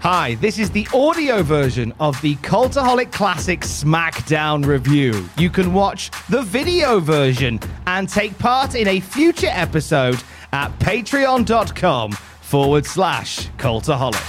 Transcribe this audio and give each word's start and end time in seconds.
Hi, 0.00 0.36
this 0.36 0.60
is 0.60 0.70
the 0.70 0.86
audio 0.94 1.42
version 1.42 1.92
of 1.98 2.20
the 2.20 2.36
Cultaholic 2.36 3.10
Classic 3.10 3.58
SmackDown 3.62 4.64
review. 4.64 5.28
You 5.36 5.50
can 5.50 5.72
watch 5.72 6.12
the 6.28 6.42
video 6.42 7.00
version 7.00 7.58
and 7.88 8.08
take 8.08 8.38
part 8.38 8.76
in 8.76 8.86
a 8.86 9.00
future 9.00 9.50
episode 9.50 10.22
at 10.52 10.70
patreon.com 10.78 12.12
forward 12.12 12.86
slash 12.86 13.48
Cultaholic. 13.56 14.22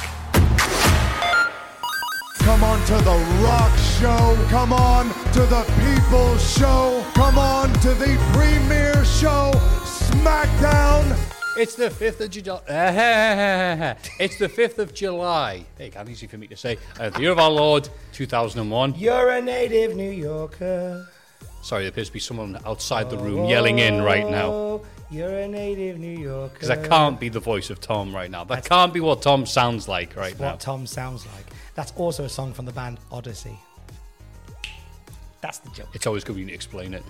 Come 2.39 2.64
on 2.64 2.83
to 2.88 2.94
the 2.94 3.44
rock 3.44 3.78
show. 3.78 4.48
Come 4.50 4.73
on 4.73 5.09
to 5.33 5.42
the 5.42 5.72
people 5.86 6.36
show. 6.39 7.06
Come 7.14 7.38
on 7.38 7.72
to 7.81 7.94
the 7.94 8.17
premiere 8.33 9.06
show. 9.06 9.52
SmackDown. 9.83 11.39
It's 11.60 11.76
the 11.76 11.90
5th 11.90 12.22
of 12.22 12.30
July. 12.32 13.98
it's 14.18 14.40
the 14.40 14.48
5th 14.48 14.78
of 14.78 14.94
July. 14.94 15.66
There 15.76 15.88
you 15.88 15.92
go, 15.92 16.06
easy 16.10 16.26
for 16.26 16.38
me 16.38 16.48
to 16.48 16.56
say. 16.56 16.78
Uh, 16.98 17.10
the 17.10 17.20
year 17.20 17.32
of 17.32 17.40
our 17.40 17.52
Lord, 17.52 17.90
2001. 18.14 18.96
You're 18.96 19.32
a 19.32 19.42
native 19.42 19.94
New 19.94 20.10
Yorker. 20.10 21.06
Sorry, 21.62 21.84
there 21.84 21.90
appears 21.90 22.08
to 22.08 22.14
be 22.14 22.20
someone 22.22 22.58
outside 22.66 23.10
the 23.10 23.18
room 23.18 23.44
yelling 23.44 23.80
in 23.80 24.02
right 24.02 24.26
now. 24.30 24.46
Oh, 24.50 24.86
You're 25.12 25.40
a 25.40 25.48
native 25.50 26.00
New 26.00 26.18
Yorker. 26.18 26.54
Because 26.54 26.70
that 26.70 26.88
can't 26.88 27.20
be 27.20 27.28
the 27.28 27.42
voice 27.42 27.70
of 27.70 27.82
Tom 27.82 28.16
right 28.16 28.32
now. 28.32 28.46
That 28.46 28.64
can't 28.64 28.94
be 28.94 29.02
what 29.02 29.22
Tom 29.22 29.46
sounds 29.46 29.90
like 29.90 30.16
right 30.16 30.30
That's 30.30 30.40
now. 30.40 30.52
what 30.52 30.60
Tom 30.62 30.88
sounds 30.88 31.26
like. 31.26 31.46
That's 31.76 31.92
also 31.98 32.23
a 32.23 32.30
song 32.30 32.54
from 32.54 32.68
the 32.68 32.72
band 32.72 33.00
Odyssey. 33.12 33.60
That's 35.42 35.59
the 35.59 35.70
joke. 35.70 35.88
It's 35.94 36.06
always 36.06 36.23
good 36.23 36.36
when 36.36 36.50
you 36.50 36.54
explain 36.54 36.94
it. 36.94 37.04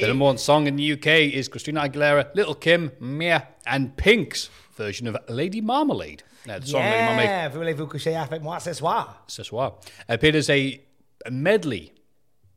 the 0.00 0.06
number 0.06 0.24
one 0.24 0.38
song 0.38 0.66
in 0.66 0.76
the 0.76 0.92
UK 0.92 1.06
is 1.34 1.48
Christina 1.48 1.80
Aguilera, 1.88 2.34
Lil' 2.34 2.54
Kim, 2.54 2.90
Mya, 3.00 3.42
and 3.66 3.96
Pink's 3.96 4.48
version 4.74 5.06
of 5.06 5.16
Lady 5.28 5.60
Marmalade. 5.60 6.22
Now, 6.46 6.58
the 6.58 6.66
song 6.66 6.82
Lady 6.82 7.04
Marmalade 7.04 7.28
Yeah, 7.28 7.48
voulez-vous 7.48 7.86
coucher 7.86 8.14
avec 8.14 8.42
moi 8.42 8.58
ce 8.60 8.72
soir? 8.72 9.22
ce 9.26 9.42
soir 9.42 9.74
appeared 10.08 10.36
as 10.36 10.48
a, 10.48 10.80
a 11.26 11.30
medley, 11.30 11.92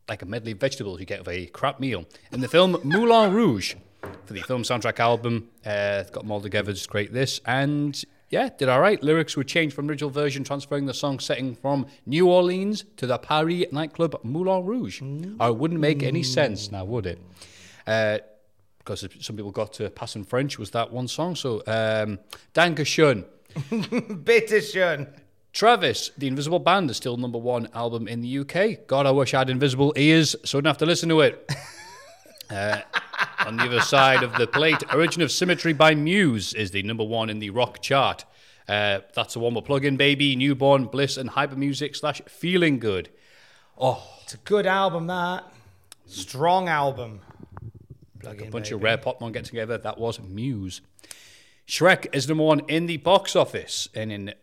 like 0.08 0.22
a 0.22 0.26
medley 0.26 0.52
of 0.54 0.60
vegetables 0.60 1.00
you 1.00 1.06
get 1.06 1.20
with 1.20 1.30
a 1.30 1.48
crap 1.48 1.80
meal, 1.80 2.06
in 2.32 2.40
the 2.42 2.48
film 2.48 2.78
Moulin 2.84 3.34
Rouge 3.34 3.76
for 4.26 4.34
the 4.34 4.42
film 4.42 4.64
soundtrack 4.64 5.00
album. 5.00 5.50
Uh, 5.66 6.04
got 6.04 6.22
them 6.24 6.32
all 6.32 6.42
together, 6.42 6.72
just 6.72 6.90
create 6.90 7.12
this, 7.14 7.42
and 7.46 8.02
yeah, 8.30 8.50
did 8.58 8.70
all 8.70 8.80
right. 8.80 9.02
Lyrics 9.02 9.36
were 9.36 9.44
changed 9.44 9.76
from 9.76 9.90
original 9.90 10.10
version, 10.10 10.44
transferring 10.44 10.86
the 10.86 10.94
song 10.94 11.20
setting 11.20 11.56
from 11.56 11.88
New 12.06 12.28
Orleans 12.28 12.86
to 12.98 13.08
the 13.08 13.18
Paris 13.18 13.66
nightclub 13.72 14.20
Moulin 14.24 14.66
Rouge. 14.66 15.02
Or 15.40 15.50
it 15.50 15.58
wouldn't 15.58 15.80
make 15.80 16.04
any 16.04 16.24
sense 16.24 16.72
now, 16.72 16.86
would 16.86 17.06
it? 17.08 17.20
Uh, 17.88 18.20
because 18.78 19.08
some 19.20 19.36
people 19.36 19.52
got 19.52 19.74
to 19.74 19.90
passing 19.90 20.24
French 20.24 20.58
was 20.58 20.72
that 20.72 20.92
one 20.92 21.08
song. 21.08 21.36
So, 21.36 21.62
um, 21.68 22.20
Danke 22.54 22.86
schön. 22.86 23.26
Bitteschön. 23.56 25.08
Travis, 25.52 26.12
The 26.18 26.28
Invisible 26.28 26.60
Band 26.60 26.90
is 26.92 26.98
still 26.98 27.18
number 27.18 27.40
one 27.40 27.68
album 27.74 28.08
in 28.08 28.22
the 28.22 28.40
UK. 28.40 28.88
God, 28.88 29.06
I 29.06 29.12
wish 29.12 29.34
I 29.34 29.40
had 29.40 29.50
invisible 29.50 29.94
ears 29.96 30.36
so 30.46 30.58
I 30.58 30.62
didn't 30.62 30.68
have 30.68 30.78
to 30.78 30.86
listen 30.86 31.10
to 31.10 31.22
it. 31.22 31.52
Uh, 32.50 32.82
on 33.46 33.58
the 33.58 33.64
other 33.64 33.82
side 33.82 34.24
of 34.24 34.34
the 34.34 34.48
plate, 34.48 34.84
Origin 34.94 35.22
of 35.22 35.32
Symmetry 35.32 35.74
by 35.74 35.94
Muse 35.96 36.54
is 36.54 36.72
the 36.72 36.84
number 36.84 37.04
one 37.04 37.30
in 37.30 37.40
the 37.40 37.50
rock 37.52 37.82
chart. 37.82 38.26
Uh, 38.68 39.00
that's 39.14 39.34
the 39.34 39.40
one 39.40 39.54
with 39.54 39.66
Plug 39.66 39.86
In 39.86 39.98
Baby, 39.98 40.36
Newborn, 40.36 40.86
Bliss, 40.86 41.18
and 41.18 41.32
Hyper 41.32 41.56
Music 41.56 41.96
slash 41.96 42.22
Feeling 42.28 42.80
Good. 42.80 43.10
Oh, 43.78 44.04
it's 44.24 44.34
a 44.34 44.38
good 44.38 44.66
album, 44.66 45.08
that. 45.08 45.44
Strong 46.06 46.68
album. 46.70 47.22
Plug 48.20 48.42
A 48.42 48.46
in, 48.46 48.50
bunch 48.52 48.72
of 48.72 48.80
baby. 48.80 48.86
rare 48.86 48.98
Pokemon 48.98 49.34
get 49.34 49.46
together. 49.46 49.78
That 49.78 49.98
was 49.98 50.20
Muse. 50.20 50.82
Shrek 51.68 52.08
is 52.14 52.28
number 52.28 52.44
one 52.44 52.62
in 52.68 52.88
the 52.88 52.98
box 52.98 53.36
office. 53.36 53.88
And 53.94 54.12
in 54.12 54.34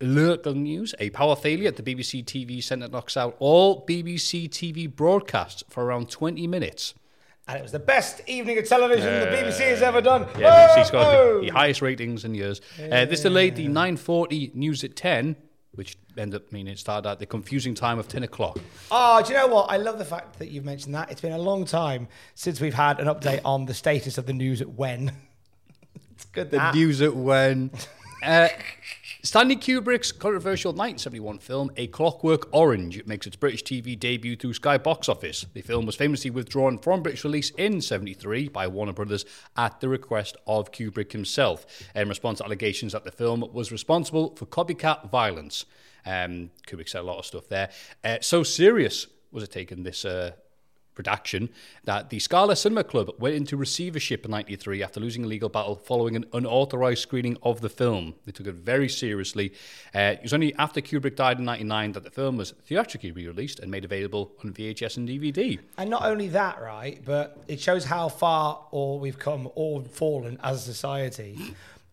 local 0.00 0.54
news, 0.54 0.94
a 0.98 1.10
power 1.10 1.34
failure 1.34 1.68
at 1.68 1.76
the 1.76 1.82
BBC 1.82 2.24
TV 2.24 2.62
Centre 2.62 2.88
knocks 2.88 3.16
out 3.16 3.36
all 3.38 3.84
BBC 3.86 4.48
TV 4.48 4.94
broadcasts 4.94 5.64
for 5.68 5.84
around 5.84 6.10
20 6.10 6.46
minutes. 6.46 6.94
And 7.48 7.58
it 7.58 7.62
was 7.62 7.72
the 7.72 7.78
best 7.78 8.20
evening 8.26 8.58
of 8.58 8.68
television 8.68 9.06
the 9.06 9.26
BBC 9.26 9.60
has 9.70 9.80
ever 9.82 10.02
done. 10.02 10.26
Yeah, 10.38 10.68
BBC's 10.76 10.90
got 10.90 11.06
Oh! 11.14 11.40
the, 11.40 11.46
the 11.46 11.52
highest 11.52 11.80
ratings 11.80 12.24
in 12.26 12.34
years. 12.34 12.60
Uh, 12.78 13.06
this 13.06 13.22
delayed 13.22 13.56
the 13.56 13.66
9.40 13.68 14.54
news 14.54 14.84
at 14.84 14.94
10, 14.96 15.34
which 15.72 15.96
ended 16.18 16.42
up 16.42 16.52
meaning 16.52 16.74
it 16.74 16.78
started 16.78 17.08
at 17.08 17.18
the 17.20 17.24
confusing 17.26 17.74
time 17.74 17.98
of 17.98 18.06
10 18.06 18.22
o'clock. 18.22 18.58
Oh, 18.90 19.22
do 19.22 19.32
you 19.32 19.38
know 19.38 19.46
what? 19.46 19.70
I 19.70 19.78
love 19.78 19.96
the 19.98 20.04
fact 20.04 20.38
that 20.40 20.48
you've 20.50 20.66
mentioned 20.66 20.94
that. 20.94 21.10
It's 21.10 21.22
been 21.22 21.32
a 21.32 21.38
long 21.38 21.64
time 21.64 22.08
since 22.34 22.60
we've 22.60 22.74
had 22.74 23.00
an 23.00 23.06
update 23.06 23.40
on 23.46 23.64
the 23.64 23.72
status 23.74 24.18
of 24.18 24.26
the 24.26 24.34
news 24.34 24.60
at 24.60 24.68
when. 24.68 25.12
it's 26.12 26.26
good 26.26 26.50
The 26.50 26.58
that. 26.58 26.74
news 26.74 27.00
at 27.00 27.16
when. 27.16 27.70
Uh, 28.20 28.48
Stanley 29.24 29.56
Kubrick's 29.56 30.12
controversial 30.12 30.70
1971 30.70 31.40
film, 31.40 31.72
A 31.76 31.88
Clockwork 31.88 32.48
Orange, 32.52 33.04
makes 33.04 33.26
its 33.26 33.34
British 33.34 33.64
TV 33.64 33.98
debut 33.98 34.36
through 34.36 34.54
Sky 34.54 34.78
Box 34.78 35.08
Office. 35.08 35.44
The 35.54 35.60
film 35.60 35.86
was 35.86 35.96
famously 35.96 36.30
withdrawn 36.30 36.78
from 36.78 37.02
British 37.02 37.24
release 37.24 37.50
in 37.50 37.80
73 37.80 38.48
by 38.48 38.68
Warner 38.68 38.92
Brothers 38.92 39.24
at 39.56 39.80
the 39.80 39.88
request 39.88 40.36
of 40.46 40.70
Kubrick 40.70 41.10
himself, 41.10 41.66
in 41.96 42.08
response 42.08 42.38
to 42.38 42.44
allegations 42.44 42.92
that 42.92 43.02
the 43.02 43.10
film 43.10 43.44
was 43.52 43.72
responsible 43.72 44.36
for 44.36 44.46
copycat 44.46 45.10
violence. 45.10 45.64
Um, 46.06 46.50
Kubrick 46.68 46.88
said 46.88 47.00
a 47.00 47.02
lot 47.02 47.18
of 47.18 47.26
stuff 47.26 47.48
there. 47.48 47.70
Uh, 48.04 48.18
so 48.20 48.44
serious 48.44 49.08
was 49.32 49.42
it 49.42 49.50
taken, 49.50 49.82
this 49.82 50.04
uh, 50.04 50.30
production 50.98 51.48
that 51.84 52.10
the 52.10 52.18
Scala 52.18 52.56
Cinema 52.56 52.82
Club 52.82 53.12
went 53.20 53.36
into 53.36 53.56
receivership 53.56 54.24
in 54.24 54.32
93 54.32 54.82
after 54.82 54.98
losing 54.98 55.22
a 55.22 55.28
legal 55.28 55.48
battle 55.48 55.76
following 55.76 56.16
an 56.16 56.24
unauthorized 56.32 57.00
screening 57.00 57.38
of 57.44 57.60
the 57.60 57.68
film. 57.68 58.16
They 58.26 58.32
took 58.32 58.48
it 58.48 58.56
very 58.56 58.88
seriously. 58.88 59.52
Uh, 59.94 60.16
it 60.18 60.22
was 60.24 60.34
only 60.34 60.52
after 60.56 60.80
Kubrick 60.80 61.14
died 61.14 61.38
in 61.38 61.44
99 61.44 61.92
that 61.92 62.02
the 62.02 62.10
film 62.10 62.36
was 62.36 62.52
theatrically 62.66 63.12
re-released 63.12 63.60
and 63.60 63.70
made 63.70 63.84
available 63.84 64.32
on 64.44 64.52
VHS 64.52 64.96
and 64.96 65.08
DVD. 65.08 65.60
And 65.76 65.88
not 65.88 66.02
only 66.04 66.26
that, 66.30 66.60
right, 66.60 67.00
but 67.04 67.38
it 67.46 67.60
shows 67.60 67.84
how 67.84 68.08
far 68.08 68.66
or 68.72 68.98
we've 68.98 69.20
come 69.20 69.48
or 69.54 69.84
fallen 69.84 70.36
as 70.42 70.56
a 70.56 70.72
society, 70.72 71.38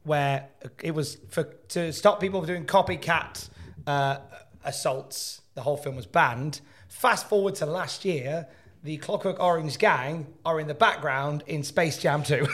where 0.04 0.48
it 0.82 0.96
was 0.96 1.20
for 1.30 1.44
to 1.70 1.94
stop 1.94 2.20
people 2.20 2.40
from 2.40 2.48
doing 2.48 2.66
copycat 2.66 3.50
uh, 3.86 4.18
assaults. 4.64 5.42
The 5.54 5.62
whole 5.62 5.78
film 5.78 5.96
was 5.96 6.08
banned. 6.08 6.62
Fast 6.88 7.30
forward 7.30 7.54
to 7.56 7.68
last 7.68 8.04
year, 8.04 8.48
the 8.86 8.98
Clockwork 8.98 9.40
Orange 9.40 9.80
gang 9.80 10.28
are 10.46 10.60
in 10.60 10.68
the 10.68 10.76
background 10.76 11.44
in 11.48 11.64
Space 11.64 11.98
Jam 11.98 12.22
2. 12.22 12.46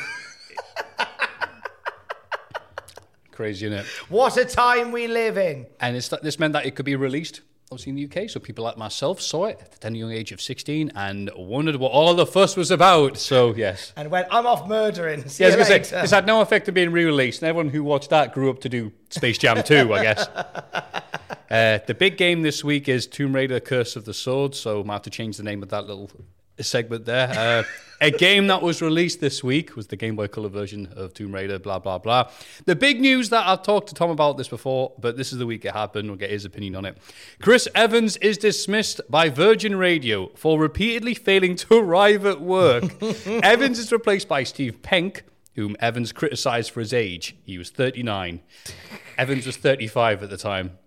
Crazy, 3.33 3.65
isn't 3.65 3.79
it? 3.79 3.85
what 4.07 4.37
a 4.37 4.45
time 4.45 4.93
we 4.93 5.07
live 5.07 5.37
in! 5.37 5.67
And 5.81 5.97
it's, 5.97 6.07
this 6.07 6.39
meant 6.39 6.53
that 6.53 6.65
it 6.65 6.75
could 6.75 6.85
be 6.85 6.95
released, 6.95 7.41
obviously, 7.71 7.91
in 7.91 7.95
the 7.95 8.05
UK. 8.23 8.29
So 8.29 8.39
people 8.39 8.63
like 8.63 8.77
myself 8.77 9.21
saw 9.21 9.45
it 9.45 9.59
at 9.61 9.71
the 9.71 9.77
tender 9.79 9.97
young 9.99 10.11
age 10.11 10.31
of 10.31 10.41
16 10.41 10.91
and 10.95 11.29
wondered 11.35 11.77
what 11.77 11.91
all 11.91 12.13
the 12.13 12.25
fuss 12.25 12.55
was 12.57 12.69
about. 12.69 13.17
So, 13.17 13.55
yes. 13.55 13.93
And 13.95 14.11
went, 14.11 14.27
I'm 14.29 14.45
off 14.45 14.67
murdering. 14.67 15.27
See 15.29 15.43
Yeah, 15.43 15.49
I 15.49 15.53
you 15.53 15.57
was 15.57 15.67
going 15.69 15.83
to 15.83 15.89
later. 15.89 15.95
say, 15.95 16.01
this 16.01 16.11
had 16.11 16.25
no 16.27 16.41
effect 16.41 16.67
of 16.67 16.73
being 16.73 16.91
re-released, 16.91 17.41
and 17.41 17.49
everyone 17.49 17.69
who 17.69 17.83
watched 17.83 18.09
that 18.09 18.33
grew 18.33 18.49
up 18.49 18.59
to 18.61 18.69
do 18.69 18.91
Space 19.09 19.37
Jam 19.37 19.63
2, 19.63 19.93
I 19.93 20.03
guess. 20.03 20.27
Uh, 21.51 21.79
the 21.85 21.93
big 21.93 22.15
game 22.15 22.43
this 22.43 22.63
week 22.63 22.87
is 22.87 23.05
Tomb 23.05 23.35
Raider: 23.35 23.59
Curse 23.59 23.97
of 23.97 24.05
the 24.05 24.13
Sword, 24.13 24.55
so 24.55 24.79
I 24.79 24.83
might 24.85 24.93
have 24.93 25.01
to 25.01 25.09
change 25.09 25.35
the 25.35 25.43
name 25.43 25.61
of 25.61 25.67
that 25.67 25.85
little 25.85 26.09
segment 26.63 27.05
there. 27.05 27.29
Uh, 27.29 27.63
a 28.01 28.09
game 28.09 28.47
that 28.47 28.63
was 28.63 28.81
released 28.81 29.21
this 29.21 29.43
week 29.43 29.75
was 29.75 29.87
the 29.87 29.95
Game 29.95 30.15
Boy 30.15 30.27
Color 30.27 30.49
version 30.49 30.91
of 30.95 31.13
Tomb 31.13 31.33
Raider. 31.33 31.59
Blah 31.59 31.79
blah 31.79 31.99
blah. 31.99 32.31
The 32.65 32.75
big 32.75 32.99
news 32.99 33.29
that 33.29 33.47
I've 33.47 33.61
talked 33.61 33.89
to 33.89 33.93
Tom 33.93 34.09
about 34.09 34.37
this 34.37 34.47
before, 34.47 34.93
but 34.99 35.17
this 35.17 35.31
is 35.31 35.37
the 35.37 35.45
week 35.45 35.65
it 35.65 35.73
happened. 35.73 36.09
We'll 36.09 36.17
get 36.17 36.31
his 36.31 36.43
opinion 36.43 36.75
on 36.75 36.85
it. 36.85 36.97
Chris 37.41 37.67
Evans 37.75 38.17
is 38.17 38.39
dismissed 38.39 39.01
by 39.07 39.29
Virgin 39.29 39.75
Radio 39.75 40.31
for 40.35 40.59
repeatedly 40.59 41.13
failing 41.13 41.55
to 41.57 41.77
arrive 41.77 42.25
at 42.25 42.41
work. 42.41 42.85
Evans 43.27 43.77
is 43.77 43.91
replaced 43.91 44.27
by 44.27 44.43
Steve 44.43 44.81
Penk. 44.81 45.23
Whom 45.55 45.75
Evans 45.81 46.13
criticised 46.13 46.71
for 46.71 46.79
his 46.79 46.93
age. 46.93 47.35
He 47.43 47.57
was 47.57 47.69
39. 47.69 48.39
Evans 49.17 49.45
was 49.45 49.57
35 49.57 50.23
at 50.23 50.29
the 50.29 50.37
time. 50.37 50.79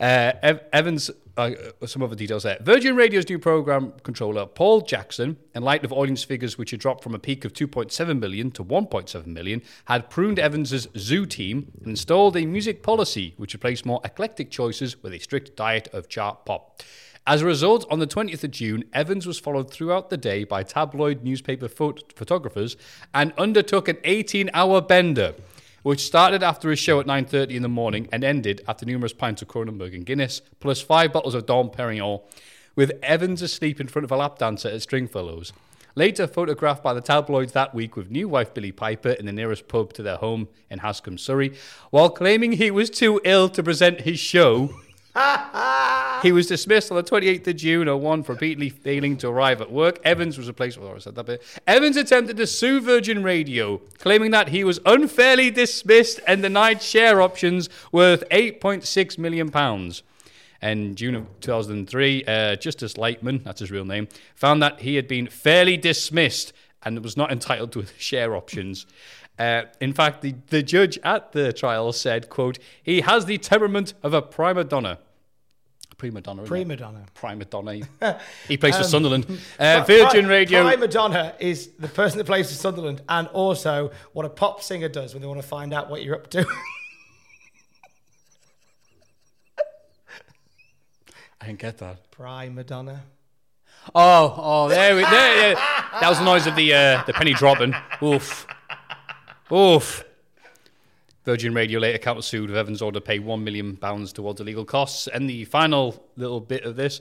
Uh, 0.00 0.32
Ev- 0.42 0.60
Evans, 0.72 1.10
uh, 1.36 1.50
some 1.86 2.02
other 2.02 2.14
details 2.14 2.44
there. 2.44 2.58
Virgin 2.60 2.94
Radio's 2.94 3.28
new 3.28 3.38
program 3.38 3.92
controller, 4.04 4.46
Paul 4.46 4.80
Jackson, 4.82 5.36
in 5.54 5.62
light 5.62 5.84
of 5.84 5.92
audience 5.92 6.22
figures 6.22 6.56
which 6.56 6.70
had 6.70 6.78
dropped 6.78 7.02
from 7.02 7.14
a 7.14 7.18
peak 7.18 7.44
of 7.44 7.52
2.7 7.52 8.18
million 8.20 8.50
to 8.52 8.64
1.7 8.64 9.26
million, 9.26 9.60
had 9.86 10.08
pruned 10.08 10.38
Evans's 10.38 10.86
zoo 10.96 11.26
team 11.26 11.72
and 11.80 11.88
installed 11.88 12.36
a 12.36 12.46
music 12.46 12.82
policy 12.82 13.34
which 13.38 13.54
replaced 13.54 13.84
more 13.84 14.00
eclectic 14.04 14.50
choices 14.50 15.02
with 15.02 15.12
a 15.12 15.18
strict 15.18 15.56
diet 15.56 15.88
of 15.92 16.08
chart 16.08 16.44
pop. 16.44 16.80
As 17.26 17.42
a 17.42 17.46
result, 17.46 17.84
on 17.90 17.98
the 17.98 18.06
20th 18.06 18.44
of 18.44 18.52
June, 18.52 18.84
Evans 18.94 19.26
was 19.26 19.38
followed 19.38 19.70
throughout 19.70 20.08
the 20.08 20.16
day 20.16 20.44
by 20.44 20.62
tabloid 20.62 21.22
newspaper 21.22 21.68
phot- 21.68 22.12
photographers 22.14 22.76
and 23.12 23.34
undertook 23.36 23.86
an 23.86 23.96
18-hour 23.96 24.80
bender 24.80 25.34
which 25.82 26.04
started 26.04 26.42
after 26.42 26.70
his 26.70 26.78
show 26.78 27.00
at 27.00 27.06
9.30 27.06 27.50
in 27.50 27.62
the 27.62 27.68
morning 27.68 28.08
and 28.12 28.24
ended 28.24 28.62
after 28.66 28.84
numerous 28.84 29.12
pints 29.12 29.42
of 29.42 29.48
Kronenbourg 29.48 29.94
and 29.94 30.06
Guinness, 30.06 30.42
plus 30.60 30.80
five 30.80 31.12
bottles 31.12 31.34
of 31.34 31.46
Dom 31.46 31.70
Perignon, 31.70 32.20
with 32.76 32.92
Evans 33.02 33.42
asleep 33.42 33.80
in 33.80 33.88
front 33.88 34.04
of 34.04 34.12
a 34.12 34.16
lap 34.16 34.38
dancer 34.38 34.68
at 34.68 34.82
Stringfellows. 34.82 35.52
Later 35.94 36.28
photographed 36.28 36.82
by 36.82 36.94
the 36.94 37.00
tabloids 37.00 37.52
that 37.52 37.74
week 37.74 37.96
with 37.96 38.10
new 38.10 38.28
wife 38.28 38.54
Billie 38.54 38.70
Piper 38.70 39.10
in 39.10 39.26
the 39.26 39.32
nearest 39.32 39.66
pub 39.66 39.92
to 39.94 40.02
their 40.02 40.16
home 40.16 40.46
in 40.70 40.78
Hascombe, 40.78 41.18
Surrey, 41.18 41.56
while 41.90 42.10
claiming 42.10 42.52
he 42.52 42.70
was 42.70 42.88
too 42.88 43.20
ill 43.24 43.48
to 43.48 43.62
present 43.64 44.02
his 44.02 44.20
show. 44.20 44.70
He 46.22 46.32
was 46.32 46.48
dismissed 46.48 46.90
on 46.90 46.96
the 46.96 47.02
28th 47.04 47.46
of 47.46 47.56
June, 47.56 48.00
01, 48.00 48.24
for 48.24 48.32
repeatedly 48.32 48.70
failing 48.70 49.16
to 49.18 49.28
arrive 49.28 49.60
at 49.60 49.70
work. 49.70 50.00
Evans 50.04 50.36
was 50.36 50.48
replaced. 50.48 50.78
Well, 50.78 50.94
I 50.94 50.98
said 50.98 51.14
that 51.14 51.26
bit. 51.26 51.42
Evans 51.66 51.96
attempted 51.96 52.36
to 52.38 52.46
sue 52.46 52.80
Virgin 52.80 53.22
Radio, 53.22 53.78
claiming 53.98 54.32
that 54.32 54.48
he 54.48 54.64
was 54.64 54.80
unfairly 54.84 55.50
dismissed 55.50 56.18
and 56.26 56.42
denied 56.42 56.82
share 56.82 57.22
options 57.22 57.68
worth 57.92 58.28
8.6 58.30 59.16
million 59.18 59.50
pounds. 59.50 60.02
And 60.60 60.96
June 60.96 61.14
of 61.14 61.26
2003, 61.40 62.24
uh, 62.24 62.56
Justice 62.56 62.94
Lightman, 62.94 63.44
that's 63.44 63.60
his 63.60 63.70
real 63.70 63.84
name, 63.84 64.08
found 64.34 64.60
that 64.62 64.80
he 64.80 64.96
had 64.96 65.06
been 65.06 65.28
fairly 65.28 65.76
dismissed 65.76 66.52
and 66.82 67.02
was 67.02 67.16
not 67.16 67.30
entitled 67.30 67.72
to 67.72 67.86
share 67.98 68.34
options. 68.34 68.86
Uh, 69.38 69.62
in 69.80 69.92
fact, 69.92 70.22
the, 70.22 70.34
the 70.48 70.62
judge 70.62 70.98
at 71.04 71.32
the 71.32 71.52
trial 71.52 71.92
said, 71.92 72.28
quote, 72.28 72.58
he 72.82 73.00
has 73.02 73.26
the 73.26 73.38
temperament 73.38 73.94
of 74.02 74.12
a 74.14 74.20
prima 74.22 74.64
donna. 74.64 74.98
Prima 75.96 76.20
donna. 76.20 76.42
Prima 76.44 76.76
donna. 76.76 77.04
Prima 77.14 77.44
donna. 77.44 77.80
He 78.48 78.56
plays 78.56 78.76
for 78.76 78.82
Um, 78.84 78.88
Sunderland. 78.88 79.26
Uh, 79.58 79.82
Virgin 79.86 80.26
Pri- 80.26 80.30
Radio. 80.34 80.62
Prima 80.68 80.86
Donna 80.86 81.34
is 81.40 81.70
the 81.78 81.88
person 81.88 82.18
that 82.18 82.24
plays 82.24 82.48
for 82.48 82.54
Sunderland, 82.54 83.02
and 83.08 83.26
also 83.28 83.90
what 84.12 84.24
a 84.24 84.28
pop 84.28 84.62
singer 84.62 84.88
does 84.88 85.12
when 85.12 85.20
they 85.22 85.26
want 85.28 85.40
to 85.42 85.46
find 85.46 85.72
out 85.74 85.90
what 85.90 86.02
you're 86.04 86.14
up 86.14 86.30
to. 86.30 86.46
I 91.40 91.46
didn't 91.46 91.60
get 91.60 91.78
that. 91.78 92.10
Prima 92.10 92.64
Donna. 92.64 93.02
Oh, 93.94 94.34
oh, 94.36 94.68
there 94.68 94.94
we 94.94 95.02
there, 95.02 95.52
yeah. 95.52 95.54
That 96.00 96.08
was 96.08 96.18
the 96.18 96.24
noise 96.24 96.46
of 96.46 96.56
the 96.56 96.74
uh, 96.74 97.02
the 97.06 97.12
penny 97.12 97.32
dropping. 97.32 97.74
Oof. 98.02 98.46
Oof. 99.52 100.04
Virgin 101.24 101.52
Radio 101.52 101.78
later 101.78 101.98
countersued 101.98 102.48
with 102.48 102.56
Evans' 102.56 102.80
order 102.80 103.00
to 103.00 103.04
pay 103.04 103.18
£1 103.18 103.42
million 103.42 103.76
towards 103.76 104.38
the 104.38 104.44
legal 104.44 104.64
costs. 104.64 105.08
And 105.08 105.28
the 105.28 105.44
final 105.44 106.02
little 106.16 106.40
bit 106.40 106.64
of 106.64 106.76
this 106.76 107.00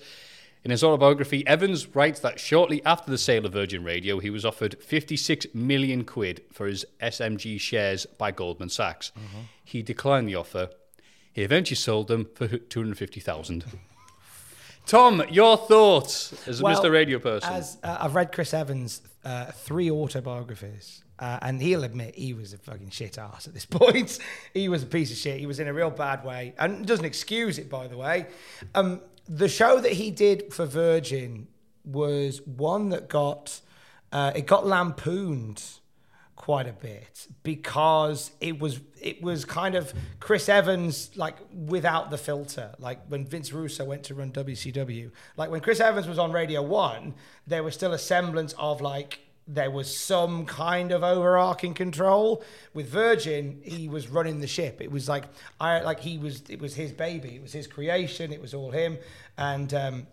in 0.64 0.72
his 0.72 0.84
autobiography, 0.84 1.48
Evans 1.48 1.96
writes 1.96 2.20
that 2.20 2.40
shortly 2.40 2.84
after 2.86 3.10
the 3.10 3.18
sale 3.18 3.46
of 3.46 3.54
Virgin 3.54 3.86
Radio, 3.86 4.20
he 4.20 4.30
was 4.30 4.44
offered 4.44 4.76
56 4.84 5.48
million 5.54 6.04
quid 6.04 6.42
for 6.52 6.68
his 6.68 6.86
SMG 7.02 7.58
shares 7.58 8.06
by 8.06 8.32
Goldman 8.32 8.68
Sachs. 8.68 9.14
He 9.64 9.82
declined 9.82 10.28
the 10.28 10.36
offer. 10.36 10.70
He 11.32 11.44
eventually 11.44 11.78
sold 11.78 12.10
them 12.10 12.28
for 12.36 12.50
250,000. 12.50 13.64
Tom, 14.88 15.24
your 15.30 15.56
thoughts 15.56 16.34
as 16.48 16.60
a 16.60 16.64
Well, 16.64 16.82
Mr. 16.82 16.92
Radio 16.92 17.20
person? 17.20 17.54
As 17.54 17.78
uh, 17.84 17.98
I've 18.02 18.16
read 18.16 18.32
Chris 18.32 18.54
Evans' 18.54 19.02
uh, 19.24 19.52
three 19.52 19.92
autobiographies, 19.92 21.04
uh, 21.20 21.40
and 21.42 21.62
he'll 21.62 21.84
admit 21.84 22.16
he 22.16 22.34
was 22.34 22.54
a 22.54 22.58
fucking 22.58 22.90
shit 22.90 23.18
ass 23.18 23.48
at 23.48 23.54
this 23.54 23.66
point. 23.80 24.20
he 24.54 24.70
was 24.70 24.84
a 24.84 24.88
piece 24.88 25.12
of 25.12 25.18
shit. 25.18 25.40
He 25.40 25.46
was 25.46 25.60
in 25.60 25.68
a 25.68 25.74
real 25.74 25.90
bad 25.90 26.24
way, 26.24 26.54
and 26.58 26.86
doesn't 26.86 27.06
excuse 27.06 27.58
it, 27.58 27.70
by 27.70 27.88
the 27.88 27.98
way. 27.98 28.28
Um, 28.76 29.02
the 29.28 29.50
show 29.50 29.80
that 29.80 29.94
he 29.94 30.12
did 30.12 30.54
for 30.54 30.66
Virgin 30.66 31.48
was 31.84 32.42
one 32.46 32.90
that 32.90 33.08
got 33.08 33.62
uh, 34.12 34.32
it 34.36 34.46
got 34.46 34.66
lampooned 34.66 35.64
quite 36.36 36.68
a 36.68 36.72
bit 36.72 37.28
because 37.44 38.32
it 38.40 38.60
was 38.60 38.80
it 39.02 39.22
was 39.22 39.44
kind 39.44 39.76
of 39.76 39.94
Chris 40.20 40.48
Evans 40.48 41.10
like 41.16 41.36
without 41.52 42.10
the 42.10 42.18
filter 42.18 42.74
like 42.80 43.06
when 43.08 43.26
Vince 43.26 43.52
Russo 43.52 43.84
went 43.84 44.04
to 44.04 44.16
run 44.16 44.32
WCW 44.32 45.12
like 45.36 45.50
when 45.50 45.60
Chris 45.60 45.80
Evans 45.80 46.08
was 46.08 46.20
on 46.20 46.32
Radio 46.32 46.62
1 46.62 47.16
there 47.48 47.64
was 47.64 47.74
still 47.74 47.92
a 47.92 47.98
semblance 47.98 48.54
of 48.54 48.80
like 48.82 49.20
there 49.48 49.72
was 49.72 49.96
some 49.96 50.46
kind 50.46 50.92
of 50.92 51.04
overarching 51.04 51.74
control 51.74 52.44
with 52.74 52.90
Virgin 52.90 53.62
he 53.64 53.88
was 53.88 54.08
running 54.10 54.40
the 54.40 54.48
ship 54.48 54.82
it 54.82 54.92
was 54.92 55.08
like 55.08 55.24
I 55.60 55.82
like 55.82 56.02
he 56.02 56.18
was 56.18 56.44
it 56.50 56.60
was 56.60 56.76
his 56.76 56.92
baby 56.92 57.36
it 57.36 57.42
was 57.42 57.54
his 57.54 57.68
creation 57.68 58.34
it 58.34 58.42
was 58.42 58.54
all 58.54 58.72
him 58.72 58.98
and 59.38 59.74
um 59.74 60.08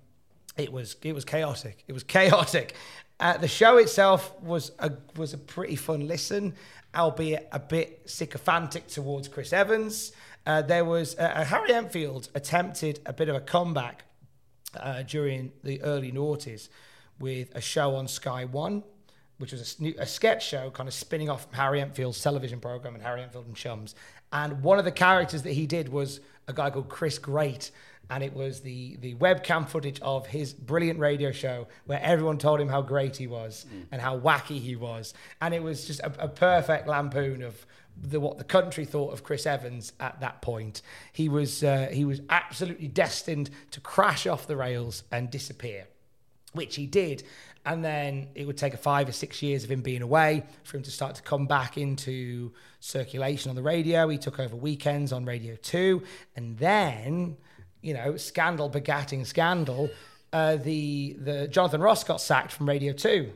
it 0.57 0.73
was 0.73 0.97
it 1.03 1.15
was 1.15 1.25
chaotic. 1.25 1.85
It 1.89 1.93
was 1.93 2.03
chaotic. 2.17 2.75
Uh, 3.21 3.37
the 3.37 3.49
show 3.49 3.77
itself 3.77 4.35
was 4.43 4.73
a 4.79 4.93
was 5.17 5.33
a 5.33 5.39
pretty 5.39 5.77
fun 5.77 6.07
listen, 6.07 6.55
albeit 6.95 7.49
a 7.53 7.61
bit 7.61 8.03
sycophantic 8.07 8.89
towards 8.89 9.29
Chris 9.29 9.53
Evans. 9.53 10.13
Uh, 10.47 10.63
there 10.63 10.85
was 10.85 11.17
uh, 11.19 11.45
Harry 11.45 11.73
Enfield 11.73 12.29
attempted 12.35 13.01
a 13.07 13.13
bit 13.13 13.29
of 13.29 13.37
a 13.37 13.41
comeback 13.41 14.05
uh, 14.79 15.03
during 15.03 15.53
the 15.63 15.81
early 15.83 16.13
noughties 16.13 16.69
with 17.19 17.55
a 17.55 17.61
show 17.61 17.95
on 17.95 18.09
Sky 18.09 18.45
One, 18.45 18.83
which 19.45 19.53
was 19.53 19.77
a, 19.79 19.95
a 19.99 20.07
sketch 20.07 20.49
show 20.49 20.71
kind 20.71 20.89
of 20.89 20.95
spinning 20.95 21.29
off 21.29 21.43
from 21.43 21.53
Harry 21.53 21.79
Enfield's 21.83 22.23
television 22.23 22.61
program 22.61 22.95
and 22.95 23.05
Harry 23.05 23.21
Enfield 23.21 23.45
and 23.45 23.55
Chums. 23.55 23.95
And 24.33 24.63
one 24.63 24.79
of 24.79 24.87
the 24.87 24.91
characters 24.91 25.43
that 25.43 25.53
he 25.53 25.67
did 25.67 25.91
was 25.91 26.21
a 26.49 26.55
guy 26.55 26.71
called 26.71 26.89
Chris 26.89 27.19
Great. 27.19 27.71
And 28.09 28.25
it 28.25 28.33
was 28.33 28.61
the, 28.61 28.97
the 29.03 29.15
webcam 29.17 29.69
footage 29.69 30.01
of 30.01 30.27
his 30.27 30.55
brilliant 30.55 30.99
radio 30.99 31.31
show 31.31 31.69
where 31.85 32.01
everyone 32.03 32.39
told 32.39 32.59
him 32.59 32.69
how 32.69 32.81
great 32.81 33.19
he 33.19 33.27
was 33.27 33.67
and 33.93 34.01
how 34.01 34.19
wacky 34.19 34.59
he 34.59 34.77
was. 34.77 35.13
And 35.43 35.53
it 35.53 35.63
was 35.63 35.87
just 35.87 36.01
a, 36.01 36.25
a 36.25 36.29
perfect 36.29 36.89
lampoon 36.89 37.43
of 37.43 37.67
the, 38.01 38.21
what 38.21 38.39
the 38.39 38.45
country 38.45 38.87
thought 38.87 39.13
of 39.13 39.25
Chris 39.25 39.45
Evans 39.45 39.93
at 40.01 40.21
that 40.21 40.41
point. 40.41 40.81
He 41.13 41.29
was, 41.29 41.63
uh, 41.63 41.91
he 41.93 42.07
was 42.07 42.23
absolutely 42.31 42.89
destined 42.89 43.51
to 43.73 43.81
crash 43.83 44.27
off 44.27 44.47
the 44.47 44.57
rails 44.57 45.05
and 45.13 45.31
disappear 45.31 45.87
which 46.55 46.77
he 46.77 46.87
did. 46.87 47.23
And 47.67 47.85
then 47.85 48.29
it 48.35 48.47
would 48.47 48.59
take 48.59 48.75
a 48.75 48.79
five 48.79 49.09
or 49.09 49.13
six 49.13 49.43
years 49.43 49.65
of 49.65 49.71
him 49.71 49.81
being 49.81 50.03
away 50.03 50.45
for 50.65 50.77
him 50.77 50.83
to 50.83 50.91
start 50.91 51.15
to 51.15 51.23
come 51.23 51.47
back 51.47 51.79
into 51.79 52.53
circulation 52.81 53.49
on 53.49 53.57
the 53.57 53.63
radio. 53.63 54.09
He 54.09 54.19
took 54.19 54.39
over 54.39 54.55
weekends 54.55 55.13
on 55.13 55.25
Radio 55.25 55.57
2. 55.57 56.03
And 56.37 56.59
then, 56.59 57.39
you 57.81 57.95
know, 57.95 58.17
scandal 58.19 58.69
begatting 58.69 59.27
scandal. 59.27 59.89
Uh, 60.33 60.57
the, 60.57 61.17
the 61.19 61.49
Jonathan 61.49 61.81
Ross 61.81 62.05
got 62.05 62.21
sacked 62.21 62.53
from 62.53 62.69
Radio 62.69 62.93
2 62.93 63.33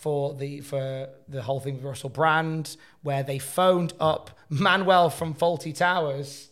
for 0.00 0.34
the 0.34 0.60
for 0.60 1.08
the 1.28 1.42
whole 1.42 1.60
thing 1.60 1.76
with 1.76 1.84
Russell 1.84 2.08
Brand, 2.08 2.76
where 3.02 3.22
they 3.22 3.38
phoned 3.38 3.92
up 4.00 4.30
Manuel 4.48 5.10
from 5.10 5.34
Fawlty 5.34 5.74
Towers 5.76 6.48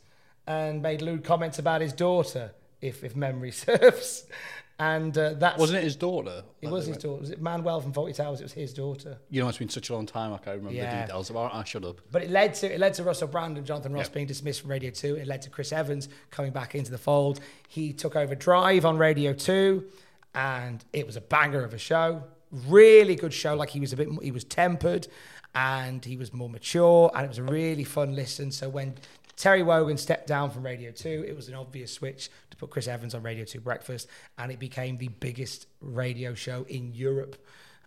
and 0.47 0.83
made 0.83 1.03
lewd 1.03 1.25
comments 1.25 1.59
about 1.59 1.81
his 1.81 1.93
daughter, 1.93 2.53
if 2.81 3.03
if 3.03 3.17
memory 3.17 3.51
serves. 3.65 4.25
And 4.81 5.17
uh, 5.19 5.35
that's 5.35 5.59
Wasn't 5.59 5.77
it 5.79 5.83
his 5.83 5.97
daughter? 5.97 6.45
It 6.63 6.71
was 6.71 6.87
his 6.87 6.99
daughter. 6.99 7.21
Was 7.21 7.31
it 7.31 7.41
Manuel 7.43 7.81
from 7.81 7.93
Fawlty 7.93 8.15
Towers? 8.15 8.39
It 8.41 8.45
was 8.45 8.53
his 8.53 8.73
daughter. 8.73 9.19
You 9.29 9.43
know, 9.43 9.49
it's 9.49 9.59
been 9.59 9.69
such 9.69 9.91
a 9.91 9.95
long 9.95 10.07
time, 10.07 10.33
I 10.33 10.39
can't 10.39 10.59
remember 10.59 10.77
Yeah. 10.77 11.01
the 11.01 11.07
details 11.07 11.31
about 11.31 11.53
it. 11.53 11.57
I 11.57 11.65
shut 11.65 11.85
up. 11.85 12.01
But 12.13 12.23
it 12.23 12.31
led 12.31 12.55
to 12.55 12.73
it 12.73 12.79
led 12.79 12.95
to 12.95 13.03
Russell 13.03 13.27
Brand 13.27 13.57
and 13.57 13.67
Jonathan 13.67 13.93
Ross 13.93 14.07
Yeah. 14.09 14.15
being 14.15 14.27
dismissed 14.27 14.61
from 14.61 14.71
Radio 14.71 14.91
Two. 14.91 15.17
It 15.17 15.27
led 15.27 15.43
to 15.43 15.51
Chris 15.51 15.73
Evans 15.73 16.09
coming 16.31 16.53
back 16.53 16.77
into 16.77 16.93
the 16.93 16.99
fold. 16.99 17.41
He 17.67 17.93
took 17.93 18.15
over 18.15 18.37
Drive 18.37 18.85
on 18.85 18.99
Radio 18.99 19.33
Two, 19.33 19.85
and 20.35 20.85
it 20.93 21.07
was 21.07 21.17
a 21.17 21.21
banger 21.23 21.65
of 21.65 21.75
a 21.75 21.79
show. 21.79 22.23
Really 22.53 23.17
good 23.17 23.35
show. 23.35 23.55
Like 23.57 23.71
he 23.71 23.81
was 23.81 23.93
a 23.93 23.97
bit, 23.97 24.09
he 24.23 24.31
was 24.31 24.45
tempered, 24.45 25.09
and 25.57 26.05
he 26.05 26.17
was 26.17 26.33
more 26.33 26.49
mature, 26.49 27.11
and 27.17 27.25
it 27.25 27.29
was 27.29 27.39
a 27.39 27.43
really 27.43 27.85
fun 27.85 28.15
listen. 28.15 28.53
So 28.53 28.69
when 28.69 28.95
Terry 29.39 29.63
Wogan 29.63 29.97
stepped 29.97 30.27
down 30.27 30.51
from 30.51 30.65
Radio 30.65 30.91
2. 30.91 31.25
It 31.27 31.37
was 31.37 31.49
an 31.49 31.55
obvious 31.55 31.93
switch 31.93 32.29
to 32.51 32.57
put 32.57 32.71
Chris 32.71 32.89
Evans 32.89 33.15
on 33.15 33.23
Radio 33.23 33.45
2 33.45 33.61
Breakfast, 33.61 34.09
and 34.37 34.51
it 34.51 34.59
became 34.59 34.99
the 34.99 35.09
biggest 35.09 35.69
radio 35.81 36.35
show 36.35 36.67
in 36.69 36.93
Europe. 36.93 37.37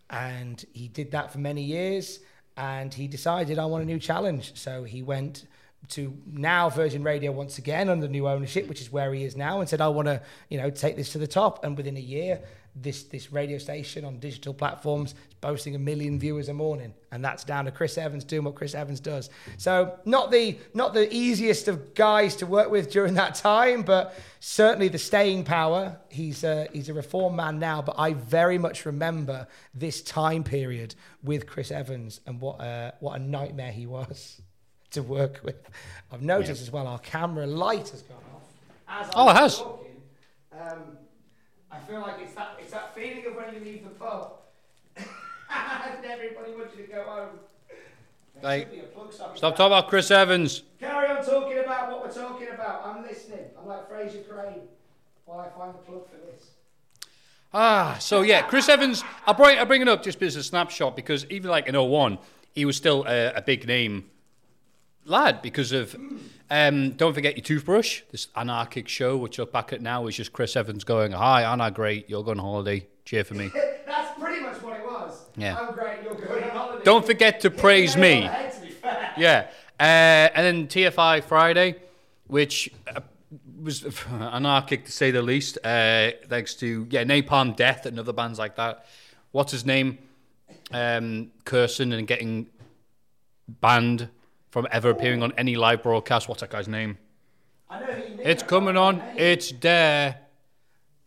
And 0.09 0.63
he 0.71 0.87
did 0.87 1.11
that 1.11 1.33
for 1.33 1.39
many 1.39 1.61
years, 1.61 2.21
and 2.55 2.93
he 2.93 3.07
decided, 3.07 3.59
I 3.59 3.65
want 3.65 3.83
a 3.83 3.85
new 3.85 3.99
challenge. 3.99 4.57
So 4.57 4.85
he 4.85 5.01
went 5.01 5.45
to 5.89 6.17
now 6.25 6.69
Virgin 6.69 7.03
Radio 7.03 7.33
once 7.33 7.57
again 7.57 7.89
under 7.89 8.07
new 8.07 8.29
ownership, 8.29 8.69
which 8.69 8.79
is 8.79 8.89
where 8.89 9.13
he 9.13 9.25
is 9.25 9.35
now, 9.35 9.59
and 9.59 9.67
said, 9.67 9.81
I 9.81 9.89
want 9.89 10.07
to, 10.07 10.21
you 10.49 10.57
know, 10.57 10.69
take 10.69 10.95
this 10.95 11.11
to 11.11 11.17
the 11.17 11.27
top. 11.27 11.65
And 11.65 11.75
within 11.75 11.97
a 11.97 12.01
year, 12.01 12.41
this 12.75 13.03
this 13.03 13.31
radio 13.33 13.57
station 13.57 14.05
on 14.05 14.17
digital 14.19 14.53
platforms 14.53 15.11
is 15.11 15.33
boasting 15.41 15.75
a 15.75 15.79
million 15.79 16.19
viewers 16.19 16.47
a 16.49 16.53
morning, 16.53 16.93
and 17.11 17.23
that's 17.23 17.43
down 17.43 17.65
to 17.65 17.71
Chris 17.71 17.97
Evans 17.97 18.23
doing 18.23 18.43
what 18.45 18.55
Chris 18.55 18.73
Evans 18.73 18.99
does. 18.99 19.29
So 19.57 19.99
not 20.05 20.31
the 20.31 20.57
not 20.73 20.93
the 20.93 21.13
easiest 21.13 21.67
of 21.67 21.93
guys 21.93 22.35
to 22.37 22.45
work 22.45 22.71
with 22.71 22.91
during 22.91 23.15
that 23.15 23.35
time, 23.35 23.81
but 23.81 24.15
certainly 24.39 24.87
the 24.87 24.97
staying 24.99 25.43
power. 25.43 25.97
He's 26.09 26.43
a, 26.43 26.67
he's 26.71 26.89
a 26.89 26.93
reformed 26.93 27.35
man 27.35 27.59
now, 27.59 27.81
but 27.81 27.95
I 27.97 28.13
very 28.13 28.57
much 28.57 28.85
remember 28.85 29.47
this 29.73 30.01
time 30.01 30.43
period 30.43 30.95
with 31.23 31.47
Chris 31.47 31.71
Evans 31.71 32.21
and 32.25 32.39
what 32.39 32.61
a, 32.61 32.93
what 32.99 33.19
a 33.19 33.23
nightmare 33.23 33.71
he 33.71 33.85
was 33.85 34.41
to 34.91 35.03
work 35.03 35.41
with. 35.43 35.55
I've 36.11 36.21
noticed 36.21 36.61
as 36.61 36.71
well 36.71 36.87
our 36.87 36.99
camera 36.99 37.47
light 37.47 37.89
has 37.89 38.01
gone 38.01 38.17
off. 38.33 38.41
As 39.07 39.11
Oh, 39.15 39.29
it 39.29 39.35
has. 39.35 39.57
talking. 39.57 39.87
Um, 40.59 40.97
I 41.71 41.79
feel 41.87 42.01
like 42.01 42.15
it's 42.21 42.33
that 42.33 42.57
it's 42.59 42.71
that 42.71 42.93
feeling 42.95 43.25
of 43.27 43.35
when 43.35 43.53
you 43.53 43.59
leave 43.61 43.83
the 43.83 43.89
pub 43.91 44.33
and 44.97 46.05
everybody 46.05 46.51
wants 46.53 46.75
you 46.77 46.85
to 46.85 46.91
go 46.91 47.03
home. 47.03 47.29
There 48.35 48.43
Right. 48.43 48.71
be 48.71 48.79
a 48.79 48.83
plug 48.83 49.13
somewhere. 49.13 49.35
Stop 49.37 49.55
talking 49.55 49.67
about 49.67 49.87
Chris 49.89 50.09
Evans. 50.11 50.63
Carry 50.79 51.09
on 51.09 51.23
talking 51.23 51.59
about 51.59 51.91
what 51.91 52.01
we're 52.03 52.13
talking 52.13 52.47
about. 52.53 52.85
I'm 52.85 53.03
listening. 53.03 53.45
I'm 53.59 53.67
like 53.67 53.89
Frasier 53.89 54.27
Crane 54.27 54.61
while 55.25 55.39
I 55.39 55.49
find 55.57 55.73
the 55.73 55.79
plug 55.79 56.09
for 56.09 56.15
this. 56.17 56.49
Ah, 57.53 57.97
so 57.99 58.21
yeah, 58.21 58.41
Chris 58.41 58.67
Evans. 58.69 59.03
I 59.27 59.33
bring 59.33 59.59
I 59.59 59.63
bring 59.65 59.81
it 59.81 59.87
up 59.87 60.03
just 60.03 60.21
as 60.21 60.35
a 60.35 60.43
snapshot 60.43 60.95
because 60.95 61.25
even 61.29 61.51
like 61.51 61.67
in 61.67 61.75
01, 61.75 62.17
he 62.53 62.65
was 62.65 62.75
still 62.77 63.05
a, 63.07 63.33
a 63.33 63.41
big 63.41 63.67
name 63.67 64.09
lad 65.05 65.41
because 65.41 65.71
of. 65.71 65.95
Um, 66.51 66.91
don't 66.91 67.13
forget 67.13 67.37
your 67.37 67.45
toothbrush. 67.45 68.01
This 68.11 68.27
anarchic 68.35 68.89
show, 68.89 69.15
which 69.15 69.37
you 69.37 69.43
look 69.43 69.53
back 69.53 69.71
at 69.71 69.81
now, 69.81 70.05
is 70.07 70.17
just 70.17 70.33
Chris 70.33 70.57
Evans 70.57 70.83
going, 70.83 71.13
"Hi, 71.13 71.43
Anna, 71.43 71.71
great. 71.71 72.09
You're 72.09 72.25
going 72.25 72.39
on 72.39 72.45
holiday. 72.45 72.85
Cheer 73.05 73.23
for 73.23 73.35
me." 73.35 73.49
That's 73.85 74.19
pretty 74.19 74.41
much 74.41 74.61
what 74.61 74.77
it 74.77 74.85
was. 74.85 75.27
Yeah. 75.37 75.57
I'm 75.57 75.73
great. 75.73 76.03
You're 76.03 76.13
going 76.13 76.43
on 76.43 76.49
holiday. 76.49 76.83
Don't 76.83 77.05
forget 77.05 77.39
to 77.41 77.49
praise 77.49 77.95
me. 77.95 78.21
head, 78.23 78.51
to. 78.51 79.13
Yeah. 79.17 79.47
Uh, 79.79 79.83
and 80.35 80.45
then 80.45 80.67
TFI 80.67 81.23
Friday, 81.23 81.75
which 82.27 82.69
uh, 82.93 82.99
was 83.61 83.85
anarchic 84.11 84.83
to 84.83 84.91
say 84.91 85.09
the 85.11 85.21
least, 85.21 85.57
uh, 85.63 86.11
thanks 86.27 86.53
to 86.55 86.85
yeah 86.89 87.05
Napalm 87.05 87.55
Death 87.55 87.85
and 87.85 87.97
other 87.97 88.11
bands 88.11 88.37
like 88.37 88.57
that. 88.57 88.87
What's 89.31 89.53
his 89.53 89.65
name? 89.65 89.99
Um, 90.73 91.31
cursing 91.45 91.93
and 91.93 92.05
getting 92.05 92.47
banned 93.47 94.09
from 94.51 94.67
ever 94.71 94.89
appearing 94.89 95.23
on 95.23 95.33
any 95.37 95.55
live 95.55 95.81
broadcast. 95.81 96.29
What's 96.29 96.41
that 96.41 96.49
guy's 96.51 96.67
name? 96.67 96.97
I 97.69 97.79
know 97.79 97.85
who 97.87 98.03
you 98.03 98.17
mean. 98.17 98.27
It's 98.27 98.43
coming 98.43 98.77
on. 98.77 98.95
remember 98.95 99.13
the 99.13 99.19
name. 99.19 99.31
It's 99.33 99.51
there. 99.53 100.19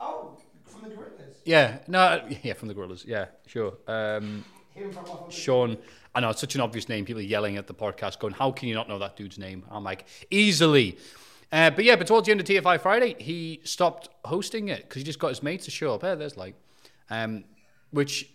Oh, 0.01 0.39
from 0.65 0.89
the 0.89 0.97
Gorillaz. 0.97 1.37
Yeah. 1.45 1.79
No. 1.87 2.27
Yeah, 2.43 2.55
from 2.55 2.69
the 2.69 2.75
Gorillaz. 2.75 3.07
Yeah. 3.07 3.27
Sure. 3.47 3.75
Um, 3.87 4.45
Him 4.73 4.91
from 4.91 5.05
off 5.05 5.21
of 5.23 5.27
the 5.29 5.35
Sean. 5.35 5.77
I 6.15 6.21
know 6.21 6.31
it's 6.31 6.41
such 6.41 6.55
an 6.55 6.61
obvious 6.63 6.89
name. 6.89 7.05
People 7.05 7.21
are 7.21 7.25
yelling 7.25 7.57
at 7.57 7.67
the 7.67 7.75
podcast, 7.75 8.19
going, 8.19 8.35
"How 8.35 8.51
can 8.51 8.69
you 8.69 8.75
not 8.75 8.89
know 8.89 8.99
that 8.99 9.17
dude's 9.17 9.39
name?" 9.39 9.65
I'm 9.71 9.85
like, 9.85 10.07
easily. 10.31 10.97
Uh, 11.53 11.71
but 11.71 11.85
yeah, 11.85 11.97
but 11.97 12.07
towards 12.07 12.27
the 12.27 12.31
end 12.33 12.41
of 12.41 12.47
TFI 12.47 12.81
Friday, 12.81 13.15
he 13.19 13.61
stopped 13.65 14.09
hosting 14.25 14.69
it 14.69 14.83
because 14.83 15.01
he 15.01 15.05
just 15.05 15.19
got 15.19 15.29
his 15.29 15.43
mates 15.43 15.67
to 15.67 15.71
show 15.71 15.95
up. 15.95 16.03
Hey, 16.03 16.15
there's 16.15 16.37
like, 16.37 16.55
um, 17.11 17.45
which 17.91 18.31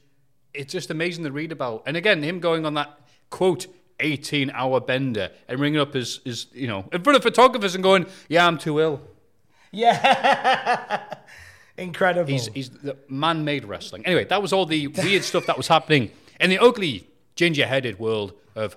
it's 0.54 0.72
just 0.72 0.92
amazing 0.92 1.24
to 1.24 1.32
read 1.32 1.52
about. 1.52 1.84
And 1.86 1.98
again, 1.98 2.22
him 2.22 2.40
going 2.40 2.66
on 2.66 2.76
that 2.76 3.00
quote 3.30 3.68
18 4.00 4.52
hour 4.52 4.80
bender 4.80 5.32
and 5.48 5.60
ringing 5.60 5.80
up 5.80 5.94
his, 5.94 6.20
his, 6.24 6.48
you 6.54 6.68
know, 6.68 6.88
in 6.92 7.04
front 7.04 7.18
of 7.18 7.24
photographers 7.24 7.76
and 7.76 7.84
going, 7.84 8.06
"Yeah, 8.28 8.48
I'm 8.48 8.58
too 8.58 8.80
ill." 8.80 9.02
Yeah. 9.72 11.04
Incredible. 11.78 12.30
He's 12.30 12.48
he's 12.48 12.70
the 12.70 12.98
man-made 13.08 13.66
wrestling. 13.66 14.06
Anyway, 14.06 14.26
that 14.26 14.42
was 14.42 14.52
all 14.52 14.66
the 14.66 14.88
weird 14.88 15.24
stuff 15.24 15.46
that 15.46 15.58
was 15.58 15.68
happening 15.68 16.12
in 16.40 16.50
the 16.50 16.60
ugly, 16.60 17.08
ginger-headed 17.36 18.00
world 18.00 18.34
of 18.56 18.76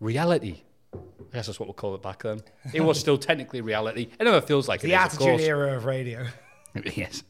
reality. 0.00 0.62
I 0.94 0.98
guess 1.36 1.46
that's 1.46 1.58
what 1.58 1.66
we'll 1.66 1.74
call 1.74 1.94
it 1.94 2.02
back 2.02 2.22
then. 2.22 2.42
It 2.74 2.82
was 2.82 2.98
still 2.98 3.16
technically 3.16 3.60
reality. 3.60 4.08
It 4.18 4.24
never 4.24 4.40
feels 4.40 4.68
like 4.68 4.80
the 4.80 4.88
it 4.88 4.90
is, 4.90 4.96
of 4.96 5.00
attitude 5.00 5.26
course. 5.26 5.42
era 5.42 5.76
of 5.76 5.84
radio. 5.84 6.26
yes. 6.94 7.22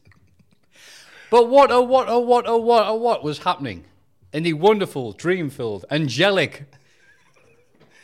But 1.29 1.49
what, 1.49 1.71
oh, 1.71 1.81
what, 1.81 2.09
oh, 2.09 2.19
what, 2.19 2.45
oh, 2.47 2.57
what, 2.57 2.85
oh, 2.85 2.95
what 2.95 3.23
was 3.23 3.39
happening 3.39 3.85
in 4.33 4.43
the 4.43 4.53
wonderful, 4.53 5.13
dream-filled, 5.13 5.85
angelic 5.89 6.65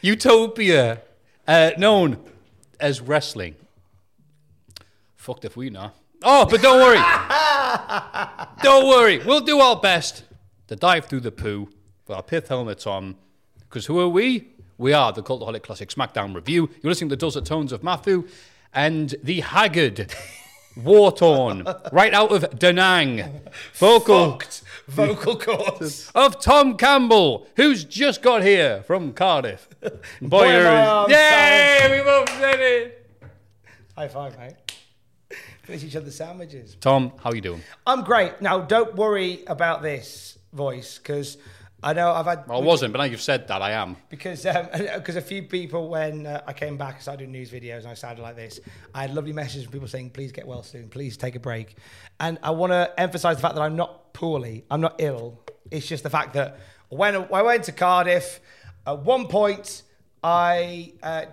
utopia 0.02 1.02
uh, 1.48 1.72
known 1.78 2.18
as 2.80 3.02
wrestling? 3.02 3.56
Fucked 5.16 5.46
if 5.46 5.58
we 5.58 5.70
know. 5.70 5.92
Oh, 6.24 6.46
but 6.46 6.62
don't 6.62 6.82
worry. 6.82 6.98
don't 8.64 8.88
worry. 8.88 9.20
We'll 9.20 9.42
do 9.42 9.60
our 9.60 9.80
best 9.80 10.24
to 10.68 10.76
dive 10.76 11.06
through 11.06 11.22
the 11.22 11.32
poo 11.32 11.70
with 12.08 12.16
our 12.16 12.24
pith 12.24 12.50
helmets 12.50 12.86
on. 12.86 13.16
Because 13.60 13.86
who 13.86 14.00
are 14.00 14.10
we? 14.10 14.48
We 14.78 14.94
are 14.94 15.12
the 15.12 15.22
Cultaholic 15.22 15.64
Classic 15.64 15.90
SmackDown 15.90 16.34
review. 16.34 16.70
You're 16.82 16.92
listening 16.92 17.10
to 17.10 17.16
the 17.16 17.20
dulcet 17.20 17.46
tones 17.46 17.72
of 17.72 17.84
Matthew 17.84 18.28
and 18.74 19.16
the 19.24 19.42
haggard, 19.42 20.14
war 20.78 21.12
torn, 21.12 21.68
right 21.92 22.14
out 22.14 22.32
of 22.32 22.58
Da 22.58 22.72
Nang, 22.72 23.42
vocal 23.74 24.32
Fucked 24.32 24.64
vocal 24.90 25.38
cords. 25.40 26.12
of 26.16 26.40
Tom 26.42 26.76
Campbell, 26.78 27.48
who's 27.56 27.84
just 27.86 28.22
got 28.22 28.44
here 28.44 28.84
from 28.84 29.14
Cardiff. 29.14 29.68
Boy, 29.82 29.90
Boy, 30.22 30.46
am 30.48 30.68
I 30.68 31.02
you're- 31.08 31.14
Yay! 31.92 31.98
We 31.98 32.04
both 32.04 32.30
said 32.40 32.60
it. 32.60 33.08
High 33.96 34.08
five, 34.08 34.38
mate. 34.38 34.56
Finish 35.64 35.84
each 35.84 35.96
other's 35.96 36.16
sandwiches. 36.16 36.76
Tom, 36.82 37.12
how 37.24 37.32
you 37.32 37.42
doing? 37.42 37.62
I'm 37.86 38.04
great. 38.04 38.42
Now, 38.42 38.60
don't 38.62 38.96
worry 38.96 39.44
about 39.46 39.82
this 39.84 40.38
voice 40.54 40.98
because 40.98 41.38
I 41.82 41.94
know 41.94 42.12
I've 42.12 42.26
had. 42.26 42.48
Well, 42.48 42.60
I 42.60 42.64
wasn't, 42.64 42.94
but 42.94 43.00
now 43.00 43.06
you've 43.06 43.22
said 43.22 43.48
that, 43.48 43.62
I 43.62 43.72
am. 43.72 43.96
because 44.10 44.46
um, 44.46 44.68
because 44.96 45.16
a 45.16 45.22
few 45.22 45.44
people 45.44 45.90
when 45.90 46.26
uh, 46.28 46.42
I 46.46 46.54
came 46.54 46.78
back, 46.78 46.96
I 46.98 47.00
started 47.00 47.20
doing 47.20 47.32
news 47.32 47.52
videos 47.52 47.80
and 47.80 47.88
I 47.88 47.94
sounded 47.94 48.22
like 48.22 48.36
this. 48.36 48.60
I 48.94 49.02
had 49.02 49.14
lovely 49.14 49.34
messages 49.34 49.64
from 49.64 49.74
people 49.74 49.88
saying, 49.88 50.10
"Please 50.12 50.32
get 50.32 50.46
well 50.46 50.64
soon. 50.64 50.90
Please 50.90 51.16
take 51.16 51.36
a 51.36 51.40
break." 51.40 51.78
And 52.20 52.38
I 52.44 52.52
want 52.52 52.74
to 52.74 52.94
emphasise 52.98 53.38
the 53.38 53.42
fact 53.42 53.56
that 53.56 53.62
I'm 53.62 53.76
not 53.76 54.14
poorly. 54.14 54.66
I'm 54.70 54.82
not 54.82 54.96
ill. 55.00 55.40
It's 55.72 55.88
just 55.88 56.04
the 56.04 56.10
fact 56.10 56.34
that 56.34 56.60
when 56.90 57.16
I 57.16 57.42
went 57.42 57.64
to 57.66 57.72
Cardiff, 57.72 58.42
at 58.86 59.00
one 59.00 59.28
point, 59.28 59.84
I 60.22 60.94
uh, 61.02 61.26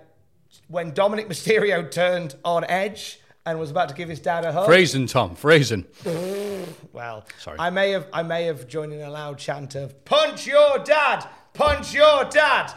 when 0.68 0.92
Dominik 0.92 1.26
Mysterio 1.26 1.90
turned 1.90 2.36
on 2.44 2.64
Edge 2.64 3.20
and 3.46 3.58
was 3.58 3.70
about 3.70 3.88
to 3.88 3.94
give 3.94 4.08
his 4.08 4.20
dad 4.20 4.44
a 4.44 4.52
hug. 4.52 4.66
Phrasing, 4.66 5.06
Tom, 5.06 5.34
phrasing. 5.36 5.86
Well, 6.92 7.26
Sorry. 7.38 7.58
I 7.58 7.68
may 7.68 7.90
have 7.90 8.06
I 8.12 8.22
may 8.22 8.44
have 8.44 8.66
joined 8.66 8.92
in 8.94 9.02
a 9.02 9.10
loud 9.10 9.38
chant 9.38 9.74
of 9.74 10.04
"Punch 10.06 10.46
your 10.46 10.78
dad! 10.78 11.26
Punch 11.52 11.92
your 11.94 12.24
dad!" 12.24 12.72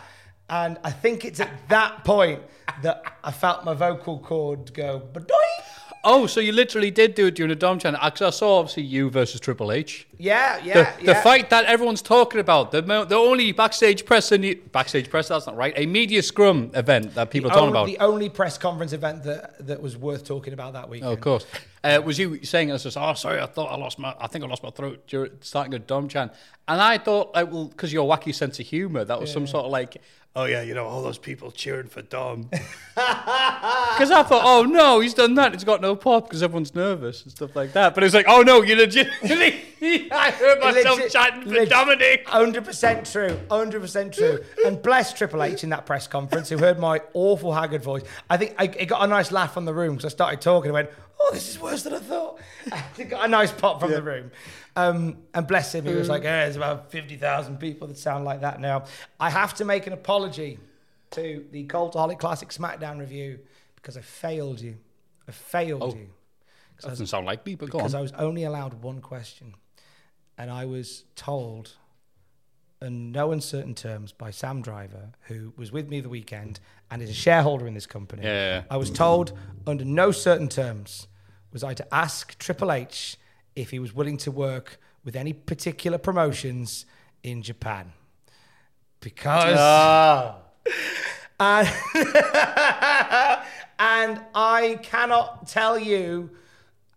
And 0.49 0.77
I 0.83 0.91
think 0.91 1.23
it's 1.23 1.39
at 1.39 1.49
that 1.69 2.03
point 2.03 2.41
that 2.83 3.01
I 3.23 3.31
felt 3.31 3.63
my 3.63 3.73
vocal 3.73 4.19
cord 4.19 4.73
go 4.73 4.99
"Badoing!" 5.13 5.48
Oh, 6.03 6.27
so 6.27 6.39
you 6.39 6.53
literally 6.53 6.91
did 6.91 7.13
do 7.13 7.25
it 7.27 7.35
during 7.35 7.51
a 7.51 7.55
Dom 7.55 7.77
channel. 7.77 7.99
Because 8.03 8.21
I 8.21 8.29
saw 8.29 8.59
obviously 8.59 8.83
you 8.83 9.09
versus 9.09 9.39
Triple 9.41 9.71
H. 9.71 10.07
Yeah, 10.17 10.59
The, 10.59 10.65
yeah, 10.65 10.95
the 10.97 11.03
yeah. 11.05 11.21
fight 11.21 11.49
that 11.49 11.65
everyone's 11.65 12.01
talking 12.01 12.39
about, 12.39 12.71
the, 12.71 12.81
the 12.81 13.15
only 13.15 13.51
backstage 13.51 14.05
press, 14.05 14.31
and 14.31 14.71
backstage 14.71 15.09
press, 15.09 15.27
that's 15.27 15.45
not 15.47 15.57
right, 15.57 15.73
a 15.75 15.85
media 15.85 16.21
scrum 16.23 16.71
event 16.73 17.15
that 17.15 17.31
people 17.31 17.49
are 17.51 17.53
talking 17.53 17.75
Only- 17.75 17.95
about. 17.95 17.99
The 17.99 18.05
only 18.05 18.29
press 18.29 18.57
conference 18.57 18.93
event 18.93 19.23
that 19.23 19.67
that 19.67 19.81
was 19.81 19.97
worth 19.97 20.23
talking 20.23 20.53
about 20.53 20.73
that 20.73 20.89
week. 20.89 21.03
Oh, 21.03 21.11
of 21.13 21.21
course. 21.21 21.45
Uh, 21.83 22.01
was 22.03 22.17
you 22.19 22.43
saying 22.43 22.71
us? 22.71 22.85
Oh, 22.97 23.13
sorry, 23.13 23.39
I 23.39 23.45
thought 23.45 23.67
I 23.71 23.75
lost 23.77 23.99
my. 23.99 24.13
I 24.19 24.27
think 24.27 24.43
I 24.43 24.47
lost 24.47 24.63
my 24.63 24.69
throat 24.69 25.05
during 25.07 25.31
starting 25.41 25.73
a 25.73 25.79
Dom 25.79 26.09
Chan, 26.09 26.29
and 26.67 26.81
I 26.81 26.97
thought, 26.97 27.33
like, 27.33 27.49
well, 27.51 27.67
because 27.67 27.93
your 27.93 28.09
wacky 28.09 28.35
sense 28.35 28.59
of 28.59 28.65
humor, 28.67 29.05
that 29.05 29.19
was 29.19 29.31
some 29.31 29.47
sort 29.47 29.65
of 29.65 29.71
like, 29.71 30.01
oh 30.35 30.45
yeah, 30.45 30.61
you 30.61 30.73
know, 30.73 30.85
all 30.85 31.01
those 31.01 31.17
people 31.17 31.51
cheering 31.51 31.87
for 31.87 32.01
Dom. 32.01 32.49
Because 32.99 34.11
I 34.11 34.23
thought, 34.23 34.43
oh 34.43 34.63
no, 34.63 34.99
he's 34.99 35.13
done 35.13 35.35
that. 35.35 35.53
He's 35.53 35.63
got 35.63 35.79
no 35.81 35.95
pop 35.95 36.27
because 36.27 36.43
everyone's 36.43 36.75
nervous 36.75 37.23
and 37.23 37.31
stuff 37.31 37.55
like 37.55 37.71
that. 37.73 37.95
But 37.95 38.03
it's 38.03 38.13
like, 38.13 38.25
oh 38.27 38.41
no, 38.41 38.61
you 38.61 38.75
legitimately. 38.75 39.61
I 40.11 40.31
heard 40.31 40.59
myself 40.59 40.97
Legit- 40.97 41.11
chatting 41.11 41.43
for 41.43 41.49
leg- 41.49 41.69
Dominic. 41.69 42.25
100% 42.27 43.11
true. 43.11 43.39
100% 43.49 44.13
true. 44.13 44.39
And 44.65 44.81
bless 44.81 45.13
Triple 45.13 45.43
H 45.43 45.63
in 45.63 45.69
that 45.69 45.85
press 45.85 46.07
conference 46.07 46.49
who 46.49 46.57
heard 46.57 46.77
my 46.79 47.01
awful 47.13 47.53
haggard 47.53 47.83
voice. 47.83 48.03
I 48.29 48.35
think 48.37 48.55
I, 48.57 48.65
it 48.65 48.87
got 48.87 49.01
a 49.03 49.07
nice 49.07 49.31
laugh 49.31 49.55
on 49.55 49.63
the 49.65 49.73
room 49.73 49.95
because 49.95 50.05
I 50.05 50.09
started 50.13 50.41
talking 50.41 50.69
and 50.69 50.73
went, 50.73 50.89
oh, 51.19 51.29
this 51.33 51.49
is 51.49 51.59
worse 51.59 51.83
than 51.83 51.93
I 51.93 51.99
thought. 51.99 52.39
it 52.97 53.09
got 53.09 53.25
a 53.25 53.27
nice 53.27 53.51
pop 53.51 53.79
from 53.79 53.91
the 53.91 54.01
room. 54.01 54.31
Um, 54.75 55.17
and 55.33 55.45
bless 55.47 55.75
him, 55.75 55.85
he 55.85 55.93
was 55.93 56.07
like, 56.09 56.21
eh, 56.23 56.43
there's 56.45 56.55
about 56.55 56.91
50,000 56.91 57.57
people 57.59 57.87
that 57.87 57.97
sound 57.97 58.23
like 58.25 58.41
that 58.41 58.59
now. 58.61 58.85
I 59.19 59.29
have 59.29 59.53
to 59.55 59.65
make 59.65 59.87
an 59.87 59.93
apology 59.93 60.59
to 61.11 61.45
the 61.51 61.65
Cultaholic 61.65 62.19
Classic 62.19 62.49
SmackDown 62.49 62.99
review 62.99 63.39
because 63.75 63.97
I 63.97 64.01
failed 64.01 64.61
you. 64.61 64.77
I 65.27 65.31
failed 65.31 65.83
Oh. 65.83 65.93
you. 65.95 66.09
That 66.81 66.89
doesn't 66.89 67.07
sound 67.07 67.25
likely, 67.25 67.55
but 67.55 67.69
go 67.69 67.79
Because 67.79 67.93
on. 67.93 67.99
I 67.99 68.01
was 68.01 68.13
only 68.13 68.43
allowed 68.45 68.75
one 68.81 69.01
question. 69.01 69.55
And 70.37 70.49
I 70.49 70.65
was 70.65 71.03
told, 71.15 71.73
in 72.81 73.11
no 73.11 73.31
uncertain 73.31 73.75
terms, 73.75 74.11
by 74.11 74.31
Sam 74.31 74.61
Driver, 74.61 75.11
who 75.23 75.53
was 75.57 75.71
with 75.71 75.89
me 75.89 75.99
the 75.99 76.09
weekend 76.09 76.59
and 76.89 77.01
is 77.01 77.09
a 77.09 77.13
shareholder 77.13 77.67
in 77.67 77.73
this 77.73 77.85
company. 77.85 78.23
Yeah. 78.23 78.63
I 78.69 78.77
was 78.77 78.89
told, 78.89 79.33
under 79.67 79.83
no 79.83 80.11
certain 80.11 80.47
terms, 80.47 81.07
was 81.51 81.63
I 81.63 81.73
to 81.73 81.93
ask 81.93 82.37
Triple 82.37 82.71
H 82.71 83.17
if 83.55 83.71
he 83.71 83.79
was 83.79 83.93
willing 83.93 84.17
to 84.17 84.31
work 84.31 84.79
with 85.03 85.15
any 85.15 85.33
particular 85.33 85.97
promotions 85.97 86.85
in 87.23 87.41
Japan. 87.41 87.91
Because. 89.01 89.57
Ah. 89.59 90.37
And, 91.39 91.67
and 93.79 94.21
I 94.35 94.79
cannot 94.83 95.47
tell 95.47 95.79
you 95.79 96.31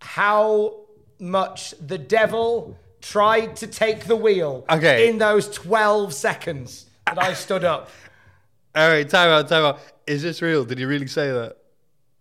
how 0.00 0.80
much 1.18 1.74
the 1.80 1.98
devil 1.98 2.76
tried 3.02 3.56
to 3.56 3.66
take 3.66 4.04
the 4.04 4.16
wheel 4.16 4.64
Okay. 4.70 5.08
in 5.08 5.18
those 5.18 5.48
12 5.50 6.14
seconds 6.14 6.86
that 7.06 7.20
I 7.20 7.34
stood 7.34 7.64
up. 7.64 7.90
All 8.74 8.88
right, 8.88 9.06
time 9.08 9.28
out, 9.28 9.48
time 9.48 9.64
out. 9.64 9.80
Is 10.06 10.22
this 10.22 10.40
real? 10.40 10.64
Did 10.64 10.78
he 10.78 10.84
really 10.86 11.06
say 11.08 11.30
that? 11.30 11.56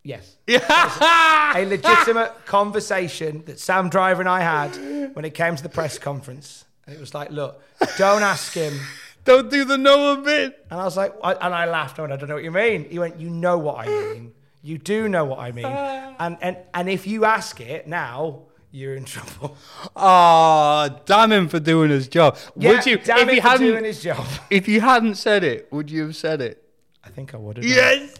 Yes. 0.03 0.35
Yeah. 0.47 1.57
A 1.57 1.65
legitimate 1.65 2.33
conversation 2.45 3.43
that 3.45 3.59
Sam 3.59 3.89
Driver 3.89 4.21
and 4.21 4.27
I 4.29 4.41
had 4.41 5.15
when 5.15 5.23
it 5.25 5.33
came 5.33 5.55
to 5.55 5.63
the 5.63 5.69
press 5.69 5.97
conference. 5.97 6.65
And 6.85 6.95
it 6.95 6.99
was 6.99 7.13
like, 7.13 7.29
look, 7.29 7.61
don't 7.97 8.21
ask 8.23 8.53
him. 8.53 8.77
Don't 9.23 9.51
do 9.51 9.65
the 9.65 9.77
Noah 9.77 10.17
bit. 10.23 10.65
And 10.71 10.79
I 10.79 10.83
was 10.83 10.97
like, 10.97 11.13
I, 11.23 11.33
and 11.33 11.53
I 11.53 11.65
laughed. 11.69 11.99
I 11.99 12.01
went, 12.01 12.11
I 12.11 12.15
don't 12.15 12.27
know 12.27 12.33
what 12.33 12.43
you 12.43 12.49
mean. 12.49 12.89
He 12.89 12.97
went, 12.97 13.19
you 13.19 13.29
know 13.29 13.59
what 13.59 13.77
I 13.77 13.85
mean. 13.87 14.33
You 14.63 14.79
do 14.79 15.07
know 15.07 15.25
what 15.25 15.37
I 15.37 15.51
mean. 15.51 15.65
And 15.67 16.37
and 16.41 16.57
and 16.73 16.89
if 16.89 17.05
you 17.05 17.23
ask 17.25 17.61
it 17.61 17.85
now, 17.87 18.41
you're 18.71 18.95
in 18.95 19.05
trouble. 19.05 19.57
Oh, 19.95 21.01
damn 21.05 21.31
him 21.31 21.47
for 21.49 21.59
doing 21.59 21.89
his 21.89 22.07
job. 22.07 22.37
Yeah, 22.55 22.71
would 22.71 22.85
you? 22.85 22.97
damn 22.97 23.19
if 23.19 23.29
it 23.29 23.35
you 23.35 23.41
for 23.41 23.47
hadn't, 23.49 23.67
doing 23.67 23.83
his 23.83 24.01
job. 24.01 24.25
if 24.49 24.67
you 24.67 24.81
hadn't 24.81 25.15
said 25.15 25.43
it, 25.43 25.67
would 25.71 25.91
you 25.91 26.03
have 26.03 26.15
said 26.15 26.41
it? 26.41 26.63
I 27.03 27.09
think 27.09 27.33
I 27.33 27.37
would 27.37 27.57
have. 27.57 27.65
Yes. 27.65 28.15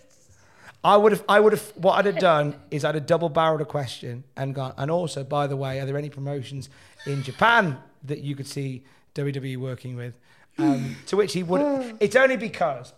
I 0.84 0.98
would 0.98 1.12
have. 1.12 1.24
I 1.30 1.40
would 1.40 1.54
have. 1.54 1.74
What 1.76 1.94
I'd 2.00 2.06
have 2.06 2.20
done 2.20 2.56
is 2.72 2.84
I'd 2.84 2.96
have 2.96 3.06
double 3.06 3.30
barreled 3.30 3.62
a 3.62 3.66
question 3.66 4.24
and 4.36 4.56
gone. 4.56 4.74
And 4.78 4.90
also, 4.90 5.24
by 5.24 5.48
the 5.48 5.56
way, 5.56 5.80
are 5.80 5.86
there 5.86 5.98
any 5.98 6.10
promotions 6.10 6.70
in 7.06 7.22
Japan 7.24 7.78
that 8.04 8.22
you 8.22 8.36
could 8.36 8.48
see 8.48 8.84
WWE 9.16 9.58
working 9.58 9.96
with? 9.96 10.18
Um, 10.58 10.98
to 11.08 11.16
which 11.18 11.34
he 11.34 11.44
would. 11.44 11.98
It's 12.00 12.16
only 12.16 12.38
because. 12.38 12.94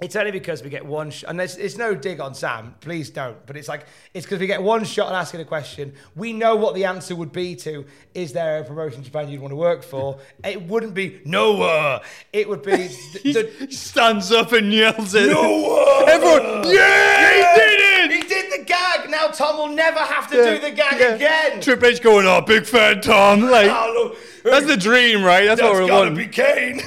It's 0.00 0.16
only 0.16 0.32
because 0.32 0.64
we 0.64 0.68
get 0.70 0.84
one 0.84 1.12
shot, 1.12 1.30
and 1.30 1.38
there's, 1.38 1.56
it's 1.56 1.76
no 1.76 1.94
dig 1.94 2.18
on 2.18 2.34
Sam. 2.34 2.74
Please 2.80 3.08
don't. 3.08 3.36
But 3.46 3.56
it's 3.56 3.68
like 3.68 3.86
it's 4.12 4.26
because 4.26 4.40
we 4.40 4.48
get 4.48 4.60
one 4.60 4.84
shot 4.84 5.08
at 5.12 5.14
asking 5.14 5.40
a 5.42 5.44
question. 5.44 5.92
We 6.16 6.32
know 6.32 6.56
what 6.56 6.74
the 6.74 6.86
answer 6.86 7.14
would 7.14 7.30
be 7.30 7.54
to. 7.56 7.84
Is 8.12 8.32
there 8.32 8.58
a 8.60 8.64
promotion 8.64 8.98
in 8.98 9.04
Japan 9.04 9.28
you'd 9.28 9.40
want 9.40 9.52
to 9.52 9.56
work 9.56 9.84
for? 9.84 10.18
It 10.44 10.62
wouldn't 10.62 10.94
be 10.94 11.20
Noah. 11.24 12.02
It 12.32 12.48
would 12.48 12.62
be 12.62 12.72
the, 12.72 13.20
the, 13.58 13.66
He 13.66 13.72
stands 13.72 14.32
up 14.32 14.50
and 14.50 14.72
yells 14.72 15.14
it. 15.14 15.30
Noah! 15.30 16.04
Everyone, 16.08 16.64
yeah, 16.68 17.34
he 17.34 17.60
did 17.60 17.80
it. 17.80 18.22
He 18.24 18.28
did 18.28 18.60
the 18.60 18.64
gag. 18.64 19.08
Now 19.08 19.28
Tom 19.28 19.56
will 19.56 19.68
never 19.76 20.00
have 20.00 20.28
to 20.32 20.36
Yeah, 20.36 20.54
do 20.54 20.60
the 20.62 20.70
gag 20.72 20.98
yeah. 20.98 21.14
again. 21.14 21.60
Triple 21.60 21.86
H 21.86 22.02
going, 22.02 22.26
oh, 22.26 22.40
big 22.40 22.66
fan 22.66 23.00
Tom. 23.02 23.44
Oh, 23.44 23.50
like, 23.52 23.70
Oh, 23.70 24.10
look. 24.42 24.52
that's 24.52 24.66
the 24.66 24.76
dream, 24.76 25.22
right? 25.22 25.44
That's, 25.44 25.62
what 25.62 25.74
we're 25.74 25.86
gotta 25.86 26.10
wanting. 26.10 26.16
be 26.16 26.26
Kane. 26.26 26.80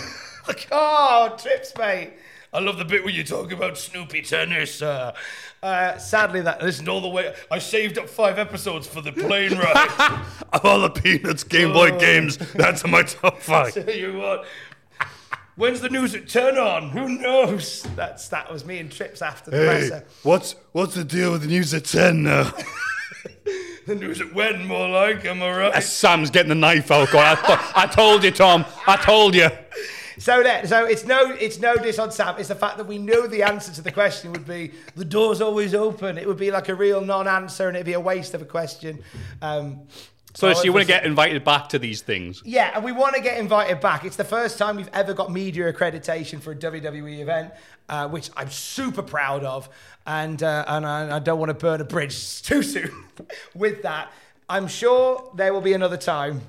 like, 0.49 0.67
oh, 0.73 1.33
trips, 1.41 1.71
mate. 1.77 2.11
I 2.55 2.59
love 2.59 2.77
the 2.77 2.85
bit 2.85 3.03
where 3.03 3.11
you 3.13 3.25
talk 3.25 3.51
about 3.51 3.77
Snoopy 3.77 4.21
tennis. 4.21 4.81
Uh, 4.81 5.13
uh, 5.61 5.97
sadly, 5.97 6.39
that 6.41 6.61
listened 6.61 6.87
all 6.87 7.01
the 7.01 7.09
way. 7.09 7.35
I 7.51 7.59
saved 7.59 7.97
up 7.97 8.07
five 8.07 8.39
episodes 8.39 8.87
for 8.87 9.01
the 9.01 9.11
plane 9.11 9.51
ride. 9.57 10.21
Of 10.53 10.63
all 10.63 10.79
the 10.79 10.89
Peanuts 10.89 11.43
Game 11.43 11.73
Boy 11.73 11.99
games, 11.99 12.37
that's 12.53 12.87
my 12.87 13.03
top 13.03 13.41
five. 13.41 13.73
Tell 13.73 13.89
you 13.89 14.17
what. 14.17 14.45
When's 15.57 15.81
the 15.81 15.89
news 15.89 16.15
at 16.15 16.29
turn 16.29 16.57
on? 16.57 16.91
Who 16.91 17.09
knows? 17.09 17.83
That's 17.97 18.29
that 18.29 18.49
was 18.51 18.63
me 18.63 18.79
and 18.79 18.89
Trips 18.89 19.21
after 19.21 19.51
the 19.51 19.57
presser. 19.57 20.05
what's 20.23 20.55
what's 20.71 20.95
the 20.95 21.03
deal 21.03 21.33
with 21.33 21.41
the 21.41 21.47
news 21.47 21.73
at 21.73 21.83
10 21.83 22.23
now? 22.23 22.53
The 23.85 23.93
news 23.93 24.19
at 24.19 24.33
when? 24.33 24.65
More 24.65 24.89
like, 24.89 25.25
am 25.25 25.43
I 25.43 25.55
right? 25.55 25.83
Sam's 25.83 26.31
getting 26.31 26.49
the 26.49 26.55
knife 26.55 26.89
out. 26.89 27.13
I, 27.13 27.35
th- 27.35 27.59
I 27.75 27.85
told 27.85 28.23
you, 28.23 28.31
Tom. 28.31 28.65
I 28.87 28.95
told 28.97 29.35
you. 29.35 29.47
So 30.17 30.43
that 30.43 30.67
so 30.69 30.85
it's 30.85 31.05
no 31.05 31.31
it's 31.31 31.59
no 31.59 31.75
diss 31.75 31.99
on 31.99 32.11
Sam. 32.11 32.35
It's 32.37 32.47
the 32.49 32.55
fact 32.55 32.77
that 32.77 32.87
we 32.87 32.97
know 32.97 33.27
the 33.27 33.43
answer 33.43 33.71
to 33.73 33.81
the 33.81 33.91
question 33.91 34.31
would 34.31 34.47
be 34.47 34.71
the 34.95 35.05
door's 35.05 35.41
always 35.41 35.73
open. 35.73 36.17
It 36.17 36.27
would 36.27 36.37
be 36.37 36.51
like 36.51 36.69
a 36.69 36.75
real 36.75 37.01
non-answer, 37.01 37.67
and 37.67 37.75
it'd 37.75 37.85
be 37.85 37.93
a 37.93 37.99
waste 37.99 38.33
of 38.33 38.41
a 38.41 38.45
question. 38.45 39.03
Um, 39.41 39.81
So, 40.33 40.51
so 40.53 40.63
you 40.63 40.73
want 40.73 40.83
to 40.83 40.87
get 40.87 41.05
invited 41.05 41.45
back 41.45 41.69
to 41.69 41.79
these 41.79 42.01
things? 42.01 42.41
Yeah, 42.43 42.71
and 42.75 42.83
we 42.83 42.91
want 42.91 43.15
to 43.15 43.21
get 43.21 43.37
invited 43.37 43.79
back. 43.79 44.03
It's 44.03 44.17
the 44.17 44.25
first 44.25 44.57
time 44.57 44.75
we've 44.75 44.89
ever 44.91 45.13
got 45.13 45.31
media 45.31 45.71
accreditation 45.71 46.41
for 46.41 46.51
a 46.51 46.55
WWE 46.55 47.19
event, 47.19 47.53
uh, 47.87 48.09
which 48.09 48.29
I'm 48.35 48.49
super 48.49 49.01
proud 49.01 49.45
of. 49.45 49.69
And 50.05 50.43
uh, 50.43 50.65
and 50.67 50.85
I, 50.85 51.15
I 51.15 51.19
don't 51.19 51.39
want 51.39 51.49
to 51.51 51.53
burn 51.53 51.79
a 51.79 51.85
bridge 51.85 52.41
too 52.49 52.63
soon 52.63 53.05
with 53.55 53.81
that. 53.83 54.11
I'm 54.49 54.67
sure 54.67 55.31
there 55.35 55.53
will 55.53 55.61
be 55.61 55.73
another 55.73 55.97
time 55.97 56.41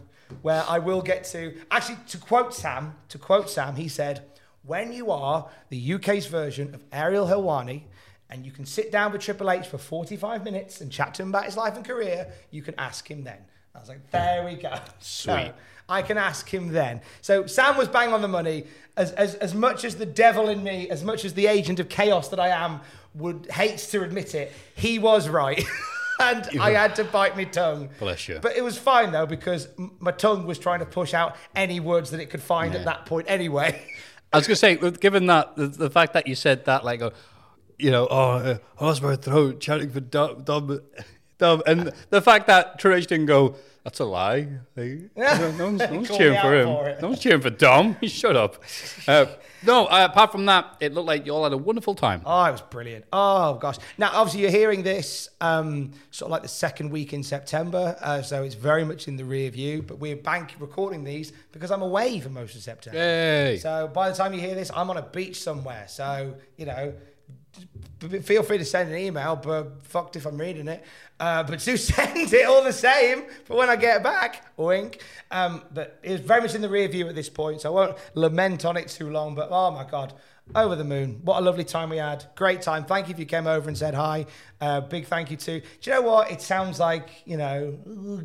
where 0.43 0.65
I 0.69 0.79
will 0.79 1.03
get 1.03 1.25
to 1.25 1.57
actually 1.71 1.99
to 2.09 2.19
quote 2.19 2.55
Sam. 2.55 2.95
To 3.11 3.19
quote 3.19 3.51
Sam, 3.51 3.77
he 3.77 3.89
said, 3.89 4.25
"When 4.63 4.93
you 4.93 5.11
are 5.11 5.49
the 5.69 5.95
UK's 5.95 6.27
version 6.27 6.75
of 6.75 6.83
Ariel 6.93 7.27
Helwani." 7.27 7.85
And 8.29 8.45
you 8.45 8.51
can 8.51 8.67
sit 8.67 8.91
down 8.91 9.13
with 9.13 9.21
Triple 9.21 9.51
H 9.53 9.69
for 9.69 9.79
45 9.79 10.43
minutes 10.43 10.81
and 10.81 10.91
chat 10.91 11.15
to 11.15 11.23
him 11.23 11.29
about 11.29 11.45
his 11.45 11.57
life 11.57 11.77
and 11.77 11.85
career. 11.85 12.33
You 12.51 12.61
can 12.61 12.75
ask 12.77 13.09
him 13.09 13.23
then. 13.23 13.39
I 13.73 13.79
was 13.79 13.89
like, 13.89 14.11
there 14.11 14.45
we 14.45 14.55
go. 14.55 14.75
Sweet. 14.99 15.33
So, 15.33 15.53
I 15.89 16.03
can 16.03 16.19
ask 16.19 16.53
him 16.53 16.73
then. 16.73 17.01
So 17.21 17.47
Sam 17.47 17.77
was 17.77 17.89
bang 17.89 18.13
on 18.13 18.23
the 18.23 18.29
money. 18.29 18.65
As, 18.97 19.13
as, 19.13 19.37
as 19.37 19.55
much 19.55 19.85
as 19.85 19.95
the 19.95 20.07
devil 20.07 20.49
in 20.49 20.65
me, 20.65 20.91
as 20.91 21.05
much 21.05 21.25
as 21.25 21.35
the 21.35 21.47
agent 21.47 21.79
of 21.79 21.89
chaos 21.89 22.29
that 22.31 22.41
I 22.41 22.49
am, 22.49 22.81
would 23.15 23.47
hates 23.51 23.91
to 23.93 24.03
admit 24.03 24.35
it, 24.35 24.53
he 24.75 24.99
was 24.99 25.29
right. 25.29 25.65
and 26.21 26.61
I 26.61 26.73
had 26.73 26.95
to 26.97 27.05
bite 27.05 27.37
my 27.37 27.45
tongue. 27.45 27.91
Bless 27.99 28.29
you. 28.29 28.39
But 28.41 28.57
it 28.57 28.63
was 28.63 28.79
fine 28.79 29.13
though, 29.13 29.27
because 29.27 29.69
my 29.77 30.13
tongue 30.13 30.47
was 30.47 30.59
trying 30.59 30.81
to 30.81 30.87
push 30.87 31.15
out 31.15 31.37
any 31.55 31.81
words 31.81 32.11
that 32.11 32.21
it 32.21 32.31
could 32.31 32.43
find 32.43 32.75
at 32.75 32.85
that 32.85 33.07
point 33.07 33.27
anyway. 33.29 33.83
I 34.33 34.39
was 34.39 34.47
going 34.47 34.55
to 34.55 34.91
say, 34.91 34.91
given 35.01 35.27
that, 35.27 35.57
the, 35.57 35.69
the 35.69 35.91
fact 35.91 36.13
that 36.15 36.27
you 36.27 36.35
said 36.35 36.65
that, 36.65 36.85
like, 36.85 37.01
uh, 37.01 37.11
you 37.79 37.91
know, 37.91 38.07
oh, 38.11 38.31
uh, 38.33 38.59
I 38.79 38.85
lost 38.85 39.03
my 39.03 39.17
throat 39.17 39.61
chanting 39.61 39.91
for 39.91 40.01
Dom, 40.01 40.43
Dom, 40.43 40.81
Dom, 41.39 41.63
and 41.67 41.93
the 42.11 42.21
fact 42.21 42.47
that 42.49 42.81
Trish 42.81 43.07
didn't 43.07 43.27
go, 43.27 43.55
that's 43.85 44.01
a 44.01 44.05
lie. 44.05 44.49
Like, 44.75 45.11
no, 45.17 45.53
no 45.53 45.65
one's, 45.67 45.81
no 45.81 45.93
one's 45.93 46.09
cheering 46.09 46.41
for 46.41 46.55
him. 46.55 46.67
for 46.67 47.01
no 47.03 47.09
one's 47.09 47.21
cheering 47.21 47.41
for 47.41 47.51
Dom. 47.51 47.97
Shut 48.03 48.37
up. 48.37 48.63
Uh, 49.07 49.27
no, 49.63 49.87
uh, 49.87 50.09
apart 50.11 50.33
from 50.33 50.47
that, 50.47 50.77
it 50.81 50.93
looked 50.93 51.07
like 51.07 51.27
you 51.27 51.33
all 51.33 51.45
had 51.45 51.53
a 51.53 51.57
wonderful 51.57 51.95
time. 51.95 52.23
Oh, 52.25 52.45
it 52.45 52.53
was 52.53 52.63
brilliant. 52.63 53.05
Oh 53.13 53.55
gosh. 53.55 53.77
Now, 53.99 54.11
obviously, 54.13 54.43
you're 54.43 54.51
hearing 54.51 54.83
this 54.83 55.29
um, 55.41 55.93
sort 56.11 56.29
of 56.29 56.33
like 56.33 56.43
the 56.43 56.49
second 56.49 56.91
week 56.91 57.13
in 57.13 57.23
September, 57.23 57.97
uh, 58.01 58.23
so 58.23 58.43
it's 58.43 58.55
very 58.55 58.85
much 58.85 59.09
in 59.09 59.17
the 59.17 59.25
rear 59.25 59.51
view. 59.51 59.83
But 59.83 59.99
we're 59.99 60.17
bank 60.17 60.55
recording 60.59 61.05
these 61.05 61.33
because 61.53 61.71
I'm 61.71 61.83
away 61.83 62.21
for 62.21 62.29
most 62.29 62.55
of 62.57 62.63
September. 62.63 62.99
Yay. 62.99 63.59
So 63.59 63.89
by 63.93 64.11
the 64.11 64.17
time 64.17 64.35
you 64.35 64.41
hear 64.41 64.55
this, 64.55 64.71
I'm 64.75 64.91
on 64.91 64.97
a 64.97 65.03
beach 65.03 65.43
somewhere. 65.43 65.87
So 65.89 66.35
you 66.57 66.67
know, 66.67 66.93
feel 68.23 68.43
free 68.43 68.59
to 68.59 68.65
send 68.65 68.91
an 68.91 68.99
email, 68.99 69.37
but 69.37 69.83
fucked 69.85 70.17
if 70.17 70.27
I'm 70.27 70.39
reading 70.39 70.69
it. 70.69 70.85
Uh, 71.19 71.43
but 71.43 71.61
do 71.61 71.77
send 71.77 72.33
it 72.33 72.47
all 72.47 72.63
the 72.63 72.73
same 72.73 73.25
for 73.45 73.57
when 73.57 73.71
I 73.71 73.77
get 73.77 74.03
back. 74.03 74.53
Wink. 74.57 75.03
Um, 75.31 75.63
but 75.73 75.99
it's 76.03 76.23
very 76.23 76.41
much 76.43 76.55
in 76.55 76.61
the 76.61 76.69
rear 76.69 76.89
view 76.89 77.09
at 77.09 77.15
this 77.15 77.29
point, 77.29 77.63
so 77.63 77.71
I 77.71 77.87
won't 77.87 77.99
lament 78.15 78.65
on 78.65 78.77
it 78.77 78.89
too 78.89 79.11
long. 79.11 79.35
But 79.35 79.49
oh 79.51 79.71
my 79.71 79.85
god. 79.85 80.13
Over 80.55 80.77
the 80.77 80.85
moon. 80.85 81.21
What 81.25 81.39
a 81.39 81.41
lovely 81.41 81.65
time 81.65 81.91
we 81.91 81.97
had. 81.97 82.25
Great 82.37 82.63
time. 82.63 82.85
Thank 82.85 83.09
you 83.09 83.15
if 83.15 83.19
you 83.19 83.27
came 83.27 83.49
over 83.49 83.69
and 83.69 83.77
said 83.77 83.95
hi. 83.95 84.27
Uh, 84.61 84.81
big 84.81 85.07
thank 85.07 85.31
you 85.31 85.37
to. 85.37 85.61
Do 85.61 85.67
you 85.83 85.93
know 85.93 86.03
what? 86.03 86.31
It 86.31 86.41
sounds 86.41 86.79
like, 86.79 87.11
you 87.27 87.37
know, 87.37 87.73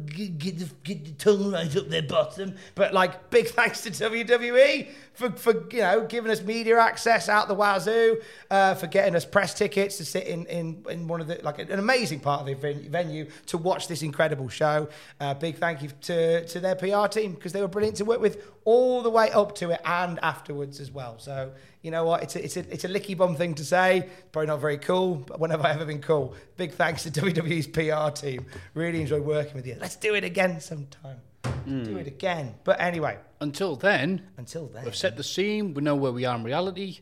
get, 0.06 0.38
get, 0.38 0.60
the, 0.60 0.70
get 0.84 1.04
the 1.04 1.12
tongue 1.14 1.52
right 1.52 1.76
up 1.76 1.90
their 1.90 2.04
bottom. 2.04 2.56
But 2.76 2.94
like, 2.94 3.32
big 3.32 3.48
thanks 3.50 3.82
to 3.82 3.90
WWE 3.90 4.88
for, 5.14 5.32
for 5.32 5.68
you 5.72 5.82
know, 5.82 6.06
giving 6.06 6.32
us 6.32 6.42
media 6.42 6.80
access 6.80 7.28
out 7.28 7.48
the 7.48 7.56
wazoo, 7.56 8.22
uh, 8.50 8.76
for 8.76 8.88
getting 8.88 9.16
us 9.16 9.26
press 9.26 9.54
tickets 9.56 9.98
to 9.98 10.06
sit 10.06 10.28
in, 10.28 10.46
in, 10.46 10.86
in 10.90 11.08
one 11.08 11.22
of 11.22 11.28
the, 11.28 11.40
like 11.44 11.58
an 11.58 11.80
amazing 11.80 12.20
part 12.20 12.42
of 12.42 12.46
the 12.46 12.88
venue 12.88 13.28
to 13.48 13.58
watch 13.58 13.88
this 13.88 14.04
incredible 14.04 14.48
show. 14.48 14.88
Uh, 15.20 15.34
big 15.34 15.58
thank 15.58 15.82
you 15.82 15.90
to, 16.02 16.46
to 16.46 16.60
their 16.60 16.76
PR 16.76 17.08
team 17.08 17.34
because 17.34 17.52
they 17.52 17.62
were 17.62 17.68
brilliant 17.68 17.98
to 17.98 18.06
work 18.06 18.22
with 18.22 18.46
all 18.64 19.02
the 19.02 19.10
way 19.10 19.32
up 19.32 19.56
to 19.56 19.72
it 19.72 19.82
and 19.84 20.20
afterwards 20.24 20.80
as 20.80 20.92
well. 20.92 21.18
So, 21.18 21.52
you 21.82 21.92
know 21.92 22.06
what? 22.06 22.24
It's 22.24 22.36
a, 22.36 22.44
it's 22.44 22.58
a, 22.58 22.74
it's 22.74 22.84
a 22.84 22.88
licky 22.88 23.18
bum 23.18 23.36
thing 23.36 23.56
to 23.56 23.66
say. 23.66 24.08
Probably 24.32 24.48
not 24.48 24.62
very 24.62 24.78
cool, 24.78 25.16
but 25.16 25.40
when 25.40 25.50
have 25.50 25.66
I 25.66 25.72
ever 25.72 25.86
been 25.86 26.02
cool? 26.02 26.36
Big 26.58 26.74
thanks 26.74 27.04
to 27.04 27.12
WWE's 27.12 27.68
PR 27.68 28.16
team. 28.16 28.46
Really 28.74 29.02
enjoyed 29.02 29.24
working 29.24 29.56
with 29.56 29.66
you. 29.66 29.78
Let's 29.80 29.96
do 29.96 30.14
it 30.14 30.24
again 30.24 30.62
sometime. 30.62 31.18
Do 31.44 31.50
hmm. 31.50 31.98
it 31.98 32.08
again. 32.08 32.56
But 32.64 32.80
anyway, 32.80 33.18
Until 33.40 33.76
then, 33.76 34.28
until 34.38 34.68
then. 34.68 34.86
we've 34.86 34.96
set 34.96 35.18
the 35.18 35.24
scene. 35.24 35.74
We 35.74 35.82
know 35.82 35.96
where 35.96 36.12
we 36.12 36.26
are 36.26 36.36
in 36.36 36.44
reality. 36.44 37.00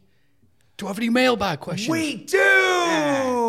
Do 0.78 0.86
I 0.86 0.90
have 0.90 0.98
any 0.98 1.10
mailbag 1.10 1.60
questions? 1.60 1.90
We 1.90 2.16
do! 2.16 2.69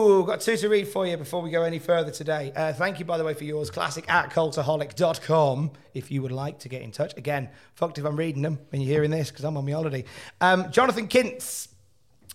Got 0.00 0.40
two 0.40 0.56
to 0.56 0.68
read 0.68 0.88
for 0.88 1.06
you 1.06 1.16
before 1.18 1.42
we 1.42 1.50
go 1.50 1.62
any 1.62 1.78
further 1.78 2.10
today. 2.10 2.52
Uh, 2.56 2.72
thank 2.72 2.98
you, 2.98 3.04
by 3.04 3.18
the 3.18 3.24
way, 3.24 3.34
for 3.34 3.44
yours. 3.44 3.70
Classic 3.70 4.04
at 4.08 4.30
cultaholic.com 4.30 5.72
if 5.92 6.10
you 6.10 6.22
would 6.22 6.32
like 6.32 6.60
to 6.60 6.70
get 6.70 6.80
in 6.80 6.90
touch. 6.90 7.14
Again, 7.18 7.50
fucked 7.74 7.98
if 7.98 8.06
I'm 8.06 8.16
reading 8.16 8.40
them 8.40 8.58
when 8.70 8.80
you're 8.80 8.90
hearing 8.90 9.10
this 9.10 9.30
because 9.30 9.44
I'm 9.44 9.56
on 9.58 9.66
my 9.66 9.72
holiday. 9.72 10.04
Um, 10.40 10.70
Jonathan 10.70 11.06
Kintz. 11.06 11.68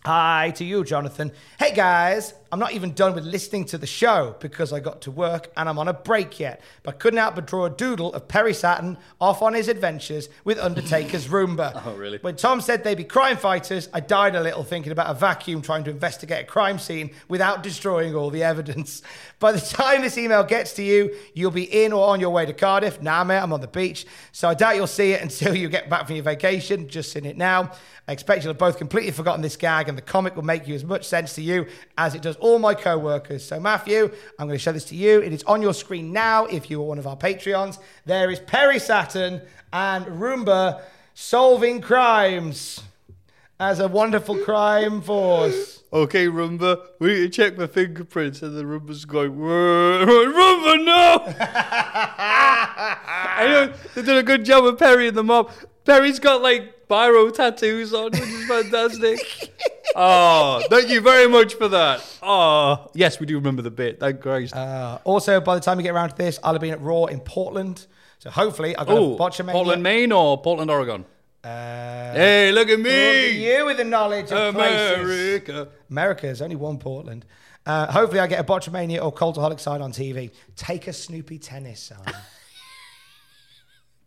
Hi 0.05 0.51
to 0.57 0.63
you, 0.63 0.83
Jonathan. 0.83 1.31
Hey 1.57 1.73
guys, 1.73 2.35
I'm 2.51 2.59
not 2.59 2.73
even 2.73 2.93
done 2.93 3.15
with 3.15 3.25
listening 3.25 3.65
to 3.65 3.79
the 3.79 3.87
show 3.87 4.35
because 4.39 4.71
I 4.71 4.79
got 4.79 5.01
to 5.01 5.11
work 5.11 5.51
and 5.57 5.67
I'm 5.67 5.79
on 5.79 5.87
a 5.87 5.93
break 5.93 6.39
yet, 6.39 6.61
but 6.83 6.99
couldn't 6.99 7.17
help 7.17 7.33
but 7.33 7.47
draw 7.47 7.65
a 7.65 7.71
doodle 7.71 8.13
of 8.13 8.27
Perry 8.27 8.53
Saturn 8.53 8.99
off 9.19 9.41
on 9.41 9.55
his 9.55 9.67
adventures 9.67 10.29
with 10.43 10.59
Undertaker's 10.59 11.27
Roomba. 11.29 11.81
Oh, 11.83 11.95
really? 11.95 12.19
When 12.19 12.35
Tom 12.35 12.61
said 12.61 12.83
they'd 12.83 12.95
be 12.95 13.03
crime 13.03 13.35
fighters, 13.35 13.89
I 13.93 13.99
died 13.99 14.35
a 14.35 14.41
little 14.41 14.63
thinking 14.63 14.91
about 14.91 15.09
a 15.09 15.15
vacuum 15.15 15.63
trying 15.63 15.83
to 15.85 15.89
investigate 15.89 16.43
a 16.43 16.47
crime 16.47 16.77
scene 16.77 17.09
without 17.27 17.63
destroying 17.63 18.13
all 18.13 18.29
the 18.29 18.43
evidence. 18.43 19.01
By 19.39 19.53
the 19.53 19.59
time 19.59 20.01
this 20.01 20.19
email 20.19 20.43
gets 20.43 20.73
to 20.73 20.83
you, 20.83 21.15
you'll 21.33 21.49
be 21.49 21.63
in 21.83 21.91
or 21.91 22.09
on 22.09 22.19
your 22.19 22.29
way 22.29 22.45
to 22.45 22.53
Cardiff. 22.53 23.01
Nah, 23.01 23.23
mate, 23.23 23.39
I'm 23.39 23.51
on 23.51 23.61
the 23.61 23.67
beach, 23.67 24.05
so 24.31 24.47
I 24.49 24.53
doubt 24.53 24.75
you'll 24.75 24.85
see 24.85 25.13
it 25.13 25.21
until 25.23 25.55
you 25.55 25.67
get 25.67 25.89
back 25.89 26.05
from 26.05 26.15
your 26.15 26.23
vacation. 26.23 26.87
Just 26.89 27.15
in 27.15 27.25
it 27.25 27.37
now. 27.37 27.71
I 28.07 28.11
expect 28.11 28.43
you'll 28.43 28.51
have 28.51 28.59
both 28.59 28.77
completely 28.77 29.11
forgotten 29.11 29.41
this 29.41 29.57
gag, 29.57 29.89
and 29.89 29.97
the 29.97 30.01
comic 30.01 30.35
will 30.35 30.43
make 30.43 30.67
you 30.67 30.75
as 30.75 30.83
much 30.83 31.05
sense 31.05 31.33
to 31.35 31.41
you 31.41 31.65
as 31.97 32.13
it 32.13 32.21
does 32.21 32.35
all 32.35 32.59
my 32.59 32.75
co 32.75 32.99
workers. 32.99 33.43
So, 33.43 33.59
Matthew, 33.59 34.11
I'm 34.37 34.47
going 34.47 34.57
to 34.57 34.63
show 34.63 34.71
this 34.71 34.85
to 34.85 34.95
you. 34.95 35.21
It 35.21 35.33
is 35.33 35.43
on 35.43 35.61
your 35.61 35.73
screen 35.73 36.13
now 36.13 36.45
if 36.45 36.69
you 36.69 36.81
are 36.81 36.85
one 36.85 36.99
of 36.99 37.07
our 37.07 37.17
Patreons. 37.17 37.79
There 38.05 38.29
is 38.29 38.39
Perry 38.39 38.77
Saturn 38.77 39.41
and 39.73 40.05
Roomba 40.05 40.81
solving 41.15 41.81
crimes 41.81 42.81
as 43.59 43.79
a 43.79 43.87
wonderful 43.87 44.37
crime 44.37 45.01
force. 45.01 45.81
Okay, 45.91 46.27
Roomba, 46.27 46.79
we 46.99 47.07
need 47.13 47.21
to 47.21 47.29
check 47.29 47.57
my 47.57 47.67
fingerprints. 47.67 48.41
And 48.41 48.55
the 48.55 48.63
Roomba's 48.63 49.05
going. 49.05 49.31
Roomba, 49.35 50.85
no! 50.85 51.23
I 53.37 53.47
know 53.47 53.73
they 53.95 54.01
did 54.01 54.17
a 54.17 54.23
good 54.23 54.45
job 54.45 54.63
with 54.65 54.77
Perry 54.77 55.07
and 55.07 55.17
the 55.17 55.23
mob. 55.23 55.51
Perry's 55.85 56.19
got 56.19 56.41
like 56.41 56.87
biro 56.87 57.33
tattoos 57.33 57.93
on, 57.93 58.11
which 58.11 58.21
is 58.21 58.47
fantastic. 58.47 59.19
oh, 59.95 60.63
thank 60.69 60.89
you 60.89 60.99
very 61.01 61.27
much 61.27 61.53
for 61.53 61.67
that. 61.67 62.03
Oh, 62.21 62.89
yes, 62.93 63.19
we 63.19 63.25
do 63.25 63.35
remember 63.35 63.61
the 63.61 63.71
bit. 63.71 63.99
Thank 63.99 64.21
Christ. 64.21 64.55
Uh, 64.55 64.99
also, 65.03 65.39
by 65.39 65.55
the 65.55 65.61
time 65.61 65.79
you 65.79 65.83
get 65.83 65.93
around 65.93 66.09
to 66.09 66.15
this, 66.15 66.39
I'll 66.43 66.53
have 66.53 66.61
been 66.61 66.73
at 66.73 66.81
Raw 66.81 67.05
in 67.05 67.19
Portland. 67.19 67.85
So, 68.19 68.29
hopefully, 68.29 68.75
I've 68.75 68.87
got 68.87 68.97
oh, 68.97 69.15
a 69.15 69.17
botchamania. 69.17 69.51
Portland, 69.51 69.83
Maine 69.83 70.11
or 70.11 70.41
Portland, 70.41 70.71
Oregon? 70.71 71.05
Uh, 71.43 72.13
hey, 72.13 72.51
look 72.51 72.69
at 72.69 72.79
Look 72.79 72.87
at 72.87 73.31
me! 73.31 73.57
you 73.57 73.65
with 73.65 73.77
the 73.77 73.83
knowledge 73.83 74.31
of 74.31 74.55
places. 74.55 74.99
America. 74.99 75.67
America 75.91 76.27
is 76.27 76.41
only 76.41 76.55
one 76.55 76.79
Portland. 76.79 77.25
Uh, 77.65 77.91
hopefully, 77.91 78.19
I 78.19 78.27
get 78.27 78.39
a 78.39 78.43
Botchamania 78.43 79.03
or 79.03 79.13
Cultaholic 79.13 79.59
sign 79.59 79.81
on 79.81 79.91
TV. 79.91 80.31
Take 80.55 80.87
a 80.87 80.93
Snoopy 80.93 81.37
tennis 81.37 81.79
sign. 81.81 81.99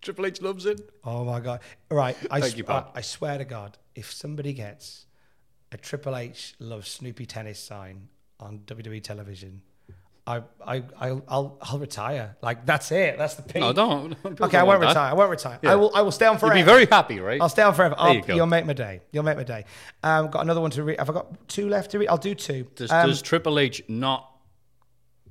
Triple 0.09 0.25
H 0.25 0.41
loves 0.41 0.65
it. 0.65 0.89
oh 1.05 1.23
my 1.23 1.39
God! 1.39 1.61
Right, 1.91 2.17
I, 2.31 2.41
Thank 2.41 2.55
sw- 2.55 2.57
you. 2.57 2.65
I, 2.67 2.85
I 2.95 3.01
swear 3.03 3.37
to 3.37 3.45
God, 3.45 3.77
if 3.95 4.11
somebody 4.11 4.55
gets 4.55 5.05
a 5.71 5.77
Triple 5.77 6.17
H 6.17 6.55
loves 6.59 6.89
Snoopy 6.89 7.27
tennis 7.27 7.59
sign 7.61 8.09
on 8.41 8.61
WWE 8.61 9.03
television, 9.03 9.61
I, 10.27 10.45
I, 10.67 10.83
I'll, 10.99 11.23
I'll, 11.29 11.59
I'll 11.61 11.79
retire. 11.79 12.39
Like 12.41 12.65
that's 12.65 12.91
it. 12.91 13.19
That's 13.19 13.35
the 13.35 13.43
peak. 13.43 13.61
No, 13.61 13.75
don't. 13.75 14.17
don't 14.23 14.41
Okay, 14.41 14.57
I 14.57 14.63
won't 14.63 14.81
that. 14.81 14.89
retire. 14.89 15.11
I 15.11 15.13
won't 15.13 15.29
retire. 15.31 15.59
Yeah. 15.63 15.73
I 15.73 15.75
will. 15.75 15.95
I 15.95 16.01
will 16.01 16.11
stay 16.11 16.25
on 16.25 16.39
forever. 16.39 16.57
You'll 16.57 16.65
be 16.65 16.71
very 16.73 16.87
happy, 16.87 17.21
right? 17.21 17.39
I'll 17.39 17.51
stay 17.51 17.61
on 17.61 17.75
forever. 17.75 17.95
I'll, 17.99 18.15
you 18.15 18.23
go. 18.23 18.35
You'll 18.35 18.47
make 18.47 18.65
my 18.65 18.73
day. 18.73 19.03
You'll 19.13 19.25
make 19.25 19.37
my 19.37 19.45
day. 19.45 19.67
Um, 20.03 20.25
I've 20.25 20.31
got 20.31 20.41
another 20.41 20.63
one 20.63 20.71
to 20.71 20.85
read. 20.85 20.99
Have 20.99 21.11
I 21.11 21.13
got 21.13 21.49
two 21.49 21.69
left 21.69 21.91
to 21.91 21.99
read? 21.99 22.09
I'll 22.09 22.17
do 22.17 22.35
two. 22.35 22.67
Does, 22.77 22.91
Um, 22.91 23.09
does 23.11 23.21
Triple 23.21 23.59
H 23.59 23.83
not, 23.89 24.27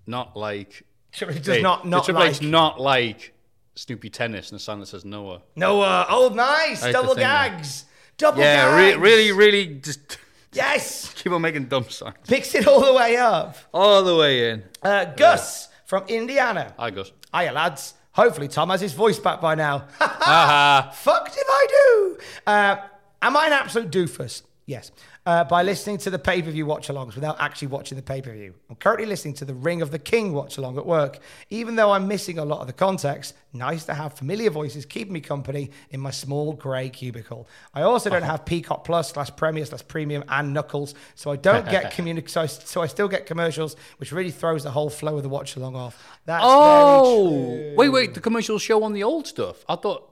not 0.05 0.37
like? 0.37 0.83
Triple 1.13 1.35
H 1.35 1.43
does 1.43 1.55
Hey, 1.55 1.61
not 1.63 1.87
not 1.87 1.97
does 1.97 2.05
Triple 2.05 2.23
H 2.23 2.41
not 2.43 2.79
like 2.79 3.33
Snoopy 3.77 4.09
tennis 4.09 4.49
and 4.51 4.59
the 4.59 4.63
sign 4.63 4.79
that 4.79 4.87
says 4.87 5.05
Noah? 5.05 5.41
Noah. 5.55 6.07
Oh, 6.09 6.29
nice. 6.33 6.81
Double 6.91 7.15
gags. 7.15 7.85
Double 8.17 8.39
Yeah, 8.41 8.75
re- 8.75 8.95
really, 8.95 9.31
really, 9.31 9.75
just 9.75 10.17
Yes. 10.51 11.13
keep 11.13 11.31
on 11.31 11.41
making 11.43 11.65
dumb 11.65 11.87
signs 11.89 12.15
Mix 12.29 12.55
it 12.55 12.67
all 12.67 12.83
the 12.83 12.93
way 12.93 13.15
up. 13.17 13.55
all 13.73 14.03
the 14.03 14.15
way 14.15 14.49
in. 14.49 14.63
Uh, 14.81 15.05
Gus 15.05 15.69
from 15.85 16.03
Indiana. 16.07 16.73
I 16.79 16.89
Gus. 16.89 17.11
Hiya, 17.33 17.51
lads. 17.51 17.93
Hopefully, 18.13 18.47
Tom 18.47 18.69
has 18.71 18.81
his 18.81 18.93
voice 18.93 19.19
back 19.19 19.39
by 19.39 19.53
now. 19.53 19.85
Haha. 19.99 20.89
Fucked 20.91 21.37
if 21.37 21.45
I 21.47 21.67
do. 21.69 22.17
Uh, 22.47 22.77
am 23.21 23.37
I 23.37 23.45
an 23.45 23.53
absolute 23.53 23.91
doofus? 23.91 24.41
Yes. 24.65 24.91
Uh, 25.27 25.43
by 25.43 25.61
listening 25.61 25.97
to 25.97 26.09
the 26.09 26.17
pay 26.17 26.41
per 26.41 26.49
view 26.49 26.65
watch 26.65 26.87
alongs 26.87 27.13
without 27.13 27.35
actually 27.41 27.67
watching 27.67 27.97
the 27.97 28.01
pay 28.01 28.21
per 28.21 28.31
view. 28.31 28.53
I'm 28.69 28.77
currently 28.77 29.05
listening 29.05 29.33
to 29.33 29.43
the 29.43 29.53
Ring 29.53 29.81
of 29.81 29.91
the 29.91 29.99
King 29.99 30.31
watch 30.31 30.57
along 30.57 30.77
at 30.77 30.85
work. 30.85 31.19
Even 31.49 31.75
though 31.75 31.91
I'm 31.91 32.07
missing 32.07 32.39
a 32.39 32.45
lot 32.45 32.61
of 32.61 32.67
the 32.67 32.71
context, 32.71 33.35
nice 33.51 33.83
to 33.87 33.93
have 33.93 34.13
familiar 34.13 34.49
voices 34.49 34.85
keeping 34.85 35.11
me 35.11 35.19
company 35.19 35.71
in 35.89 35.99
my 35.99 36.11
small 36.11 36.53
grey 36.53 36.87
cubicle. 36.89 37.45
I 37.73 37.81
also 37.81 38.09
don't 38.09 38.23
have 38.23 38.45
Peacock 38.45 38.85
Plus 38.85 39.11
slash 39.11 39.29
Premier 39.35 39.65
slash 39.65 39.85
Premium 39.89 40.23
and 40.29 40.53
Knuckles, 40.53 40.95
so 41.15 41.29
I 41.29 41.35
don't 41.35 41.69
get 41.69 41.91
communi- 41.97 42.29
so 42.29 42.43
I, 42.43 42.45
so 42.45 42.81
I 42.81 42.87
still 42.87 43.09
get 43.09 43.25
commercials, 43.25 43.75
which 43.97 44.13
really 44.13 44.31
throws 44.31 44.63
the 44.63 44.71
whole 44.71 44.89
flow 44.89 45.17
of 45.17 45.23
the 45.23 45.29
watch 45.29 45.57
along 45.57 45.75
off. 45.75 46.01
That's 46.23 46.41
very 46.41 46.53
Oh, 46.55 47.73
wait, 47.75 47.89
wait. 47.89 48.13
The 48.13 48.21
commercials 48.21 48.61
show 48.61 48.81
on 48.81 48.93
the 48.93 49.03
old 49.03 49.27
stuff. 49.27 49.65
I 49.67 49.75
thought. 49.75 50.09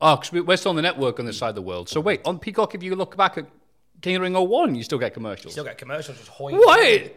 Oh, 0.00 0.18
because 0.18 0.30
we're 0.46 0.56
still 0.56 0.70
on 0.70 0.76
the 0.76 0.82
network 0.82 1.18
on 1.18 1.26
this 1.26 1.38
side 1.38 1.48
of 1.48 1.56
the 1.56 1.62
world. 1.62 1.88
So 1.88 2.00
wait, 2.00 2.20
on 2.24 2.38
Peacock, 2.38 2.76
if 2.76 2.82
you 2.84 2.94
look 2.94 3.16
back 3.16 3.38
at 3.38 3.46
King 4.02 4.16
of 4.16 4.20
the 4.20 4.30
Ring 4.30 4.48
01, 4.48 4.74
you 4.74 4.82
still 4.82 4.98
get 4.98 5.14
commercials. 5.14 5.46
You 5.46 5.50
Still 5.52 5.64
get 5.64 5.78
commercials 5.78 6.18
just 6.18 6.28
hoy. 6.28 6.52
What? 6.52 7.12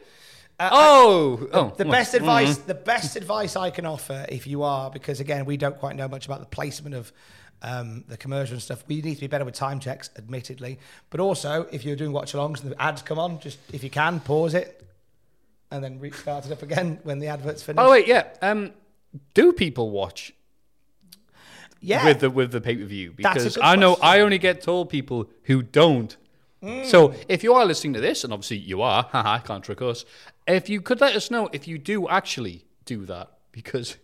oh, 0.59 1.47
oh, 1.51 1.73
The 1.75 1.83
well, 1.83 1.91
best 1.91 2.13
advice, 2.13 2.57
the 2.57 2.75
best 2.75 3.15
advice 3.15 3.55
I 3.55 3.71
can 3.71 3.85
offer, 3.85 4.25
if 4.29 4.47
you 4.47 4.63
are, 4.63 4.89
because 4.89 5.19
again, 5.19 5.45
we 5.45 5.57
don't 5.57 5.77
quite 5.77 5.95
know 5.95 6.07
much 6.07 6.25
about 6.25 6.39
the 6.39 6.45
placement 6.45 6.95
of 6.95 7.11
um, 7.61 8.03
the 8.07 8.17
commercial 8.17 8.53
and 8.53 8.61
stuff. 8.61 8.83
We 8.87 9.01
need 9.01 9.15
to 9.15 9.21
be 9.21 9.27
better 9.27 9.43
with 9.43 9.55
time 9.55 9.79
checks, 9.79 10.09
admittedly. 10.15 10.79
But 11.09 11.19
also, 11.19 11.67
if 11.71 11.83
you're 11.83 11.95
doing 11.95 12.13
watch-alongs 12.13 12.61
and 12.61 12.71
the 12.71 12.81
ads 12.81 13.01
come 13.01 13.19
on, 13.19 13.39
just 13.39 13.57
if 13.73 13.83
you 13.83 13.89
can, 13.89 14.19
pause 14.19 14.53
it 14.53 14.85
and 15.71 15.83
then 15.83 15.99
restart 15.99 16.45
it 16.45 16.51
up 16.51 16.61
again 16.63 16.99
when 17.03 17.19
the 17.19 17.27
adverts 17.27 17.63
finish. 17.63 17.83
Oh 17.83 17.91
wait, 17.91 18.07
yeah. 18.07 18.27
Um, 18.41 18.73
do 19.33 19.53
people 19.53 19.89
watch 19.91 20.33
yeah, 21.79 22.05
with 22.05 22.19
the 22.19 22.29
with 22.29 22.51
the 22.51 22.61
pay 22.61 22.75
per 22.75 22.85
view? 22.85 23.13
Because 23.15 23.57
I 23.61 23.75
know 23.75 23.95
question. 23.95 24.09
I 24.09 24.19
only 24.21 24.37
get 24.37 24.61
told 24.61 24.89
people 24.89 25.29
who 25.43 25.61
don't. 25.61 26.15
Mm. 26.63 26.85
So 26.85 27.13
if 27.29 27.43
you 27.43 27.53
are 27.53 27.65
listening 27.65 27.93
to 27.93 28.01
this, 28.01 28.23
and 28.23 28.33
obviously 28.33 28.57
you 28.57 28.81
are, 28.81 29.03
haha, 29.11 29.39
can't 29.39 29.63
trick 29.63 29.81
us. 29.81 30.05
If 30.47 30.69
you 30.69 30.81
could 30.81 31.01
let 31.01 31.15
us 31.15 31.29
know 31.31 31.49
if 31.53 31.67
you 31.67 31.77
do 31.77 32.07
actually 32.09 32.65
do 32.85 33.05
that, 33.05 33.31
because 33.51 33.97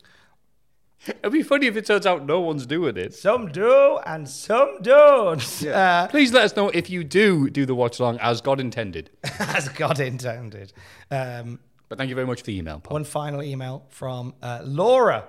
it'd 1.07 1.31
be 1.31 1.43
funny 1.43 1.67
if 1.67 1.75
it 1.77 1.85
turns 1.85 2.05
out 2.05 2.25
no 2.25 2.39
one's 2.41 2.65
doing 2.65 2.97
it. 2.97 3.13
some 3.13 3.51
do 3.51 3.99
and 4.05 4.27
some 4.29 4.79
don't, 4.81 5.63
uh, 5.67 6.07
Please 6.09 6.31
let 6.33 6.43
us 6.43 6.55
know 6.55 6.69
if 6.69 6.89
you 6.89 7.03
do 7.03 7.49
do 7.49 7.65
the 7.65 7.75
watch 7.75 7.99
along 7.99 8.19
as 8.19 8.41
God 8.41 8.59
intended. 8.59 9.09
as 9.39 9.69
God 9.69 9.99
intended. 9.99 10.73
Um, 11.09 11.59
But 11.89 11.97
thank 11.97 12.09
you 12.09 12.15
very 12.15 12.27
much 12.27 12.39
for 12.39 12.45
the 12.45 12.57
email, 12.57 12.79
Paul. 12.79 12.93
One 12.95 13.03
final 13.03 13.41
email 13.43 13.85
from 13.89 14.33
uh, 14.41 14.61
Laura. 14.63 15.25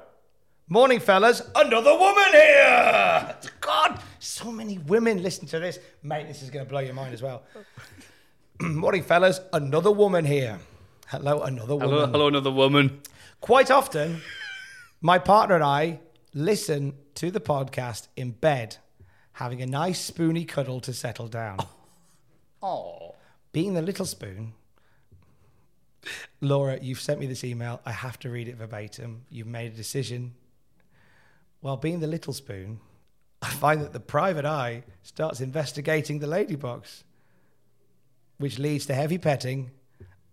Morning, 0.68 1.01
fellas. 1.01 1.42
Another 1.55 1.96
woman 1.98 2.33
here. 2.33 3.37
God, 3.61 4.01
so 4.18 4.51
many 4.51 4.79
women 4.79 5.22
listen 5.22 5.46
to 5.48 5.59
this. 5.59 5.79
Mate, 6.03 6.29
this 6.29 6.42
is 6.42 6.51
going 6.51 6.64
to 6.64 6.68
blow 6.68 6.81
your 6.81 6.94
mind 6.94 7.12
as 7.12 7.20
well. 7.22 7.42
Morning, 8.61 9.03
fellas. 9.03 9.40
Another 9.53 9.90
woman 9.90 10.25
here. 10.25 10.59
Hello, 11.09 11.42
another 11.42 11.75
woman. 11.75 11.90
Hello, 11.90 12.07
hello, 12.07 12.29
another 12.29 12.51
woman. 12.51 13.01
Quite 13.40 13.70
often, 13.70 14.22
my 15.01 15.18
partner 15.18 15.57
and 15.57 15.64
I 15.64 16.01
listen 16.33 16.94
to 17.16 17.31
the 17.31 17.40
podcast 17.40 18.07
in 18.16 18.31
bed, 18.31 18.77
having 19.33 19.61
a 19.61 19.66
nice 19.66 20.01
spoony 20.01 20.44
cuddle 20.44 20.81
to 20.81 20.92
settle 20.92 21.29
down. 21.29 21.59
Oh, 22.64 23.16
Being 23.51 23.75
the 23.75 23.83
little 23.83 24.07
spoon, 24.07 24.53
Laura, 26.40 26.79
you've 26.81 27.01
sent 27.01 27.18
me 27.18 27.27
this 27.27 27.42
email. 27.42 27.81
I 27.85 27.90
have 27.90 28.20
to 28.20 28.31
read 28.31 28.46
it 28.46 28.55
verbatim. 28.55 29.22
You've 29.31 29.48
made 29.48 29.72
a 29.72 29.75
decision. 29.75 30.35
While 31.62 31.77
being 31.77 32.01
the 32.01 32.09
little 32.09 32.33
spoon, 32.33 32.81
I 33.40 33.48
find 33.48 33.81
that 33.83 33.92
the 33.92 34.01
private 34.01 34.44
eye 34.44 34.83
starts 35.05 35.40
investigating 35.40 36.18
the 36.18 36.27
lady 36.27 36.57
box, 36.57 37.05
which 38.38 38.59
leads 38.59 38.85
to 38.87 38.94
heavy 38.94 39.16
petting 39.16 39.70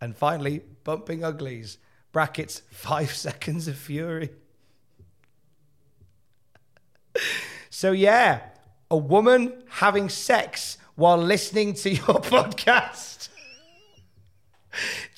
and 0.02 0.18
finally 0.18 0.63
bumping 0.84 1.24
uglies. 1.24 1.78
Brackets, 2.12 2.63
five 2.72 3.13
seconds 3.26 3.68
of 3.68 3.78
fury. 3.78 4.32
So, 7.70 7.92
yeah, 7.92 8.42
a 8.89 8.98
woman 8.98 9.62
having 9.70 10.10
sex 10.10 10.80
while 10.96 11.18
listening 11.18 11.76
to 11.76 11.92
your 11.92 12.02
podcast. 12.06 13.30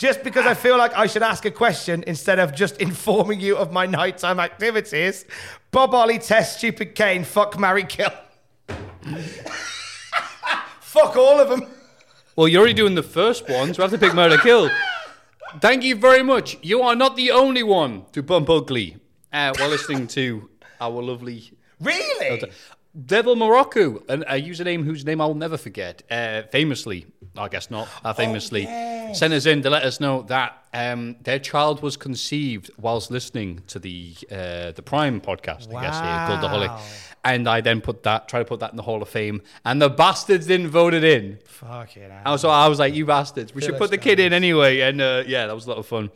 Just 0.01 0.23
because 0.23 0.47
I 0.47 0.55
feel 0.55 0.79
like 0.79 0.97
I 0.97 1.05
should 1.05 1.21
ask 1.21 1.45
a 1.45 1.51
question 1.51 2.03
instead 2.07 2.39
of 2.39 2.55
just 2.55 2.77
informing 2.81 3.39
you 3.39 3.55
of 3.55 3.71
my 3.71 3.85
nighttime 3.85 4.39
activities. 4.39 5.25
Bob 5.69 5.91
Holly, 5.91 6.17
Test, 6.17 6.57
Stupid 6.57 6.95
Kane, 6.95 7.23
fuck, 7.23 7.59
marry, 7.59 7.83
kill. 7.83 8.09
fuck 10.81 11.15
all 11.15 11.39
of 11.39 11.49
them. 11.49 11.67
Well, 12.35 12.47
you're 12.47 12.61
already 12.61 12.73
doing 12.73 12.95
the 12.95 13.03
first 13.03 13.47
one, 13.47 13.75
so 13.75 13.83
I 13.83 13.85
have 13.85 13.91
to 13.91 13.99
pick 13.99 14.15
Murder 14.15 14.39
Kill. 14.39 14.71
Thank 15.59 15.83
you 15.83 15.95
very 15.95 16.23
much. 16.23 16.57
You 16.63 16.81
are 16.81 16.95
not 16.95 17.15
the 17.15 17.29
only 17.29 17.61
one 17.61 18.05
to 18.13 18.23
bump 18.23 18.49
ugly 18.49 18.97
uh, 19.31 19.53
while 19.55 19.69
listening 19.69 20.07
to 20.07 20.49
our 20.79 20.99
lovely 21.03 21.51
Really? 21.79 22.41
Devil 23.05 23.37
Morocco, 23.37 24.03
an, 24.09 24.23
a 24.23 24.41
username 24.41 24.83
whose 24.83 25.05
name 25.05 25.21
I'll 25.21 25.33
never 25.33 25.57
forget. 25.57 26.03
Uh, 26.11 26.41
famously, 26.51 27.05
I 27.37 27.47
guess 27.47 27.71
not, 27.71 27.87
uh, 28.03 28.11
famously, 28.13 28.65
sent 29.13 29.33
us 29.33 29.45
in 29.45 29.61
to 29.63 29.69
let 29.69 29.83
us 29.83 29.99
know 30.01 30.23
that 30.23 30.65
um, 30.73 31.15
their 31.21 31.39
child 31.39 31.81
was 31.81 31.95
conceived 31.95 32.69
whilst 32.77 33.09
listening 33.09 33.61
to 33.67 33.79
the 33.79 34.15
uh, 34.29 34.71
the 34.71 34.81
Prime 34.83 35.21
podcast, 35.21 35.73
I 35.73 35.81
guess, 35.81 35.99
here, 35.99 36.27
called 36.27 36.41
The 36.41 36.47
Holic. 36.47 36.69
Wow. 36.69 36.81
And 37.23 37.47
I 37.47 37.61
then 37.61 37.81
put 37.81 38.01
that, 38.03 38.27
try 38.27 38.39
to 38.39 38.45
put 38.45 38.59
that 38.61 38.71
in 38.71 38.77
the 38.77 38.83
Hall 38.83 39.01
of 39.01 39.07
Fame, 39.07 39.41
and 39.63 39.81
the 39.81 39.89
bastards 39.89 40.47
didn't 40.47 40.69
vote 40.69 40.93
it 40.93 41.03
in. 41.03 41.37
Fuck 41.45 41.95
it. 41.95 42.11
I 42.25 42.31
was, 42.31 42.43
I 42.43 42.67
was 42.67 42.79
like, 42.79 42.95
you 42.95 43.05
bastards, 43.05 43.53
we 43.53 43.61
should 43.61 43.77
put 43.77 43.91
the 43.91 43.97
kid 43.97 44.19
in 44.19 44.33
anyway. 44.33 44.79
And 44.79 44.99
uh, 44.99 45.23
yeah, 45.27 45.45
that 45.47 45.53
was 45.53 45.65
a 45.67 45.69
lot 45.69 45.77
of 45.77 45.85
fun. 45.85 46.09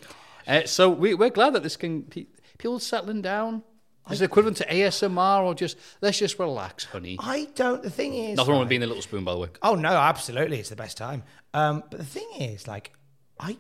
Uh, 0.47 0.63
so 0.65 0.89
we, 0.89 1.13
we're 1.13 1.29
glad 1.29 1.53
that 1.53 1.63
this 1.63 1.77
can, 1.77 2.03
pe- 2.03 2.25
people 2.57 2.79
settling 2.79 3.21
down. 3.21 3.63
Is 4.11 4.21
it 4.21 4.25
equivalent 4.25 4.57
to 4.57 4.65
ASMR 4.67 5.43
or 5.43 5.55
just, 5.55 5.77
let's 6.01 6.19
just 6.19 6.37
relax, 6.37 6.85
honey? 6.85 7.17
I 7.19 7.47
don't. 7.55 7.81
The 7.81 7.89
thing 7.89 8.13
is, 8.13 8.37
Nothing 8.37 8.51
wrong 8.51 8.59
with 8.59 8.69
being 8.69 8.83
a 8.83 8.87
little 8.87 9.01
spoon, 9.01 9.23
by 9.23 9.33
the 9.33 9.39
way. 9.39 9.49
Oh 9.63 9.75
no, 9.75 9.89
absolutely, 9.89 10.59
it's 10.59 10.69
the 10.69 10.75
best 10.75 10.97
time. 10.97 11.23
Um, 11.53 11.83
but 11.89 11.99
the 11.99 12.05
thing 12.05 12.29
is, 12.39 12.67
like, 12.67 12.93
I, 13.39 13.57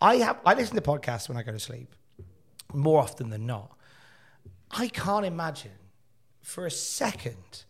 I 0.00 0.16
have, 0.16 0.38
I 0.46 0.54
listen 0.54 0.76
to 0.76 0.82
podcasts 0.82 1.28
when 1.28 1.36
I 1.36 1.42
go 1.42 1.52
to 1.52 1.60
sleep, 1.60 1.94
more 2.72 3.02
often 3.02 3.30
than 3.30 3.46
not. 3.46 3.76
I 4.70 4.88
can't 4.88 5.26
imagine 5.26 5.72
for 6.40 6.64
a 6.66 6.70
second 6.70 7.64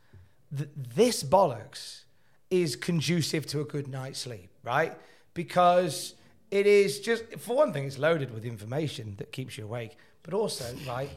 that 0.52 0.94
this 0.94 1.24
bollocks 1.24 2.04
is 2.50 2.76
conducive 2.76 3.46
to 3.46 3.60
a 3.60 3.64
good 3.64 3.88
night's 3.88 4.20
sleep, 4.20 4.50
right? 4.62 4.96
Because 5.34 6.14
it 6.50 6.66
is 6.66 7.00
just, 7.00 7.24
for 7.38 7.56
one 7.56 7.72
thing, 7.72 7.86
it's 7.86 7.98
loaded 7.98 8.32
with 8.32 8.44
information 8.44 9.14
that 9.16 9.32
keeps 9.32 9.56
you 9.58 9.64
awake, 9.64 9.96
but 10.22 10.34
also, 10.34 10.64
right, 10.86 11.10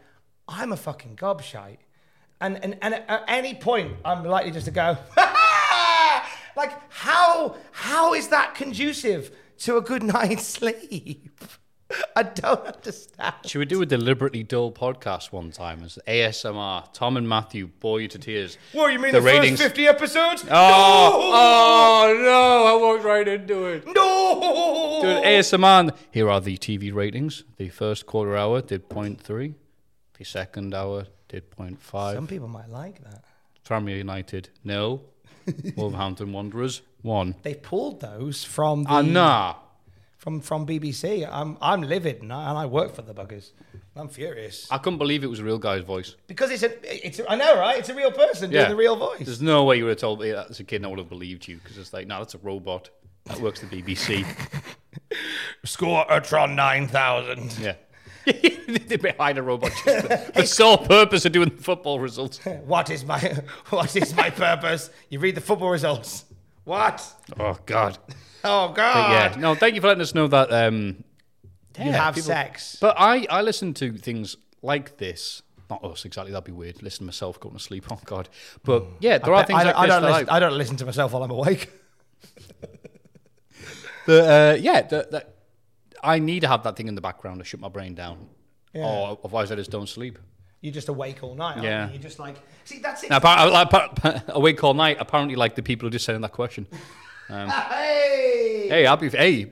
I'm 0.47 0.71
a 0.71 0.77
fucking 0.77 1.15
gobshite. 1.15 1.77
And, 2.41 2.61
and, 2.63 2.77
and 2.81 2.93
at 2.95 3.23
any 3.27 3.53
point, 3.55 3.93
I'm 4.03 4.23
likely 4.23 4.51
just 4.51 4.65
to 4.65 4.71
go, 4.71 4.97
like, 6.55 6.73
how, 6.89 7.55
how 7.71 8.13
is 8.13 8.27
that 8.29 8.55
conducive 8.55 9.31
to 9.59 9.77
a 9.77 9.81
good 9.81 10.03
night's 10.15 10.45
sleep? 10.45 11.39
I 12.15 12.23
don't 12.23 12.65
understand. 12.65 13.35
Should 13.45 13.59
we 13.59 13.65
do 13.65 13.81
a 13.81 13.85
deliberately 13.85 14.43
dull 14.43 14.71
podcast 14.71 15.31
one 15.31 15.51
time 15.51 15.83
as 15.83 15.99
ASMR? 16.07 16.91
Tom 16.93 17.15
and 17.15 17.29
Matthew 17.29 17.67
bore 17.67 18.01
you 18.01 18.07
to 18.07 18.17
tears. 18.19 18.57
What, 18.73 18.91
you 18.91 18.99
mean 18.99 19.13
the, 19.13 19.21
ratings? 19.21 19.59
first 19.59 19.75
50 19.75 19.87
episodes? 19.87 20.45
Oh, 20.49 21.31
oh 21.33 22.21
no! 22.21 22.65
I 22.65 22.81
walked 22.81 23.05
right 23.05 23.27
into 23.27 23.65
it. 23.65 23.85
no! 23.85 24.99
No! 25.03 25.21
ASMR. 25.23 25.95
Here 26.11 26.29
are 26.29 26.41
the 26.41 26.57
TV 26.57 26.93
ratings. 26.93 27.43
The 27.57 27.69
first 27.69 28.07
quarter 28.07 28.35
hour 28.35 28.61
did 28.61 28.89
0.3. 28.89 29.53
The 30.17 30.23
second 30.25 30.73
hour 30.73 31.05
did 31.27 31.49
0.5. 31.51 32.13
Some 32.13 32.27
people 32.27 32.47
might 32.47 32.69
like 32.69 33.03
that. 33.03 33.23
Tranmere 33.67 33.97
United, 33.97 34.49
nil. 34.63 35.03
Wolverhampton 35.75 36.31
Wanderers, 36.33 36.81
one. 37.03 37.35
They 37.43 37.53
pulled 37.53 38.01
those 38.01 38.43
from 38.43 38.83
the 38.83 38.89
Ah, 38.89 39.01
nah. 39.01 39.55
from 40.17 40.41
from 40.41 40.65
BBC. 40.65 41.27
I'm 41.31 41.57
I'm 41.61 41.81
livid 41.83 42.21
and 42.23 42.33
I, 42.33 42.49
and 42.49 42.57
I 42.57 42.65
work 42.65 42.95
for 42.95 43.03
the 43.03 43.13
buggers. 43.13 43.51
I'm 43.95 44.09
furious 44.09 44.67
I 44.71 44.77
couldn't 44.79 44.97
believe 44.97 45.23
it 45.23 45.27
was 45.29 45.39
a 45.39 45.43
real 45.43 45.59
guy's 45.59 45.83
voice. 45.83 46.15
because 46.27 46.49
it's 46.51 46.63
a 46.63 47.05
it's 47.07 47.19
a, 47.19 47.31
I 47.31 47.35
know 47.35 47.57
right. 47.59 47.77
It's 47.77 47.89
a 47.89 47.93
real 47.95 48.11
person 48.11 48.49
doing 48.49 48.69
the 48.69 48.75
real 48.75 48.95
voice. 48.95 49.19
There's 49.25 49.41
no 49.41 49.63
way 49.65 49.77
you 49.77 49.83
would 49.85 49.91
have 49.91 49.99
told 49.99 50.19
me 50.21 50.31
that 50.31 50.49
as 50.49 50.59
a 50.59 50.63
kid 50.63 50.77
and 50.77 50.85
I 50.87 50.89
would 50.89 50.99
have 50.99 51.09
believed 51.09 51.47
you 51.47 51.57
because 51.57 51.77
it's 51.77 51.93
like, 51.93 52.07
no, 52.07 52.17
that's 52.19 52.33
a 52.33 52.39
robot. 52.39 52.89
That 53.25 53.39
works 53.39 53.59
the 53.61 53.67
BBC. 53.67 54.25
Score 55.63 56.05
Tron 56.21 56.55
nine 56.55 56.87
thousand. 56.87 57.55
yeah. 57.59 57.75
behind 59.01 59.37
a 59.37 59.41
robot 59.43 59.71
just 59.85 60.07
for 60.07 60.31
the 60.33 60.45
sole 60.45 60.77
purpose 60.77 61.25
of 61.25 61.31
doing 61.31 61.49
the 61.49 61.61
football 61.61 61.99
results. 61.99 62.39
What 62.65 62.89
is 62.89 63.05
my 63.05 63.19
what 63.69 63.95
is 63.95 64.15
my 64.15 64.29
purpose? 64.29 64.89
You 65.09 65.19
read 65.19 65.35
the 65.35 65.41
football 65.41 65.69
results. 65.69 66.25
What? 66.63 67.05
Oh, 67.39 67.57
God. 67.65 67.97
Oh 68.43 68.67
But 68.69 68.73
God! 68.75 69.11
yeah, 69.35 69.39
no, 69.39 69.53
thank 69.55 69.75
you 69.75 69.81
for 69.81 69.87
letting 69.87 70.01
us 70.01 70.15
know 70.15 70.27
that. 70.27 70.51
Um, 70.51 71.03
you 71.77 71.85
yeah, 71.85 71.91
have 72.05 72.15
people- 72.15 72.27
sex. 72.27 72.77
But 72.81 72.95
I, 72.97 73.25
I 73.29 73.41
listen 73.41 73.73
to 73.75 73.93
things 73.97 74.35
like 74.61 74.97
this. 74.97 75.41
Not 75.69 75.83
us 75.83 76.05
exactly. 76.05 76.31
That'd 76.31 76.45
be 76.45 76.51
weird. 76.51 76.81
Listen 76.83 76.99
to 76.99 77.05
myself 77.05 77.39
going 77.39 77.55
to 77.55 77.61
sleep. 77.61 77.85
Oh 77.91 77.99
God. 78.05 78.29
But 78.63 78.85
yeah, 78.99 79.17
there 79.19 79.33
I 79.33 79.37
are 79.37 79.41
bet- 79.41 79.47
things 79.47 79.59
I, 79.61 79.63
like 79.63 79.75
don't- 79.75 79.83
I 79.83 79.87
don't 79.87 80.01
that 80.03 80.11
listen, 80.11 80.29
I 80.29 80.39
don't 80.39 80.57
listen 80.57 80.77
to 80.77 80.85
myself 80.85 81.11
while 81.13 81.23
I'm 81.23 81.31
awake. 81.31 81.69
The, 84.05 84.21
uh, 84.23 84.57
yeah, 84.61 84.81
the, 84.83 85.07
the, 85.09 85.25
I 86.03 86.19
need 86.19 86.41
to 86.41 86.47
have 86.47 86.63
that 86.63 86.75
thing 86.75 86.87
in 86.87 86.95
the 86.95 87.01
background 87.01 87.39
to 87.39 87.45
shut 87.45 87.59
my 87.59 87.69
brain 87.69 87.95
down. 87.95 88.27
Or 88.73 89.17
otherwise, 89.23 89.51
I 89.51 89.55
just 89.55 89.71
don't 89.71 89.87
sleep. 89.87 90.19
You're 90.61 90.73
just 90.73 90.89
awake 90.89 91.23
all 91.23 91.35
night. 91.35 91.63
Yeah. 91.63 91.87
You? 91.87 91.93
You're 91.93 92.01
just 92.01 92.19
like 92.19 92.35
see 92.65 92.79
that's 92.79 93.03
it. 93.03 93.09
Now, 93.09 93.19
appar- 93.19 94.05
uh, 94.05 94.19
awake 94.33 94.63
all 94.63 94.73
night. 94.73 94.97
Apparently, 94.99 95.35
like 95.35 95.55
the 95.55 95.63
people 95.63 95.85
who 95.87 95.91
just 95.91 96.05
sending 96.05 96.21
that 96.23 96.33
question. 96.33 96.67
Um, 97.29 97.49
hey. 97.69 98.67
Hey, 98.69 98.83
happy. 98.83 99.09
Hey, 99.09 99.51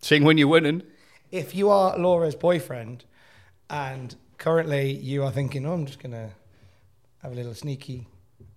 sing 0.00 0.24
when 0.24 0.38
you're 0.38 0.48
winning. 0.48 0.82
if 1.30 1.54
you 1.54 1.70
are 1.70 1.98
Laura's 1.98 2.34
boyfriend 2.34 3.04
and 3.70 4.14
currently 4.38 4.92
you 4.92 5.24
are 5.24 5.32
thinking, 5.32 5.66
oh, 5.66 5.72
I'm 5.74 5.86
just 5.86 5.98
going 5.98 6.12
to 6.12 6.30
have 7.22 7.32
a 7.32 7.34
little 7.34 7.54
sneaky, 7.54 8.06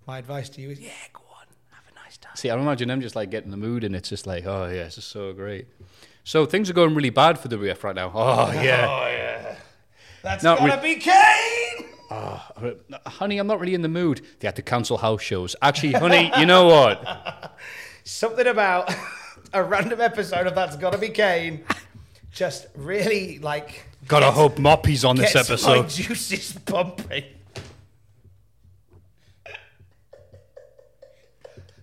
my 0.08 0.18
advice 0.20 0.50
to 0.50 0.62
you 0.62 0.70
is, 0.70 0.80
yeah, 0.80 0.90
go 1.14 1.22
on, 1.38 1.46
have 1.72 1.84
a 1.92 1.96
nice 1.96 2.18
time. 2.18 2.34
See, 2.36 2.50
I 2.50 2.58
imagine 2.58 2.88
them 2.90 3.02
just 3.02 3.16
like 3.16 3.30
getting 3.32 3.50
the 3.52 3.58
mood, 3.58 3.84
and 3.84 3.96
it's 3.96 4.10
just 4.10 4.28
like, 4.28 4.46
oh 4.46 4.68
yeah, 4.68 4.84
this 4.84 4.98
is 4.98 5.06
so 5.06 5.34
great. 5.34 5.68
So 6.24 6.46
things 6.46 6.70
are 6.70 6.74
going 6.74 6.94
really 6.96 7.10
bad 7.10 7.40
for 7.40 7.48
the 7.48 7.58
WF 7.58 7.84
right 7.84 7.96
now. 7.96 8.12
Oh, 8.14 8.48
oh 8.48 8.52
yeah. 8.54 9.56
That's 10.22 10.44
No, 10.44 10.56
going 10.58 10.72
to 10.72 10.78
we- 10.82 10.96
be 10.96 11.02
Kane! 11.02 11.88
Oh, 12.14 12.46
honey, 13.08 13.38
I'm 13.38 13.48
not 13.48 13.60
really 13.62 13.74
in 13.74 13.82
the 13.82 13.88
mood. 13.90 14.22
They 14.40 14.48
had 14.48 14.58
to 14.58 14.62
cancel 14.62 14.98
house 14.98 15.22
shows. 15.22 15.56
Actually, 15.62 15.94
honey, 15.94 16.30
you 16.38 16.46
know 16.46 16.66
what? 16.68 17.58
Something 18.04 18.48
about 18.48 18.94
a 19.54 19.64
random 19.64 20.02
episode 20.02 20.46
of 20.46 20.54
That's 20.54 20.76
Gotta 20.76 20.98
Be 20.98 21.08
Kane 21.10 21.64
just 22.32 22.68
really, 22.76 23.40
like, 23.40 23.86
Gotta 24.08 24.30
hope 24.32 24.60
Moppy's 24.60 25.06
on 25.06 25.16
this 25.16 25.32
gets 25.34 25.48
my 25.50 25.54
episode. 25.78 25.90
juices 25.90 26.54
pumping. 26.66 27.24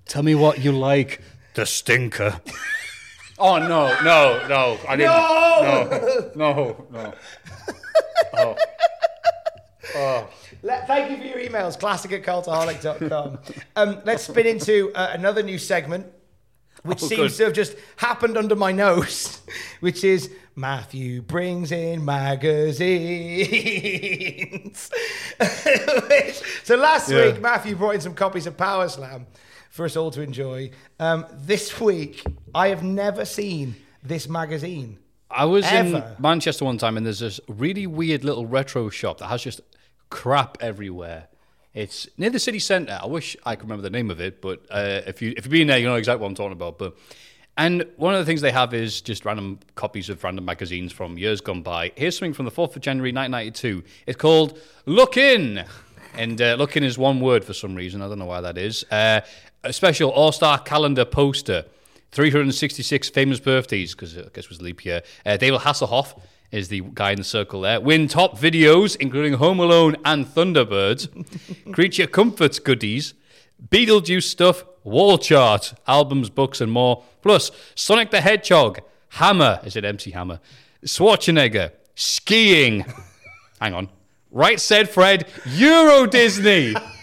Tell 0.07 0.22
me 0.22 0.35
what 0.35 0.59
you 0.61 0.72
like. 0.72 1.20
The 1.55 1.66
stinker. 1.66 2.40
oh 3.40 3.59
no, 3.59 3.96
no, 4.03 4.46
no! 4.48 4.79
I 4.88 4.96
didn't. 4.96 5.12
No, 6.37 6.87
no, 6.92 7.14
no. 8.35 8.57
Let, 10.62 10.87
thank 10.87 11.11
you 11.11 11.16
for 11.18 11.24
your 11.24 11.38
emails, 11.38 11.79
classic 11.79 12.12
at 12.12 12.22
cultaholic.com. 12.22 13.38
um, 13.77 14.03
let's 14.05 14.24
spin 14.24 14.46
into 14.46 14.92
uh, 14.94 15.11
another 15.12 15.42
new 15.42 15.57
segment, 15.59 16.07
which 16.83 17.03
Oh, 17.03 17.07
seems 17.07 17.33
good. 17.33 17.37
to 17.38 17.44
have 17.44 17.53
just 17.55 17.74
happened 17.96 18.37
under 18.37 18.55
my 18.57 18.72
nose, 18.72 19.40
which 19.81 20.03
is 20.05 20.31
Matthew 20.57 21.22
brings 21.22 21.70
in 21.72 22.05
magazines. 22.05 23.31
So 26.64 26.77
last 26.77 27.09
Yeah. 27.11 27.27
week, 27.33 27.40
Matthew 27.40 27.74
brought 27.77 27.94
in 27.94 28.01
some 28.03 28.14
copies 28.14 28.46
of 28.46 28.57
Power 28.59 28.88
Slam 28.90 29.27
for 29.78 29.84
us 29.84 29.96
all 29.96 30.10
to 30.10 30.20
enjoy. 30.20 30.72
Um, 30.98 31.24
this 31.32 31.80
week, 31.80 32.24
I 32.52 32.70
have 32.70 32.82
never 32.82 33.24
seen 33.24 33.76
this 34.02 34.28
magazine. 34.28 34.98
I 35.30 35.44
was 35.44 35.70
in 35.70 36.02
Manchester 36.18 36.64
one 36.64 36.78
time, 36.78 36.96
and 36.96 37.06
there's 37.06 37.20
this 37.20 37.38
really 37.46 37.86
weird 37.86 38.24
little 38.24 38.44
retro 38.44 38.88
shop 38.90 39.18
that 39.18 39.28
has 39.28 39.40
just 39.40 39.60
crap 40.10 40.58
everywhere. 40.60 41.28
It's 41.74 42.08
near 42.18 42.30
the 42.30 42.40
city 42.40 42.58
centre. 42.58 42.98
I 43.00 43.06
wish 43.06 43.36
I 43.46 43.54
could 43.54 43.66
remember 43.66 43.82
the 43.82 43.90
name 43.90 44.10
of 44.10 44.20
it, 44.20 44.42
but 44.42 44.66
uh, 44.68 45.02
if 45.06 45.22
you 45.22 45.32
if 45.36 45.44
you've 45.44 45.52
been 45.52 45.68
there, 45.68 45.78
you 45.78 45.86
know 45.86 45.94
exactly 45.94 46.22
what 46.22 46.28
I'm 46.28 46.34
talking 46.34 46.54
about. 46.54 46.76
But 46.76 46.96
and 47.56 47.86
one 47.96 48.14
of 48.14 48.18
the 48.18 48.26
things 48.26 48.40
they 48.40 48.50
have 48.50 48.74
is 48.74 49.00
just 49.00 49.24
random 49.24 49.60
copies 49.76 50.08
of 50.08 50.24
random 50.24 50.44
magazines 50.44 50.92
from 50.92 51.18
years 51.18 51.40
gone 51.40 51.62
by. 51.62 51.92
Here's 51.94 52.18
something 52.18 52.34
from 52.34 52.46
the 52.46 52.50
4th 52.50 52.74
of 52.74 52.82
January 52.82 53.12
1992. 53.12 53.84
It's 54.08 54.16
called 54.16 54.58
Look 54.86 55.16
In, 55.16 55.64
and 56.16 56.42
uh, 56.42 56.56
Look 56.58 56.76
In 56.76 56.82
is 56.82 56.98
one 56.98 57.20
word 57.20 57.44
for 57.44 57.54
some 57.54 57.76
reason. 57.76 58.02
I 58.02 58.08
don't 58.08 58.18
know 58.18 58.24
why 58.24 58.40
that 58.40 58.58
is. 58.58 58.84
Uh, 58.90 59.20
a 59.64 59.72
special 59.72 60.10
All 60.10 60.32
Star 60.32 60.58
calendar 60.58 61.04
poster. 61.04 61.64
366 62.12 63.10
famous 63.10 63.38
birthdays, 63.38 63.94
because 63.94 64.16
I 64.16 64.22
guess 64.32 64.44
it 64.44 64.48
was 64.48 64.62
leap 64.62 64.84
year. 64.84 65.02
Uh, 65.26 65.36
David 65.36 65.60
Hasselhoff 65.60 66.18
is 66.50 66.68
the 66.68 66.80
guy 66.94 67.10
in 67.10 67.18
the 67.18 67.24
circle 67.24 67.60
there. 67.60 67.80
Win 67.80 68.08
top 68.08 68.38
videos, 68.38 68.96
including 68.96 69.34
Home 69.34 69.60
Alone 69.60 69.96
and 70.04 70.26
Thunderbirds. 70.26 71.08
Creature 71.72 72.06
Comforts 72.06 72.58
goodies. 72.58 73.12
Beetlejuice 73.68 74.22
stuff, 74.22 74.64
wall 74.84 75.18
chart, 75.18 75.74
albums, 75.86 76.30
books, 76.30 76.60
and 76.60 76.72
more. 76.72 77.04
Plus, 77.22 77.50
Sonic 77.74 78.10
the 78.10 78.20
Hedgehog, 78.20 78.80
Hammer, 79.10 79.60
is 79.64 79.76
it 79.76 79.84
MC 79.84 80.12
Hammer? 80.12 80.40
Schwarzenegger, 80.84 81.72
skiing. 81.94 82.86
Hang 83.60 83.74
on. 83.74 83.90
Right 84.30 84.60
said 84.60 84.88
Fred, 84.88 85.26
Euro 85.46 86.06
Disney. 86.06 86.74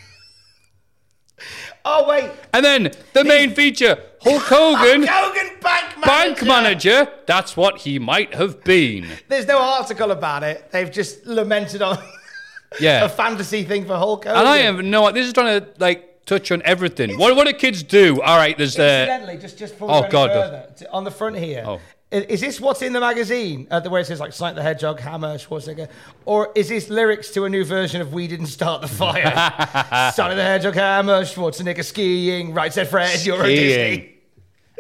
Oh, 1.88 2.08
wait. 2.10 2.32
And 2.52 2.66
then 2.66 2.92
the 3.14 3.24
main 3.24 3.52
feature 3.54 3.98
Hulk 4.22 4.42
Hogan, 4.44 5.06
Hogan 5.08 5.60
bank 5.62 5.98
manager. 6.00 6.06
bank 6.08 6.44
manager. 6.44 7.10
That's 7.28 7.56
what 7.56 7.78
he 7.80 8.00
might 8.00 8.34
have 8.34 8.64
been. 8.64 9.08
There's 9.28 9.46
no 9.46 9.60
article 9.60 10.10
about 10.12 10.44
it. 10.44 10.72
They've 10.72 10.92
just 10.92 11.26
lamented 11.28 11.82
on 11.84 11.98
Yeah. 12.80 13.06
a 13.06 13.10
fantasy 13.10 13.64
thing 13.64 13.86
for 13.86 13.96
Hulk 13.98 14.24
Hogan. 14.26 14.40
And 14.40 14.48
I 14.48 14.58
have 14.58 14.84
no. 14.84 15.12
This 15.12 15.28
is 15.28 15.34
trying 15.34 15.62
to 15.62 15.68
like 15.78 16.26
touch 16.26 16.52
on 16.52 16.62
everything. 16.66 17.20
What 17.20 17.36
what 17.36 17.46
do 17.48 17.54
kids 17.54 17.84
do? 17.84 18.20
All 18.22 18.36
right, 18.38 18.58
there's 18.58 18.80
uh, 18.80 18.82
Incidentally, 19.08 19.38
just 19.38 19.58
just 19.60 19.76
oh, 19.80 20.08
God. 20.10 20.32
further, 20.32 20.70
on 20.92 21.04
the 21.04 21.12
front 21.12 21.38
here, 21.38 21.64
Oh. 21.68 21.80
I- 22.12 22.16
is 22.18 22.42
this 22.42 22.60
what's 22.62 22.82
in 22.82 22.94
the 22.94 23.00
magazine? 23.00 23.68
Uh, 23.72 23.80
the 23.80 23.90
where 23.90 24.02
it 24.02 24.06
says 24.06 24.20
like 24.20 24.34
Sonic 24.34 24.56
the 24.56 24.62
Hedgehog, 24.64 25.00
Hammer, 25.00 25.36
Schwarzenegger, 25.38 25.90
or 26.26 26.52
is 26.56 26.70
this 26.70 26.90
lyrics 26.90 27.32
to 27.32 27.46
a 27.46 27.50
new 27.50 27.64
version 27.66 28.02
of 28.02 28.14
"We 28.14 28.28
Didn't 28.28 28.48
Start 28.48 28.82
the 28.82 28.88
Fire"? 28.88 29.32
Sonic 30.14 30.38
the 30.38 30.44
Hedgehog, 30.44 30.76
Hammer, 30.76 31.22
Schwarzenegger 31.22 31.84
skiing, 31.84 32.54
right 32.54 32.72
said 32.74 32.88
Fred, 32.88 33.26
you're 33.26 33.42
a 33.42 33.46
skiing, 33.46 33.90
Disney. 34.00 34.14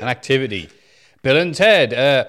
an 0.02 0.08
activity. 0.08 0.70
Bill 1.22 1.38
and 1.38 1.56
Ted, 1.56 1.94
uh, 1.94 2.26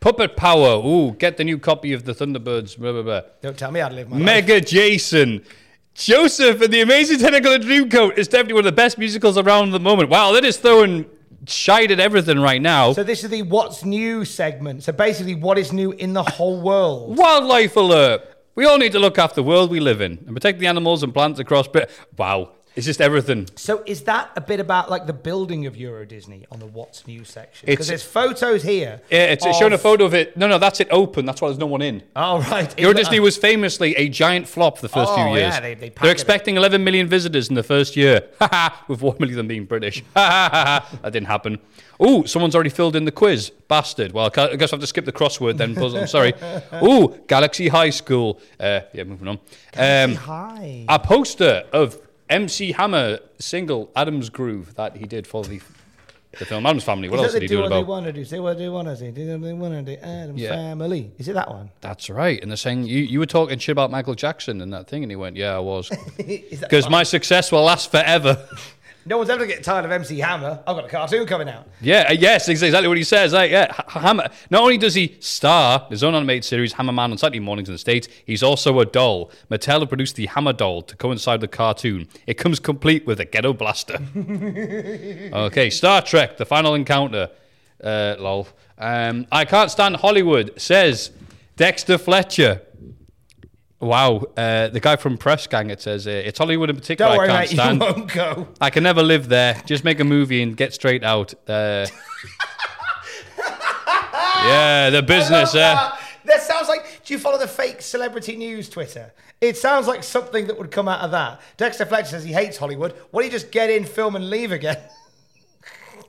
puppet 0.00 0.36
power. 0.36 0.76
Ooh, 0.86 1.12
get 1.12 1.36
the 1.38 1.44
new 1.44 1.58
copy 1.58 1.92
of 1.94 2.04
the 2.04 2.12
Thunderbirds. 2.12 2.76
Blah, 2.78 2.92
blah, 2.92 3.02
blah. 3.02 3.20
Don't 3.40 3.56
tell 3.56 3.70
me 3.70 3.80
how 3.80 3.88
to 3.88 3.94
live 3.94 4.10
my 4.10 4.16
life. 4.16 4.24
Mega 4.24 4.60
Jason. 4.60 5.42
Joseph 5.94 6.60
and 6.60 6.72
the 6.72 6.80
Amazing 6.80 7.18
Technicolor 7.20 7.58
Dreamcoat 7.62 8.18
is 8.18 8.26
definitely 8.26 8.54
one 8.54 8.60
of 8.62 8.64
the 8.66 8.72
best 8.72 8.98
musicals 8.98 9.38
around 9.38 9.68
at 9.68 9.72
the 9.72 9.78
moment. 9.80 10.10
Wow, 10.10 10.32
that 10.32 10.44
is 10.44 10.56
throwing 10.56 11.06
shite 11.46 11.90
at 11.90 12.00
everything 12.00 12.38
right 12.38 12.60
now. 12.60 12.92
So 12.92 13.02
this 13.02 13.24
is 13.24 13.30
the 13.30 13.42
what's 13.42 13.84
new 13.84 14.24
segment. 14.24 14.82
So 14.82 14.92
basically, 14.92 15.34
what 15.34 15.58
is 15.58 15.72
new 15.72 15.92
in 15.92 16.12
the 16.12 16.22
whole 16.22 16.60
world? 16.60 17.16
Wildlife 17.16 17.76
alert. 17.76 18.22
We 18.54 18.66
all 18.66 18.78
need 18.78 18.92
to 18.92 19.00
look 19.00 19.18
after 19.18 19.36
the 19.36 19.42
world 19.42 19.70
we 19.70 19.80
live 19.80 20.00
in 20.00 20.12
and 20.26 20.34
protect 20.34 20.60
the 20.60 20.66
animals 20.68 21.02
and 21.02 21.12
plants 21.12 21.40
across. 21.40 21.66
But 21.66 21.90
wow, 22.16 22.52
it's 22.76 22.86
just 22.86 23.00
everything. 23.00 23.46
So 23.56 23.82
is 23.86 24.02
that 24.02 24.30
a 24.36 24.40
bit 24.40 24.58
about 24.60 24.90
like 24.90 25.06
the 25.06 25.12
building 25.12 25.66
of 25.66 25.76
Euro 25.76 26.04
Disney 26.04 26.44
on 26.50 26.58
the 26.58 26.66
what's 26.66 27.06
new 27.06 27.24
section? 27.24 27.66
Because 27.66 27.86
there's 27.88 28.02
photos 28.02 28.62
here. 28.62 29.00
Yeah, 29.10 29.24
it's, 29.26 29.46
it's 29.46 29.58
showing 29.58 29.72
a 29.72 29.78
photo 29.78 30.04
of 30.04 30.14
it. 30.14 30.36
No, 30.36 30.48
no, 30.48 30.58
that's 30.58 30.80
it 30.80 30.88
open. 30.90 31.24
That's 31.26 31.40
why 31.40 31.48
there's 31.48 31.58
no 31.58 31.66
one 31.66 31.82
in. 31.82 32.02
Oh 32.16 32.40
right. 32.50 32.76
Euro 32.78 32.90
In 32.90 32.96
the- 32.96 33.02
Disney 33.02 33.20
was 33.20 33.36
famously 33.36 33.94
a 33.96 34.08
giant 34.08 34.48
flop 34.48 34.80
the 34.80 34.88
first 34.88 35.12
Oh, 35.12 35.16
few 35.16 35.24
years. 35.34 35.54
yeah, 35.54 35.60
they, 35.60 35.74
they 35.74 35.88
They're 35.90 36.10
it. 36.10 36.12
expecting 36.12 36.56
11 36.56 36.82
million 36.82 37.06
visitors 37.08 37.48
in 37.48 37.54
the 37.54 37.62
first 37.62 37.96
year, 37.96 38.22
with 38.88 39.02
1 39.02 39.16
million 39.20 39.34
of 39.34 39.36
them 39.38 39.46
being 39.48 39.64
British. 39.66 40.02
that 40.14 40.84
didn't 41.04 41.26
happen. 41.26 41.58
Ooh, 42.02 42.26
someone's 42.26 42.54
already 42.56 42.70
filled 42.70 42.96
in 42.96 43.04
the 43.04 43.12
quiz. 43.12 43.50
Bastard. 43.68 44.12
Well, 44.12 44.26
I 44.36 44.56
guess 44.56 44.72
I 44.72 44.76
have 44.76 44.80
to 44.80 44.86
skip 44.86 45.04
the 45.04 45.12
crossword 45.12 45.56
then, 45.58 45.74
Puzzle. 45.76 46.00
I'm 46.00 46.06
sorry. 46.08 46.32
Ooh, 46.82 47.16
Galaxy 47.28 47.68
High 47.68 47.90
School. 47.90 48.40
Uh, 48.58 48.80
yeah, 48.92 49.04
moving 49.04 49.28
on. 49.28 49.38
Um, 49.76 50.16
Hi. 50.16 50.86
a 50.88 50.98
poster 50.98 51.64
of 51.72 51.98
MC 52.34 52.72
Hammer 52.72 53.18
single 53.38 53.90
Addams 53.94 54.28
Groove 54.30 54.74
that 54.74 54.96
he 54.96 55.06
did 55.06 55.26
for 55.26 55.44
the, 55.44 55.60
the 56.38 56.44
film 56.44 56.66
Addams 56.66 56.84
Family. 56.84 57.08
What 57.08 57.20
Is 57.20 57.24
else 57.26 57.32
did 57.34 57.42
he 57.42 57.48
do 57.48 57.60
what 57.62 57.68
they 57.70 57.82
want 57.82 58.06
to 58.06 58.12
do? 58.12 58.24
Say 58.24 58.40
what 58.40 58.58
they 58.58 58.68
want 58.68 58.88
to 58.88 58.96
say. 58.96 59.10
Do 59.10 59.30
what 59.32 59.42
they 59.42 59.52
want 59.52 59.74
to 59.86 59.96
do. 59.96 60.00
Addams 60.02 60.40
Yeah. 60.40 60.50
family. 60.50 61.12
Is 61.18 61.28
it 61.28 61.34
that 61.34 61.48
one? 61.48 61.70
That's 61.80 62.10
right. 62.10 62.40
And 62.42 62.50
they're 62.50 62.56
saying, 62.56 62.84
you, 62.84 62.98
you 62.98 63.18
were 63.18 63.26
talking 63.26 63.58
shit 63.58 63.72
about 63.72 63.90
Michael 63.90 64.14
Jackson 64.14 64.60
and 64.60 64.72
that 64.72 64.88
thing. 64.88 65.02
And 65.04 65.12
he 65.12 65.16
went, 65.16 65.36
yeah, 65.36 65.54
I 65.56 65.60
was. 65.60 65.90
Because 66.16 66.88
my 66.90 67.02
success 67.04 67.52
will 67.52 67.62
last 67.62 67.90
forever. 67.90 68.48
no 69.06 69.18
one's 69.18 69.30
ever 69.30 69.44
gonna 69.44 69.54
get 69.54 69.62
tired 69.62 69.84
of 69.84 69.90
MC 69.92 70.18
Hammer. 70.18 70.62
I've 70.66 70.76
got 70.76 70.84
a 70.84 70.88
cartoon 70.88 71.26
coming 71.26 71.48
out. 71.48 71.68
yeah, 71.80 72.06
uh, 72.08 72.12
yes, 72.12 72.48
exactly 72.48 72.88
what 72.88 72.96
he 72.96 73.04
says. 73.04 73.32
Like, 73.32 73.50
yeah, 73.50 73.72
Hammer. 73.88 74.28
Not 74.50 74.62
only 74.62 74.78
does 74.78 74.94
he 74.94 75.16
star 75.20 75.86
his 75.90 76.02
own 76.02 76.14
animated 76.14 76.44
series, 76.44 76.74
Hammerman 76.74 77.10
on 77.10 77.18
Saturday 77.18 77.40
mornings 77.40 77.68
in 77.68 77.74
the 77.74 77.78
States, 77.78 78.08
he's 78.24 78.42
also 78.42 78.80
a 78.80 78.86
doll. 78.86 79.30
Mattel 79.50 79.80
have 79.80 79.88
produced 79.88 80.16
the 80.16 80.26
Hammer 80.26 80.52
doll 80.52 80.82
to 80.82 80.96
coincide 80.96 81.40
with 81.40 81.50
the 81.50 81.56
cartoon. 81.56 82.08
It 82.26 82.34
comes 82.34 82.60
complete 82.60 83.06
with 83.06 83.20
a 83.20 83.24
ghetto 83.24 83.52
blaster. 83.52 83.98
okay, 84.16 85.70
Star 85.70 86.02
Trek, 86.02 86.36
The 86.36 86.46
Final 86.46 86.74
Encounter. 86.74 87.30
Uh, 87.82 88.16
lol. 88.18 88.48
Um, 88.78 89.26
I 89.30 89.44
can't 89.44 89.70
stand 89.70 89.96
Hollywood, 89.96 90.52
says 90.56 91.10
Dexter 91.56 91.98
Fletcher. 91.98 92.62
Wow, 93.84 94.24
uh, 94.36 94.68
the 94.68 94.80
guy 94.80 94.96
from 94.96 95.18
Press 95.18 95.46
Gang, 95.46 95.68
it 95.70 95.82
says, 95.82 96.06
uh, 96.06 96.10
it's 96.10 96.38
Hollywood 96.38 96.70
in 96.70 96.76
particular 96.76 97.10
Don't 97.10 97.18
worry, 97.18 97.28
I 97.30 97.46
can't 97.46 97.50
You 97.50 97.56
stand. 97.58 97.80
won't 97.80 98.12
go. 98.12 98.48
I 98.60 98.70
can 98.70 98.82
never 98.82 99.02
live 99.02 99.28
there. 99.28 99.60
Just 99.66 99.84
make 99.84 100.00
a 100.00 100.04
movie 100.04 100.42
and 100.42 100.56
get 100.56 100.72
straight 100.72 101.04
out. 101.04 101.34
Uh, 101.46 101.86
yeah, 104.44 104.90
the 104.90 105.02
business. 105.02 105.54
Uh, 105.54 105.58
that. 105.58 106.00
That 106.24 106.42
sounds 106.42 106.68
like. 106.68 107.02
Do 107.04 107.12
you 107.12 107.20
follow 107.20 107.36
the 107.38 107.46
fake 107.46 107.82
celebrity 107.82 108.36
news 108.36 108.70
Twitter? 108.70 109.12
It 109.40 109.58
sounds 109.58 109.86
like 109.86 110.02
something 110.02 110.46
that 110.46 110.58
would 110.58 110.70
come 110.70 110.88
out 110.88 111.00
of 111.00 111.10
that. 111.10 111.42
Dexter 111.58 111.84
Fletcher 111.84 112.08
says 112.08 112.24
he 112.24 112.32
hates 112.32 112.56
Hollywood. 112.56 112.94
Why 113.10 113.20
don't 113.22 113.26
you 113.26 113.32
just 113.38 113.50
get 113.52 113.68
in, 113.68 113.84
film, 113.84 114.16
and 114.16 114.30
leave 114.30 114.50
again? 114.52 114.78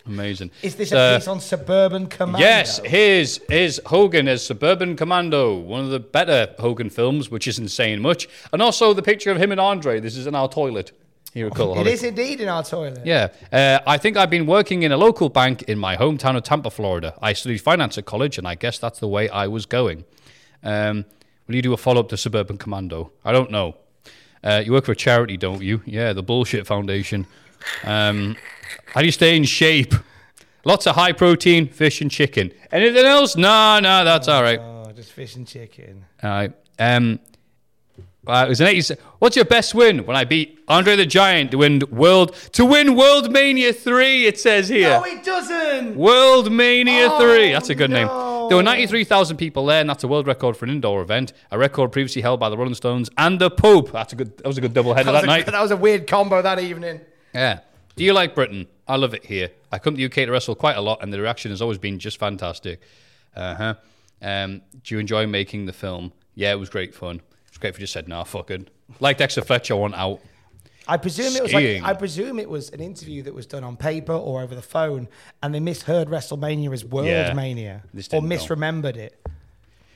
amazing. 0.05 0.51
Is 0.61 0.75
this 0.75 0.91
a 0.91 1.17
piece 1.17 1.27
on 1.27 1.39
Suburban 1.39 2.07
Commando? 2.07 2.39
Yes, 2.39 2.79
here's 2.83 3.39
here's 3.49 3.79
Hogan 3.85 4.27
as 4.27 4.45
Suburban 4.45 4.95
Commando, 4.95 5.55
one 5.57 5.81
of 5.81 5.89
the 5.89 5.99
better 5.99 6.53
Hogan 6.59 6.89
films, 6.89 7.29
which 7.29 7.47
isn't 7.47 7.69
saying 7.69 8.01
much, 8.01 8.27
and 8.53 8.61
also 8.61 8.93
the 8.93 9.03
picture 9.03 9.31
of 9.31 9.37
him 9.37 9.51
and 9.51 9.59
Andre. 9.59 9.99
This 9.99 10.15
is 10.17 10.27
in 10.27 10.35
our 10.35 10.49
toilet 10.49 10.91
here 11.35 11.47
at 11.47 11.59
It 11.59 11.87
is 11.87 12.01
indeed 12.03 12.39
in 12.39 12.47
our 12.47 12.63
toilet. 12.63 13.01
Yeah. 13.03 13.27
Uh, 13.51 13.79
I 13.85 13.97
think 13.97 14.15
I've 14.15 14.29
been 14.29 14.45
working 14.45 14.83
in 14.83 14.93
a 14.93 14.97
local 14.97 15.27
bank 15.27 15.63
in 15.63 15.77
my 15.77 15.97
hometown 15.97 16.37
of 16.37 16.43
Tampa, 16.43 16.71
Florida. 16.71 17.13
I 17.21 17.33
studied 17.33 17.57
finance 17.57 17.97
at 17.97 18.05
college, 18.05 18.37
and 18.37 18.47
I 18.47 18.55
guess 18.55 18.79
that's 18.79 18.99
the 18.99 19.07
way 19.09 19.27
I 19.27 19.47
was 19.47 19.65
going. 19.65 20.05
Um, 20.63 21.03
will 21.45 21.55
you 21.55 21.61
do 21.61 21.73
a 21.73 21.77
follow 21.77 21.99
up 21.99 22.07
to 22.09 22.17
Suburban 22.17 22.57
Commando? 22.57 23.11
I 23.25 23.33
don't 23.33 23.51
know. 23.51 23.75
Uh, 24.45 24.63
you 24.65 24.71
work 24.71 24.85
for 24.85 24.93
a 24.93 24.95
charity, 24.95 25.35
don't 25.35 25.61
you? 25.61 25.81
Yeah, 25.85 26.13
the 26.13 26.23
Bullshit 26.23 26.65
Foundation. 26.65 27.27
Um, 27.83 28.37
how 28.87 29.01
do 29.01 29.05
you 29.05 29.11
stay 29.11 29.35
in 29.35 29.43
shape? 29.43 29.93
Lots 30.63 30.87
of 30.87 30.95
high 30.95 31.11
protein, 31.11 31.67
fish 31.67 32.01
and 32.01 32.09
chicken. 32.09 32.51
Anything 32.71 33.05
else? 33.05 33.35
No, 33.35 33.79
no, 33.79 34.03
that's 34.03 34.27
all 34.27 34.41
right. 34.41 34.59
Oh, 34.59 34.91
just 34.95 35.11
fish 35.11 35.35
and 35.35 35.47
chicken. 35.47 36.05
All 36.23 36.29
right. 36.29 36.53
Um, 36.79 37.19
uh, 38.27 38.43
it 38.47 38.49
was 38.49 38.59
an 38.61 38.67
80s. 38.67 38.97
What's 39.19 39.35
your 39.35 39.45
best 39.45 39.75
win? 39.75 40.03
When 40.07 40.15
I 40.17 40.23
beat 40.25 40.57
Andre 40.67 40.95
the 40.95 41.05
Giant 41.05 41.51
to 41.51 41.59
win 41.59 41.83
World 41.91 42.33
to 42.53 42.65
win 42.65 42.95
World 42.95 43.31
Mania 43.31 43.71
three. 43.71 44.25
It 44.25 44.39
says 44.39 44.67
here. 44.67 44.89
No, 44.89 45.03
it 45.05 45.23
doesn't. 45.23 45.95
World 45.95 46.51
Mania 46.51 47.09
Oh, 47.11 47.19
3. 47.19 47.51
That's 47.51 47.69
a 47.69 47.75
good 47.75 47.91
name. 47.91 48.07
There 48.47 48.57
were 48.57 48.63
93,000 48.63 49.37
people 49.37 49.65
there, 49.67 49.81
and 49.81 49.89
that's 49.89 50.03
a 50.03 50.07
world 50.07 50.25
record 50.27 50.57
for 50.57 50.65
an 50.65 50.71
indoor 50.71 51.01
event. 51.03 51.33
A 51.51 51.57
record 51.57 51.91
previously 51.91 52.21
held 52.23 52.39
by 52.39 52.49
the 52.49 52.57
Rolling 52.57 52.73
Stones 52.75 53.09
and 53.17 53.39
the 53.39 53.51
Pope. 53.51 53.91
That's 53.91 54.13
a 54.13 54.15
good. 54.15 54.37
That 54.37 54.47
was 54.47 54.57
a 54.57 54.61
good 54.61 54.73
double 54.73 54.95
header 54.95 55.11
That 55.11 55.21
that, 55.21 55.23
a, 55.25 55.27
night. 55.27 55.45
that 55.51 55.61
was 55.61 55.71
a 55.71 55.77
weird 55.77 56.07
combo 56.07 56.41
that 56.41 56.59
evening. 56.59 57.01
Yeah. 57.33 57.59
Do 57.95 58.03
you 58.03 58.13
like 58.13 58.35
Britain? 58.35 58.67
I 58.87 58.97
love 58.97 59.13
it 59.13 59.25
here. 59.25 59.51
I 59.71 59.79
come 59.79 59.95
to 59.95 59.97
the 59.97 60.05
UK 60.05 60.27
to 60.27 60.31
wrestle 60.31 60.55
quite 60.55 60.75
a 60.77 60.81
lot, 60.81 61.01
and 61.01 61.11
the 61.13 61.21
reaction 61.21 61.51
has 61.51 61.61
always 61.61 61.77
been 61.77 61.97
just 61.99 62.17
fantastic. 62.19 62.81
Uh 63.35 63.55
huh. 63.55 63.73
Um, 64.21 64.61
do 64.83 64.95
you 64.95 64.99
enjoy 64.99 65.27
making 65.27 65.65
the 65.65 65.73
film? 65.73 66.11
Yeah, 66.35 66.51
it 66.51 66.59
was 66.59 66.69
great 66.69 66.93
fun. 66.93 67.21
It's 67.47 67.57
great 67.57 67.69
if 67.69 67.79
you 67.79 67.83
just 67.83 67.93
said, 67.93 68.07
nah, 68.07 68.23
fuck 68.23 68.51
it. 68.51 68.69
Like 68.99 69.17
Dexter 69.17 69.41
Fletcher, 69.41 69.73
I 69.75 69.77
want 69.77 69.95
out. 69.95 70.19
I 70.87 70.97
presume 70.97 71.35
it 71.35 71.41
was 71.43 71.53
like 71.53 71.63
Skiing. 71.63 71.83
I 71.83 71.93
presume 71.93 72.37
it 72.37 72.49
was 72.49 72.69
an 72.69 72.79
interview 72.79 73.23
that 73.23 73.33
was 73.33 73.45
done 73.47 73.63
on 73.63 73.75
paper 73.75 74.13
or 74.13 74.41
over 74.43 74.53
the 74.53 74.61
phone, 74.61 75.07
and 75.41 75.53
they 75.55 75.59
misheard 75.59 76.09
WrestleMania 76.09 76.71
as 76.73 76.85
World 76.85 77.07
Yeah. 77.07 77.33
Mania 77.33 77.83
This 77.93 78.07
or 78.09 78.21
didn't 78.21 78.29
go. 78.29 78.35
misremembered 78.35 78.97
it. 78.97 79.25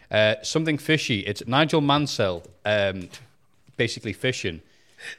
Uh, 0.10 0.36
something 0.42 0.78
fishy. 0.80 1.20
It's 1.20 1.46
Nigel 1.46 1.82
Mansell, 1.82 2.44
um, 2.66 3.10
basically 3.78 4.14
fishing. 4.14 4.62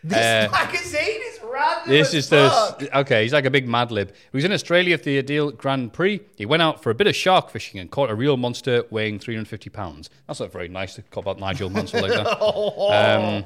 This 0.04 0.18
Uh, 0.18 0.48
magazine 0.52 1.20
is 1.28 1.40
random. 1.42 1.88
This 1.88 2.08
as 2.08 2.14
is 2.14 2.28
the 2.30 2.98
okay. 3.00 3.22
He's 3.22 3.32
like 3.32 3.44
a 3.46 3.50
big 3.50 3.66
Mad 3.68 3.90
Lib. 3.90 4.08
He 4.10 4.36
was 4.36 4.44
in 4.44 4.52
Australia 4.52 4.98
for 4.98 5.04
the 5.04 5.18
Adelaide 5.18 5.56
Grand 5.58 5.92
Prix. 5.92 6.20
He 6.36 6.46
went 6.46 6.62
out 6.62 6.82
for 6.82 6.90
a 6.90 6.94
bit 6.94 7.06
of 7.06 7.16
shark 7.16 7.50
fishing 7.50 7.80
and 7.80 7.90
caught 7.90 8.10
a 8.10 8.14
real 8.14 8.36
monster 8.36 8.84
weighing 8.90 9.18
350 9.18 9.70
pounds. 9.70 10.10
That's 10.26 10.40
not 10.40 10.52
very 10.52 10.68
nice 10.68 10.94
to 10.96 11.02
call 11.02 11.22
about 11.22 11.38
Nigel 11.38 11.70
Mansell 11.70 12.02
like 12.02 12.12
that. 12.12 12.26
Um, 12.40 13.44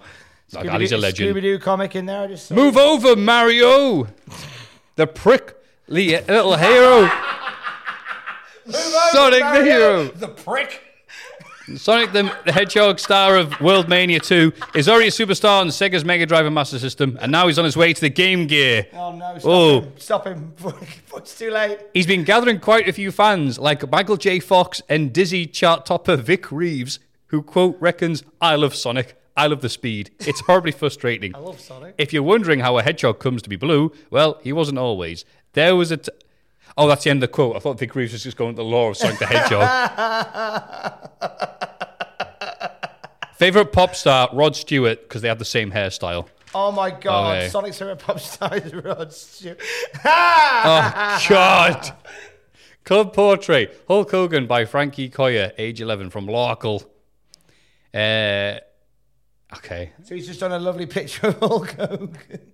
like, 0.52 0.80
he's 0.80 0.92
a 0.92 0.96
legend. 0.98 1.34
Scooby 1.34 1.42
Doo 1.42 1.58
comic 1.58 1.96
in 1.96 2.06
there. 2.06 2.22
I 2.22 2.26
just 2.28 2.46
saw. 2.46 2.54
Move 2.54 2.76
over, 2.76 3.16
Mario. 3.16 4.06
The 4.96 5.06
prickly 5.06 6.16
little 6.20 6.56
hero. 6.56 7.10
Sonic 8.68 9.40
the 9.40 9.44
Mario, 9.44 9.64
hero. 9.64 10.04
The 10.08 10.28
prick. 10.28 10.80
Sonic 11.76 12.12
the, 12.12 12.30
the 12.44 12.52
Hedgehog, 12.52 12.98
star 12.98 13.36
of 13.36 13.58
World 13.60 13.88
Mania 13.88 14.20
2, 14.20 14.52
is 14.74 14.86
already 14.88 15.08
a 15.08 15.10
superstar 15.10 15.60
on 15.62 15.68
Sega's 15.68 16.04
Mega 16.04 16.26
Drive 16.26 16.44
and 16.44 16.54
Master 16.54 16.78
System, 16.78 17.16
and 17.22 17.32
now 17.32 17.46
he's 17.46 17.58
on 17.58 17.64
his 17.64 17.74
way 17.76 17.92
to 17.94 18.00
the 18.00 18.10
Game 18.10 18.46
Gear. 18.46 18.86
Oh 18.92 19.12
no! 19.16 19.38
Stop 19.38 19.46
Oh. 19.50 19.80
him! 19.80 19.92
Stop 19.96 20.26
him! 20.26 20.52
it's 21.16 21.38
too 21.38 21.50
late. 21.50 21.78
He's 21.94 22.06
been 22.06 22.22
gathering 22.22 22.60
quite 22.60 22.86
a 22.86 22.92
few 22.92 23.10
fans, 23.10 23.58
like 23.58 23.90
Michael 23.90 24.18
J. 24.18 24.40
Fox 24.40 24.82
and 24.90 25.10
Dizzy 25.12 25.46
chart 25.46 25.86
topper 25.86 26.16
Vic 26.16 26.52
Reeves, 26.52 26.98
who 27.28 27.42
quote 27.42 27.76
reckons, 27.80 28.22
"I 28.42 28.56
love 28.56 28.74
Sonic, 28.74 29.16
I 29.34 29.46
love 29.46 29.62
the 29.62 29.70
speed. 29.70 30.10
It's 30.20 30.40
horribly 30.40 30.72
frustrating." 30.82 31.34
I 31.34 31.38
love 31.38 31.60
Sonic. 31.60 31.94
If 31.96 32.12
you're 32.12 32.22
wondering 32.22 32.60
how 32.60 32.76
a 32.76 32.82
hedgehog 32.82 33.20
comes 33.20 33.40
to 33.40 33.48
be 33.48 33.56
blue, 33.56 33.90
well, 34.10 34.38
he 34.42 34.52
wasn't 34.52 34.78
always. 34.78 35.24
There 35.54 35.74
was 35.74 35.90
a. 35.90 35.96
T- 35.96 36.12
oh, 36.76 36.86
that's 36.88 37.04
the 37.04 37.10
end 37.10 37.22
of 37.22 37.30
the 37.30 37.32
quote. 37.34 37.56
I 37.56 37.58
thought 37.60 37.78
Vic 37.78 37.94
Reeves 37.94 38.12
was 38.12 38.22
just 38.22 38.36
going 38.36 38.52
to 38.52 38.56
the 38.56 38.64
law 38.64 38.90
of 38.90 38.98
Sonic 38.98 39.18
the 39.18 39.26
Hedgehog. 39.26 40.92
Favorite 43.36 43.72
pop 43.72 43.94
star 43.94 44.28
Rod 44.32 44.54
Stewart 44.56 45.02
because 45.02 45.22
they 45.22 45.28
have 45.28 45.38
the 45.38 45.44
same 45.44 45.72
hairstyle. 45.72 46.28
Oh 46.54 46.70
my 46.70 46.90
god, 46.90 47.36
Okay. 47.38 47.48
Sonic 47.48 47.74
Syrup 47.74 48.00
Pop 48.00 48.20
Stars 48.20 48.72
Rod 48.74 49.12
Stewart. 49.12 49.60
Oh, 50.04 51.18
God. 51.28 51.92
Club 52.84 53.12
Portrait, 53.12 53.74
Hulk 53.88 54.10
Hogan 54.10 54.46
by 54.46 54.64
Frankie 54.66 55.08
Coyer, 55.08 55.52
age 55.58 55.80
11, 55.80 56.10
from 56.10 56.26
Larkle. 56.26 56.84
Uh, 57.92 58.60
okay. 59.56 59.92
So 60.04 60.14
he's 60.14 60.26
just 60.26 60.40
done 60.40 60.52
a 60.52 60.58
lovely 60.58 60.86
picture 60.86 61.28
of 61.28 61.38
Hulk 61.38 61.70
Hogan. 61.72 62.52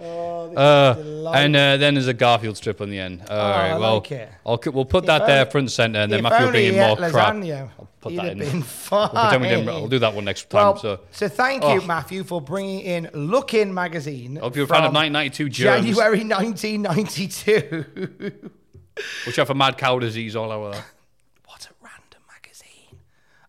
Oh, 0.00 0.48
this 0.48 0.58
Uh, 0.58 1.30
and 1.34 1.56
uh, 1.56 1.76
then 1.76 1.94
there's 1.94 2.06
a 2.06 2.14
Garfield 2.14 2.56
strip 2.56 2.80
on 2.80 2.88
the 2.90 2.98
end. 3.00 3.22
All 3.28 3.36
right, 3.36 3.70
I 3.72 3.78
well, 3.78 3.94
like 3.96 4.12
it. 4.12 4.28
I'll, 4.46 4.60
we'll 4.66 4.84
put 4.84 5.04
If 5.04 5.08
that 5.08 5.26
there 5.26 5.40
only- 5.40 5.50
front 5.50 5.64
and 5.64 5.72
center, 5.72 5.98
and 6.00 6.12
then 6.12 6.22
Matthew 6.22 6.44
will 6.46 6.52
bring 6.52 6.66
in 6.66 6.74
more 6.76 7.04
ate 7.06 7.12
crap. 7.12 7.34
I'll 7.34 7.88
put 8.00 8.14
that 8.16 8.26
in. 8.32 8.38
been 8.38 8.46
We'll 8.52 8.60
we 8.60 8.62
fine. 8.62 9.68
I'll 9.68 9.88
do 9.88 9.98
that 9.98 10.14
one 10.14 10.24
next 10.24 10.52
Well, 10.52 10.74
time. 10.74 10.82
So, 10.82 11.00
so 11.10 11.28
thank 11.28 11.64
you, 11.64 11.80
Oh. 11.82 11.86
Matthew, 11.86 12.22
for 12.22 12.40
bringing 12.40 12.80
in 12.80 13.10
Look 13.12 13.54
In 13.54 13.74
magazine. 13.74 14.36
Hope 14.36 14.54
you're 14.54 14.66
a 14.66 14.68
fan 14.68 14.84
of 14.84 14.94
1992 14.94 15.48
germs. 15.48 15.84
January 15.84 16.24
1992. 16.24 18.32
which 19.26 19.36
have 19.36 19.50
a 19.50 19.54
mad 19.54 19.78
cow 19.78 19.98
disease 19.98 20.36
all 20.36 20.50
over 20.52 20.72
there. 20.72 20.84
what 21.46 21.66
a 21.66 21.70
random 21.84 22.20
magazine. 22.28 22.98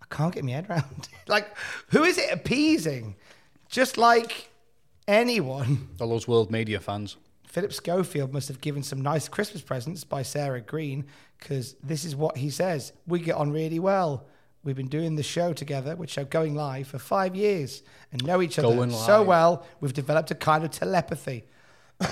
I 0.02 0.06
can't 0.16 0.34
get 0.34 0.44
my 0.44 0.52
head 0.52 0.70
around 0.70 1.08
it. 1.12 1.30
Like, 1.30 1.56
who 1.90 2.04
is 2.04 2.18
it 2.18 2.32
appeasing? 2.34 3.16
Just 3.70 3.98
like 3.98 4.49
anyone. 5.10 5.90
All 6.00 6.08
those 6.10 6.28
world 6.28 6.52
media 6.52 6.80
fans. 6.80 7.18
Philip 7.48 7.74
Schofield 7.74 8.32
must 8.32 8.48
have 8.48 8.62
given 8.62 8.84
some 8.84 9.02
nice 9.02 9.28
Christmas 9.28 9.64
presents 9.64 10.04
by 10.04 10.22
Sarah 10.22 10.62
Greene 10.62 11.06
because 11.40 11.76
this 11.84 12.06
is 12.06 12.16
what 12.16 12.38
he 12.38 12.50
says. 12.52 12.94
We 13.08 13.20
get 13.20 13.36
on 13.36 13.52
really 13.52 13.80
well. 13.80 14.28
We've 14.64 14.76
been 14.76 14.88
doing 14.88 15.16
the 15.16 15.24
show 15.24 15.54
together, 15.54 15.96
which 15.96 16.18
are 16.18 16.26
going 16.26 16.54
live 16.54 16.88
for 16.88 17.00
five 17.00 17.36
years 17.36 17.82
and 18.12 18.24
know 18.24 18.42
each 18.42 18.60
other 18.60 18.68
Going 18.68 18.92
so 18.92 19.20
live. 19.20 19.28
well, 19.28 19.66
we've 19.80 19.94
developed 19.94 20.30
a 20.32 20.36
kind 20.36 20.64
of 20.64 20.70
telepathy. 20.72 21.46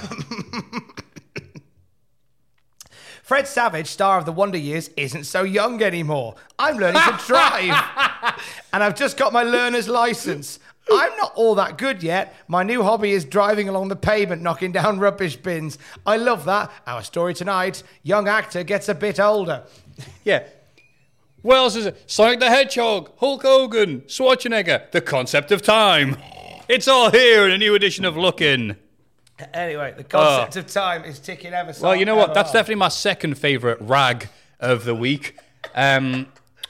Fred 3.21 3.45
Savage, 3.45 3.87
star 3.87 4.17
of 4.17 4.25
The 4.25 4.31
Wonder 4.31 4.57
Years, 4.57 4.89
isn't 4.95 5.25
so 5.25 5.43
young 5.43 5.83
anymore. 5.83 6.35
I'm 6.57 6.77
learning 6.77 7.01
to 7.01 7.19
drive. 7.27 8.39
and 8.73 8.81
I've 8.81 8.95
just 8.95 9.17
got 9.17 9.33
my 9.33 9.43
learner's 9.43 9.89
license. 9.89 10.59
I'm 10.91 11.15
not 11.17 11.33
all 11.35 11.55
that 11.55 11.77
good 11.77 12.01
yet. 12.03 12.35
My 12.47 12.63
new 12.63 12.83
hobby 12.83 13.11
is 13.11 13.25
driving 13.25 13.67
along 13.69 13.89
the 13.89 13.95
pavement, 13.95 14.41
knocking 14.41 14.71
down 14.71 14.99
rubbish 14.99 15.35
bins. 15.35 15.77
I 16.05 16.17
love 16.17 16.45
that. 16.45 16.71
Our 16.85 17.03
story 17.03 17.33
tonight 17.33 17.83
young 18.03 18.27
actor 18.27 18.63
gets 18.63 18.89
a 18.89 18.95
bit 18.95 19.19
older. 19.19 19.63
Yeah. 20.23 20.43
What 21.41 21.57
else 21.57 21.75
is 21.75 21.85
it? 21.85 22.03
Sonic 22.07 22.39
the 22.39 22.49
Hedgehog, 22.49 23.11
Hulk 23.17 23.43
Hogan, 23.43 24.01
Schwarzenegger, 24.01 24.91
the 24.91 25.01
concept 25.01 25.51
of 25.51 25.61
time. 25.61 26.17
It's 26.67 26.87
all 26.87 27.11
here 27.11 27.45
in 27.45 27.51
a 27.51 27.57
new 27.57 27.75
edition 27.75 28.03
of 28.03 28.15
Lookin'. 28.17 28.75
Anyway, 29.53 29.93
the 29.95 30.03
concept 30.03 30.55
of 30.55 30.67
time 30.67 31.03
is 31.05 31.19
ticking 31.19 31.53
ever 31.53 31.71
so 31.71 31.83
Well, 31.87 31.95
you 31.95 32.05
know 32.05 32.15
what? 32.15 32.33
That's 32.33 32.49
on. 32.49 32.53
definitely 32.55 32.75
my 32.79 32.87
second 32.89 33.37
favourite 33.37 33.77
rag 33.81 34.29
of 34.59 34.83
the 34.83 34.95
week. 34.95 35.37
Um, 35.75 36.27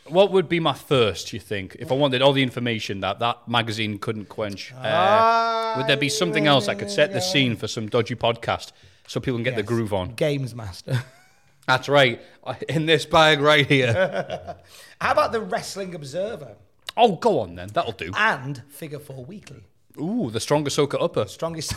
what 0.09 0.31
would 0.31 0.47
be 0.49 0.59
my 0.59 0.73
first, 0.73 1.33
you 1.33 1.39
think, 1.39 1.75
if 1.79 1.91
I 1.91 1.95
wanted 1.95 2.21
all 2.21 2.33
the 2.33 2.43
information 2.43 2.99
that 3.01 3.19
that 3.19 3.47
magazine 3.47 3.97
couldn't 3.99 4.29
quench? 4.29 4.73
Uh, 4.73 5.75
would 5.77 5.87
there 5.87 5.97
be 5.97 6.09
something 6.09 6.47
else 6.47 6.65
that 6.67 6.79
could 6.79 6.91
set 6.91 7.13
the 7.13 7.21
scene 7.21 7.55
for 7.55 7.67
some 7.67 7.87
dodgy 7.87 8.15
podcast 8.15 8.71
so 9.07 9.19
people 9.19 9.37
can 9.37 9.43
get 9.43 9.55
the 9.55 9.61
Yes. 9.61 9.67
groove 9.67 9.93
on? 9.93 10.13
Games 10.15 10.53
Master. 10.55 11.03
That's 11.67 11.89
right. 11.89 12.21
In 12.69 12.85
this 12.85 13.05
bag 13.05 13.41
right 13.41 13.65
here. 13.67 13.93
How 15.01 15.11
about 15.11 15.31
the 15.33 15.41
Wrestling 15.41 15.93
Observer 15.95 16.55
oh, 16.95 17.15
go 17.17 17.39
on 17.41 17.55
then. 17.55 17.69
That'll 17.73 17.91
do. 17.91 18.11
and 18.15 18.63
Figure 18.69 18.99
Four 18.99 19.23
Weekly? 19.25 19.63
Ooh, 19.99 20.29
the 20.31 20.39
strongest 20.39 20.75
soaker 20.75 20.97
upper. 20.99 21.25
strongest 21.27 21.73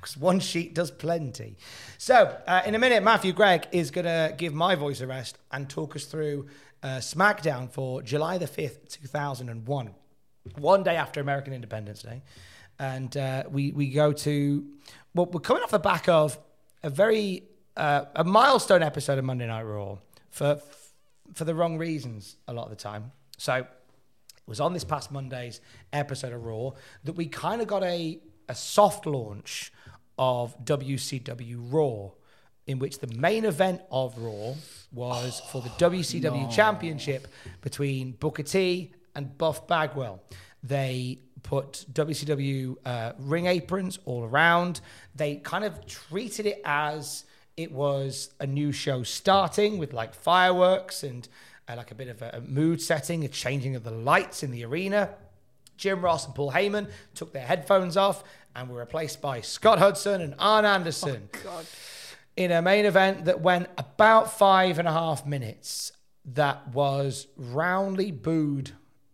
because 0.00 0.16
one 0.16 0.40
sheet 0.40 0.74
does 0.74 0.90
plenty. 0.90 1.56
So, 1.98 2.36
uh, 2.46 2.62
in 2.66 2.74
a 2.74 2.78
minute, 2.78 3.02
Matthew 3.02 3.32
Gregg 3.32 3.68
is 3.72 3.90
going 3.90 4.04
to 4.04 4.34
give 4.36 4.54
my 4.54 4.74
voice 4.74 5.00
a 5.00 5.06
rest 5.06 5.38
and 5.50 5.68
talk 5.68 5.96
us 5.96 6.04
through 6.04 6.46
uh, 6.82 6.98
SmackDown 6.98 7.70
for 7.70 8.02
July 8.02 8.38
the 8.38 8.46
5th, 8.46 8.88
2001, 8.88 9.94
one 10.58 10.82
day 10.82 10.96
after 10.96 11.20
American 11.20 11.52
Independence 11.52 12.02
Day. 12.02 12.22
And 12.78 13.16
uh, 13.16 13.44
we, 13.48 13.70
we 13.72 13.90
go 13.90 14.12
to, 14.12 14.66
well, 15.14 15.26
we're 15.26 15.40
coming 15.40 15.62
off 15.62 15.70
the 15.70 15.78
back 15.78 16.08
of 16.08 16.38
a 16.82 16.90
very, 16.90 17.44
uh, 17.76 18.06
a 18.16 18.24
milestone 18.24 18.82
episode 18.82 19.18
of 19.18 19.24
Monday 19.24 19.46
Night 19.46 19.62
Raw 19.62 19.98
for, 20.30 20.60
for 21.34 21.44
the 21.44 21.54
wrong 21.54 21.78
reasons 21.78 22.36
a 22.48 22.52
lot 22.52 22.64
of 22.64 22.70
the 22.70 22.76
time. 22.76 23.12
So, 23.38 23.66
it 24.42 24.48
was 24.48 24.60
on 24.60 24.72
this 24.72 24.82
past 24.82 25.12
Monday's 25.12 25.60
episode 25.92 26.32
of 26.32 26.44
Raw 26.44 26.72
that 27.04 27.12
we 27.12 27.26
kind 27.26 27.62
of 27.62 27.68
got 27.68 27.84
a, 27.84 28.18
a 28.48 28.54
soft 28.54 29.06
launch 29.06 29.72
of 30.18 30.56
WCW 30.64 31.72
Raw, 31.72 32.10
in 32.66 32.78
which 32.78 32.98
the 32.98 33.08
main 33.08 33.44
event 33.44 33.82
of 33.90 34.16
Raw 34.18 34.54
was 34.92 35.40
for 35.50 35.60
the 35.60 35.70
WCW 35.70 36.50
Championship 36.50 37.26
between 37.60 38.12
Booker 38.12 38.42
T 38.42 38.92
and 39.14 39.36
Buff 39.36 39.66
Bagwell. 39.66 40.22
They 40.62 41.18
put 41.42 41.84
WCW 41.92 42.76
uh, 42.84 43.12
ring 43.18 43.46
aprons 43.46 43.98
all 44.04 44.24
around. 44.24 44.80
They 45.14 45.36
kind 45.36 45.64
of 45.64 45.86
treated 45.86 46.46
it 46.46 46.60
as 46.64 47.24
it 47.56 47.72
was 47.72 48.32
a 48.40 48.46
new 48.46 48.72
show 48.72 49.02
starting 49.02 49.78
with 49.78 49.92
like 49.92 50.14
fireworks 50.14 51.02
and 51.02 51.28
uh, 51.68 51.74
like 51.76 51.90
a 51.90 51.94
bit 51.94 52.08
of 52.08 52.22
a, 52.22 52.30
a 52.34 52.40
mood 52.40 52.80
setting, 52.80 53.24
a 53.24 53.28
changing 53.28 53.76
of 53.76 53.84
the 53.84 53.90
lights 53.90 54.42
in 54.42 54.50
the 54.50 54.64
arena. 54.64 55.10
Jim 55.82 56.00
Ross 56.00 56.26
and 56.26 56.34
Paul 56.34 56.52
Heyman 56.52 56.88
took 57.16 57.32
their 57.32 57.44
headphones 57.44 57.96
off 57.96 58.22
and 58.54 58.68
were 58.68 58.78
replaced 58.78 59.20
by 59.20 59.40
Scott 59.40 59.80
Hudson 59.80 60.20
and 60.20 60.32
Arn 60.38 60.64
Anderson 60.64 61.28
in 62.36 62.52
a 62.52 62.62
main 62.62 62.84
event 62.84 63.24
that 63.24 63.40
went 63.40 63.66
about 63.76 64.38
five 64.38 64.78
and 64.78 64.86
a 64.86 64.92
half 64.92 65.26
minutes. 65.26 65.90
That 66.24 66.68
was 66.68 67.26
roundly 67.36 68.12
booed 68.12 68.70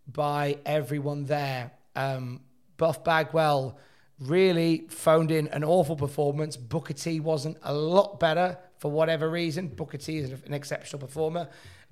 by 0.06 0.58
everyone 0.66 1.24
there. 1.24 1.70
Um, 1.96 2.42
Buff 2.76 3.02
Bagwell 3.02 3.78
really 4.20 4.88
phoned 4.90 5.30
in 5.30 5.48
an 5.48 5.64
awful 5.64 5.96
performance. 5.96 6.58
Booker 6.58 6.92
T 6.92 7.18
wasn't 7.18 7.56
a 7.62 7.72
lot 7.72 8.20
better 8.20 8.58
for 8.76 8.90
whatever 8.90 9.30
reason. 9.30 9.68
Booker 9.68 9.96
T 9.96 10.18
is 10.18 10.32
an 10.44 10.52
exceptional 10.52 11.00
performer. 11.00 11.48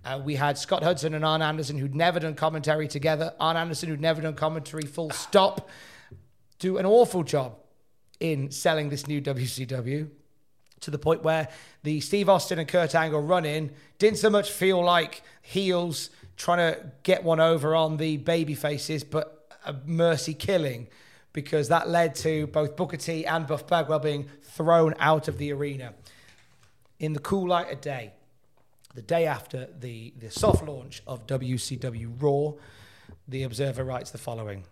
Uh, 0.06 0.20
we 0.24 0.36
had 0.36 0.56
Scott 0.56 0.84
Hudson 0.84 1.14
and 1.14 1.24
Arn 1.24 1.42
Anderson, 1.42 1.76
who'd 1.78 1.96
never 1.96 2.20
done 2.20 2.36
commentary 2.36 2.86
together. 2.86 3.34
Arn 3.40 3.56
Anderson, 3.56 3.88
who'd 3.88 4.00
never 4.00 4.22
done 4.22 4.34
commentary 4.34 4.86
full 4.86 5.10
stop, 5.10 5.68
do 6.60 6.78
an 6.78 6.86
awful 6.86 7.24
job 7.24 7.56
in 8.20 8.52
selling 8.52 8.88
this 8.88 9.08
new 9.08 9.20
WCW 9.20 10.08
to 10.78 10.90
the 10.92 10.98
point 10.98 11.24
where 11.24 11.48
the 11.82 12.00
Steve 12.00 12.28
Austin 12.28 12.60
and 12.60 12.68
Kurt 12.68 12.94
Angle 12.94 13.20
run 13.20 13.44
in 13.44 13.72
didn't 13.98 14.18
so 14.18 14.30
much 14.30 14.52
feel 14.52 14.80
like 14.80 15.22
heels 15.42 16.10
trying 16.36 16.58
to 16.58 16.80
get 17.02 17.24
one 17.24 17.40
over 17.40 17.74
on 17.74 17.96
the 17.96 18.16
baby 18.18 18.54
faces, 18.54 19.02
but 19.02 19.52
a 19.64 19.74
mercy 19.86 20.34
killing 20.34 20.86
because 21.32 21.66
that 21.68 21.88
led 21.88 22.14
to 22.14 22.46
both 22.46 22.76
Booker 22.76 22.96
T 22.96 23.26
and 23.26 23.44
Buff 23.44 23.66
Bagwell 23.66 23.98
being 23.98 24.28
thrown 24.42 24.94
out 25.00 25.26
of 25.26 25.38
the 25.38 25.52
arena. 25.52 25.94
In 27.00 27.12
the 27.12 27.18
cool 27.18 27.48
light 27.48 27.72
of 27.72 27.80
day, 27.80 28.12
the 28.96 29.02
day 29.02 29.26
after 29.26 29.68
the, 29.78 30.14
the 30.18 30.30
soft 30.30 30.64
launch 30.64 31.02
of 31.06 31.26
WCW 31.26 32.10
Raw, 32.18 32.54
the 33.28 33.42
Observer 33.42 33.84
writes 33.84 34.10
the 34.10 34.16
following. 34.16 34.64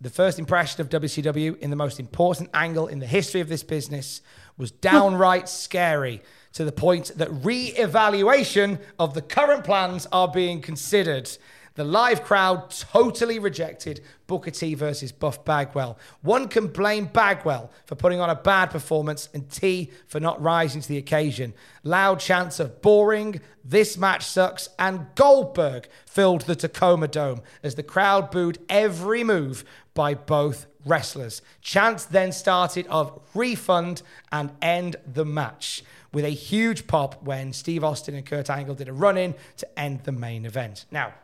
The 0.00 0.10
first 0.10 0.40
impression 0.40 0.80
of 0.80 0.88
WCW 0.88 1.58
in 1.60 1.70
the 1.70 1.76
most 1.76 2.00
important 2.00 2.50
angle 2.52 2.88
in 2.88 2.98
the 2.98 3.06
history 3.06 3.40
of 3.40 3.48
this 3.48 3.62
business 3.62 4.22
was 4.58 4.70
downright 4.90 5.48
scary 5.48 6.20
to 6.54 6.64
the 6.64 6.72
point 6.72 7.12
that 7.16 7.28
re-evaluation 7.44 8.80
of 8.98 9.14
the 9.14 9.22
current 9.22 9.62
plans 9.62 10.08
are 10.10 10.28
being 10.28 10.60
considered. 10.60 11.30
The 11.76 11.84
live 11.84 12.22
crowd 12.22 12.70
totally 12.70 13.40
rejected 13.40 14.00
Booker 14.28 14.52
T 14.52 14.74
versus 14.74 15.10
Buff 15.10 15.44
Bagwell. 15.44 15.98
One 16.22 16.46
can 16.46 16.68
blame 16.68 17.06
Bagwell 17.06 17.68
for 17.84 17.96
putting 17.96 18.20
on 18.20 18.30
a 18.30 18.36
bad 18.36 18.70
performance 18.70 19.28
and 19.34 19.50
T 19.50 19.90
for 20.06 20.20
not 20.20 20.40
rising 20.40 20.82
to 20.82 20.88
the 20.88 20.98
occasion. 20.98 21.52
Loud 21.82 22.20
chants 22.20 22.60
of 22.60 22.80
boring, 22.80 23.40
this 23.64 23.98
match 23.98 24.24
sucks, 24.24 24.68
and 24.78 25.08
Goldberg 25.16 25.88
filled 26.06 26.42
the 26.42 26.54
Tacoma 26.54 27.08
Dome 27.08 27.42
as 27.64 27.74
the 27.74 27.82
crowd 27.82 28.30
booed 28.30 28.58
every 28.68 29.24
move 29.24 29.64
by 29.94 30.14
both 30.14 30.66
wrestlers. 30.84 31.42
Chants 31.60 32.04
then 32.04 32.30
started 32.30 32.86
of 32.86 33.20
refund 33.34 34.02
and 34.30 34.52
end 34.62 34.94
the 35.04 35.24
match 35.24 35.82
with 36.12 36.24
a 36.24 36.30
huge 36.30 36.86
pop 36.86 37.20
when 37.24 37.52
Steve 37.52 37.82
Austin 37.82 38.14
and 38.14 38.24
Kurt 38.24 38.48
Angle 38.48 38.76
did 38.76 38.88
a 38.88 38.92
run 38.92 39.18
in 39.18 39.34
to 39.56 39.78
end 39.78 40.04
the 40.04 40.12
main 40.12 40.46
event. 40.46 40.84
Now, 40.92 41.14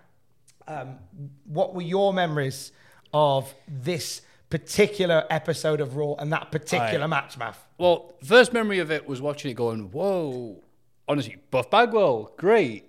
um, 0.70 0.98
what 1.44 1.74
were 1.74 1.82
your 1.82 2.12
memories 2.12 2.72
of 3.12 3.52
this 3.68 4.22
particular 4.50 5.24
episode 5.30 5.80
of 5.80 5.96
Raw 5.96 6.14
and 6.14 6.32
that 6.32 6.50
particular 6.52 7.04
Aye. 7.04 7.08
match, 7.08 7.38
Math? 7.38 7.66
Well, 7.78 8.14
first 8.24 8.52
memory 8.52 8.78
of 8.78 8.90
it 8.90 9.06
was 9.06 9.20
watching 9.20 9.50
it 9.50 9.54
going, 9.54 9.90
whoa. 9.90 10.62
Honestly, 11.08 11.36
Buff 11.50 11.70
Bagwell, 11.70 12.32
great. 12.36 12.84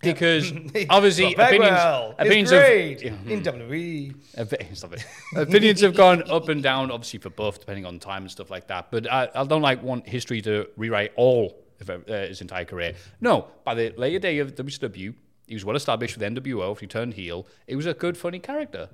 because 0.00 0.52
obviously 0.90 1.34
opinions, 1.34 2.14
opinions 2.18 2.52
of 2.52 2.62
in 2.62 3.42
WWE. 3.42 4.14
Opi- 4.36 4.76
Stop 4.76 4.92
it. 4.92 5.04
Opinions 5.34 5.80
have 5.80 5.96
gone 5.96 6.22
up 6.30 6.48
and 6.48 6.62
down, 6.62 6.90
obviously 6.92 7.18
for 7.18 7.30
both, 7.30 7.58
depending 7.58 7.84
on 7.86 7.98
time 7.98 8.22
and 8.22 8.30
stuff 8.30 8.50
like 8.50 8.68
that. 8.68 8.90
But 8.92 9.10
I, 9.10 9.28
I 9.34 9.44
don't 9.44 9.62
like 9.62 9.82
want 9.82 10.06
history 10.08 10.40
to 10.42 10.68
rewrite 10.76 11.12
all 11.16 11.58
of 11.80 11.90
uh, 11.90 11.98
his 12.08 12.40
entire 12.40 12.64
career. 12.64 12.94
No, 13.20 13.48
by 13.64 13.74
the 13.74 13.92
later 13.96 14.20
day 14.20 14.38
of 14.38 14.54
WCW, 14.54 15.14
he 15.46 15.54
was 15.54 15.64
well 15.64 15.76
established 15.76 16.18
with 16.18 16.34
NWO. 16.34 16.72
If 16.72 16.80
he 16.80 16.86
turned 16.86 17.14
heel, 17.14 17.46
he 17.66 17.76
was 17.76 17.86
a 17.86 17.94
good, 17.94 18.16
funny 18.16 18.38
character. 18.38 18.88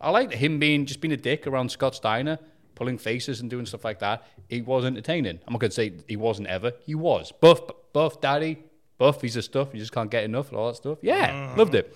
I 0.00 0.10
liked 0.10 0.34
him 0.34 0.58
being 0.58 0.86
just 0.86 1.00
being 1.00 1.12
a 1.12 1.16
dick 1.16 1.46
around 1.46 1.70
Scott 1.70 1.94
Steiner, 1.94 2.38
pulling 2.74 2.96
faces 2.96 3.40
and 3.40 3.50
doing 3.50 3.66
stuff 3.66 3.84
like 3.84 3.98
that. 3.98 4.26
He 4.48 4.62
was 4.62 4.84
entertaining. 4.84 5.40
I'm 5.46 5.52
not 5.52 5.60
going 5.60 5.70
to 5.70 5.74
say 5.74 5.92
he 6.08 6.16
wasn't 6.16 6.48
ever. 6.48 6.72
He 6.86 6.94
was. 6.94 7.32
Buff, 7.32 7.60
buff, 7.92 8.20
daddy, 8.20 8.64
buff. 8.96 9.20
He's 9.20 9.36
a 9.36 9.42
stuff. 9.42 9.68
You 9.74 9.78
just 9.78 9.92
can't 9.92 10.10
get 10.10 10.24
enough 10.24 10.48
and 10.48 10.56
all 10.56 10.68
that 10.68 10.76
stuff. 10.76 10.98
Yeah, 11.02 11.54
loved 11.56 11.74
it. 11.74 11.94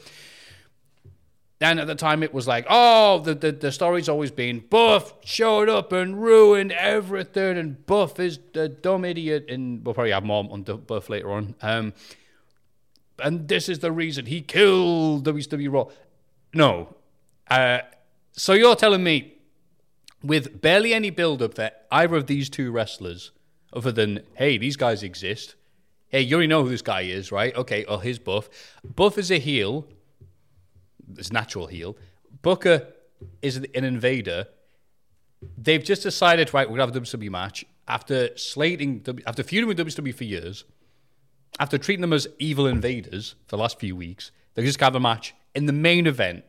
And 1.61 1.81
at 1.81 1.87
the 1.87 1.95
time, 1.95 2.23
it 2.23 2.35
was 2.35 2.47
like, 2.47 2.67
oh, 2.69 3.21
the, 3.21 3.35
the, 3.35 3.53
the 3.53 3.73
story's 3.73 4.09
always 4.09 4.31
been 4.31 4.59
Buff 4.59 5.15
showed 5.25 5.71
up 5.71 5.93
and 5.93 6.21
ruined 6.21 6.73
everything, 6.73 7.57
and 7.57 7.87
Buff 7.87 8.21
is 8.21 8.39
the 8.53 8.69
dumb 8.69 9.05
idiot. 9.05 9.47
And 9.49 9.83
we'll 9.83 9.95
probably 9.95 10.11
have 10.11 10.25
more 10.25 10.47
on 10.51 10.63
Buff 10.63 11.09
later 11.09 11.31
on. 11.33 11.55
Um, 11.63 11.95
and 13.19 13.49
this 13.49 13.69
is 13.69 13.81
the 13.81 13.93
reason 13.93 14.27
he 14.27 14.41
killed 14.41 15.25
WCW 15.25 15.73
Raw. 15.73 15.87
No. 16.53 16.95
Uh, 17.49 17.81
so 18.33 18.53
you're 18.53 18.77
telling 18.77 19.05
me, 19.05 19.35
with 20.23 20.61
barely 20.61 20.95
any 20.95 21.11
build 21.11 21.43
up 21.43 21.55
for 21.55 21.71
either 21.93 22.17
of 22.17 22.27
these 22.27 22.49
two 22.49 22.71
wrestlers, 22.71 23.31
other 23.73 23.93
than, 23.93 24.21
hey, 24.35 24.57
these 24.59 24.77
guys 24.77 25.03
exist. 25.03 25.55
Hey, 26.09 26.23
you 26.23 26.37
already 26.37 26.47
know 26.47 26.63
who 26.63 26.71
this 26.71 26.83
guy 26.83 27.03
is, 27.03 27.33
right? 27.33 27.55
Okay, 27.57 27.85
oh, 27.87 27.99
here's 27.99 28.19
Buff. 28.19 28.49
Buff 28.85 29.19
is 29.19 29.31
a 29.31 29.39
heel 29.39 29.87
his 31.17 31.33
natural 31.33 31.67
heel. 31.67 31.97
Booker 32.43 32.89
is 33.43 33.57
an 33.57 33.67
invader. 33.75 34.47
They've 35.59 35.83
just 35.83 36.03
decided, 36.03 36.53
right, 36.55 36.69
we're 36.69 36.79
gonna 36.79 36.93
have 36.93 36.97
a 36.97 37.01
WWE 37.01 37.31
match 37.31 37.65
after 37.87 38.37
slating, 38.37 39.05
after 39.27 39.43
feuding 39.43 39.69
with 39.69 39.79
WWE 39.79 40.15
for 40.15 40.25
years, 40.25 40.65
after 41.59 41.79
treating 41.79 42.01
them 42.01 42.13
as 42.13 42.27
evil 42.39 42.67
invaders 42.67 43.35
for 43.47 43.57
the 43.57 43.63
last 43.63 43.79
few 43.79 43.95
weeks. 43.95 44.31
They 44.55 44.65
just 44.65 44.81
have 44.81 44.95
a 44.95 45.01
match 45.01 45.35
in 45.55 45.67
the 45.67 45.73
main 45.73 46.07
event, 46.07 46.45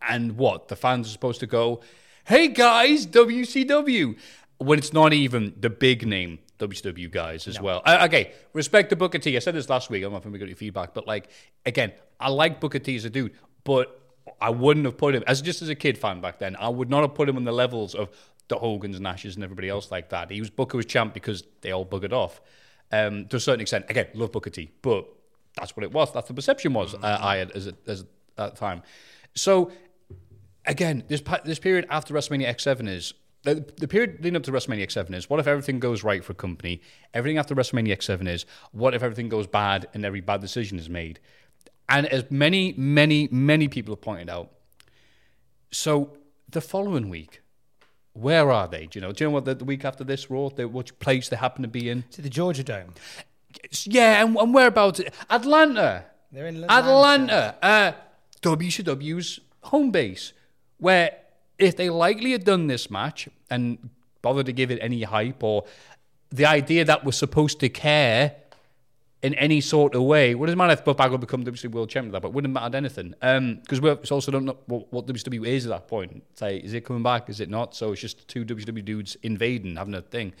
and 0.00 0.36
what 0.36 0.68
the 0.68 0.76
fans 0.76 1.08
are 1.08 1.10
supposed 1.10 1.40
to 1.40 1.46
go, 1.46 1.80
"Hey 2.24 2.48
guys, 2.48 3.06
WCW," 3.06 4.16
when 4.58 4.78
it's 4.78 4.92
not 4.92 5.12
even 5.12 5.54
the 5.58 5.70
big 5.70 6.06
name 6.06 6.38
WCW 6.58 7.10
guys 7.10 7.46
as 7.46 7.60
well. 7.60 7.82
Uh, 7.84 8.06
okay, 8.06 8.32
respect 8.52 8.90
to 8.90 8.96
Booker 8.96 9.18
T. 9.18 9.36
I 9.36 9.40
said 9.40 9.54
this 9.54 9.68
last 9.68 9.90
week. 9.90 10.00
I 10.00 10.04
don't 10.04 10.12
know 10.12 10.18
if 10.18 10.24
we 10.26 10.38
got 10.38 10.48
your 10.48 10.56
feedback, 10.56 10.94
but 10.94 11.06
like 11.06 11.28
again, 11.64 11.92
I 12.18 12.30
like 12.30 12.60
Booker 12.60 12.78
T 12.78 12.96
as 12.96 13.04
a 13.04 13.10
dude, 13.10 13.32
but 13.64 14.00
I 14.40 14.50
wouldn't 14.50 14.86
have 14.86 14.96
put 14.96 15.14
him 15.14 15.24
as 15.26 15.42
just 15.42 15.62
as 15.62 15.68
a 15.68 15.74
kid 15.74 15.98
fan 15.98 16.20
back 16.20 16.38
then. 16.38 16.56
I 16.56 16.68
would 16.68 16.90
not 16.90 17.02
have 17.02 17.14
put 17.14 17.28
him 17.28 17.36
on 17.36 17.44
the 17.44 17.52
levels 17.52 17.94
of 17.94 18.10
the 18.48 18.56
Hogans 18.56 18.96
and 18.96 19.06
Ashes 19.06 19.34
and 19.34 19.44
everybody 19.44 19.68
else 19.68 19.90
like 19.90 20.10
that. 20.10 20.30
He 20.30 20.40
was 20.40 20.50
Booker 20.50 20.76
was 20.76 20.86
champ 20.86 21.14
because 21.14 21.44
they 21.60 21.72
all 21.72 21.84
buggered 21.84 22.12
off 22.12 22.40
um, 22.92 23.26
to 23.26 23.36
a 23.36 23.40
certain 23.40 23.60
extent. 23.60 23.86
Again, 23.88 24.06
love 24.14 24.32
Booker 24.32 24.50
T, 24.50 24.70
but 24.82 25.06
that's 25.56 25.76
what 25.76 25.84
it 25.84 25.92
was. 25.92 26.12
That's 26.12 26.28
the 26.28 26.34
perception 26.34 26.72
was 26.72 26.94
uh, 26.94 27.18
I 27.20 27.36
had 27.36 27.50
as, 27.52 27.66
a, 27.66 27.74
as 27.86 28.04
at 28.38 28.54
the 28.54 28.60
time. 28.60 28.82
So 29.34 29.70
again, 30.66 31.04
this 31.08 31.22
this 31.44 31.58
period 31.58 31.86
after 31.90 32.14
WrestleMania 32.14 32.48
X7 32.48 32.88
is 32.88 33.14
the, 33.42 33.64
the 33.76 33.86
period 33.86 34.16
leading 34.16 34.36
up 34.36 34.42
to 34.44 34.52
WrestleMania 34.52 34.86
X7 34.86 35.14
is 35.14 35.30
what 35.30 35.38
if 35.38 35.46
everything 35.46 35.78
goes 35.78 36.02
right 36.02 36.24
for 36.24 36.32
a 36.32 36.36
company? 36.36 36.82
Everything 37.14 37.38
after 37.38 37.54
WrestleMania 37.54 37.96
X7 37.96 38.28
is 38.28 38.44
what 38.72 38.92
if 38.94 39.02
everything 39.02 39.28
goes 39.28 39.46
bad 39.46 39.86
and 39.94 40.04
every 40.04 40.20
bad 40.20 40.40
decision 40.40 40.78
is 40.78 40.88
made? 40.88 41.20
And 41.88 42.06
as 42.06 42.28
many, 42.30 42.74
many, 42.76 43.28
many 43.30 43.68
people 43.68 43.94
have 43.94 44.00
pointed 44.00 44.28
out, 44.28 44.50
so 45.70 46.16
the 46.48 46.60
following 46.60 47.08
week, 47.08 47.42
where 48.16 48.50
are 48.50 48.66
they? 48.66 48.86
Do 48.86 48.98
you 48.98 49.00
know? 49.00 49.12
Do 49.12 49.24
you 49.24 49.28
know 49.30 49.34
what 49.34 49.44
the, 49.44 49.54
the 49.54 49.64
week 49.64 49.84
after 49.84 50.02
this 50.02 50.30
Raw, 50.30 50.48
the, 50.48 50.66
which 50.66 50.98
place 50.98 51.28
they 51.28 51.36
happen 51.36 51.62
to 51.62 51.68
be 51.68 51.90
in? 51.90 52.04
To 52.12 52.22
the 52.22 52.30
Georgia 52.30 52.64
Dome. 52.64 52.94
Yeah, 53.84 54.24
and, 54.24 54.36
and 54.36 54.54
whereabouts? 54.54 55.00
Atlanta. 55.30 56.04
They're 56.32 56.46
in 56.46 56.64
Atlanta. 56.64 57.56
Uh, 57.62 57.92
WCW's 58.42 59.40
home 59.64 59.90
base, 59.90 60.32
where 60.78 61.16
if 61.58 61.76
they 61.76 61.90
likely 61.90 62.32
had 62.32 62.44
done 62.44 62.66
this 62.66 62.90
match 62.90 63.28
and 63.50 63.90
bothered 64.22 64.46
to 64.46 64.52
give 64.52 64.70
it 64.70 64.78
any 64.80 65.02
hype 65.02 65.42
or 65.42 65.64
the 66.30 66.46
idea 66.46 66.84
that 66.84 67.04
we're 67.04 67.12
supposed 67.12 67.60
to 67.60 67.68
care 67.68 68.36
in 69.22 69.34
any 69.34 69.60
sort 69.60 69.94
of 69.94 70.02
way, 70.02 70.34
what 70.34 70.46
does 70.46 70.52
it 70.52 70.56
matter 70.56 70.74
if 70.74 70.84
Buff 70.84 70.98
Bagwell 70.98 71.18
become 71.18 71.42
WWE 71.42 71.70
World 71.70 71.88
Champion? 71.88 72.12
That, 72.12 72.22
but 72.22 72.28
it 72.28 72.34
wouldn't 72.34 72.52
matter 72.52 72.76
anything 72.76 73.14
um, 73.22 73.56
because 73.56 73.80
we 73.80 73.90
also 73.90 74.30
don't 74.30 74.44
know 74.44 74.58
what, 74.66 74.92
what 74.92 75.06
WCW 75.06 75.46
is 75.46 75.66
at 75.66 75.70
that 75.70 75.88
point. 75.88 76.22
Say, 76.34 76.58
is 76.58 76.74
it 76.74 76.84
coming 76.84 77.02
back? 77.02 77.30
Is 77.30 77.40
it 77.40 77.48
not? 77.48 77.74
So 77.74 77.92
it's 77.92 78.00
just 78.00 78.28
two 78.28 78.44
WWE 78.44 78.84
dudes 78.84 79.16
invading, 79.22 79.76
having 79.76 79.94
a 79.94 80.02
thing. 80.02 80.34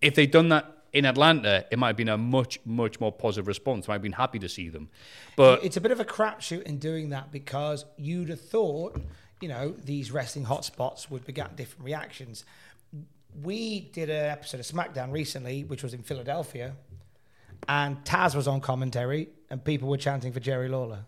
If 0.00 0.14
they'd 0.14 0.30
done 0.30 0.48
that 0.50 0.78
in 0.92 1.04
Atlanta, 1.04 1.66
it 1.70 1.78
might 1.78 1.88
have 1.88 1.96
been 1.96 2.08
a 2.08 2.16
much, 2.16 2.60
much 2.64 3.00
more 3.00 3.12
positive 3.12 3.48
response. 3.48 3.88
I 3.88 3.92
might 3.92 3.94
have 3.96 4.02
been 4.02 4.12
happy 4.12 4.38
to 4.38 4.48
see 4.48 4.68
them. 4.68 4.88
But 5.36 5.64
it's 5.64 5.76
a 5.76 5.80
bit 5.80 5.90
of 5.90 6.00
a 6.00 6.04
crapshoot 6.04 6.62
in 6.62 6.78
doing 6.78 7.10
that 7.10 7.32
because 7.32 7.84
you'd 7.96 8.28
have 8.28 8.40
thought, 8.40 9.00
you 9.40 9.48
know, 9.48 9.74
these 9.84 10.12
wrestling 10.12 10.46
hotspots 10.46 11.10
would 11.10 11.24
beget 11.24 11.56
different 11.56 11.84
reactions. 11.84 12.44
We 13.42 13.80
did 13.80 14.08
an 14.08 14.30
episode 14.30 14.60
of 14.60 14.66
SmackDown 14.66 15.12
recently, 15.12 15.64
which 15.64 15.82
was 15.82 15.94
in 15.94 16.02
Philadelphia, 16.02 16.74
and 17.66 18.02
Taz 18.04 18.34
was 18.34 18.46
on 18.46 18.60
commentary, 18.60 19.28
and 19.50 19.64
people 19.64 19.88
were 19.88 19.96
chanting 19.96 20.32
for 20.32 20.40
Jerry 20.40 20.68
Lawler. 20.68 21.04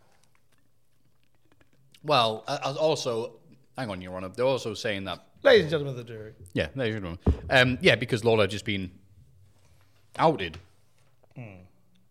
Well, 2.02 2.44
uh, 2.48 2.58
uh, 2.62 2.74
also, 2.78 3.34
hang 3.76 3.90
on, 3.90 4.00
Your 4.00 4.16
Honour. 4.16 4.30
They're 4.30 4.46
also 4.46 4.74
saying 4.74 5.04
that. 5.04 5.24
Ladies 5.42 5.62
and 5.62 5.70
gentlemen 5.70 5.98
of 5.98 6.06
the 6.06 6.12
jury. 6.12 6.32
Yeah, 6.54 6.68
there 6.74 6.86
you 6.86 7.00
go. 7.00 7.18
Um, 7.48 7.78
yeah, 7.80 7.94
because 7.94 8.24
Lawler 8.24 8.44
had 8.44 8.50
just 8.50 8.64
been 8.64 8.90
outed. 10.18 10.58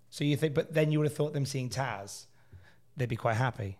So 0.09 0.23
you 0.23 0.35
think, 0.35 0.55
but 0.55 0.73
then 0.73 0.91
you 0.91 0.99
would 0.99 1.07
have 1.07 1.15
thought 1.15 1.33
them 1.33 1.45
seeing 1.45 1.69
Taz, 1.69 2.25
they'd 2.97 3.07
be 3.07 3.15
quite 3.15 3.35
happy. 3.35 3.77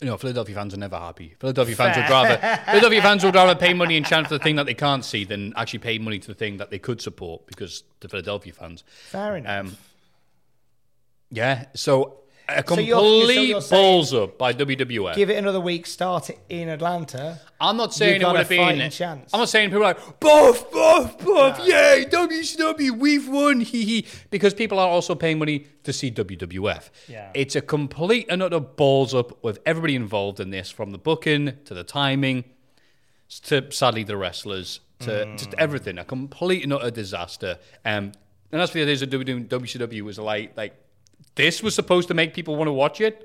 You 0.00 0.06
know, 0.06 0.16
Philadelphia 0.16 0.54
fans 0.54 0.74
are 0.74 0.78
never 0.78 0.96
happy. 0.96 1.34
Philadelphia 1.40 1.74
fans 1.74 1.96
would 1.96 2.08
rather 2.08 2.36
Philadelphia 2.66 3.02
fans 3.02 3.24
would 3.24 3.34
rather 3.34 3.54
pay 3.56 3.74
money 3.74 3.96
and 3.96 4.06
chant 4.06 4.28
for 4.28 4.34
the 4.34 4.44
thing 4.44 4.56
that 4.56 4.66
they 4.66 4.74
can't 4.74 5.04
see 5.04 5.24
than 5.24 5.52
actually 5.56 5.80
pay 5.80 5.98
money 5.98 6.18
to 6.20 6.28
the 6.28 6.34
thing 6.34 6.58
that 6.58 6.70
they 6.70 6.78
could 6.78 7.00
support 7.00 7.46
because 7.46 7.82
the 8.00 8.08
Philadelphia 8.08 8.52
fans. 8.52 8.84
Fair 9.08 9.36
enough. 9.36 9.66
Um, 9.66 9.76
yeah, 11.30 11.66
so 11.74 12.20
a 12.48 12.56
So 12.58 12.62
complete 12.62 12.86
you're- 12.86 13.34
so 13.34 13.40
you're 13.42 13.60
balls 13.60 14.14
up 14.14 14.38
by 14.38 14.52
WWF. 14.52 15.14
Give 15.14 15.28
it 15.30 15.36
another 15.36 15.60
week, 15.60 15.86
start 15.86 16.30
it 16.30 16.38
in 16.48 16.68
Atlanta. 16.68 17.40
I'm 17.60 17.76
not 17.76 17.92
saying 17.92 18.22
it 18.22 18.26
would 18.26 18.36
a 18.36 18.38
have 18.38 18.48
been. 18.48 18.90
chance. 18.90 19.30
I'm 19.34 19.40
not 19.40 19.48
saying 19.48 19.68
people 19.70 19.82
are 19.84 19.94
like 19.94 20.20
buff, 20.20 20.70
buff, 20.70 21.18
buff, 21.18 21.58
yay, 21.66 22.06
WCW, 22.08 22.92
we've 22.92 23.28
won, 23.28 23.60
hee 23.60 23.84
hee. 23.84 24.06
Because 24.30 24.54
people 24.54 24.78
are 24.78 24.88
also 24.88 25.14
paying 25.14 25.38
money 25.38 25.66
to 25.84 25.92
see 25.92 26.10
WWF. 26.10 26.90
Yeah. 27.08 27.30
It's 27.34 27.54
a 27.56 27.60
complete 27.60 28.26
and 28.30 28.42
utter 28.42 28.60
balls 28.60 29.14
up 29.14 29.42
with 29.44 29.58
everybody 29.66 29.94
involved 29.94 30.40
in 30.40 30.50
this, 30.50 30.70
from 30.70 30.90
the 30.92 30.98
booking 30.98 31.52
to 31.66 31.74
the 31.74 31.84
timing, 31.84 32.44
to 33.44 33.70
sadly 33.70 34.04
the 34.04 34.16
wrestlers, 34.16 34.80
to 35.00 35.26
just 35.36 35.52
everything. 35.58 35.98
A 35.98 36.04
complete 36.04 36.62
and 36.64 36.72
utter 36.72 36.90
disaster. 36.90 37.58
Um, 37.84 38.12
and 38.50 38.60
that's 38.62 38.72
what 38.72 38.80
it 38.80 38.88
is 38.88 39.02
of 39.02 39.10
WCW 39.10 40.00
was 40.02 40.18
like 40.18 40.56
like 40.56 40.74
this 41.34 41.62
was 41.62 41.74
supposed 41.74 42.08
to 42.08 42.14
make 42.14 42.34
people 42.34 42.56
want 42.56 42.68
to 42.68 42.72
watch 42.72 43.00
it. 43.00 43.24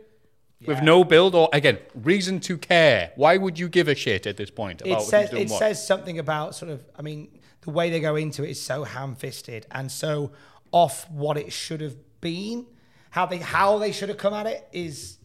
With 0.66 0.82
no 0.82 1.04
build 1.04 1.36
or 1.36 1.50
again 1.52 1.78
reason 1.94 2.40
to 2.42 2.58
care. 2.58 3.12
Why 3.18 3.36
would 3.36 3.60
you 3.60 3.68
give 3.68 3.90
a 3.90 3.96
shit 3.96 4.26
at 4.26 4.38
this 4.38 4.50
point 4.50 4.80
about 4.80 5.02
it 5.02 5.06
says 5.06 5.30
doing 5.30 5.42
it 5.42 5.50
what? 5.50 5.60
says 5.60 5.86
something 5.86 6.20
about 6.20 6.56
sort 6.56 6.72
of 6.72 6.86
I 6.98 7.02
mean 7.02 7.38
the 7.64 7.72
way 7.72 7.90
they 7.90 8.00
go 8.00 8.16
into 8.16 8.46
it 8.46 8.52
is 8.52 8.62
so 8.62 8.86
ham-fisted 8.86 9.66
and 9.72 9.92
so 9.92 10.32
off 10.72 11.10
what 11.12 11.36
it 11.36 11.52
should 11.52 11.82
have 11.82 11.98
been 12.22 12.66
how 13.10 13.26
they 13.26 13.40
how 13.40 13.78
they 13.78 13.92
should 13.92 14.08
have 14.08 14.18
come 14.18 14.34
at 14.34 14.48
it 14.48 14.66
is 14.72 15.18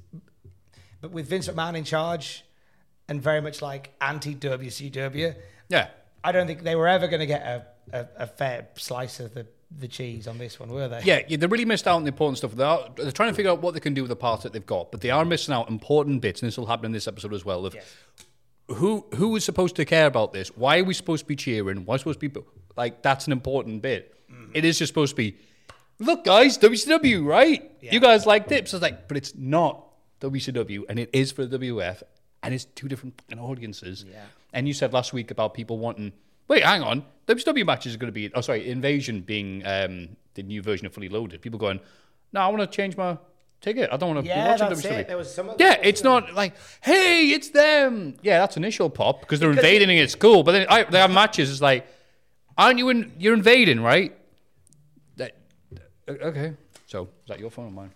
but 1.00 1.12
with 1.12 1.28
Vince 1.28 1.46
McMahon 1.46 1.76
in 1.76 1.84
charge 1.84 2.44
and 3.08 3.22
very 3.22 3.40
much 3.40 3.62
like 3.62 3.94
anti 4.00 4.34
WCW 4.34 5.36
yeah. 5.68 5.88
I 6.24 6.32
don't 6.32 6.46
think 6.46 6.62
they 6.62 6.74
were 6.74 6.88
ever 6.88 7.06
going 7.06 7.20
to 7.20 7.26
get 7.26 7.42
a, 7.42 7.66
a, 7.92 8.08
a 8.24 8.26
fair 8.26 8.68
slice 8.76 9.20
of 9.20 9.34
the 9.34 9.46
the 9.70 9.88
cheese 9.88 10.26
on 10.26 10.38
this 10.38 10.58
one 10.58 10.70
were 10.70 10.88
they 10.88 11.02
Yeah, 11.02 11.20
yeah, 11.28 11.36
they 11.36 11.46
really 11.46 11.64
missed 11.64 11.86
out 11.86 11.96
on 11.96 12.04
the 12.04 12.08
important 12.08 12.38
stuff. 12.38 12.52
They 12.52 12.64
are, 12.64 12.88
they're 12.96 13.12
trying 13.12 13.30
to 13.30 13.34
figure 13.34 13.50
out 13.50 13.60
what 13.60 13.74
they 13.74 13.80
can 13.80 13.94
do 13.94 14.02
with 14.02 14.08
the 14.08 14.16
parts 14.16 14.42
that 14.42 14.52
they've 14.52 14.64
got, 14.64 14.90
but 14.90 15.00
they 15.00 15.10
are 15.10 15.24
missing 15.24 15.54
out 15.54 15.68
important 15.68 16.22
bits, 16.22 16.40
and 16.40 16.48
this 16.48 16.56
will 16.56 16.66
happen 16.66 16.86
in 16.86 16.92
this 16.92 17.06
episode 17.06 17.34
as 17.34 17.44
well. 17.44 17.66
Of 17.66 17.76
who 18.68 19.06
who 19.14 19.34
is 19.36 19.44
supposed 19.44 19.76
to 19.76 19.84
care 19.84 20.06
about 20.06 20.32
this? 20.32 20.48
Why 20.56 20.78
are 20.78 20.84
we 20.84 20.94
supposed 20.94 21.24
to 21.24 21.28
be 21.28 21.36
cheering? 21.36 21.84
Why 21.84 21.94
are 21.94 21.96
we 21.96 21.98
supposed 21.98 22.20
to 22.20 22.28
be 22.28 22.40
like 22.76 23.02
that's 23.02 23.26
an 23.26 23.32
important 23.32 23.82
bit? 23.82 24.14
Mm-hmm. 24.30 24.52
It 24.54 24.64
is 24.64 24.78
just 24.78 24.90
supposed 24.90 25.12
to 25.12 25.16
be, 25.16 25.36
look, 25.98 26.24
guys, 26.24 26.58
WCW, 26.58 27.24
right? 27.24 27.70
You 27.80 28.00
guys 28.00 28.26
like 28.26 28.48
dips. 28.48 28.74
I 28.74 28.76
was 28.76 28.82
like, 28.82 29.08
but 29.08 29.16
it's 29.16 29.34
not 29.34 29.84
WCW, 30.20 30.84
and 30.88 30.98
it 30.98 31.10
is 31.12 31.32
for 31.32 31.46
the 31.46 31.58
WF, 31.58 32.02
and 32.42 32.54
it's 32.54 32.64
two 32.64 32.88
different 32.88 33.20
fucking 33.20 33.38
audiences. 33.38 34.04
Yeah. 34.08 34.24
And 34.52 34.66
you 34.66 34.74
said 34.74 34.92
last 34.92 35.12
week 35.12 35.30
about 35.30 35.54
people 35.54 35.78
wanting. 35.78 36.12
Wait, 36.48 36.64
hang 36.64 36.82
on. 36.82 37.04
WCW 37.26 37.64
matches 37.66 37.94
are 37.94 37.98
going 37.98 38.08
to 38.08 38.12
be. 38.12 38.30
Oh, 38.34 38.40
sorry, 38.40 38.68
Invasion 38.68 39.20
being 39.20 39.62
um, 39.66 40.08
the 40.34 40.42
new 40.42 40.62
version 40.62 40.86
of 40.86 40.94
Fully 40.94 41.08
Loaded. 41.08 41.42
People 41.42 41.58
going, 41.58 41.78
no, 42.32 42.40
I 42.40 42.48
want 42.48 42.60
to 42.60 42.66
change 42.66 42.96
my 42.96 43.18
ticket. 43.60 43.90
I 43.92 43.96
don't 43.96 44.14
want 44.14 44.24
to 44.24 44.28
Yeah, 44.28 44.44
be 44.44 44.48
watching 44.50 44.68
that's 44.68 44.86
WWE. 44.86 44.98
it. 45.00 45.08
There 45.08 45.16
was 45.16 45.34
some 45.34 45.48
yeah, 45.58 45.70
that, 45.70 45.84
it's 45.86 46.02
not 46.02 46.34
like, 46.34 46.54
hey, 46.80 47.30
it's 47.30 47.50
them. 47.50 48.14
Yeah, 48.22 48.38
that's 48.38 48.56
initial 48.56 48.88
pop 48.88 49.20
because 49.20 49.40
they're 49.40 49.50
Because 49.50 49.64
invading 49.64 49.90
and 49.90 49.98
it's 49.98 50.14
cool. 50.14 50.42
But 50.42 50.52
then 50.52 50.66
I, 50.70 50.84
they 50.84 50.98
have 50.98 51.10
matches. 51.10 51.50
It's 51.50 51.60
like, 51.60 51.86
aren't 52.56 52.78
you 52.78 52.88
in? 52.88 53.12
You're 53.18 53.34
invading, 53.34 53.80
right? 53.82 54.16
That, 55.16 55.36
okay. 56.08 56.54
So 56.86 57.02
is 57.02 57.08
that 57.28 57.38
your 57.40 57.50
phone 57.50 57.66
or 57.66 57.70
mine? 57.70 57.90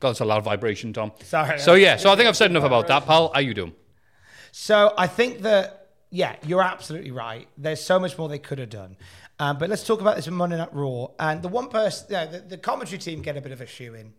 God, 0.00 0.10
it's 0.10 0.20
a 0.20 0.24
loud 0.24 0.42
vibration, 0.42 0.92
Tom. 0.92 1.12
Sorry. 1.22 1.60
So 1.60 1.74
yeah, 1.74 1.96
so 1.96 2.10
I 2.10 2.16
think 2.16 2.28
I've 2.28 2.36
said 2.36 2.50
enough 2.50 2.64
about 2.64 2.88
that, 2.88 3.06
pal. 3.06 3.30
How 3.32 3.38
you 3.40 3.54
doing? 3.54 3.72
So 4.50 4.92
I 4.98 5.06
think 5.06 5.42
that 5.42 5.81
yeah, 6.14 6.36
you're 6.46 6.62
absolutely 6.62 7.10
right. 7.10 7.48
There's 7.56 7.82
so 7.82 7.98
much 7.98 8.18
more 8.18 8.28
they 8.28 8.38
could 8.38 8.58
have 8.58 8.68
done. 8.68 8.96
Um, 9.38 9.56
but 9.56 9.70
let's 9.70 9.82
talk 9.82 10.02
about 10.02 10.16
this 10.16 10.28
Monday 10.28 10.58
Night 10.58 10.68
Raw. 10.72 11.06
And 11.18 11.40
the 11.40 11.48
one 11.48 11.70
person, 11.70 12.06
the, 12.10 12.44
the 12.46 12.58
commentary 12.58 12.98
team 12.98 13.22
get 13.22 13.38
a 13.38 13.40
bit 13.40 13.50
of 13.50 13.62
a 13.62 13.66
shoe 13.66 13.94
in 13.94 14.12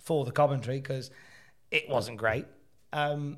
for 0.00 0.24
the 0.24 0.32
commentary 0.32 0.78
because 0.80 1.10
it 1.70 1.86
wasn't 1.86 2.16
great. 2.16 2.46
Um, 2.94 3.36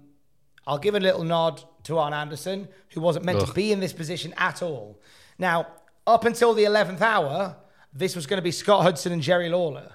I'll 0.68 0.78
give 0.78 0.94
a 0.94 1.00
little 1.00 1.24
nod 1.24 1.64
to 1.84 1.98
Arn 1.98 2.12
Anderson, 2.12 2.68
who 2.90 3.00
wasn't 3.00 3.24
meant 3.24 3.44
to 3.44 3.52
be 3.52 3.72
in 3.72 3.80
this 3.80 3.92
position 3.92 4.32
at 4.36 4.62
all. 4.62 5.00
Now, 5.36 5.66
up 6.06 6.24
until 6.24 6.54
the 6.54 6.64
11th 6.64 7.00
hour, 7.00 7.56
this 7.92 8.14
was 8.14 8.28
going 8.28 8.38
to 8.38 8.42
be 8.42 8.52
Scott 8.52 8.84
Hudson 8.84 9.12
and 9.12 9.20
Jerry 9.20 9.48
Lawler. 9.48 9.90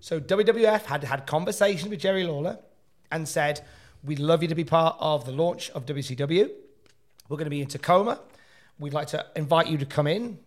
So 0.00 0.20
WWF 0.20 0.84
had 0.84 1.04
had 1.04 1.26
conversations 1.26 1.90
with 1.90 2.00
Jerry 2.00 2.24
Lawler 2.24 2.60
and 3.10 3.28
said, 3.28 3.60
"We'd 4.02 4.20
love 4.20 4.40
you 4.40 4.48
to 4.48 4.54
be 4.54 4.64
part 4.64 4.96
of 5.00 5.26
the 5.26 5.32
launch 5.32 5.68
of 5.70 5.84
WCW. 5.84 6.48
We're 7.30 7.38
going 7.38 7.46
to 7.46 7.50
be 7.50 7.62
in 7.62 7.68
Tacoma. 7.68 8.20
We'd 8.78 8.92
like 8.92 9.06
to 9.08 9.24
invite 9.34 9.68
you 9.68 9.78
to 9.78 9.86
come 9.86 10.06
in 10.06 10.38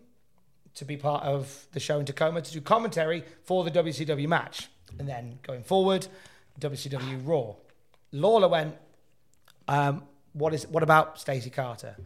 to 0.76 0.84
be 0.84 0.96
part 0.96 1.24
of 1.24 1.66
the 1.72 1.80
show 1.80 1.98
in 1.98 2.04
Tacoma 2.04 2.42
to 2.42 2.52
do 2.52 2.60
commentary 2.60 3.24
for 3.42 3.64
the 3.64 3.70
WCW 3.70 4.28
match, 4.28 4.68
and 5.00 5.08
then 5.08 5.40
going 5.42 5.64
forward, 5.64 6.06
WCW 6.60 7.26
Raw." 7.26 7.54
Lawler 8.12 8.48
went, 8.48 8.76
um, 9.66 10.04
"What 10.34 10.54
is? 10.54 10.68
What 10.68 10.84
about 10.84 11.18
Stacey 11.18 11.50
Carter?" 11.50 11.96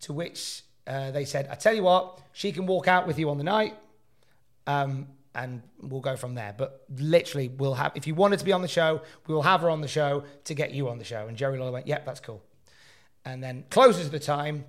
To 0.00 0.14
which 0.14 0.62
uh, 0.86 1.10
they 1.10 1.26
said, 1.26 1.48
"I 1.50 1.56
tell 1.56 1.74
you 1.74 1.82
what, 1.82 2.20
she 2.32 2.52
can 2.52 2.64
walk 2.64 2.88
out 2.88 3.06
with 3.06 3.18
you 3.18 3.28
on 3.28 3.36
the 3.36 3.44
night." 3.44 3.76
um, 4.66 5.08
and 5.34 5.62
we'll 5.80 6.00
go 6.00 6.16
from 6.16 6.34
there. 6.34 6.54
But 6.56 6.84
literally, 6.96 7.48
we'll 7.48 7.74
have 7.74 7.92
if 7.94 8.06
you 8.06 8.14
wanted 8.14 8.38
to 8.38 8.44
be 8.44 8.52
on 8.52 8.62
the 8.62 8.68
show, 8.68 9.02
we 9.26 9.34
will 9.34 9.42
have 9.42 9.62
her 9.62 9.70
on 9.70 9.80
the 9.80 9.88
show 9.88 10.24
to 10.44 10.54
get 10.54 10.72
you 10.72 10.88
on 10.88 10.98
the 10.98 11.04
show. 11.04 11.26
And 11.26 11.36
Jerry 11.36 11.58
Lawler 11.58 11.72
went, 11.72 11.86
"Yep, 11.86 12.06
that's 12.06 12.20
cool." 12.20 12.42
And 13.24 13.42
then 13.42 13.64
closes 13.70 14.10
the 14.10 14.18
time, 14.18 14.64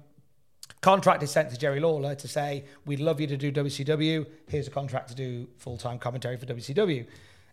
contract 0.81 1.23
is 1.23 1.31
sent 1.31 1.49
to 1.51 1.57
Jerry 1.57 1.79
Lawler 1.79 2.15
to 2.15 2.27
say, 2.27 2.65
"We'd 2.85 2.99
love 2.99 3.19
you 3.19 3.27
to 3.27 3.37
do 3.37 3.51
WCW. 3.51 4.25
Here's 4.47 4.67
a 4.67 4.71
contract 4.71 5.09
to 5.09 5.15
do 5.15 5.47
full 5.57 5.77
time 5.77 5.99
commentary 5.99 6.37
for 6.37 6.45
WCW." 6.45 7.05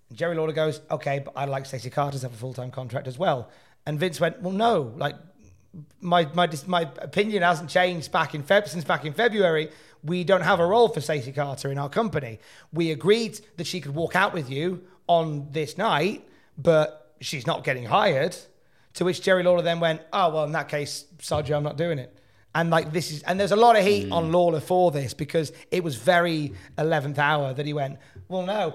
And 0.08 0.18
Jerry 0.18 0.36
Lawler 0.36 0.52
goes, 0.52 0.80
"Okay, 0.90 1.20
but 1.20 1.32
I'd 1.36 1.48
like 1.48 1.64
Stacey 1.66 1.90
Carter 1.90 2.18
to 2.18 2.24
have 2.26 2.34
a 2.34 2.36
full 2.36 2.54
time 2.54 2.70
contract 2.70 3.06
as 3.06 3.18
well." 3.18 3.48
And 3.86 3.98
Vince 3.98 4.20
went, 4.20 4.42
"Well, 4.42 4.52
no, 4.52 4.92
like." 4.96 5.16
my 6.00 6.26
my 6.34 6.48
my 6.66 6.82
opinion 6.98 7.42
hasn't 7.42 7.70
changed 7.70 8.10
back 8.10 8.34
in 8.34 8.42
Feb 8.42 8.68
since 8.68 8.84
back 8.84 9.04
in 9.04 9.12
February. 9.12 9.70
We 10.02 10.24
don't 10.24 10.40
have 10.42 10.60
a 10.60 10.66
role 10.66 10.88
for 10.88 11.00
Stacey 11.00 11.32
Carter 11.32 11.70
in 11.70 11.78
our 11.78 11.88
company. 11.88 12.40
We 12.72 12.90
agreed 12.90 13.40
that 13.56 13.66
she 13.66 13.80
could 13.80 13.94
walk 13.94 14.16
out 14.16 14.32
with 14.32 14.50
you 14.50 14.82
on 15.06 15.48
this 15.52 15.76
night, 15.76 16.26
but 16.56 17.14
she's 17.20 17.46
not 17.46 17.64
getting 17.64 17.84
hired. 17.84 18.36
To 19.00 19.06
which 19.06 19.22
Jerry 19.22 19.42
Lawler 19.42 19.62
then 19.62 19.80
went, 19.80 20.02
"Oh 20.12 20.28
well, 20.28 20.44
in 20.44 20.52
that 20.52 20.68
case, 20.68 21.06
Sergio, 21.20 21.56
I'm 21.56 21.62
not 21.62 21.78
doing 21.78 21.98
it." 21.98 22.14
And 22.54 22.68
like 22.68 22.92
this 22.92 23.10
is, 23.10 23.22
and 23.22 23.40
there's 23.40 23.50
a 23.50 23.56
lot 23.56 23.74
of 23.74 23.82
heat 23.82 24.12
on 24.12 24.28
mm. 24.28 24.34
Lawler 24.34 24.60
for 24.60 24.90
this 24.90 25.14
because 25.14 25.54
it 25.70 25.82
was 25.82 25.96
very 25.96 26.52
11th 26.76 27.16
hour 27.16 27.54
that 27.54 27.64
he 27.64 27.72
went. 27.72 27.98
Well, 28.28 28.42
no, 28.42 28.74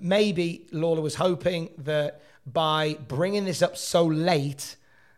maybe 0.00 0.66
Lawler 0.72 1.02
was 1.02 1.14
hoping 1.14 1.68
that 1.76 2.22
by 2.46 2.96
bringing 3.06 3.44
this 3.44 3.60
up 3.60 3.76
so 3.76 4.06
late 4.06 4.76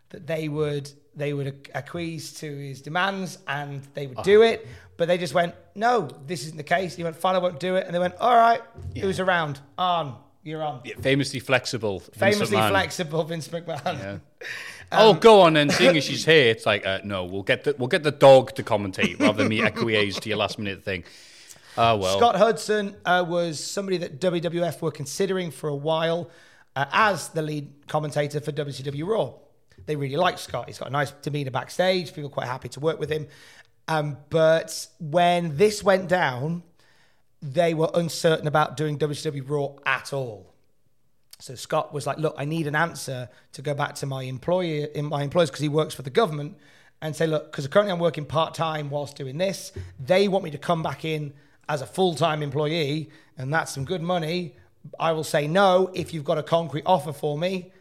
that 0.09 0.27
they 0.27 0.49
would 0.49 0.91
they 1.15 1.31
would 1.31 1.69
acquiesce 1.73 2.33
to 2.41 2.53
his 2.53 2.81
demands 2.81 3.37
and 3.47 3.81
they 3.93 4.07
would 4.07 4.23
do 4.23 4.41
it. 4.41 4.59
Uh-huh. 4.59 4.73
But 4.97 5.07
they 5.07 5.17
just 5.17 5.33
went, 5.33 5.55
no, 5.73 6.09
this 6.27 6.43
isn't 6.43 6.57
the 6.57 6.63
case. 6.63 6.97
He 6.97 7.05
went, 7.05 7.15
fine, 7.15 7.35
I 7.35 7.37
won't 7.37 7.61
do 7.61 7.77
it. 7.77 7.85
And 7.85 7.95
they 7.95 7.99
went, 7.99 8.15
all 8.15 8.35
right, 8.35 8.61
who's 8.99 9.21
around? 9.21 9.61
On, 9.77 10.17
you're 10.43 10.63
on. 10.63 10.81
Famously 11.01 11.39
flexible. 11.39 11.99
Famously 11.99 12.57
flexible, 12.57 13.23
Vince 13.23 13.47
McMahon. 13.49 14.21
oh, 14.91 15.13
go 15.13 15.41
on 15.41 15.53
then. 15.53 15.69
Seeing 15.69 15.97
as 15.97 16.03
she's 16.05 16.25
here, 16.25 16.49
it's 16.49 16.65
like, 16.65 16.85
uh, 16.85 16.99
no, 17.03 17.25
we'll 17.25 17.43
get 17.43 17.63
the 17.63 17.75
we'll 17.77 17.87
get 17.87 18.03
the 18.03 18.11
dog 18.11 18.53
to 18.55 18.63
commentate 18.63 19.19
rather 19.19 19.39
than 19.39 19.49
me 19.49 19.61
acquiesce 19.61 20.19
to 20.19 20.29
your 20.29 20.37
last 20.37 20.57
minute 20.57 20.83
thing. 20.83 21.03
Oh 21.77 21.97
well. 21.97 22.17
Scott 22.17 22.35
Hudson 22.35 22.95
uh, 23.05 23.25
was 23.27 23.63
somebody 23.63 23.97
that 23.97 24.19
WWF 24.19 24.81
were 24.81 24.91
considering 24.91 25.51
for 25.51 25.69
a 25.69 25.75
while 25.75 26.29
uh, 26.75 26.85
as 26.91 27.29
the 27.29 27.41
lead 27.41 27.87
commentator 27.87 28.39
for 28.39 28.51
WCW 28.51 29.05
Raw. 29.05 29.33
They 29.85 29.95
really 29.95 30.17
liked 30.17 30.39
Scott. 30.39 30.67
He's 30.67 30.77
got 30.77 30.89
a 30.89 30.91
nice 30.91 31.11
demeanor 31.11 31.51
backstage. 31.51 32.13
People 32.13 32.29
are 32.29 32.33
quite 32.33 32.47
happy 32.47 32.69
to 32.69 32.79
work 32.79 32.99
with 32.99 33.09
him. 33.09 33.27
Um, 33.87 34.17
but 34.29 34.87
when 34.99 35.57
this 35.57 35.83
went 35.83 36.09
down, 36.09 36.63
they 37.41 37.73
were 37.73 37.89
uncertain 37.93 38.47
about 38.47 38.77
doing 38.77 38.97
WCW 38.97 39.47
Raw 39.47 39.69
at 39.85 40.13
all. 40.13 40.53
So 41.39 41.55
Scott 41.55 41.93
was 41.93 42.05
like, 42.05 42.17
"Look, 42.17 42.35
I 42.37 42.45
need 42.45 42.67
an 42.67 42.75
answer 42.75 43.29
to 43.53 43.61
go 43.61 43.73
back 43.73 43.95
to 43.95 44.05
my 44.05 44.23
employer, 44.23 44.87
in 44.93 45.05
my 45.05 45.23
employers, 45.23 45.49
because 45.49 45.61
he 45.61 45.69
works 45.69 45.93
for 45.95 46.01
the 46.01 46.09
government, 46.09 46.57
and 47.01 47.15
say, 47.15 47.27
look, 47.27 47.51
because 47.51 47.65
currently 47.67 47.93
I'm 47.93 47.99
working 47.99 48.25
part 48.25 48.53
time 48.53 48.89
whilst 48.89 49.15
doing 49.15 49.37
this. 49.37 49.71
They 49.99 50.27
want 50.27 50.43
me 50.43 50.51
to 50.51 50.57
come 50.57 50.83
back 50.83 51.05
in 51.05 51.33
as 51.69 51.81
a 51.81 51.85
full 51.85 52.15
time 52.15 52.43
employee, 52.43 53.09
and 53.37 53.53
that's 53.53 53.71
some 53.71 53.85
good 53.85 54.01
money. 54.01 54.55
I 54.99 55.13
will 55.13 55.23
say 55.23 55.47
no 55.47 55.91
if 55.93 56.13
you've 56.13 56.25
got 56.25 56.37
a 56.37 56.43
concrete 56.43 56.83
offer 56.85 57.13
for 57.13 57.37
me." 57.37 57.71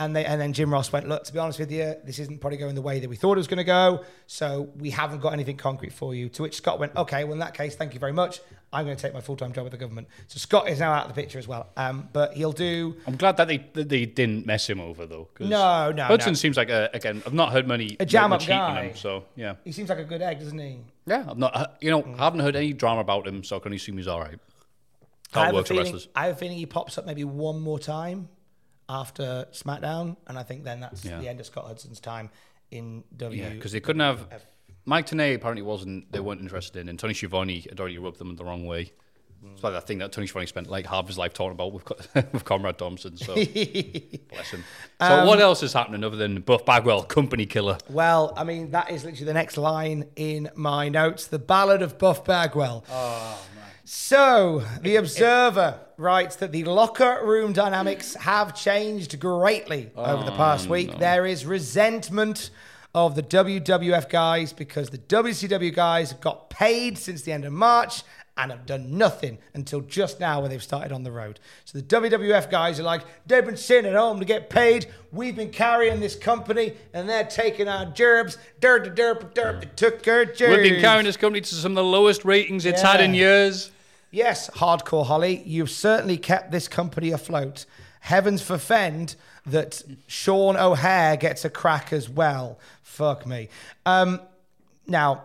And 0.00 0.14
they, 0.14 0.24
and 0.24 0.40
then 0.40 0.52
Jim 0.52 0.72
Ross 0.72 0.92
went, 0.92 1.08
look, 1.08 1.24
to 1.24 1.32
be 1.32 1.40
honest 1.40 1.58
with 1.58 1.72
you, 1.72 1.96
this 2.04 2.20
isn't 2.20 2.40
probably 2.40 2.56
going 2.56 2.76
the 2.76 2.82
way 2.82 3.00
that 3.00 3.10
we 3.10 3.16
thought 3.16 3.32
it 3.32 3.38
was 3.38 3.48
going 3.48 3.58
to 3.58 3.64
go. 3.64 4.04
So 4.28 4.70
we 4.76 4.90
haven't 4.90 5.18
got 5.18 5.32
anything 5.32 5.56
concrete 5.56 5.92
for 5.92 6.14
you. 6.14 6.28
To 6.30 6.42
which 6.42 6.54
Scott 6.54 6.78
went, 6.78 6.94
okay, 6.94 7.24
well, 7.24 7.32
in 7.32 7.40
that 7.40 7.52
case, 7.54 7.74
thank 7.74 7.94
you 7.94 8.00
very 8.00 8.12
much. 8.12 8.40
I'm 8.72 8.84
going 8.84 8.96
to 8.96 9.02
take 9.02 9.12
my 9.12 9.20
full 9.20 9.36
time 9.36 9.52
job 9.52 9.64
with 9.64 9.72
the 9.72 9.78
government. 9.78 10.06
So 10.28 10.38
Scott 10.38 10.68
is 10.68 10.78
now 10.78 10.92
out 10.92 11.08
of 11.08 11.14
the 11.14 11.20
picture 11.20 11.38
as 11.38 11.48
well. 11.48 11.68
Um, 11.76 12.08
but 12.12 12.34
he'll 12.34 12.52
do. 12.52 12.94
I'm 13.06 13.16
glad 13.16 13.38
that 13.38 13.48
they 13.48 13.58
that 13.72 13.88
they 13.88 14.04
didn't 14.06 14.46
mess 14.46 14.68
him 14.68 14.78
over 14.80 15.06
though. 15.06 15.28
No, 15.40 15.90
no, 15.90 16.04
Hudson 16.04 16.32
no. 16.32 16.36
seems 16.36 16.56
like 16.56 16.68
a 16.68 16.90
again. 16.92 17.22
I've 17.26 17.32
not 17.34 17.50
heard 17.50 17.66
many 17.66 17.96
A 17.98 18.04
heat 18.04 18.14
on 18.14 18.38
guy. 18.38 18.84
him, 18.88 18.96
so 18.96 19.24
yeah, 19.36 19.54
He 19.64 19.72
seems 19.72 19.88
like 19.88 19.98
a 19.98 20.04
good 20.04 20.20
egg, 20.22 20.40
doesn't 20.40 20.58
he? 20.58 20.80
yeah. 21.06 21.24
I've 21.28 21.38
not. 21.38 21.78
You 21.80 21.90
know, 21.90 22.14
I 22.18 22.24
haven't 22.24 22.40
heard 22.40 22.56
any 22.56 22.74
drama 22.74 23.00
about 23.00 23.26
him, 23.26 23.42
so 23.42 23.56
I 23.56 23.58
can 23.60 23.72
assume 23.72 23.96
he's 23.96 24.06
all 24.06 24.20
right. 24.20 24.38
I 25.34 25.46
have, 25.46 25.54
a 25.54 25.64
feeling, 25.64 25.84
wrestlers. 25.84 26.08
I 26.14 26.26
have 26.26 26.36
a 26.36 26.38
feeling 26.38 26.56
he 26.58 26.66
pops 26.66 26.98
up 26.98 27.06
maybe 27.06 27.24
one 27.24 27.60
more 27.60 27.78
time 27.78 28.28
after 28.88 29.46
SmackDown. 29.52 30.16
And 30.26 30.38
I 30.38 30.42
think 30.42 30.64
then 30.64 30.80
that's 30.80 31.04
Yeah. 31.04 31.18
the 31.20 31.28
end 31.28 31.40
of 31.40 31.46
Scott 31.46 31.66
Hudson's 31.66 32.00
time 32.00 32.30
in 32.70 33.04
W. 33.16 33.42
Yeah, 33.42 33.50
because 33.50 33.72
they 33.72 33.80
couldn't 33.80 34.00
have. 34.00 34.26
Mike 34.84 35.06
Tenay 35.06 35.34
apparently 35.34 35.62
wasn't. 35.62 36.10
They 36.12 36.20
weren't 36.20 36.40
interested 36.40 36.80
in, 36.80 36.88
and 36.88 36.98
Tony 36.98 37.12
Schiavone 37.14 37.60
had 37.68 37.78
already 37.78 37.98
rubbed 37.98 38.18
them 38.18 38.34
the 38.36 38.44
wrong 38.44 38.66
way. 38.66 38.92
It's 39.52 39.62
like 39.62 39.72
that 39.72 39.86
thing 39.86 39.98
that 39.98 40.10
Tony 40.10 40.26
Schiavone 40.26 40.46
spent 40.46 40.68
like 40.68 40.84
half 40.86 41.06
his 41.06 41.16
life 41.16 41.32
talking 41.32 41.52
about 41.52 41.72
with 41.72 41.84
with 42.32 42.44
Conrad 42.44 42.76
Thompson. 42.76 43.16
So 43.16 43.34
bless 43.34 44.50
him. 44.50 44.64
So 45.00 45.20
Um, 45.20 45.26
what 45.28 45.40
else 45.40 45.62
is 45.62 45.72
happening 45.72 46.02
other 46.02 46.16
than 46.16 46.40
Buff 46.40 46.64
Bagwell, 46.64 47.04
company 47.04 47.46
killer? 47.46 47.78
Well, 47.88 48.32
I 48.36 48.42
mean, 48.42 48.72
that 48.72 48.90
is 48.90 49.04
literally 49.04 49.26
the 49.26 49.34
next 49.34 49.56
line 49.56 50.06
in 50.16 50.50
my 50.56 50.88
notes 50.88 51.28
The 51.28 51.38
Ballad 51.38 51.82
of 51.82 51.98
Buff 51.98 52.24
Bagwell. 52.24 52.84
Oh, 52.90 53.40
So, 53.90 54.64
The 54.82 54.96
Observer 54.96 55.80
writes 55.96 56.36
that 56.36 56.52
the 56.52 56.62
locker 56.64 57.22
room 57.24 57.54
dynamics 57.54 58.14
have 58.16 58.54
changed 58.54 59.18
greatly 59.18 59.90
over 59.96 60.24
the 60.24 60.32
oh, 60.34 60.36
past 60.36 60.68
week. 60.68 60.98
There 60.98 61.24
is 61.24 61.46
resentment 61.46 62.50
of 62.94 63.14
the 63.14 63.22
WWF 63.22 64.10
guys 64.10 64.52
because 64.52 64.90
the 64.90 64.98
WCW 64.98 65.74
guys 65.74 66.10
have 66.10 66.20
got 66.20 66.50
paid 66.50 66.98
since 66.98 67.22
the 67.22 67.32
end 67.32 67.46
of 67.46 67.54
March 67.54 68.02
and 68.36 68.50
have 68.50 68.66
done 68.66 68.98
nothing 68.98 69.38
until 69.54 69.80
just 69.80 70.20
now 70.20 70.42
when 70.42 70.50
they've 70.50 70.62
started 70.62 70.92
on 70.92 71.02
the 71.02 71.10
road. 71.10 71.40
So 71.64 71.78
the 71.78 71.84
WWF 71.84 72.50
guys 72.50 72.78
are 72.78 72.82
like, 72.82 73.06
they've 73.26 73.44
been 73.44 73.56
sitting 73.56 73.90
at 73.90 73.96
home 73.96 74.18
to 74.18 74.26
get 74.26 74.50
paid. 74.50 74.84
We've 75.12 75.34
been 75.34 75.50
carrying 75.50 75.98
this 75.98 76.14
company 76.14 76.74
and 76.92 77.08
they're 77.08 77.24
taking 77.24 77.68
our 77.68 77.86
gerbs. 77.86 78.36
Derp, 78.60 78.94
derp, 78.94 79.32
derp, 79.32 79.60
they 79.60 79.70
took 79.76 80.06
our 80.06 80.26
gerbs. 80.26 80.40
We've 80.40 80.72
been 80.74 80.82
carrying 80.82 81.06
this 81.06 81.16
company 81.16 81.40
to 81.40 81.54
some 81.54 81.72
of 81.72 81.76
the 81.76 81.84
lowest 81.84 82.26
ratings 82.26 82.66
it's 82.66 82.82
had 82.82 83.00
in 83.00 83.14
years. 83.14 83.70
Yes, 84.10 84.48
hardcore 84.50 85.04
Holly, 85.04 85.42
you've 85.44 85.70
certainly 85.70 86.16
kept 86.16 86.50
this 86.50 86.66
company 86.66 87.10
afloat. 87.10 87.66
Heavens 88.00 88.40
forfend 88.40 89.16
that 89.44 89.82
Sean 90.06 90.56
O'Haire 90.56 91.16
gets 91.16 91.44
a 91.44 91.50
crack 91.50 91.92
as 91.92 92.08
well. 92.08 92.58
Fuck 92.82 93.26
me. 93.26 93.48
Um, 93.84 94.20
now, 94.86 95.24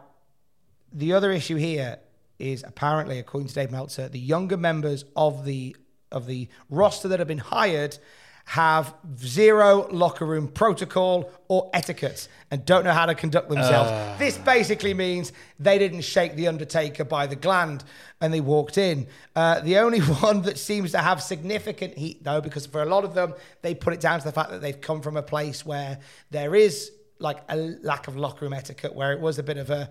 the 0.91 1.13
other 1.13 1.31
issue 1.31 1.55
here 1.55 1.99
is 2.39 2.63
apparently, 2.67 3.19
according 3.19 3.47
to 3.47 3.53
Dave 3.53 3.71
Meltzer, 3.71 4.09
the 4.09 4.19
younger 4.19 4.57
members 4.57 5.05
of 5.15 5.45
the 5.45 5.75
of 6.11 6.27
the 6.27 6.47
roster 6.69 7.07
that 7.07 7.17
have 7.17 7.27
been 7.27 7.39
hired 7.39 7.97
have 8.45 8.93
zero 9.17 9.87
locker 9.89 10.25
room 10.25 10.47
protocol 10.47 11.31
or 11.47 11.69
etiquette 11.73 12.27
and 12.51 12.65
don't 12.65 12.83
know 12.83 12.91
how 12.91 13.05
to 13.05 13.15
conduct 13.15 13.49
themselves. 13.49 14.19
this 14.19 14.37
basically 14.37 14.93
means 14.93 15.31
they 15.59 15.77
didn't 15.79 16.01
shake 16.01 16.35
the 16.35 16.47
Undertaker 16.47 17.05
by 17.05 17.25
the 17.25 17.35
gland 17.35 17.83
and 18.19 18.33
they 18.33 18.41
walked 18.41 18.77
in. 18.77 19.07
Uh, 19.35 19.59
the 19.61 19.77
only 19.77 19.99
one 20.21 20.41
that 20.41 20.57
seems 20.59 20.91
to 20.91 20.97
have 20.97 21.21
significant 21.23 21.97
heat, 21.97 22.23
though, 22.23 22.41
because 22.41 22.65
for 22.65 22.81
a 22.81 22.85
lot 22.85 23.03
of 23.05 23.13
them, 23.13 23.33
they 23.61 23.73
put 23.73 23.93
it 23.93 24.01
down 24.01 24.19
to 24.19 24.25
the 24.25 24.31
fact 24.31 24.49
that 24.51 24.61
they've 24.61 24.81
come 24.81 25.01
from 25.01 25.17
a 25.17 25.23
place 25.23 25.65
where 25.65 25.99
there 26.31 26.53
is 26.53 26.91
like 27.19 27.39
a 27.49 27.55
lack 27.55 28.07
of 28.07 28.17
locker 28.17 28.43
room 28.45 28.53
etiquette, 28.53 28.93
where 28.93 29.13
it 29.13 29.19
was 29.19 29.39
a 29.39 29.43
bit 29.43 29.57
of 29.57 29.69
a 29.69 29.89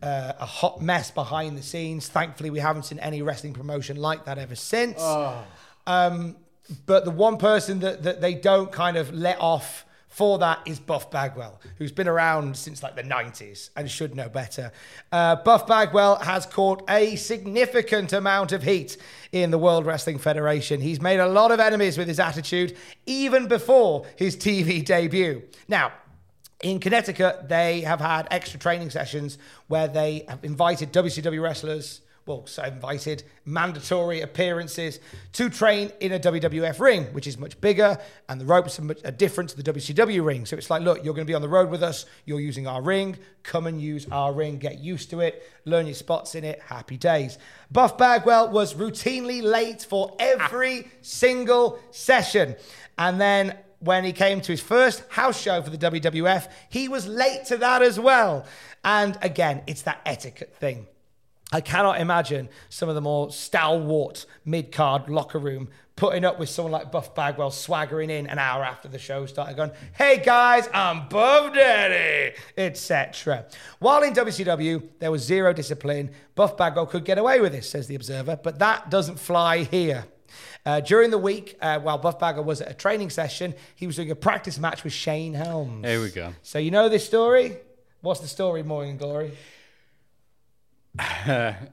uh, 0.00 0.32
a 0.38 0.46
hot 0.46 0.80
mess 0.80 1.10
behind 1.10 1.58
the 1.58 1.62
scenes. 1.62 2.06
Thankfully, 2.08 2.50
we 2.50 2.60
haven't 2.60 2.84
seen 2.84 3.00
any 3.00 3.20
wrestling 3.20 3.52
promotion 3.52 3.96
like 3.96 4.24
that 4.26 4.38
ever 4.38 4.54
since. 4.54 5.00
Um, 5.88 6.36
but 6.86 7.04
the 7.04 7.10
one 7.10 7.38
person 7.38 7.80
that, 7.80 8.02
that 8.02 8.20
they 8.20 8.34
don't 8.34 8.70
kind 8.72 8.96
of 8.96 9.12
let 9.14 9.40
off 9.40 9.84
for 10.08 10.38
that 10.38 10.58
is 10.66 10.80
Buff 10.80 11.10
Bagwell, 11.12 11.60
who's 11.76 11.92
been 11.92 12.08
around 12.08 12.56
since 12.56 12.82
like 12.82 12.96
the 12.96 13.04
90s 13.04 13.70
and 13.76 13.88
should 13.88 14.16
know 14.16 14.28
better. 14.28 14.72
Uh, 15.12 15.36
Buff 15.36 15.66
Bagwell 15.66 16.16
has 16.16 16.44
caught 16.44 16.82
a 16.90 17.14
significant 17.16 18.12
amount 18.12 18.50
of 18.50 18.64
heat 18.64 18.96
in 19.30 19.52
the 19.52 19.58
World 19.58 19.86
Wrestling 19.86 20.18
Federation. 20.18 20.80
He's 20.80 21.00
made 21.00 21.20
a 21.20 21.28
lot 21.28 21.52
of 21.52 21.60
enemies 21.60 21.96
with 21.96 22.08
his 22.08 22.18
attitude, 22.18 22.76
even 23.06 23.46
before 23.46 24.06
his 24.16 24.36
TV 24.36 24.84
debut. 24.84 25.42
Now, 25.68 25.92
in 26.62 26.80
Connecticut, 26.80 27.48
they 27.48 27.82
have 27.82 28.00
had 28.00 28.26
extra 28.32 28.58
training 28.58 28.90
sessions 28.90 29.38
where 29.68 29.86
they 29.86 30.24
have 30.28 30.42
invited 30.42 30.92
WCW 30.92 31.40
wrestlers, 31.40 32.00
well, 32.28 32.46
so 32.46 32.62
invited 32.62 33.24
mandatory 33.46 34.20
appearances 34.20 35.00
to 35.32 35.48
train 35.48 35.90
in 36.00 36.12
a 36.12 36.20
WWF 36.20 36.78
ring, 36.78 37.04
which 37.06 37.26
is 37.26 37.38
much 37.38 37.58
bigger, 37.60 37.98
and 38.28 38.40
the 38.40 38.44
ropes 38.44 38.78
are, 38.78 38.82
much, 38.82 39.02
are 39.04 39.10
different 39.10 39.50
to 39.50 39.60
the 39.60 39.72
WCW 39.72 40.24
ring. 40.24 40.44
So 40.44 40.56
it's 40.56 40.68
like, 40.68 40.82
look, 40.82 41.02
you're 41.02 41.14
going 41.14 41.26
to 41.26 41.30
be 41.30 41.34
on 41.34 41.42
the 41.42 41.48
road 41.48 41.70
with 41.70 41.82
us, 41.82 42.04
you're 42.26 42.40
using 42.40 42.66
our 42.66 42.82
ring, 42.82 43.16
come 43.42 43.66
and 43.66 43.80
use 43.80 44.06
our 44.12 44.32
ring, 44.32 44.58
get 44.58 44.78
used 44.78 45.10
to 45.10 45.20
it, 45.20 45.42
learn 45.64 45.86
your 45.86 45.94
spots 45.94 46.34
in 46.34 46.44
it, 46.44 46.60
happy 46.60 46.98
days. 46.98 47.38
Buff 47.70 47.96
Bagwell 47.96 48.50
was 48.50 48.74
routinely 48.74 49.42
late 49.42 49.82
for 49.82 50.14
every 50.18 50.90
single 51.00 51.80
session. 51.90 52.54
And 52.98 53.20
then 53.20 53.56
when 53.80 54.04
he 54.04 54.12
came 54.12 54.40
to 54.42 54.52
his 54.52 54.60
first 54.60 55.02
house 55.08 55.40
show 55.40 55.62
for 55.62 55.70
the 55.70 55.78
WWF, 55.78 56.48
he 56.68 56.88
was 56.88 57.06
late 57.06 57.46
to 57.46 57.56
that 57.56 57.80
as 57.80 57.98
well. 57.98 58.44
And 58.84 59.16
again, 59.22 59.62
it's 59.66 59.82
that 59.82 60.00
etiquette 60.04 60.54
thing. 60.56 60.86
I 61.52 61.60
cannot 61.62 62.00
imagine 62.00 62.48
some 62.68 62.88
of 62.88 62.94
the 62.94 63.00
more 63.00 63.30
stalwart 63.30 64.26
mid 64.44 64.70
card 64.70 65.08
locker 65.08 65.38
room 65.38 65.68
putting 65.96 66.24
up 66.24 66.38
with 66.38 66.48
someone 66.48 66.70
like 66.70 66.92
Buff 66.92 67.14
Bagwell 67.14 67.50
swaggering 67.50 68.10
in 68.10 68.26
an 68.28 68.38
hour 68.38 68.62
after 68.62 68.86
the 68.86 68.98
show 68.98 69.26
started, 69.26 69.56
going, 69.56 69.72
"Hey 69.94 70.22
guys, 70.24 70.68
I'm 70.72 71.08
Buff 71.08 71.54
Daddy," 71.54 72.36
etc. 72.56 73.46
While 73.78 74.02
in 74.02 74.12
WCW 74.12 74.82
there 75.00 75.10
was 75.10 75.22
zero 75.22 75.52
discipline, 75.52 76.10
Buff 76.34 76.56
Bagwell 76.56 76.86
could 76.86 77.04
get 77.04 77.18
away 77.18 77.40
with 77.40 77.52
this, 77.52 77.68
says 77.68 77.86
the 77.86 77.94
Observer, 77.96 78.38
but 78.42 78.58
that 78.58 78.90
doesn't 78.90 79.18
fly 79.18 79.64
here. 79.64 80.04
Uh, 80.66 80.80
during 80.80 81.10
the 81.10 81.18
week, 81.18 81.56
uh, 81.62 81.80
while 81.80 81.96
Buff 81.98 82.18
Bagwell 82.18 82.44
was 82.44 82.60
at 82.60 82.70
a 82.70 82.74
training 82.74 83.08
session, 83.08 83.54
he 83.74 83.86
was 83.86 83.96
doing 83.96 84.10
a 84.10 84.14
practice 84.14 84.58
match 84.58 84.84
with 84.84 84.92
Shane 84.92 85.32
Helms. 85.32 85.82
There 85.82 86.00
we 86.00 86.10
go. 86.10 86.34
So 86.42 86.58
you 86.58 86.70
know 86.70 86.88
this 86.90 87.06
story? 87.06 87.56
What's 88.02 88.20
the 88.20 88.28
story, 88.28 88.62
Morning 88.62 88.98
Glory? 88.98 89.32
I, 90.98 91.68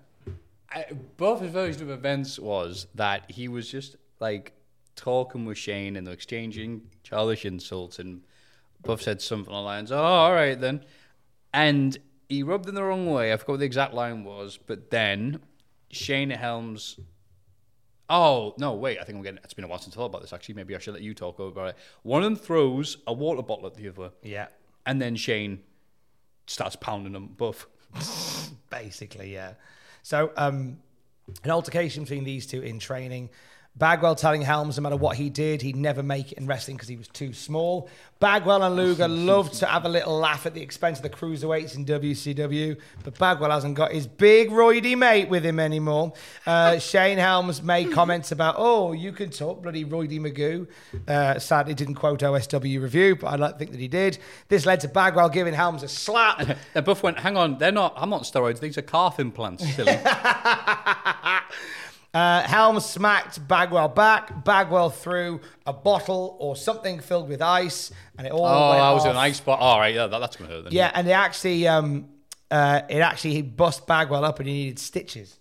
both 1.17 1.41
his 1.41 1.51
version 1.51 1.83
of 1.83 1.89
events 1.89 2.37
was 2.39 2.87
that 2.95 3.29
he 3.31 3.47
was 3.47 3.69
just 3.69 3.95
like 4.19 4.53
talking 4.95 5.45
with 5.45 5.57
Shane 5.57 5.95
and 5.95 6.05
they're 6.05 6.13
exchanging 6.13 6.81
childish 7.03 7.45
insults, 7.45 7.99
and 7.99 8.21
Buff 8.83 9.01
said 9.01 9.21
something 9.21 9.51
along 9.51 9.63
the 9.63 9.67
lines, 9.67 9.91
"Oh, 9.91 9.97
all 9.97 10.33
right 10.33 10.59
then," 10.59 10.83
and 11.53 11.97
he 12.29 12.43
rubbed 12.43 12.67
in 12.67 12.75
the 12.75 12.83
wrong 12.83 13.09
way. 13.11 13.31
I 13.31 13.37
forgot 13.37 13.53
what 13.53 13.59
the 13.59 13.65
exact 13.65 13.93
line 13.93 14.23
was, 14.23 14.57
but 14.57 14.89
then 14.91 15.39
Shane 15.91 16.29
Helms. 16.31 16.99
Oh 18.09 18.53
no! 18.59 18.73
Wait, 18.73 18.99
I 18.99 19.03
think 19.03 19.17
I'm 19.17 19.23
getting. 19.23 19.39
It's 19.43 19.53
been 19.53 19.65
a 19.65 19.67
while 19.67 19.79
since 19.79 19.95
I 19.95 19.97
thought 19.97 20.05
about 20.05 20.21
this. 20.21 20.33
Actually, 20.33 20.55
maybe 20.55 20.75
I 20.75 20.79
should 20.79 20.93
let 20.93 21.01
you 21.03 21.13
talk 21.15 21.39
about 21.39 21.69
it. 21.69 21.77
One 22.03 22.21
of 22.23 22.25
them 22.29 22.35
throws 22.35 22.97
a 23.07 23.13
water 23.13 23.41
bottle 23.41 23.65
at 23.65 23.73
the 23.75 23.87
other, 23.89 24.11
Yeah. 24.21 24.47
and 24.85 25.01
then 25.01 25.15
Shane 25.15 25.63
starts 26.47 26.75
pounding 26.75 27.15
him. 27.15 27.27
Buff. 27.27 27.67
Basically, 28.69 29.33
yeah. 29.33 29.53
So, 30.03 30.31
um, 30.37 30.77
an 31.43 31.51
altercation 31.51 32.03
between 32.03 32.23
these 32.23 32.45
two 32.45 32.61
in 32.61 32.79
training. 32.79 33.29
Bagwell 33.77 34.15
telling 34.15 34.41
Helms 34.41 34.77
no 34.77 34.83
matter 34.83 34.95
what 34.95 35.17
he 35.17 35.29
did, 35.29 35.61
he'd 35.61 35.75
never 35.75 36.01
make 36.01 36.31
it 36.31 36.37
in 36.37 36.47
wrestling 36.47 36.77
because 36.77 36.87
he 36.87 36.95
was 36.95 37.09
too 37.09 37.33
small. 37.33 37.89
Bagwell 38.19 38.63
and 38.63 38.77
Luger 38.77 39.07
loved 39.09 39.55
to 39.55 39.65
have 39.65 39.83
a 39.83 39.89
little 39.89 40.17
laugh 40.17 40.45
at 40.45 40.53
the 40.53 40.61
expense 40.61 40.99
of 40.99 41.03
the 41.03 41.09
cruiserweights 41.09 41.75
in 41.75 41.85
WCW, 41.85 42.79
but 43.03 43.17
Bagwell 43.19 43.51
hasn't 43.51 43.75
got 43.75 43.91
his 43.91 44.07
big 44.07 44.49
roidy 44.49 44.97
mate 44.97 45.27
with 45.27 45.45
him 45.45 45.59
anymore. 45.59 46.13
Uh, 46.45 46.79
Shane 46.85 47.17
Helms 47.17 47.61
made 47.61 47.91
comments 47.91 48.31
about, 48.31 48.55
oh, 48.57 48.93
you 48.93 49.11
can 49.11 49.29
talk, 49.29 49.61
bloody 49.61 49.83
roidy 49.83 50.19
Magoo. 50.19 50.67
Uh, 51.05 51.37
sadly, 51.39 51.73
didn't 51.73 51.95
quote 51.95 52.21
OSW 52.21 52.81
review, 52.81 53.17
but 53.17 53.27
I 53.27 53.35
like 53.35 53.53
to 53.53 53.57
think 53.59 53.71
that 53.71 53.79
he 53.81 53.89
did. 53.89 54.17
This 54.47 54.65
led 54.65 54.79
to 54.81 54.87
Bagwell 54.87 55.27
giving 55.29 55.53
Helms 55.53 55.83
a 55.83 55.87
slap. 55.87 56.35
And 56.75 56.85
Buff 56.85 57.03
went, 57.03 57.19
hang 57.19 57.37
on, 57.37 57.57
they're 57.57 57.71
not, 57.71 57.93
I'm 57.95 58.09
not 58.09 58.23
steroids, 58.23 58.59
these 58.59 58.77
are 58.77 58.81
calf 58.81 59.19
implants, 59.19 59.63
silly. 59.75 59.97
Uh, 62.15 62.41
Helms 62.43 62.85
smacked 62.85 63.45
Bagwell 63.45 63.89
back. 63.89 64.45
Bagwell 64.45 64.89
threw 64.89 65.41
a 65.65 65.73
bottle 65.73 66.37
or 66.39 66.55
something 66.55 67.01
filled 67.01 67.27
with 67.27 67.41
ice, 67.41 67.91
and 68.17 68.25
it 68.25 68.31
all 68.31 68.45
oh, 68.45 68.69
went 68.69 68.81
I 68.81 68.93
was 68.93 69.03
off. 69.03 69.11
an 69.11 69.17
ice 69.17 69.35
spot. 69.35 69.59
All 69.59 69.77
right, 69.77 69.93
yeah, 69.93 70.07
that, 70.07 70.19
that's 70.19 70.37
going 70.37 70.49
to 70.49 70.55
hurt 70.55 70.63
then. 70.63 70.71
Yeah, 70.71 70.91
and 70.95 71.09
it 71.09 71.11
actually, 71.11 71.67
um, 71.67 72.07
uh, 72.49 72.83
it 72.87 72.99
actually 72.99 73.41
bust 73.41 73.85
Bagwell 73.85 74.23
up, 74.23 74.39
and 74.39 74.47
he 74.47 74.53
needed 74.53 74.79
stitches. 74.79 75.37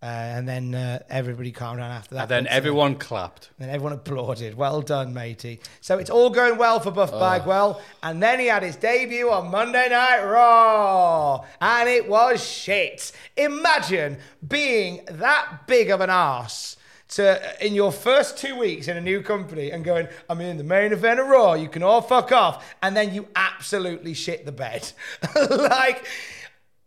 Uh, 0.00 0.06
and 0.06 0.48
then 0.48 0.74
uh, 0.76 1.00
everybody 1.10 1.50
calmed 1.50 1.80
down 1.80 1.90
after 1.90 2.14
that. 2.14 2.22
And 2.22 2.30
then 2.30 2.46
uh, 2.46 2.50
everyone 2.50 2.94
clapped. 2.94 3.50
then 3.58 3.68
everyone 3.68 3.94
applauded. 3.94 4.54
Well 4.54 4.80
done, 4.80 5.12
matey. 5.12 5.58
So 5.80 5.98
it's 5.98 6.10
all 6.10 6.30
going 6.30 6.56
well 6.56 6.78
for 6.78 6.92
Buff 6.92 7.10
Bagwell. 7.10 7.80
And 8.02 8.22
then 8.22 8.38
he 8.38 8.46
had 8.46 8.62
his 8.62 8.76
debut 8.76 9.28
on 9.28 9.50
Monday 9.50 9.88
Night 9.88 10.22
Raw. 10.24 11.44
And 11.60 11.88
it 11.88 12.08
was 12.08 12.44
shit. 12.44 13.10
Imagine 13.36 14.18
being 14.46 15.04
that 15.10 15.66
big 15.66 15.90
of 15.90 16.00
an 16.00 16.10
ass 16.10 16.76
to 17.08 17.64
in 17.64 17.74
your 17.74 17.90
first 17.90 18.36
two 18.36 18.56
weeks 18.56 18.86
in 18.86 18.96
a 18.96 19.00
new 19.00 19.22
company 19.22 19.70
and 19.70 19.84
going, 19.84 20.06
I'm 20.28 20.40
in 20.40 20.58
the 20.58 20.64
main 20.64 20.92
event 20.92 21.20
of 21.20 21.26
Raw, 21.26 21.54
you 21.54 21.68
can 21.68 21.82
all 21.82 22.02
fuck 22.02 22.32
off. 22.32 22.76
And 22.82 22.96
then 22.96 23.14
you 23.14 23.26
absolutely 23.34 24.14
shit 24.14 24.46
the 24.46 24.52
bed. 24.52 24.92
like, 25.50 26.04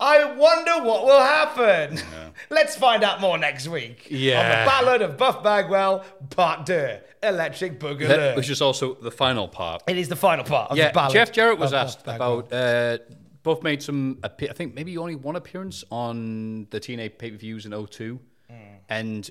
I 0.01 0.25
wonder 0.33 0.83
what 0.83 1.05
will 1.05 1.19
happen. 1.21 1.99
Let's 2.49 2.75
find 2.75 3.03
out 3.03 3.21
more 3.21 3.37
next 3.37 3.67
week. 3.67 4.07
On 4.09 4.17
the 4.17 4.63
Ballad 4.65 5.01
of 5.03 5.15
Buff 5.17 5.43
Bagwell, 5.43 6.03
Part 6.31 6.65
2, 6.65 6.97
Electric 7.23 7.79
Boogaloo. 7.79 8.07
That- 8.07 8.35
Which 8.35 8.49
is 8.49 8.61
also 8.61 8.95
the 8.95 9.11
final 9.11 9.47
part. 9.47 9.83
it 9.87 9.97
is 9.97 10.09
the 10.09 10.15
final 10.15 10.43
part 10.43 10.71
of 10.71 10.77
Yeah, 10.77 10.87
the 10.87 10.93
ballad. 10.93 11.13
Jeff 11.13 11.31
Jarrett 11.31 11.59
was 11.59 11.71
Buff 11.71 11.85
asked 11.87 12.05
Bagwell. 12.05 12.39
about. 12.39 12.53
Uh, 12.53 12.97
Buff 13.43 13.63
made 13.63 13.81
some. 13.81 14.19
I 14.23 14.27
think 14.29 14.75
maybe 14.75 14.97
only 14.97 15.15
one 15.15 15.35
appearance 15.35 15.83
on 15.91 16.67
the 16.71 16.79
TNA 16.79 17.17
pay 17.17 17.31
per 17.31 17.37
views 17.37 17.65
in 17.65 17.71
02. 17.71 18.19
Hmm. 18.49 18.55
And 18.89 19.29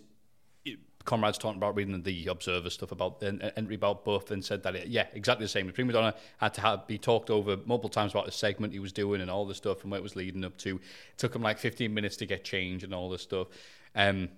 Conrad's 1.11 1.39
talking 1.39 1.59
about 1.59 1.75
reading 1.75 2.01
the 2.03 2.27
Observer 2.29 2.71
stuff 2.71 2.93
about 2.93 3.21
an 3.23 3.43
entry 3.57 3.75
about 3.75 4.05
Buff 4.05 4.31
and 4.31 4.45
said 4.45 4.63
that, 4.63 4.77
it, 4.77 4.87
yeah, 4.87 5.07
exactly 5.13 5.45
the 5.45 5.49
same. 5.49 5.67
The 5.67 5.73
Prima 5.73 5.93
Donna 5.93 6.15
had 6.39 6.55
to 6.55 6.61
have, 6.61 6.87
be 6.87 6.99
talked 6.99 7.31
over 7.31 7.57
multiple 7.67 7.91
times 7.91 8.13
about 8.13 8.27
the 8.27 8.33
segment 8.33 8.73
he 8.73 8.79
was 8.79 8.93
doing 8.93 9.21
and 9.21 9.29
all 9.29 9.45
the 9.45 9.55
stuff 9.55 9.83
and 9.83 9.91
what 9.91 9.97
it 9.97 10.05
was 10.05 10.15
leading 10.15 10.45
up 10.45 10.57
to. 10.59 10.77
It 10.77 11.19
took 11.19 11.35
him 11.35 11.43
like 11.43 11.59
15 11.59 11.93
minutes 11.93 12.17
to 12.19 12.27
get 12.27 12.45
changed 12.45 12.85
and 12.85 12.95
all 12.95 13.11
this 13.11 13.23
stuff. 13.23 13.49
Um, 13.97 14.29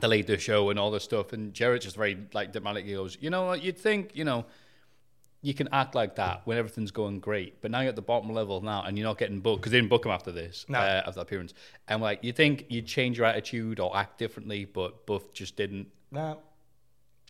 delayed 0.00 0.26
the 0.26 0.38
show 0.38 0.70
and 0.70 0.78
all 0.78 0.90
this 0.90 1.04
stuff. 1.04 1.32
And 1.32 1.54
Jarrett 1.54 1.82
just 1.82 1.94
very 1.94 2.18
like. 2.32 2.52
He 2.52 2.92
goes, 2.92 3.16
you 3.20 3.30
know 3.30 3.46
what? 3.46 3.62
You'd 3.62 3.78
think, 3.78 4.10
you 4.16 4.24
know, 4.24 4.44
you 5.46 5.54
can 5.54 5.68
act 5.70 5.94
like 5.94 6.16
that 6.16 6.42
when 6.44 6.58
everything's 6.58 6.90
going 6.90 7.20
great, 7.20 7.60
but 7.62 7.70
now 7.70 7.80
you're 7.80 7.90
at 7.90 7.96
the 7.96 8.02
bottom 8.02 8.30
level 8.32 8.60
now, 8.60 8.82
and 8.84 8.98
you're 8.98 9.06
not 9.06 9.16
getting 9.16 9.38
booked 9.38 9.60
because 9.60 9.70
they 9.72 9.78
didn't 9.78 9.90
book 9.90 10.04
him 10.04 10.10
after 10.10 10.32
this, 10.32 10.66
No. 10.68 10.78
uh, 10.80 11.02
after 11.06 11.12
that 11.12 11.20
appearance. 11.20 11.54
And 11.86 12.02
like, 12.02 12.24
you 12.24 12.32
think 12.32 12.66
you'd 12.68 12.86
change 12.86 13.16
your 13.18 13.26
attitude 13.26 13.78
or 13.78 13.96
act 13.96 14.18
differently, 14.18 14.64
but 14.64 15.06
Buff 15.06 15.32
just 15.32 15.56
didn't. 15.56 15.86
No. 16.10 16.38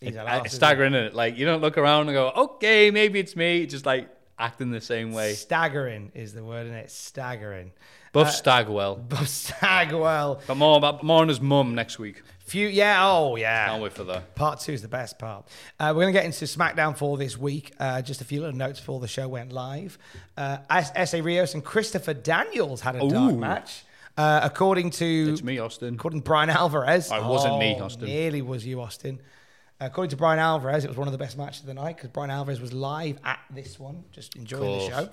He's 0.00 0.14
an 0.16 0.26
Uh, 0.26 0.42
isn't 0.46 0.50
staggering, 0.56 0.94
is 0.94 1.08
it? 1.08 1.14
Like, 1.14 1.36
you 1.36 1.44
don't 1.44 1.60
look 1.60 1.76
around 1.76 2.08
and 2.08 2.14
go, 2.14 2.30
okay, 2.36 2.90
maybe 2.90 3.18
it's 3.20 3.36
me. 3.36 3.66
Just 3.66 3.84
like 3.86 4.08
acting 4.38 4.70
the 4.70 4.80
same 4.80 5.12
way. 5.12 5.34
Staggering 5.34 6.12
is 6.14 6.32
the 6.32 6.42
word, 6.44 6.66
isn't 6.66 6.78
it? 6.78 6.90
Staggering. 6.90 7.72
Buff 8.12 8.30
Stagwell. 8.32 8.96
Buff 8.96 9.28
Stagwell. 9.28 10.40
But 10.46 10.56
more 10.56 10.78
about 10.78 11.02
more 11.02 11.20
on 11.20 11.28
his 11.28 11.40
mum 11.40 11.74
next 11.74 11.98
week. 11.98 12.22
Few, 12.46 12.68
yeah, 12.68 13.04
oh, 13.04 13.34
yeah. 13.36 13.66
Can't 13.68 13.82
wait 13.82 13.92
for 13.92 14.04
that. 14.04 14.34
Part 14.36 14.60
two 14.60 14.72
is 14.72 14.80
the 14.80 14.88
best 14.88 15.18
part. 15.18 15.46
Uh, 15.80 15.92
we're 15.96 16.02
going 16.04 16.14
to 16.14 16.18
get 16.20 16.24
into 16.24 16.44
SmackDown 16.44 16.96
for 16.96 17.16
this 17.18 17.36
week. 17.36 17.72
Uh, 17.80 18.00
just 18.02 18.20
a 18.20 18.24
few 18.24 18.40
little 18.40 18.54
notes 18.56 18.78
before 18.78 19.00
the 19.00 19.08
show 19.08 19.26
went 19.28 19.52
live. 19.52 19.98
Uh, 20.36 20.58
Essa 20.70 21.20
Rios 21.22 21.54
and 21.54 21.64
Christopher 21.64 22.14
Daniels 22.14 22.80
had 22.80 22.94
a 22.96 23.08
dark 23.08 23.34
match. 23.34 23.84
Uh, 24.16 24.40
according 24.44 24.90
to 24.90 25.30
It's 25.32 25.42
me, 25.42 25.58
Austin. 25.58 25.94
according 25.96 26.20
to 26.20 26.24
Bryan 26.24 26.48
Alvarez, 26.48 27.10
Oh, 27.12 27.16
it 27.16 27.24
wasn't 27.26 27.58
me, 27.58 27.76
Oh, 27.78 27.84
Austin. 27.84 28.06
Nearly 28.06 28.42
was 28.42 28.64
you, 28.64 28.80
Austin. 28.80 29.20
According 29.78 30.10
to 30.10 30.16
Bryan 30.16 30.38
Alvarez, 30.38 30.84
it 30.84 30.88
was 30.88 30.96
one 30.96 31.06
of 31.08 31.12
the 31.12 31.18
best 31.18 31.36
matches 31.36 31.60
of 31.60 31.66
the 31.66 31.74
night 31.74 31.96
because 31.96 32.08
Bryan 32.10 32.30
Alvarez 32.30 32.60
was 32.60 32.72
live 32.72 33.18
at 33.24 33.40
this 33.50 33.78
one, 33.78 34.04
just 34.12 34.34
enjoying 34.36 34.78
the 34.78 34.88
show. 34.88 35.08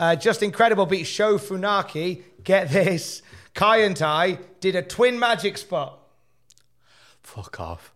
Uh, 0.00 0.16
Justin 0.16 0.50
Credible 0.50 0.86
beat 0.86 1.04
Sho 1.04 1.36
Funaki. 1.38 2.22
Get 2.42 2.70
this. 2.70 3.22
Kaientai 3.54 4.38
did 4.60 4.74
a 4.74 4.82
twin 4.82 5.18
magic 5.18 5.58
spot. 5.58 5.99
Fuck 7.34 7.60
off. 7.60 7.92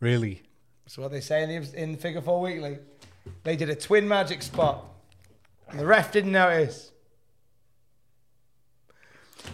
Really? 0.00 0.42
That's 0.84 0.98
what 0.98 1.12
they 1.12 1.20
say 1.20 1.44
in, 1.44 1.62
the, 1.62 1.80
in 1.80 1.96
Figure 1.96 2.20
Four 2.20 2.40
Weekly. 2.40 2.78
They 3.44 3.54
did 3.54 3.70
a 3.70 3.76
twin 3.76 4.08
magic 4.08 4.42
spot. 4.42 4.84
And 5.68 5.78
the 5.78 5.86
ref 5.86 6.10
didn't 6.10 6.32
notice. 6.32 6.90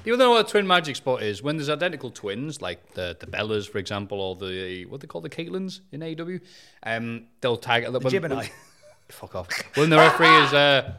You 0.07 0.17
know 0.17 0.31
what 0.31 0.47
a 0.47 0.51
twin 0.51 0.67
magic 0.67 0.97
spot 0.97 1.23
is? 1.23 1.43
When 1.43 1.59
there's 1.59 1.69
identical 1.69 2.11
twins, 2.11 2.63
like 2.63 2.95
the 2.95 3.19
the 3.21 3.27
Bellas, 3.27 3.69
for 3.69 3.77
example, 3.77 4.19
or 4.19 4.35
the 4.35 4.87
what 4.87 5.03
they 5.03 5.07
call 5.07 5.21
the 5.21 5.29
Caitlins 5.29 5.81
in 5.93 6.01
AEW, 6.01 6.41
um, 6.85 7.27
they'll 7.43 7.59
tag 7.59 7.85
it. 7.85 7.93
The 7.93 8.01
Gemini. 8.01 8.47
Fuck 9.11 9.35
off. 9.35 9.51
When 9.75 9.91
the 9.91 9.97
referee 9.97 10.45
is 10.45 10.55
uh, 10.55 10.95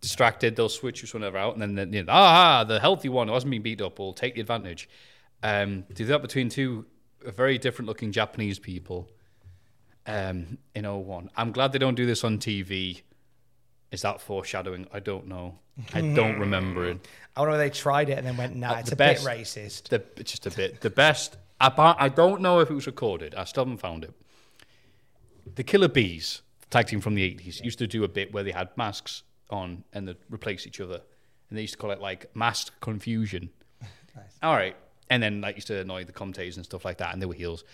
distracted, 0.00 0.56
they'll 0.56 0.70
switch 0.70 1.02
which 1.02 1.12
one 1.12 1.22
ever 1.22 1.36
out, 1.36 1.54
and 1.54 1.60
then 1.60 1.74
the, 1.74 1.98
you 1.98 2.04
know, 2.04 2.12
ah, 2.12 2.64
the 2.64 2.80
healthy 2.80 3.10
one 3.10 3.28
who 3.28 3.34
hasn't 3.34 3.50
been 3.50 3.62
beat 3.62 3.82
up 3.82 3.98
will 3.98 4.14
take 4.14 4.34
the 4.36 4.40
advantage. 4.40 4.88
Um, 5.42 5.84
do 5.92 6.06
that 6.06 6.22
between 6.22 6.48
two 6.48 6.86
very 7.32 7.58
different 7.58 7.88
looking 7.88 8.12
Japanese 8.12 8.58
people 8.58 9.10
um, 10.06 10.58
in 10.74 10.84
01. 10.84 11.30
I'm 11.36 11.52
glad 11.52 11.72
they 11.72 11.78
don't 11.78 11.94
do 11.94 12.06
this 12.06 12.24
on 12.24 12.38
TV. 12.38 13.02
Is 13.90 14.02
that 14.02 14.20
foreshadowing? 14.20 14.86
I 14.92 15.00
don't 15.00 15.26
know. 15.28 15.58
I 15.92 16.00
don't 16.00 16.38
remember 16.38 16.88
it. 16.88 17.08
I 17.36 17.40
wonder 17.40 17.54
if 17.54 17.58
they 17.58 17.70
tried 17.70 18.08
it 18.08 18.18
and 18.18 18.26
then 18.26 18.36
went, 18.36 18.54
nah, 18.56 18.78
it's 18.78 18.90
the 18.90 18.94
a 18.94 18.96
best- 18.96 19.24
bit 19.24 19.38
racist. 19.38 19.88
The, 19.88 20.22
just 20.22 20.46
a 20.46 20.50
bit. 20.50 20.80
The 20.80 20.90
best. 20.90 21.36
I, 21.60 21.68
ba- 21.68 21.96
I 21.98 22.08
don't 22.08 22.40
know 22.40 22.60
if 22.60 22.70
it 22.70 22.74
was 22.74 22.86
recorded. 22.86 23.34
I 23.34 23.44
still 23.44 23.64
haven't 23.64 23.78
found 23.78 24.04
it. 24.04 24.12
The 25.54 25.62
Killer 25.62 25.88
Bees, 25.88 26.42
tag 26.70 26.86
team 26.88 27.00
from 27.00 27.14
the 27.14 27.22
80s, 27.34 27.62
used 27.62 27.78
to 27.78 27.86
do 27.86 28.04
a 28.04 28.08
bit 28.08 28.32
where 28.32 28.42
they 28.42 28.50
had 28.52 28.68
masks 28.76 29.22
on 29.50 29.84
and 29.92 30.08
they'd 30.08 30.16
replace 30.30 30.66
each 30.66 30.80
other. 30.80 31.00
And 31.48 31.58
they 31.58 31.62
used 31.62 31.74
to 31.74 31.78
call 31.78 31.90
it 31.90 32.00
like 32.00 32.34
masked 32.34 32.80
confusion. 32.80 33.50
All 34.42 34.54
right. 34.54 34.76
And 35.10 35.22
then 35.22 35.40
like 35.40 35.56
used 35.56 35.66
to 35.68 35.80
annoy 35.80 36.04
the 36.04 36.12
commentators 36.12 36.56
and 36.56 36.64
stuff 36.64 36.84
like 36.84 36.98
that. 36.98 37.12
And 37.12 37.20
they 37.20 37.26
were 37.26 37.34
heels. 37.34 37.64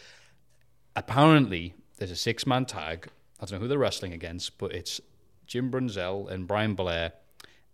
Apparently, 0.96 1.74
there's 1.98 2.10
a 2.10 2.16
six 2.16 2.46
man 2.46 2.64
tag. 2.66 3.08
I 3.40 3.44
don't 3.46 3.52
know 3.52 3.58
who 3.62 3.68
they're 3.68 3.78
wrestling 3.78 4.12
against, 4.12 4.58
but 4.58 4.72
it's 4.72 5.00
Jim 5.46 5.70
Brunzell 5.70 6.30
and 6.30 6.46
Brian 6.46 6.74
Blair 6.74 7.12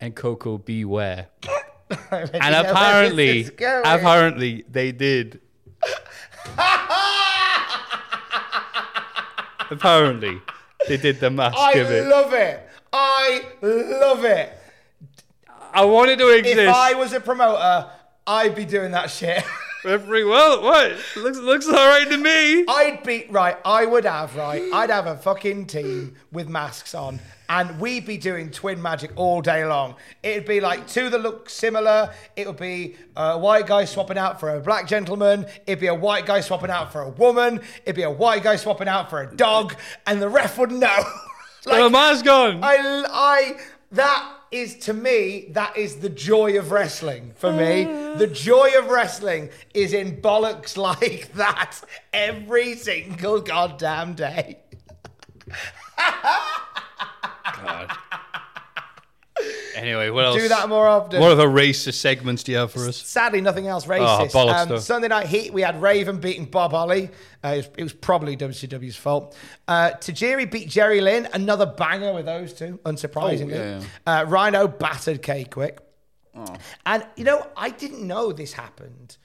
and 0.01 0.15
Koko 0.15 0.59
B. 0.59 0.85
Ware. 0.85 1.29
and 2.11 2.55
apparently, 2.55 3.43
This 3.43 3.51
is 3.51 3.57
going. 3.57 3.87
apparently 3.87 4.65
they 4.71 4.93
did. 4.93 5.41
apparently, 9.71 10.41
they 10.89 10.97
did 10.97 11.21
the 11.21 11.31
mask 11.31 11.57
I 11.59 11.73
love 12.09 12.33
it. 12.33 12.69
I 12.93 13.45
love 13.63 14.25
it. 14.25 14.53
I 15.73 15.85
wanted 15.85 16.19
to 16.21 16.29
exist. 16.29 16.59
If 16.59 16.75
I 16.75 16.95
was 16.95 17.13
a 17.13 17.21
promoter, 17.21 17.91
I'd 18.27 18.55
be 18.55 18.65
doing 18.65 18.93
that 18.93 19.11
shit. 19.11 19.45
Referee, 19.85 20.25
well, 20.25 20.63
what? 20.63 20.97
Looks 21.15 21.39
looks 21.39 21.69
all 21.69 21.75
right 21.75 22.11
to 22.11 22.17
me. 22.17 22.65
I'd 22.67 23.05
be 23.05 23.27
right. 23.31 23.57
I 23.65 23.87
would 23.87 24.05
have 24.05 24.35
right. 24.35 24.63
I'd 24.73 24.91
have 24.91 25.07
a 25.07 25.17
fucking 25.17 25.67
team 25.67 26.17
with 26.33 26.49
masks 26.49 26.93
on, 26.93 27.21
and 27.49 27.79
we'd 27.79 28.05
be 28.05 28.17
doing 28.17 28.51
twin 28.51 28.83
magic 28.83 29.13
all 29.15 29.41
day 29.43 29.65
long. 29.65 29.95
It'd 30.25 30.45
be 30.45 30.61
like 30.61 30.89
two 30.89 31.09
that 31.11 31.21
look 31.21 31.49
similar. 31.49 32.13
It 32.35 32.49
would 32.49 32.57
be 32.57 32.97
a 33.15 33.39
white 33.39 33.69
guy 33.69 33.85
swapping 33.85 34.19
out 34.19 34.41
for 34.41 34.57
a 34.57 34.61
black 34.61 34.89
gentleman. 34.89 35.47
It'd 35.69 35.79
be 35.79 35.87
a 35.87 35.95
white 35.95 36.27
guy 36.27 36.41
swapping 36.41 36.71
out 36.71 36.91
for 36.91 37.03
a 37.03 37.11
woman. 37.11 37.61
It'd 37.85 37.95
be 37.95 38.03
a 38.03 38.11
white 38.11 38.43
guy 38.43 38.57
swapping 38.57 38.89
out 38.89 39.09
for 39.09 39.23
a 39.23 39.37
dog, 39.37 39.77
and 40.05 40.21
the 40.21 40.29
ref 40.29 40.59
wouldn't 40.59 40.81
know. 40.81 41.05
Got 41.65 41.87
a 41.87 41.91
mask 41.91 42.27
on. 42.27 42.63
I, 42.65 43.05
I, 43.09 43.59
that 43.93 44.36
is 44.51 44.77
to 44.79 44.93
me, 44.93 45.49
that 45.51 45.77
is 45.77 45.97
the 45.97 46.09
joy 46.09 46.59
of 46.59 46.71
wrestling 46.71 47.33
for 47.37 47.53
me. 47.53 47.85
Mm. 47.85 48.19
The 48.19 48.27
joy 48.27 48.71
of 48.79 48.89
wrestling 48.89 49.51
is 49.75 49.93
in 49.93 50.21
bollocks 50.21 50.77
like 50.77 51.33
that 51.35 51.81
every 52.13 52.75
single 52.77 53.41
goddamn 53.41 54.15
day. 54.15 54.59
God. 57.63 57.97
Anyway, 59.77 60.09
what 60.09 60.25
else? 60.25 60.37
Do 60.37 60.49
that 60.49 60.69
more 60.71 60.89
often. 60.89 61.21
What 61.21 61.33
other 61.33 61.49
racist 61.49 61.95
segments 62.01 62.43
do 62.43 62.53
you 62.53 62.59
have 62.59 62.73
for 62.73 62.89
us? 62.89 62.97
Sadly, 62.97 63.43
nothing 63.43 63.67
else 63.67 63.85
racist. 63.87 64.31
Oh, 64.35 64.39
bollocks, 64.47 64.71
um. 64.71 64.81
Sunday 64.81 65.09
Night 65.09 65.27
Heat, 65.27 65.53
we 65.53 65.61
had 65.61 65.81
Raven 65.83 66.19
beating 66.19 66.47
Bob 66.47 66.71
Holly. 66.71 67.11
Uh, 67.45 67.49
it, 67.49 67.57
was, 67.59 67.67
it 67.77 67.83
was 67.83 67.93
probably 67.93 68.37
WCW's 68.37 68.97
fault. 68.97 69.37
Uh, 69.69 69.91
Tajiri 69.91 70.51
beat 70.51 70.69
Jerry 70.71 71.03
Lynn, 71.03 71.29
another 71.35 71.67
banger 71.67 72.15
with 72.15 72.25
those 72.25 72.55
two, 72.55 72.81
unsurprisingly. 72.87 73.53
Oh, 73.53 73.81
yeah, 74.07 74.21
Uh, 74.21 74.25
Rhino 74.25 74.67
battered 74.67 75.23
K-Kwik. 75.23 75.79
And, 76.85 77.07
you 77.17 77.25
know, 77.25 77.47
I 77.57 77.71
didn't 77.71 78.07
know 78.07 78.33
this 78.33 78.53
happened 78.53 79.17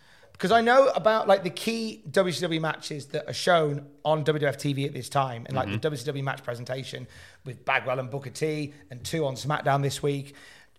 because 0.42 0.52
I 0.52 0.62
know 0.62 0.88
about 0.88 1.28
like 1.28 1.44
the 1.44 1.52
key 1.52 2.02
WCW 2.10 2.60
matches 2.60 3.06
that 3.10 3.30
are 3.30 3.34
shown 3.34 3.86
on 4.04 4.26
WWF 4.26 4.56
TV 4.56 4.88
at 4.88 4.94
this 4.94 5.08
time 5.08 5.44
and 5.46 5.56
like 5.56 5.68
Mm-hmm. 5.68 5.78
the 5.82 5.92
WCW 5.92 6.24
match 6.24 6.42
presentation 6.44 7.08
with 7.46 7.64
Bagwell 7.64 8.00
and 8.00 8.10
Booker 8.10 8.32
T 8.32 8.74
and 8.90 9.04
two 9.04 9.24
on 9.28 9.36
SmackDown 9.36 9.84
this 9.84 10.02
week. 10.02 10.34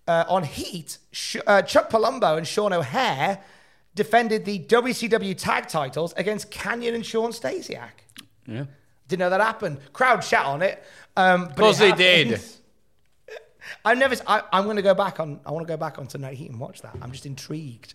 Uh, 0.08 0.24
on 0.28 0.42
Heat, 0.42 0.98
Sh- 1.12 1.36
uh, 1.46 1.62
Chuck 1.62 1.90
Palumbo 1.90 2.36
and 2.36 2.44
Sean 2.44 2.72
O'Haire 2.72 3.40
defended 3.94 4.44
the 4.44 4.58
WCW 4.58 5.38
tag 5.38 5.68
titles 5.68 6.12
against 6.16 6.50
Kanyon 6.50 6.96
and 6.96 7.06
Shawn 7.06 7.30
Stasiak. 7.30 7.90
Yeah. 8.48 8.64
Didn't 9.06 9.20
know 9.20 9.30
that 9.30 9.40
happened. 9.40 9.78
Crowd 9.92 10.24
shat 10.24 10.44
on 10.44 10.60
it. 10.62 10.82
Um, 11.16 11.44
but 11.46 11.56
course 11.56 11.78
they 11.78 11.92
did. 11.92 12.40
I've 13.84 13.96
never. 13.98 14.16
I, 14.26 14.42
I'm 14.52 14.64
going 14.64 14.76
to 14.76 14.82
go 14.82 14.94
back 14.94 15.20
on. 15.20 15.38
I 15.46 15.52
want 15.52 15.64
to 15.66 15.72
go 15.72 15.76
back 15.76 15.98
on 16.00 16.08
Tonight 16.08 16.36
Heat 16.36 16.50
and 16.50 16.58
watch 16.58 16.82
that. 16.82 16.96
I'm 17.00 17.12
just 17.12 17.26
intrigued. 17.26 17.94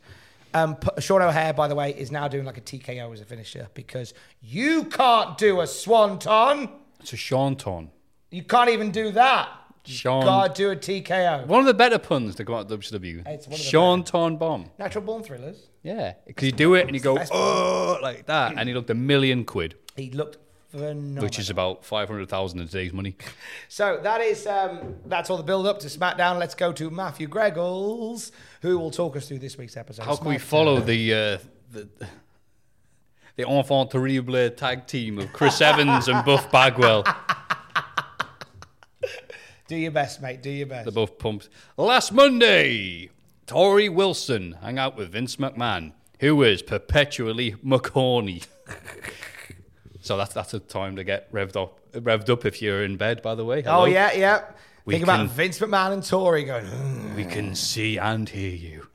Um, 0.54 0.78
Sean 1.00 1.22
O'Haire, 1.22 1.54
by 1.54 1.68
the 1.68 1.76
way, 1.76 1.92
is 1.92 2.12
now 2.12 2.28
doing 2.28 2.46
like 2.46 2.58
a 2.58 2.62
TKO 2.62 3.14
as 3.14 3.22
a 3.22 3.26
finisher 3.26 3.68
because 3.74 4.14
you 4.42 4.86
can't 4.86 5.38
do 5.38 5.62
a 5.62 5.68
swanton. 5.68 6.70
It's 7.00 7.14
a 7.14 7.18
Shanton. 7.18 7.92
You 8.32 8.44
can't 8.44 8.70
even 8.70 8.92
do 8.92 9.12
that. 9.12 9.50
You 9.86 9.94
Sean- 9.94 10.26
gotta 10.26 10.54
do 10.54 10.72
a 10.72 10.76
TKO. 10.76 11.46
One 11.48 11.62
of 11.62 11.66
the 11.66 11.74
better 11.74 11.98
puns 11.98 12.36
to 12.36 12.46
come 12.46 12.56
out 12.56 12.70
of 12.72 12.80
WCW. 12.80 13.26
It's 13.26 13.48
one 13.48 13.54
of 13.54 13.58
the 13.60 13.64
Shanton 13.64 14.38
bomb. 14.38 14.70
Natural 14.78 15.04
born 15.04 15.24
thrillers. 15.24 15.70
Yeah, 15.84 16.14
because 16.26 16.46
you 16.46 16.52
do 16.52 16.74
it 16.74 16.88
and 16.88 16.96
you 16.96 17.00
go 17.02 17.18
oh 17.32 18.00
like 18.02 18.26
that, 18.26 18.56
and 18.58 18.68
he 18.68 18.76
looked 18.76 18.90
a 18.90 18.94
million 18.96 19.46
quid, 19.46 19.76
He 19.96 20.12
looked 20.12 20.38
phenomenal. 20.70 21.24
which 21.24 21.40
is 21.40 21.50
about 21.50 21.84
five 21.86 22.08
hundred 22.08 22.30
thousand 22.30 22.60
in 22.60 22.68
today's 22.68 22.94
money. 22.94 23.16
So 23.70 24.00
that 24.02 24.22
is 24.22 24.48
um, 24.48 24.96
that's 25.06 25.30
all 25.30 25.38
the 25.38 25.44
build 25.44 25.68
up 25.68 25.80
to 25.80 25.88
SmackDown. 25.88 26.40
Let's 26.40 26.56
go 26.56 26.72
to 26.74 26.90
Matthew 26.90 27.28
Greggles, 27.28 28.32
who 28.62 28.80
will 28.80 28.92
talk 28.92 29.16
us 29.16 29.28
through 29.28 29.40
this 29.40 29.58
week's 29.58 29.78
episode. 29.78 30.04
How 30.04 30.16
can 30.16 30.28
we 30.30 30.38
follow 30.38 30.80
the 30.80 31.14
uh, 31.14 31.38
the 31.72 31.88
the 33.36 33.48
enfant 33.48 33.92
terrible 33.92 34.50
tag 34.52 34.88
team 34.88 35.20
of 35.20 35.32
Chris 35.34 35.62
Evans 35.62 36.08
and 36.08 36.26
Buff 36.26 36.52
Bagwell? 36.52 37.04
Do 39.68 39.76
your 39.76 39.92
best, 39.92 40.22
mate. 40.22 40.42
Do 40.42 40.50
your 40.50 40.66
best. 40.68 40.86
They're 40.86 40.94
both 40.94 41.20
pumped. 41.20 41.50
Last 41.76 42.14
Monday, 42.14 43.10
Torrie 43.46 43.94
Wilson 43.94 44.54
hung 44.54 44.80
out 44.80 44.96
with 44.96 45.12
Vince 45.12 45.36
McMahon, 45.36 45.92
who 46.22 46.42
is 46.42 46.62
perpetually 46.62 47.52
McCorny. 47.66 48.48
so 50.02 50.18
that's 50.18 50.34
that's 50.34 50.54
a 50.54 50.60
time 50.60 50.96
to 50.96 51.04
get 51.04 51.32
revved 51.32 51.56
up, 51.62 51.80
revved 51.94 52.30
up 52.30 52.46
if 52.46 52.62
you're 52.62 52.84
in 52.84 52.98
bed. 52.98 53.22
By 53.22 53.36
the 53.36 53.46
way. 53.46 53.64
Oh 53.66 53.86
yeah, 53.86 54.14
yeah. 54.14 54.44
We 54.86 54.94
Think 54.96 55.06
can- 55.06 55.22
about 55.22 55.30
Vince 55.36 55.60
McMahon 55.60 55.94
and 55.94 56.02
Torrie 56.04 56.46
going. 56.46 56.66
"Hmm." 56.66 57.16
We 57.16 57.26
can 57.26 57.56
see 57.56 57.98
and 57.98 58.28
hear 58.30 58.52
you. 58.56 58.88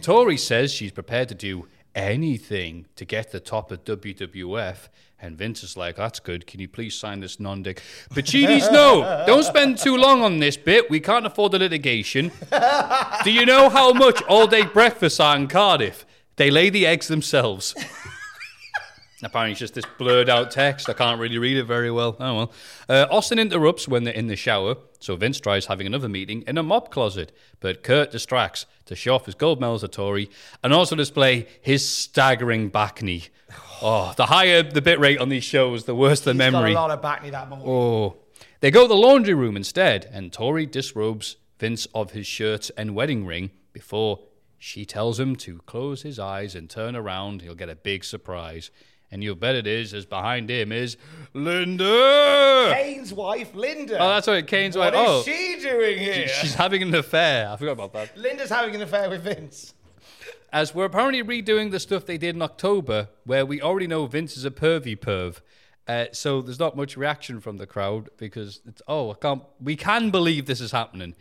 Torrie 0.00 0.38
says 0.38 0.72
she's 0.72 0.90
prepared 0.92 1.28
to 1.28 1.34
do 1.34 1.68
anything 1.94 2.86
to 2.96 3.04
get 3.04 3.30
the 3.32 3.40
top 3.40 3.70
of 3.70 3.84
WWF. 3.84 4.88
And 5.20 5.38
Vince 5.38 5.62
is 5.62 5.76
like, 5.76 5.94
that's 5.94 6.18
good. 6.18 6.48
Can 6.48 6.58
you 6.58 6.66
please 6.66 6.96
sign 6.96 7.20
this 7.20 7.38
non 7.38 7.62
dick? 7.62 7.80
Cheaties, 8.12 8.72
no. 8.72 9.22
Don't 9.26 9.44
spend 9.44 9.78
too 9.78 9.96
long 9.96 10.20
on 10.22 10.40
this 10.40 10.56
bit. 10.56 10.90
We 10.90 10.98
can't 10.98 11.24
afford 11.24 11.52
the 11.52 11.60
litigation. 11.60 12.32
Do 13.22 13.30
you 13.30 13.46
know 13.46 13.68
how 13.70 13.92
much 13.92 14.20
all 14.24 14.48
day 14.48 14.62
breakfasts 14.64 15.20
are 15.20 15.36
in 15.36 15.46
Cardiff? 15.46 16.04
They 16.34 16.50
lay 16.50 16.70
the 16.70 16.86
eggs 16.86 17.06
themselves. 17.06 17.72
Apparently, 19.22 19.52
it's 19.52 19.60
just 19.60 19.74
this 19.74 19.84
blurred 19.98 20.28
out 20.28 20.50
text. 20.50 20.88
I 20.88 20.94
can't 20.94 21.20
really 21.20 21.38
read 21.38 21.56
it 21.56 21.64
very 21.64 21.90
well. 21.90 22.16
Oh 22.18 22.34
well. 22.34 22.52
Uh, 22.88 23.06
Austin 23.10 23.38
interrupts 23.38 23.86
when 23.86 24.02
they're 24.04 24.14
in 24.14 24.26
the 24.26 24.34
shower, 24.36 24.76
so 24.98 25.14
Vince 25.14 25.38
tries 25.38 25.66
having 25.66 25.86
another 25.86 26.08
meeting 26.08 26.42
in 26.46 26.58
a 26.58 26.62
mop 26.62 26.90
closet. 26.90 27.30
But 27.60 27.82
Kurt 27.84 28.10
distracts 28.10 28.66
to 28.86 28.96
show 28.96 29.14
off 29.14 29.26
his 29.26 29.36
gold 29.36 29.60
medals 29.60 29.84
at 29.84 29.92
Torrie 29.92 30.28
and 30.64 30.72
also 30.72 30.96
display 30.96 31.46
his 31.60 31.88
staggering 31.88 32.68
back 32.68 33.02
knee. 33.02 33.24
Oh, 33.84 34.14
the 34.16 34.26
higher 34.26 34.62
the 34.62 34.80
bit 34.80 35.00
rate 35.00 35.18
on 35.18 35.28
these 35.28 35.42
shows, 35.42 35.86
the 35.86 35.94
worse 35.96 36.20
the 36.20 36.30
He's 36.30 36.38
memory. 36.38 36.72
got 36.72 36.78
a 36.78 36.82
lot 36.82 36.90
of 36.92 37.02
back 37.02 37.24
knee 37.24 37.30
that 37.30 37.50
boy. 37.50 37.56
Oh. 37.66 38.16
They 38.60 38.70
go 38.70 38.82
to 38.82 38.88
the 38.88 38.94
laundry 38.94 39.34
room 39.34 39.56
instead, 39.56 40.08
and 40.12 40.32
Tori 40.32 40.66
disrobes 40.66 41.34
Vince 41.58 41.86
of 41.92 42.12
his 42.12 42.24
shirt 42.24 42.70
and 42.76 42.94
wedding 42.94 43.26
ring 43.26 43.50
before 43.72 44.20
she 44.56 44.84
tells 44.84 45.18
him 45.18 45.34
to 45.34 45.58
close 45.66 46.02
his 46.02 46.20
eyes 46.20 46.54
and 46.54 46.70
turn 46.70 46.94
around. 46.94 47.42
He'll 47.42 47.56
get 47.56 47.68
a 47.68 47.74
big 47.74 48.04
surprise. 48.04 48.70
And 49.12 49.22
you 49.22 49.34
bet 49.36 49.54
it 49.54 49.66
is, 49.66 49.92
as 49.94 50.06
behind 50.06 50.50
him 50.50 50.72
is 50.72 50.96
Linda. 51.34 52.72
Kane's 52.74 53.12
wife, 53.12 53.54
Linda. 53.54 53.98
Oh, 53.98 54.08
that's 54.08 54.26
right, 54.28 54.46
Kane's 54.46 54.76
What 54.76 54.94
wife. 54.94 55.02
is 55.02 55.08
Oh, 55.10 55.22
she 55.22 55.60
doing 55.60 55.98
here? 55.98 56.28
she's 56.28 56.54
having 56.54 56.82
an 56.82 56.94
affair. 56.94 57.48
I 57.50 57.56
forgot 57.56 57.72
about 57.72 57.92
that. 57.92 58.16
Linda's 58.16 58.50
having 58.50 58.74
an 58.74 58.82
affair 58.82 59.08
with 59.10 59.22
Vince. 59.22 59.74
As 60.52 60.74
we're 60.74 60.84
apparently 60.86 61.22
redoing 61.22 61.70
the 61.70 61.80
stuff 61.80 62.04
they 62.06 62.18
did 62.18 62.34
in 62.36 62.42
October, 62.42 63.08
where 63.24 63.46
we 63.46 63.60
already 63.62 63.86
know 63.86 64.06
Vince 64.06 64.36
is 64.36 64.44
a 64.44 64.50
pervy 64.50 64.96
perv. 64.98 65.40
Uh, 65.88 66.06
so 66.12 66.40
there's 66.42 66.58
not 66.60 66.76
much 66.76 66.96
reaction 66.96 67.40
from 67.40 67.56
the 67.56 67.66
crowd 67.66 68.08
because 68.16 68.60
it's 68.66 68.80
oh 68.86 69.10
I 69.10 69.14
can't 69.14 69.42
we 69.60 69.74
can 69.76 70.10
believe 70.10 70.46
this 70.46 70.60
is 70.60 70.70
happening. 70.70 71.14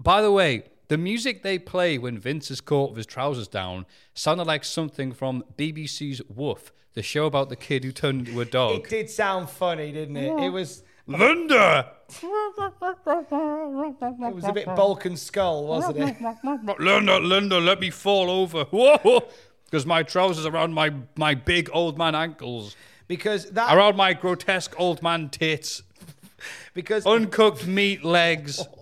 By 0.00 0.20
the 0.20 0.32
way, 0.32 0.64
the 0.88 0.98
music 0.98 1.42
they 1.44 1.58
play 1.60 1.96
when 1.96 2.18
Vince 2.18 2.50
is 2.50 2.60
caught 2.60 2.90
with 2.90 2.96
his 2.96 3.06
trousers 3.06 3.46
down 3.46 3.86
sounded 4.14 4.46
like 4.48 4.64
something 4.64 5.12
from 5.12 5.44
BBC's 5.56 6.22
Woof, 6.28 6.72
the 6.94 7.02
show 7.02 7.26
about 7.26 7.48
the 7.48 7.56
kid 7.56 7.84
who 7.84 7.92
turned 7.92 8.28
into 8.28 8.40
a 8.40 8.44
dog. 8.44 8.80
It 8.80 8.88
did 8.88 9.10
sound 9.10 9.50
funny, 9.50 9.92
didn't 9.92 10.16
it? 10.16 10.42
It 10.42 10.50
was 10.50 10.82
Linda, 11.06 11.92
it 12.22 14.34
was 14.34 14.44
a 14.44 14.52
bit 14.52 14.66
Balkan 14.66 15.16
skull, 15.16 15.66
wasn't 15.66 15.98
it? 15.98 16.16
Linda, 16.80 17.18
Linda, 17.18 17.58
let 17.58 17.80
me 17.80 17.90
fall 17.90 18.30
over. 18.30 18.64
Whoa, 18.64 19.22
because 19.64 19.86
my 19.86 20.02
trousers 20.02 20.46
are 20.46 20.52
around 20.52 20.74
my 20.74 20.92
my 21.16 21.34
big 21.34 21.70
old 21.72 21.98
man 21.98 22.14
ankles. 22.14 22.76
Because 23.06 23.50
that 23.52 23.76
around 23.76 23.96
my 23.96 24.12
grotesque 24.12 24.74
old 24.78 25.02
man 25.02 25.30
tits, 25.30 25.82
because 26.74 27.06
uncooked 27.06 27.66
meat 27.66 28.04
legs. 28.04 28.66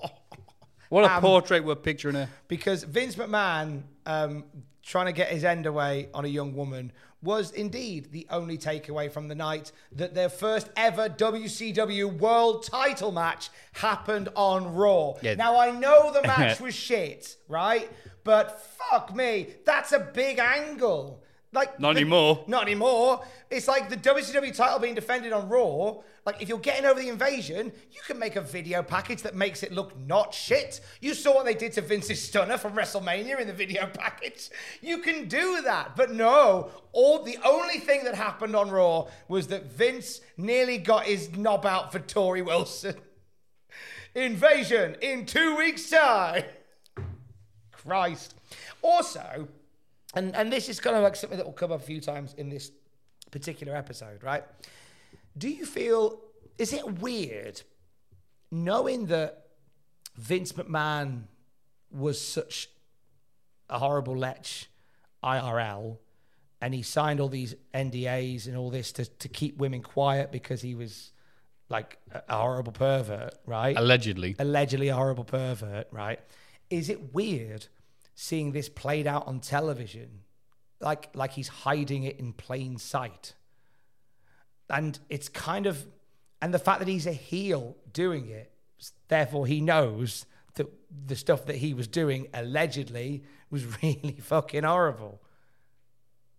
What 0.91 1.05
a 1.05 1.21
portrait 1.21 1.65
we're 1.65 1.75
picturing 1.75 2.15
here. 2.15 2.31
because 2.49 2.83
Vince 2.83 3.17
McMahon 3.17 3.83
um, 4.07 4.45
trying 4.83 5.05
to 5.05 5.13
get 5.13 5.29
his 5.29 5.45
end 5.45 5.67
away 5.67 6.09
on 6.15 6.25
a 6.25 6.29
young 6.29 6.55
woman 6.55 6.93
was 7.23 7.51
indeed 7.51 8.13
the 8.13 8.27
only 8.31 8.57
takeaway 8.57 9.11
from 9.11 9.29
the 9.29 9.35
night 9.35 9.73
that 9.93 10.15
their 10.15 10.29
first 10.29 10.69
ever 10.77 11.09
WCW 11.09 12.19
World 12.19 12.65
Title 12.65 13.13
match 13.13 13.51
happened 13.73 14.29
on 14.37 14.75
Raw. 14.75 15.15
Yeah. 15.23 15.35
Now 15.35 15.59
I 15.59 15.71
know 15.73 16.13
the 16.13 16.23
match 16.27 16.61
was 16.61 16.75
shit, 16.75 17.37
right? 17.49 17.91
But 18.25 18.61
fuck 18.61 19.15
me, 19.15 19.55
that's 19.65 19.93
a 19.93 20.01
big 20.01 20.39
angle. 20.39 21.23
Like 21.53 21.81
Not 21.81 21.95
the- 21.95 22.01
anymore. 22.01 22.45
Not 22.47 22.63
anymore. 22.63 23.25
It's 23.51 23.67
like 23.67 23.89
the 23.89 23.97
WCW 23.97 24.55
title 24.55 24.79
being 24.79 24.95
defended 24.95 25.33
on 25.33 25.49
Raw. 25.49 26.03
Like 26.27 26.43
if 26.43 26.49
you're 26.51 26.59
getting 26.59 26.85
over 26.85 27.01
the 27.01 27.09
invasion, 27.09 27.73
you 27.91 28.01
can 28.07 28.19
make 28.19 28.37
a 28.37 28.43
video 28.43 28.83
package 28.83 29.23
that 29.23 29.35
makes 29.35 29.63
it 29.63 29.73
look 29.73 29.99
not 29.99 30.35
shit. 30.35 30.83
You 31.01 31.15
saw 31.15 31.35
what 31.37 31.47
they 31.47 31.55
did 31.55 31.73
to 31.73 31.81
Vince's 31.81 32.21
stunner 32.23 32.59
from 32.59 32.75
WrestleMania 32.75 33.41
in 33.41 33.47
the 33.47 33.55
video 33.55 33.87
package. 33.95 34.51
You 34.83 34.99
can 34.99 35.27
do 35.27 35.63
that. 35.63 35.97
But 35.97 36.13
no, 36.13 36.71
all 36.93 37.23
the 37.23 37.39
only 37.47 37.79
thing 37.79 38.05
that 38.05 38.15
happened 38.15 38.55
on 38.55 38.71
Raw 38.71 39.07
was 39.29 39.47
that 39.47 39.73
Vince 39.73 40.21
nearly 40.37 40.77
got 40.77 41.05
his 41.05 41.35
knob 41.35 41.65
out 41.65 41.93
for 41.93 41.99
Torrie 41.99 42.45
Wilson. 42.45 42.95
Invasion 44.15 44.97
in 45.01 45.25
two 45.25 45.57
weeks' 45.57 45.89
time. 45.89 46.45
Christ. 47.73 48.35
Also, 48.83 49.49
and 50.15 50.35
and 50.35 50.53
this 50.53 50.69
is 50.69 50.81
kind 50.81 50.97
of 50.97 51.03
like 51.03 51.17
something 51.17 51.39
that 51.39 51.47
will 51.47 51.53
come 51.53 51.73
up 51.73 51.81
a 51.81 51.85
few 51.85 52.01
times 52.01 52.35
in 52.35 52.49
this 52.49 52.71
particular 53.31 53.77
episode, 53.77 54.23
right? 54.23 54.45
Do 55.37 55.49
you 55.49 55.67
feel 55.67 56.21
is 56.57 56.73
it 56.73 57.01
weird 57.01 57.63
knowing 58.51 59.07
that 59.07 59.47
Vince 60.17 60.53
McMahon 60.53 61.25
was 61.91 62.21
such 62.21 62.69
a 63.69 63.79
horrible 63.79 64.17
lech 64.17 64.47
IRL 65.23 65.99
and 66.61 66.75
he 66.75 66.83
signed 66.83 67.21
all 67.21 67.29
these 67.29 67.55
NDAs 67.73 68.47
and 68.47 68.57
all 68.57 68.71
this 68.71 68.93
to, 68.93 69.05
to 69.05 69.29
keep 69.29 69.59
women 69.59 69.83
quiet 69.83 70.33
because 70.33 70.61
he 70.61 70.75
was 70.75 71.13
like 71.69 71.99
a, 72.13 72.23
a 72.29 72.37
horrible 72.37 72.73
pervert, 72.73 73.35
right? 73.47 73.77
Allegedly. 73.77 74.35
allegedly 74.39 74.89
a 74.89 74.95
horrible 74.95 75.25
pervert, 75.25 75.87
right? 75.93 76.21
Is 76.71 76.89
it 76.89 77.15
weird 77.15 77.67
seeing 78.21 78.51
this 78.51 78.69
played 78.69 79.07
out 79.07 79.29
on 79.29 79.39
television, 79.39 80.09
like 80.81 81.09
like 81.15 81.31
he's 81.33 81.47
hiding 81.49 82.03
it 82.03 82.19
in 82.19 82.33
plain 82.33 82.77
sight? 82.77 83.35
And 84.69 84.99
it's 85.09 85.29
kind 85.29 85.67
of, 85.67 85.87
and 86.43 86.53
the 86.53 86.59
fact 86.59 86.81
that 86.81 86.89
he's 86.89 87.07
a 87.07 87.13
heel 87.13 87.77
doing 87.93 88.29
it, 88.29 88.51
therefore 89.07 89.47
he 89.47 89.61
knows 89.61 90.27
that 90.55 90.67
the 91.07 91.15
stuff 91.15 91.47
that 91.47 91.57
he 91.57 91.75
was 91.75 91.87
doing 91.87 92.27
allegedly 92.35 93.23
was 93.51 93.65
really 93.83 94.19
fucking 94.21 94.65
horrible. 94.65 95.23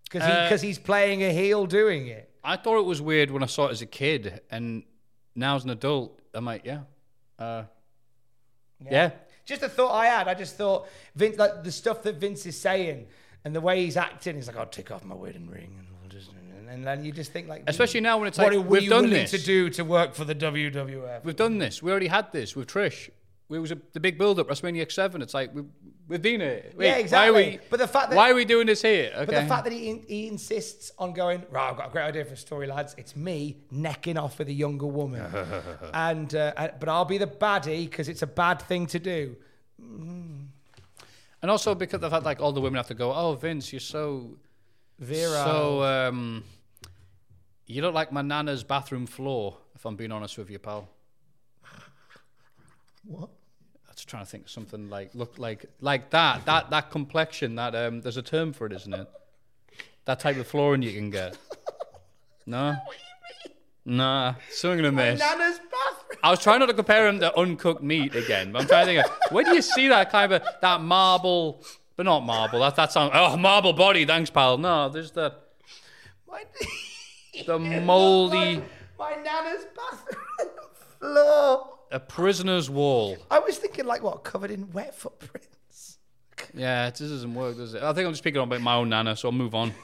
Because 0.03 0.25
he, 0.27 0.32
Uh, 0.34 0.49
'cause 0.49 0.61
he's 0.61 0.77
playing 0.80 1.23
a 1.23 1.32
heel 1.32 1.65
doing 1.65 2.07
it. 2.07 2.30
I 2.43 2.57
thought 2.57 2.77
it 2.80 2.86
was 2.86 3.01
weird 3.01 3.32
when 3.32 3.41
I 3.41 3.45
saw 3.47 3.67
it 3.67 3.71
as 3.71 3.82
a 3.82 3.86
kid, 3.86 4.41
and 4.51 4.84
now 5.34 5.55
as 5.55 5.63
an 5.63 5.69
adult, 5.69 6.19
I'm 6.34 6.43
like, 6.45 6.65
yeah, 6.65 6.82
uh, 7.38 7.63
yeah. 8.80 9.11
Just 9.50 9.64
a 9.64 9.70
thought 9.70 9.91
I 9.91 10.06
had. 10.06 10.28
I 10.28 10.36
just 10.36 10.56
thought 10.58 10.88
Vince, 11.16 11.38
like 11.38 11.64
the 11.64 11.72
stuff 11.72 12.04
that 12.04 12.18
Vince 12.18 12.45
is 12.45 12.60
saying 12.60 13.08
and 13.43 13.56
the 13.56 13.62
way 13.62 13.84
he's 13.84 13.97
acting, 13.97 14.36
he's 14.36 14.45
like, 14.45 14.58
"I'll 14.58 14.68
take 14.68 14.91
off 14.91 15.04
my 15.04 15.16
wedding 15.16 15.50
ring," 15.50 15.76
and 15.80 15.88
I'll 16.04 16.10
just, 16.10 16.30
and 16.70 16.86
then 16.86 17.04
you 17.04 17.12
just 17.12 17.32
think 17.32 17.47
like, 17.47 17.64
Especially 17.66 18.00
now 18.00 18.20
when 18.20 18.28
it's 18.28 18.38
what 18.38 18.54
like, 18.54 18.64
we 18.64 18.80
we've 18.82 18.89
done 18.89 19.10
this. 19.10 19.32
to 19.32 19.39
do 19.39 19.72
to 19.72 19.84
work 19.84 20.14
for 20.14 20.24
the 20.24 20.36
WWF? 20.36 21.24
We've 21.24 21.36
done 21.36 21.58
this. 21.58 21.82
We 21.82 21.89
already 21.89 22.08
had 22.08 22.32
this 22.32 22.56
with 22.56 22.68
Trish. 22.68 23.10
It 23.50 23.58
was 23.58 23.72
a, 23.72 23.78
the 23.93 24.00
big 24.00 24.20
build 24.20 24.39
up, 24.39 24.47
WrestleMania 24.47 24.86
X7. 24.86 25.24
It's 25.24 25.34
like, 25.34 25.56
we've, 25.56 25.66
we've 26.10 26.22
been 26.22 26.41
here. 26.41 26.72
Wait, 26.76 26.86
Yeah, 26.88 26.93
Why 26.93 26.99
exactly. 26.99 27.30
are 27.30 27.51
we, 27.51 27.60
But 27.70 27.80
the 27.80 27.88
fact 27.88 28.10
that- 28.10 28.18
why 28.18 28.30
are 28.32 28.36
we 28.36 28.43
doing 28.43 28.68
this 28.68 28.82
here? 28.82 29.12
Okay. 29.16 29.26
But 29.26 29.36
the 29.41 29.47
fact 29.47 29.64
that 29.64 29.72
he, 29.74 30.01
he 30.07 30.28
insists 30.28 30.91
on 30.99 31.14
going, 31.14 31.43
right, 31.51 31.70
I've 31.70 31.78
got 31.78 31.88
a 31.88 31.91
great 31.91 32.03
idea 32.03 32.26
for 32.26 32.34
a 32.34 32.38
story, 32.38 32.68
lads. 32.68 32.95
It's 32.97 33.16
me 33.16 33.57
necking 33.72 34.18
off 34.18 34.38
with 34.39 34.49
a 34.49 34.53
younger 34.53 34.88
woman, 34.88 35.24
and 35.93 36.34
uh, 36.36 36.51
uh, 36.57 36.68
but 36.80 36.89
I'll 36.89 37.05
be 37.05 37.18
the 37.18 37.28
baddie 37.28 37.89
because 37.89 38.10
it's 38.10 38.24
a 38.24 38.28
bad 38.28 38.62
thing 38.62 38.88
to 38.88 38.99
do. 38.99 39.38
and 41.41 41.49
also 41.49 41.74
because 41.76 42.01
the 42.01 42.10
fact 42.10 42.26
like 42.26 42.41
all 42.41 42.51
the 42.51 42.60
women 42.62 42.76
have 42.78 42.88
to 42.88 42.93
go, 42.93 43.14
oh, 43.14 43.36
Vince, 43.36 43.72
you're 43.72 43.80
so 43.80 44.32
Vera. 44.99 45.43
So, 45.45 45.84
um, 45.84 46.43
you 47.68 47.82
look 47.82 47.93
like 47.93 48.12
my 48.12 48.22
nana's 48.22 48.64
bathroom 48.64 49.05
floor, 49.05 49.55
if 49.76 49.86
I'm 49.86 49.95
being 49.95 50.12
honest 50.12 50.38
with 50.38 50.49
you, 50.49 50.60
pal. 50.60 50.89
What? 53.05 53.30
Trying 54.10 54.26
to 54.26 54.30
think 54.32 54.45
of 54.45 54.49
something 54.49 54.89
like 54.89 55.14
look 55.14 55.38
like 55.38 55.66
like 55.82 56.10
that 56.10 56.43
that 56.47 56.72
that 56.72 56.89
complexion 56.89 57.53
that 57.55 57.76
um 57.76 58.01
there's 58.01 58.18
a 58.18 58.24
term 58.24 58.53
for 58.53 58.66
it 58.66 58.74
isn't 58.74 58.91
it? 58.91 59.07
That 60.05 60.20
type 60.20 60.36
of 60.38 60.47
flooring 60.47 60.82
you 60.82 60.91
can 60.93 61.12
get. 61.12 61.38
No? 62.47 62.76
Nah 63.86 64.34
something 64.49 64.84
in 64.84 64.95
this. 64.95 65.20
Nana's 65.20 65.60
bathroom. 65.60 66.20
I 66.24 66.32
was 66.32 66.39
trying 66.39 66.60
not 66.62 66.66
to 66.66 66.74
compare 66.74 67.07
him 67.07 67.20
to 67.20 67.38
uncooked 67.38 67.84
meat 67.84 68.16
again 68.16 68.51
but 68.51 68.64
I'm 68.64 68.68
trying 68.68 68.88
to 68.88 68.93
think 68.93 69.05
of, 69.05 69.32
where 69.32 69.43
do 69.43 69.53
you 69.53 69.62
see 69.62 69.88
that 69.89 70.10
kind 70.10 70.34
of 70.34 70.41
that 70.60 70.82
marble 70.82 71.64
but 71.95 72.07
not 72.07 72.22
marble 72.26 72.62
that 72.62 72.76
that 72.78 72.91
sounds 72.91 73.12
oh 73.14 73.38
marble 73.38 73.74
body 73.74 74.05
thanks 74.05 74.32
pal. 74.32 74.57
No 74.57 74.89
there's 74.89 75.12
the 75.12 75.36
My, 76.28 76.43
the 77.45 77.60
moldy 77.60 78.64
my 78.97 79.12
nana's 79.24 79.68
bathroom 79.76 80.49
floor. 80.99 81.78
A 81.92 82.00
prisoner's 82.00 82.70
wall 82.70 83.18
I 83.32 83.40
was 83.40 83.58
thinking 83.58 83.86
like 83.86 84.04
what, 84.04 84.24
covered 84.24 84.52
in 84.52 84.72
wet 84.72 84.96
footprints. 84.96 85.98
yeah 86.54 86.88
it 86.88 86.96
just 86.96 87.12
doesn't 87.12 87.34
work 87.34 87.58
does 87.58 87.74
it 87.74 87.84
I 87.84 87.94
think 87.94 88.06
I'm 88.06 88.12
just 88.12 88.24
speaking 88.24 88.42
about 88.42 88.62
my 88.62 88.76
own 88.76 88.90
nana 88.90 89.16
so 89.16 89.30
I'll 89.30 89.32
move 89.34 89.56
on 89.56 89.74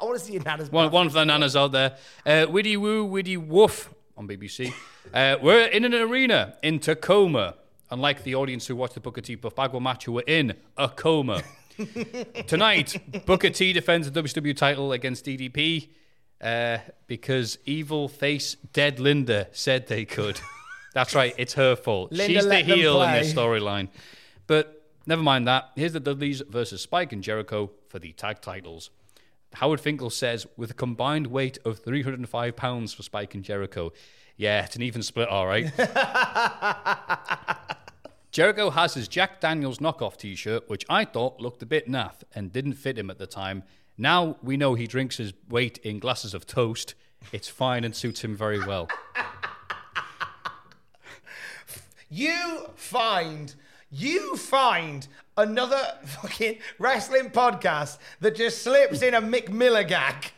I 0.00 0.04
want 0.04 0.18
to 0.18 0.24
see 0.24 0.32
your 0.34 0.42
nana's 0.42 0.70
One, 0.72 0.90
one 0.90 1.08
for 1.08 1.14
the 1.14 1.24
nanas 1.24 1.54
out 1.56 1.72
there. 1.72 1.96
Uh, 2.24 2.46
Widdy 2.48 2.76
Woo, 2.78 3.04
Widdy 3.06 3.36
Woof 3.36 3.92
on 4.16 4.26
BBC. 4.26 4.72
Uh, 5.12 5.36
we're 5.42 5.66
in 5.66 5.84
an 5.84 5.94
arena 5.94 6.56
in 6.62 6.78
Tacoma. 6.78 7.56
Unlike 7.90 8.24
the 8.24 8.34
audience 8.34 8.66
who 8.66 8.76
watched 8.76 8.94
the 8.94 9.00
Booker 9.00 9.20
T 9.20 9.34
Buff 9.34 9.54
Bagwell 9.54 9.80
match, 9.80 10.06
who 10.06 10.12
were 10.12 10.24
in 10.26 10.54
a 10.78 10.88
coma. 10.88 11.42
Tonight, 12.46 12.96
Booker 13.26 13.50
T 13.50 13.72
defends 13.74 14.10
the 14.10 14.22
WCW 14.22 14.56
title 14.56 14.92
against 14.92 15.26
DDP 15.26 15.88
uh, 16.40 16.78
because 17.06 17.58
evil 17.66 18.08
face 18.08 18.54
dead 18.72 18.98
Linda 18.98 19.48
said 19.52 19.86
they 19.88 20.04
could. 20.06 20.40
That's 20.94 21.14
right, 21.14 21.34
it's 21.36 21.54
her 21.54 21.76
fault. 21.76 22.12
Linda 22.12 22.34
She's 22.34 22.42
the 22.44 22.48
let 22.48 22.66
them 22.66 22.78
heel 22.78 23.02
in 23.02 23.12
this 23.12 23.34
storyline. 23.34 23.88
But 24.46 24.82
never 25.06 25.22
mind 25.22 25.46
that. 25.46 25.70
Here's 25.76 25.92
the 25.92 26.00
Dudleys 26.00 26.40
versus 26.48 26.80
Spike 26.80 27.12
and 27.12 27.22
Jericho 27.22 27.70
for 27.88 27.98
the 27.98 28.12
tag 28.12 28.40
titles. 28.40 28.90
Howard 29.54 29.80
Finkel 29.80 30.10
says, 30.10 30.46
with 30.56 30.70
a 30.70 30.74
combined 30.74 31.26
weight 31.28 31.58
of 31.64 31.80
305 31.80 32.56
pounds 32.56 32.94
for 32.94 33.02
Spike 33.02 33.34
and 33.34 33.44
Jericho. 33.44 33.92
Yeah, 34.36 34.64
it's 34.64 34.76
an 34.76 34.82
even 34.82 35.02
split, 35.02 35.28
all 35.28 35.46
right. 35.46 35.72
Jericho 38.32 38.70
has 38.70 38.94
his 38.94 39.06
Jack 39.06 39.40
Daniels 39.40 39.78
knockoff 39.78 40.16
t 40.16 40.34
shirt, 40.34 40.68
which 40.68 40.84
I 40.88 41.04
thought 41.04 41.40
looked 41.40 41.62
a 41.62 41.66
bit 41.66 41.88
naff 41.88 42.14
and 42.34 42.52
didn't 42.52 42.72
fit 42.74 42.98
him 42.98 43.10
at 43.10 43.18
the 43.18 43.28
time. 43.28 43.62
Now 43.96 44.36
we 44.42 44.56
know 44.56 44.74
he 44.74 44.88
drinks 44.88 45.18
his 45.18 45.32
weight 45.48 45.78
in 45.78 46.00
glasses 46.00 46.34
of 46.34 46.46
toast. 46.46 46.94
It's 47.32 47.46
fine 47.48 47.84
and 47.84 47.94
suits 47.94 48.24
him 48.24 48.36
very 48.36 48.58
well. 48.58 48.88
You 52.08 52.66
find, 52.76 53.54
you 53.90 54.36
find 54.36 55.06
another 55.36 55.82
fucking 56.04 56.58
wrestling 56.78 57.30
podcast 57.30 57.98
that 58.20 58.36
just 58.36 58.62
slips 58.62 59.02
in 59.02 59.14
a 59.14 59.22
Mick 59.22 59.50
Miller 59.50 59.84
gag. 59.84 60.32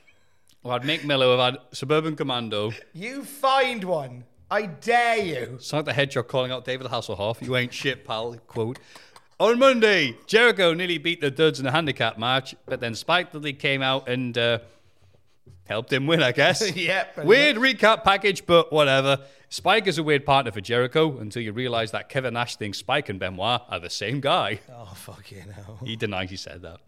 We've 0.62 0.72
had 0.72 0.82
Mick 0.82 1.04
Miller, 1.04 1.28
we've 1.30 1.38
had 1.38 1.58
Suburban 1.72 2.16
Commando. 2.16 2.72
You 2.92 3.24
find 3.24 3.84
one. 3.84 4.24
I 4.50 4.66
dare 4.66 5.18
you. 5.18 5.58
Sonic 5.60 5.86
the 5.86 5.92
Hedgehog 5.92 6.28
calling 6.28 6.52
out 6.52 6.64
David 6.64 6.86
Hasselhoff. 6.86 7.42
You 7.42 7.56
ain't 7.56 7.74
shit, 7.74 8.04
pal. 8.04 8.36
Quote. 8.46 8.78
On 9.38 9.58
Monday, 9.58 10.16
Jericho 10.26 10.72
nearly 10.72 10.98
beat 10.98 11.20
the 11.20 11.30
Duds 11.30 11.60
in 11.60 11.66
a 11.66 11.70
handicap 11.70 12.16
match, 12.16 12.54
but 12.64 12.80
then 12.80 12.94
Spike 12.94 13.32
Dudley 13.32 13.52
came 13.52 13.82
out 13.82 14.08
and 14.08 14.38
uh, 14.38 14.60
helped 15.66 15.92
him 15.92 16.06
win, 16.06 16.22
I 16.22 16.32
guess. 16.32 16.62
Yep, 16.76 17.24
Weird 17.24 17.56
recap 17.56 18.04
package, 18.04 18.46
but 18.46 18.72
whatever. 18.72 19.18
Spike 19.48 19.86
is 19.86 19.96
a 19.98 20.02
weird 20.02 20.26
partner 20.26 20.50
for 20.50 20.60
Jericho 20.60 21.18
until 21.18 21.40
you 21.42 21.52
realize 21.52 21.92
that 21.92 22.08
Kevin 22.08 22.34
Nash 22.34 22.56
thinks 22.56 22.78
Spike 22.78 23.08
and 23.08 23.18
Benoit 23.20 23.60
are 23.68 23.78
the 23.78 23.88
same 23.90 24.20
guy. 24.20 24.60
Oh, 24.72 24.92
fucking 24.94 25.50
hell. 25.52 25.78
He 25.84 25.94
denies 25.96 26.30
he 26.30 26.36
said 26.36 26.62
that. 26.62 26.78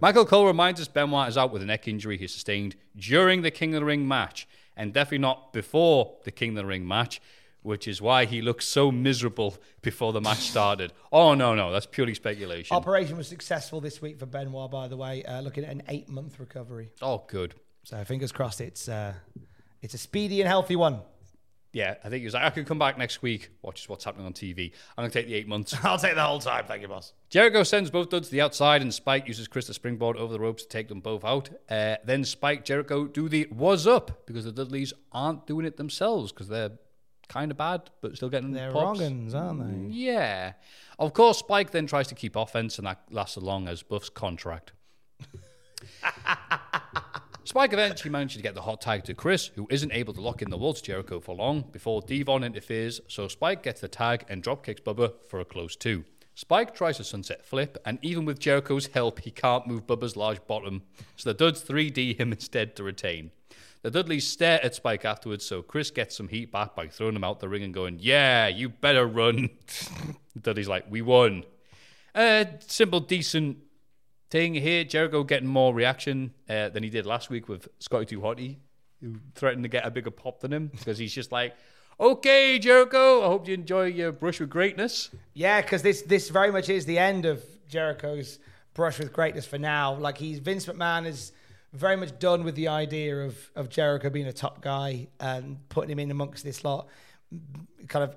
Michael 0.00 0.24
Cole 0.24 0.46
reminds 0.46 0.80
us 0.80 0.88
Benoit 0.88 1.28
is 1.28 1.36
out 1.36 1.52
with 1.52 1.62
a 1.62 1.66
neck 1.66 1.86
injury 1.88 2.16
he 2.16 2.26
sustained 2.26 2.74
during 2.96 3.42
the 3.42 3.50
King 3.50 3.74
of 3.74 3.80
the 3.80 3.84
Ring 3.84 4.08
match, 4.08 4.48
and 4.76 4.92
definitely 4.94 5.18
not 5.18 5.52
before 5.52 6.16
the 6.24 6.30
King 6.30 6.50
of 6.50 6.56
the 6.56 6.64
Ring 6.66 6.88
match, 6.88 7.20
which 7.62 7.86
is 7.86 8.00
why 8.00 8.24
he 8.24 8.40
looked 8.40 8.62
so 8.62 8.90
miserable 8.90 9.56
before 9.82 10.12
the 10.12 10.20
match 10.20 10.48
started. 10.50 10.92
Oh, 11.12 11.34
no, 11.34 11.54
no, 11.54 11.72
that's 11.72 11.86
purely 11.86 12.12
speculation. 12.14 12.76
Operation 12.76 13.16
was 13.16 13.26
successful 13.26 13.80
this 13.80 14.02
week 14.02 14.18
for 14.18 14.26
Benoit, 14.26 14.70
by 14.70 14.86
the 14.88 14.96
way, 14.98 15.22
uh, 15.24 15.40
looking 15.40 15.64
at 15.64 15.70
an 15.70 15.82
eight 15.88 16.08
month 16.10 16.38
recovery. 16.38 16.90
oh, 17.00 17.24
good. 17.26 17.54
So 17.86 18.02
fingers 18.02 18.32
crossed 18.32 18.60
it's 18.60 18.88
uh, 18.88 19.14
it's 19.80 19.94
a 19.94 19.98
speedy 19.98 20.40
and 20.40 20.48
healthy 20.48 20.74
one. 20.74 21.02
Yeah, 21.72 21.94
I 22.02 22.08
think 22.08 22.20
he 22.20 22.24
was 22.24 22.34
like, 22.34 22.42
I 22.42 22.50
could 22.50 22.66
come 22.66 22.80
back 22.80 22.98
next 22.98 23.22
week, 23.22 23.50
watch 23.62 23.88
what's 23.88 24.02
happening 24.02 24.26
on 24.26 24.32
TV. 24.32 24.72
I'm 24.96 25.02
going 25.02 25.10
to 25.10 25.16
take 25.16 25.28
the 25.28 25.34
eight 25.34 25.46
months. 25.46 25.72
I'll 25.84 25.96
take 25.96 26.16
the 26.16 26.22
whole 26.24 26.40
time. 26.40 26.64
Thank 26.66 26.82
you, 26.82 26.88
boss. 26.88 27.12
Jericho 27.28 27.62
sends 27.62 27.90
both 27.90 28.08
duds 28.08 28.26
to 28.26 28.32
the 28.32 28.40
outside, 28.40 28.82
and 28.82 28.92
Spike 28.92 29.28
uses 29.28 29.46
Chris 29.46 29.66
to 29.66 29.74
springboard 29.74 30.16
over 30.16 30.32
the 30.32 30.40
ropes 30.40 30.64
to 30.64 30.68
take 30.68 30.88
them 30.88 30.98
both 30.98 31.24
out. 31.24 31.48
Uh, 31.70 31.94
then 32.04 32.24
Spike, 32.24 32.64
Jericho 32.64 33.06
do 33.06 33.28
the 33.28 33.46
was 33.52 33.86
up 33.86 34.26
because 34.26 34.44
the 34.44 34.52
Dudleys 34.52 34.92
aren't 35.12 35.46
doing 35.46 35.64
it 35.64 35.76
themselves 35.76 36.32
because 36.32 36.48
they're 36.48 36.72
kind 37.28 37.52
of 37.52 37.56
bad, 37.56 37.82
but 38.00 38.16
still 38.16 38.30
getting 38.30 38.50
They're 38.52 38.72
pops. 38.72 38.98
wrong'uns, 38.98 39.32
aren't 39.32 39.90
they? 39.90 39.94
Yeah. 39.94 40.54
Of 40.98 41.12
course, 41.12 41.38
Spike 41.38 41.70
then 41.70 41.86
tries 41.86 42.08
to 42.08 42.16
keep 42.16 42.34
offense, 42.34 42.78
and 42.78 42.86
that 42.88 43.02
lasts 43.12 43.36
as 43.36 43.44
long 43.44 43.68
as 43.68 43.84
Buff's 43.84 44.08
contract. 44.08 44.72
Spike 47.46 47.72
eventually 47.72 48.10
manages 48.10 48.38
to 48.38 48.42
get 48.42 48.56
the 48.56 48.62
hot 48.62 48.80
tag 48.80 49.04
to 49.04 49.14
Chris, 49.14 49.52
who 49.54 49.68
isn't 49.70 49.92
able 49.92 50.12
to 50.12 50.20
lock 50.20 50.42
in 50.42 50.50
the 50.50 50.56
Waltz 50.56 50.80
Jericho 50.80 51.20
for 51.20 51.32
long 51.36 51.62
before 51.70 52.02
Devon 52.02 52.42
interferes, 52.42 53.00
so 53.06 53.28
Spike 53.28 53.62
gets 53.62 53.80
the 53.80 53.86
tag 53.86 54.24
and 54.28 54.42
drop 54.42 54.64
kicks 54.66 54.80
Bubba 54.80 55.12
for 55.28 55.38
a 55.38 55.44
close 55.44 55.76
two. 55.76 56.02
Spike 56.34 56.74
tries 56.74 56.98
a 56.98 57.04
sunset 57.04 57.44
flip, 57.44 57.78
and 57.86 58.00
even 58.02 58.24
with 58.24 58.40
Jericho's 58.40 58.88
help, 58.88 59.20
he 59.20 59.30
can't 59.30 59.68
move 59.68 59.86
Bubba's 59.86 60.16
large 60.16 60.44
bottom, 60.48 60.82
so 61.14 61.30
the 61.30 61.34
Duds 61.34 61.62
3D 61.62 62.18
him 62.18 62.32
instead 62.32 62.74
to 62.74 62.82
retain. 62.82 63.30
The 63.82 63.92
Dudleys 63.92 64.26
stare 64.26 64.58
at 64.64 64.74
Spike 64.74 65.04
afterwards, 65.04 65.46
so 65.46 65.62
Chris 65.62 65.92
gets 65.92 66.16
some 66.16 66.26
heat 66.26 66.50
back 66.50 66.74
by 66.74 66.88
throwing 66.88 67.14
him 67.14 67.22
out 67.22 67.38
the 67.38 67.48
ring 67.48 67.62
and 67.62 67.72
going, 67.72 67.98
Yeah, 68.00 68.48
you 68.48 68.70
better 68.70 69.06
run. 69.06 69.50
Dudley's 70.40 70.66
like, 70.66 70.86
We 70.90 71.00
won. 71.00 71.44
Uh, 72.12 72.46
simple, 72.66 72.98
decent 72.98 73.58
thing 74.30 74.54
here. 74.54 74.84
Jericho 74.84 75.24
getting 75.24 75.48
more 75.48 75.74
reaction 75.74 76.32
uh, 76.48 76.68
than 76.68 76.82
he 76.82 76.90
did 76.90 77.06
last 77.06 77.30
week 77.30 77.48
with 77.48 77.68
Scotty 77.78 78.06
Too 78.06 78.20
Hotty, 78.20 78.56
who 79.00 79.16
threatened 79.34 79.64
to 79.64 79.68
get 79.68 79.86
a 79.86 79.90
bigger 79.90 80.10
pop 80.10 80.40
than 80.40 80.52
him 80.52 80.68
because 80.78 80.98
he's 80.98 81.14
just 81.14 81.32
like, 81.32 81.54
Okay, 81.98 82.58
Jericho, 82.58 83.22
I 83.22 83.26
hope 83.26 83.48
you 83.48 83.54
enjoy 83.54 83.86
your 83.86 84.12
brush 84.12 84.38
with 84.38 84.50
greatness. 84.50 85.08
Yeah, 85.32 85.62
because 85.62 85.80
this 85.80 86.02
this 86.02 86.28
very 86.28 86.52
much 86.52 86.68
is 86.68 86.84
the 86.84 86.98
end 86.98 87.24
of 87.24 87.42
Jericho's 87.68 88.38
brush 88.74 88.98
with 88.98 89.14
greatness 89.14 89.46
for 89.46 89.56
now. 89.56 89.94
Like 89.94 90.18
he's 90.18 90.38
Vince 90.38 90.66
McMahon 90.66 91.06
is 91.06 91.32
very 91.72 91.96
much 91.96 92.18
done 92.18 92.44
with 92.44 92.54
the 92.54 92.68
idea 92.68 93.24
of 93.24 93.50
of 93.56 93.70
Jericho 93.70 94.10
being 94.10 94.26
a 94.26 94.32
top 94.32 94.60
guy 94.60 95.08
and 95.20 95.66
putting 95.70 95.90
him 95.90 95.98
in 95.98 96.10
amongst 96.10 96.44
this 96.44 96.64
lot. 96.64 96.86
Kind 97.88 98.04
of 98.04 98.16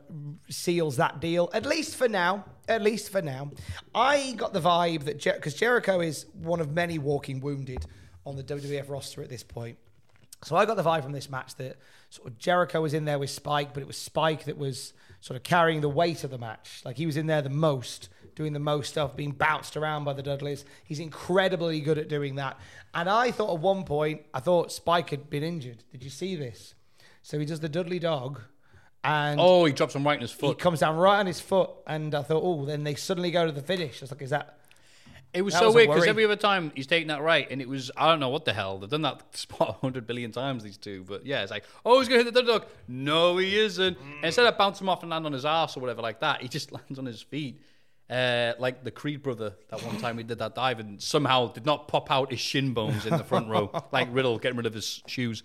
seals 0.49 0.97
that 0.97 1.19
deal, 1.19 1.49
at 1.53 1.65
least 1.65 1.95
for 1.95 2.07
now. 2.07 2.45
At 2.67 2.81
least 2.81 3.11
for 3.11 3.21
now. 3.21 3.51
I 3.93 4.33
got 4.37 4.53
the 4.53 4.61
vibe 4.61 5.05
that 5.05 5.23
because 5.23 5.55
Jericho 5.55 5.99
is 5.99 6.25
one 6.33 6.59
of 6.59 6.71
many 6.71 6.99
walking 6.99 7.39
wounded 7.39 7.85
on 8.25 8.35
the 8.35 8.43
WWF 8.43 8.89
roster 8.89 9.21
at 9.23 9.29
this 9.29 9.43
point. 9.43 9.77
So 10.43 10.55
I 10.55 10.65
got 10.65 10.77
the 10.77 10.83
vibe 10.83 11.03
from 11.03 11.11
this 11.11 11.29
match 11.29 11.55
that 11.55 11.77
sort 12.09 12.27
of 12.27 12.37
Jericho 12.37 12.81
was 12.81 12.93
in 12.93 13.05
there 13.05 13.19
with 13.19 13.29
Spike, 13.29 13.73
but 13.73 13.81
it 13.81 13.87
was 13.87 13.97
Spike 13.97 14.45
that 14.45 14.57
was 14.57 14.93
sort 15.19 15.35
of 15.35 15.43
carrying 15.43 15.81
the 15.81 15.89
weight 15.89 16.23
of 16.23 16.31
the 16.31 16.37
match. 16.37 16.81
Like 16.85 16.95
he 16.95 17.05
was 17.05 17.17
in 17.17 17.27
there 17.27 17.41
the 17.41 17.49
most, 17.49 18.09
doing 18.35 18.53
the 18.53 18.59
most 18.59 18.89
stuff, 18.89 19.17
being 19.17 19.31
bounced 19.31 19.75
around 19.75 20.05
by 20.05 20.13
the 20.13 20.23
Dudleys. 20.23 20.63
He's 20.85 20.99
incredibly 20.99 21.81
good 21.81 21.97
at 21.97 22.07
doing 22.07 22.35
that. 22.35 22.57
And 22.93 23.09
I 23.09 23.31
thought 23.31 23.53
at 23.53 23.59
one 23.59 23.83
point, 23.83 24.21
I 24.33 24.39
thought 24.39 24.71
Spike 24.71 25.09
had 25.09 25.29
been 25.29 25.43
injured. 25.43 25.83
Did 25.91 26.03
you 26.03 26.09
see 26.09 26.35
this? 26.35 26.75
So 27.21 27.37
he 27.37 27.45
does 27.45 27.59
the 27.59 27.69
Dudley 27.69 27.99
dog, 27.99 28.41
and 29.03 29.39
Oh, 29.39 29.65
he 29.65 29.73
drops 29.73 29.95
him 29.95 30.05
right 30.05 30.15
on 30.17 30.21
his 30.21 30.31
foot. 30.31 30.49
he 30.49 30.55
comes 30.55 30.79
down 30.79 30.97
right 30.97 31.19
on 31.19 31.25
his 31.25 31.39
foot. 31.39 31.69
And 31.87 32.13
I 32.13 32.21
thought, 32.21 32.41
oh, 32.43 32.65
then 32.65 32.83
they 32.83 32.95
suddenly 32.95 33.31
go 33.31 33.45
to 33.45 33.51
the 33.51 33.61
finish. 33.61 34.01
I 34.01 34.03
was 34.03 34.11
like, 34.11 34.21
is 34.21 34.29
that? 34.31 34.55
It 35.31 35.43
was 35.43 35.53
That 35.53 35.59
so 35.59 35.65
was 35.67 35.75
weird 35.75 35.89
because 35.89 36.07
every 36.07 36.25
other 36.25 36.35
time 36.35 36.71
he's 36.73 36.87
taking 36.87 37.09
that 37.09 37.21
right, 37.21 37.47
and 37.51 37.61
it 37.61 37.69
was 37.69 37.91
I 37.95 38.07
don't 38.09 38.19
know 38.19 38.29
what 38.29 38.45
the 38.45 38.53
hell 38.53 38.79
they've 38.79 38.89
done 38.89 39.03
that 39.03 39.21
spot 39.37 39.69
a 39.69 39.73
hundred 39.73 40.07
billion 40.07 40.31
times 40.31 40.63
these 40.63 40.75
two, 40.77 41.05
but 41.07 41.23
yeah, 41.23 41.43
it's 41.43 41.51
like 41.51 41.65
oh 41.85 41.99
he's 41.99 42.09
gonna 42.09 42.23
hit 42.23 42.33
the 42.33 42.41
dog. 42.41 42.65
No, 42.87 43.37
he 43.37 43.55
isn't. 43.59 43.95
And 43.99 44.23
instead 44.25 44.47
of 44.47 44.57
bouncing 44.57 44.85
him 44.85 44.89
off 44.89 45.03
and 45.03 45.11
land 45.11 45.27
on 45.27 45.33
his 45.33 45.45
ass 45.45 45.77
or 45.77 45.81
whatever 45.81 46.01
like 46.01 46.19
that, 46.21 46.41
he 46.41 46.47
just 46.57 46.71
lands 46.71 46.97
on 46.97 47.05
his 47.05 47.21
feet. 47.21 47.61
Uh, 48.09 48.53
like 48.57 48.83
the 48.83 48.89
Creed 48.89 49.21
brother, 49.21 49.53
that 49.69 49.83
one 49.85 49.97
time 49.99 50.17
he 50.17 50.23
did 50.23 50.39
that 50.39 50.55
dive 50.55 50.79
and 50.79 50.99
somehow 50.99 51.53
did 51.53 51.63
not 51.63 51.87
pop 51.87 52.09
out 52.09 52.31
his 52.31 52.39
shin 52.39 52.73
bones 52.73 53.05
in 53.05 53.15
the 53.15 53.23
front 53.23 53.47
row, 53.49 53.69
like 53.91 54.07
Riddle 54.11 54.39
getting 54.39 54.57
rid 54.57 54.65
of 54.65 54.73
his 54.73 55.03
shoes. 55.05 55.43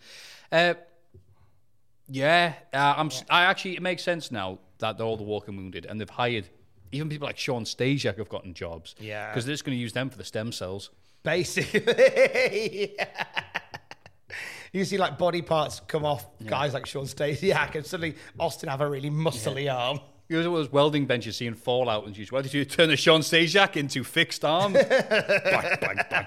Uh, 0.50 0.72
yeah, 2.08 2.54
uh, 2.72 2.94
I'm. 2.96 3.10
I 3.30 3.44
actually, 3.44 3.76
it 3.76 3.82
makes 3.82 4.02
sense 4.02 4.30
now 4.30 4.58
that 4.78 4.98
they're 4.98 5.06
all 5.06 5.16
the 5.16 5.22
walking 5.22 5.56
wounded, 5.56 5.86
and 5.86 6.00
they've 6.00 6.08
hired 6.08 6.48
even 6.94 7.08
people 7.08 7.26
like 7.26 7.38
Shawn 7.38 7.64
Stasiak 7.64 8.18
have 8.18 8.28
gotten 8.28 8.54
jobs. 8.54 8.94
Yeah. 9.00 9.30
because 9.30 9.44
they're 9.44 9.54
just 9.54 9.64
going 9.64 9.76
to 9.76 9.80
use 9.82 9.92
them 9.92 10.10
for 10.10 10.16
the 10.16 10.24
stem 10.24 10.52
cells. 10.52 10.90
Basically. 11.22 12.96
You 14.72 14.84
see 14.84 14.98
like 14.98 15.18
body 15.18 15.40
parts 15.40 15.80
come 15.86 16.04
off 16.04 16.26
guys 16.44 16.74
like 16.74 16.84
Shawn 16.86 17.04
Stasiak 17.04 17.76
and 17.76 17.86
suddenly 17.86 18.16
Austin 18.40 18.68
have 18.68 18.80
a 18.80 18.90
really 18.90 19.08
muscly 19.08 19.72
arm. 19.72 20.00
You 20.28 20.42
know 20.42 20.52
those 20.52 20.72
welding 20.72 21.06
benches 21.06 21.36
seeing 21.36 21.54
fallout 21.54 22.06
and 22.06 22.18
you 22.18 22.26
why 22.30 22.42
did 22.42 22.52
you 22.52 22.64
turn 22.64 22.88
the 22.88 22.96
Shawn 22.96 23.20
Stasiak 23.20 23.76
into 23.76 24.02
fixed 24.02 24.44
arm? 24.44 24.72
bang, 24.72 25.78
bang, 25.80 26.00
bang. 26.10 26.26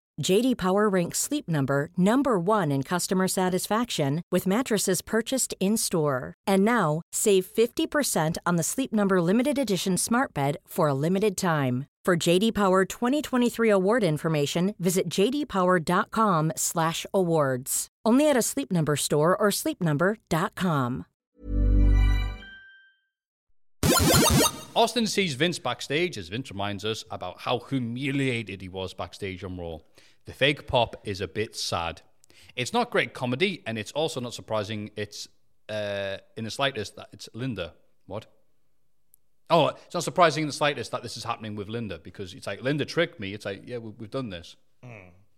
JD 0.21 0.57
Power 0.57 0.87
ranks 0.87 1.19
Sleep 1.19 1.49
Number 1.49 1.89
number 1.97 2.39
1 2.39 2.71
in 2.71 2.83
customer 2.83 3.27
satisfaction 3.27 4.21
with 4.31 4.47
mattresses 4.47 5.01
purchased 5.01 5.53
in-store. 5.59 6.35
And 6.47 6.63
now, 6.63 7.01
save 7.11 7.45
50% 7.45 8.37
on 8.45 8.55
the 8.57 8.63
Sleep 8.63 8.93
Number 8.93 9.21
limited 9.21 9.57
edition 9.57 9.97
Smart 9.97 10.33
Bed 10.33 10.55
for 10.67 10.87
a 10.87 10.93
limited 10.93 11.35
time. 11.35 11.87
For 12.05 12.15
JD 12.17 12.53
Power 12.53 12.85
2023 12.85 13.69
award 13.69 14.03
information, 14.03 14.75
visit 14.79 15.09
jdpower.com/awards. 15.09 17.87
Only 18.03 18.27
at 18.29 18.37
a 18.37 18.41
Sleep 18.41 18.71
Number 18.71 18.95
store 18.95 19.37
or 19.37 19.51
sleepnumber.com. 19.51 21.05
Austin 24.73 25.05
sees 25.05 25.33
Vince 25.33 25.59
backstage 25.59 26.17
as 26.17 26.29
Vince 26.29 26.49
reminds 26.49 26.85
us 26.85 27.03
about 27.11 27.41
how 27.41 27.59
humiliated 27.59 28.61
he 28.61 28.69
was 28.69 28.93
backstage 28.93 29.43
on 29.43 29.57
Raw. 29.57 29.79
The 30.25 30.33
fake 30.33 30.67
pop 30.67 30.95
is 31.03 31.21
a 31.21 31.27
bit 31.27 31.55
sad. 31.55 32.01
It's 32.55 32.73
not 32.73 32.91
great 32.91 33.13
comedy, 33.13 33.63
and 33.65 33.77
it's 33.77 33.91
also 33.91 34.19
not 34.19 34.33
surprising. 34.33 34.91
It's 34.95 35.27
uh, 35.69 36.17
in 36.37 36.43
the 36.43 36.51
slightest 36.51 36.95
that 36.97 37.07
it's 37.13 37.29
Linda. 37.33 37.73
What? 38.05 38.25
Oh, 39.49 39.67
it's 39.67 39.93
not 39.93 40.03
surprising 40.03 40.43
in 40.43 40.47
the 40.47 40.53
slightest 40.53 40.91
that 40.91 41.03
this 41.03 41.17
is 41.17 41.23
happening 41.23 41.55
with 41.55 41.67
Linda 41.69 41.99
because 41.99 42.33
it's 42.33 42.47
like 42.47 42.61
Linda 42.61 42.85
tricked 42.85 43.19
me. 43.19 43.33
It's 43.33 43.45
like, 43.45 43.63
yeah, 43.65 43.77
we, 43.77 43.91
we've 43.97 44.11
done 44.11 44.29
this. 44.29 44.55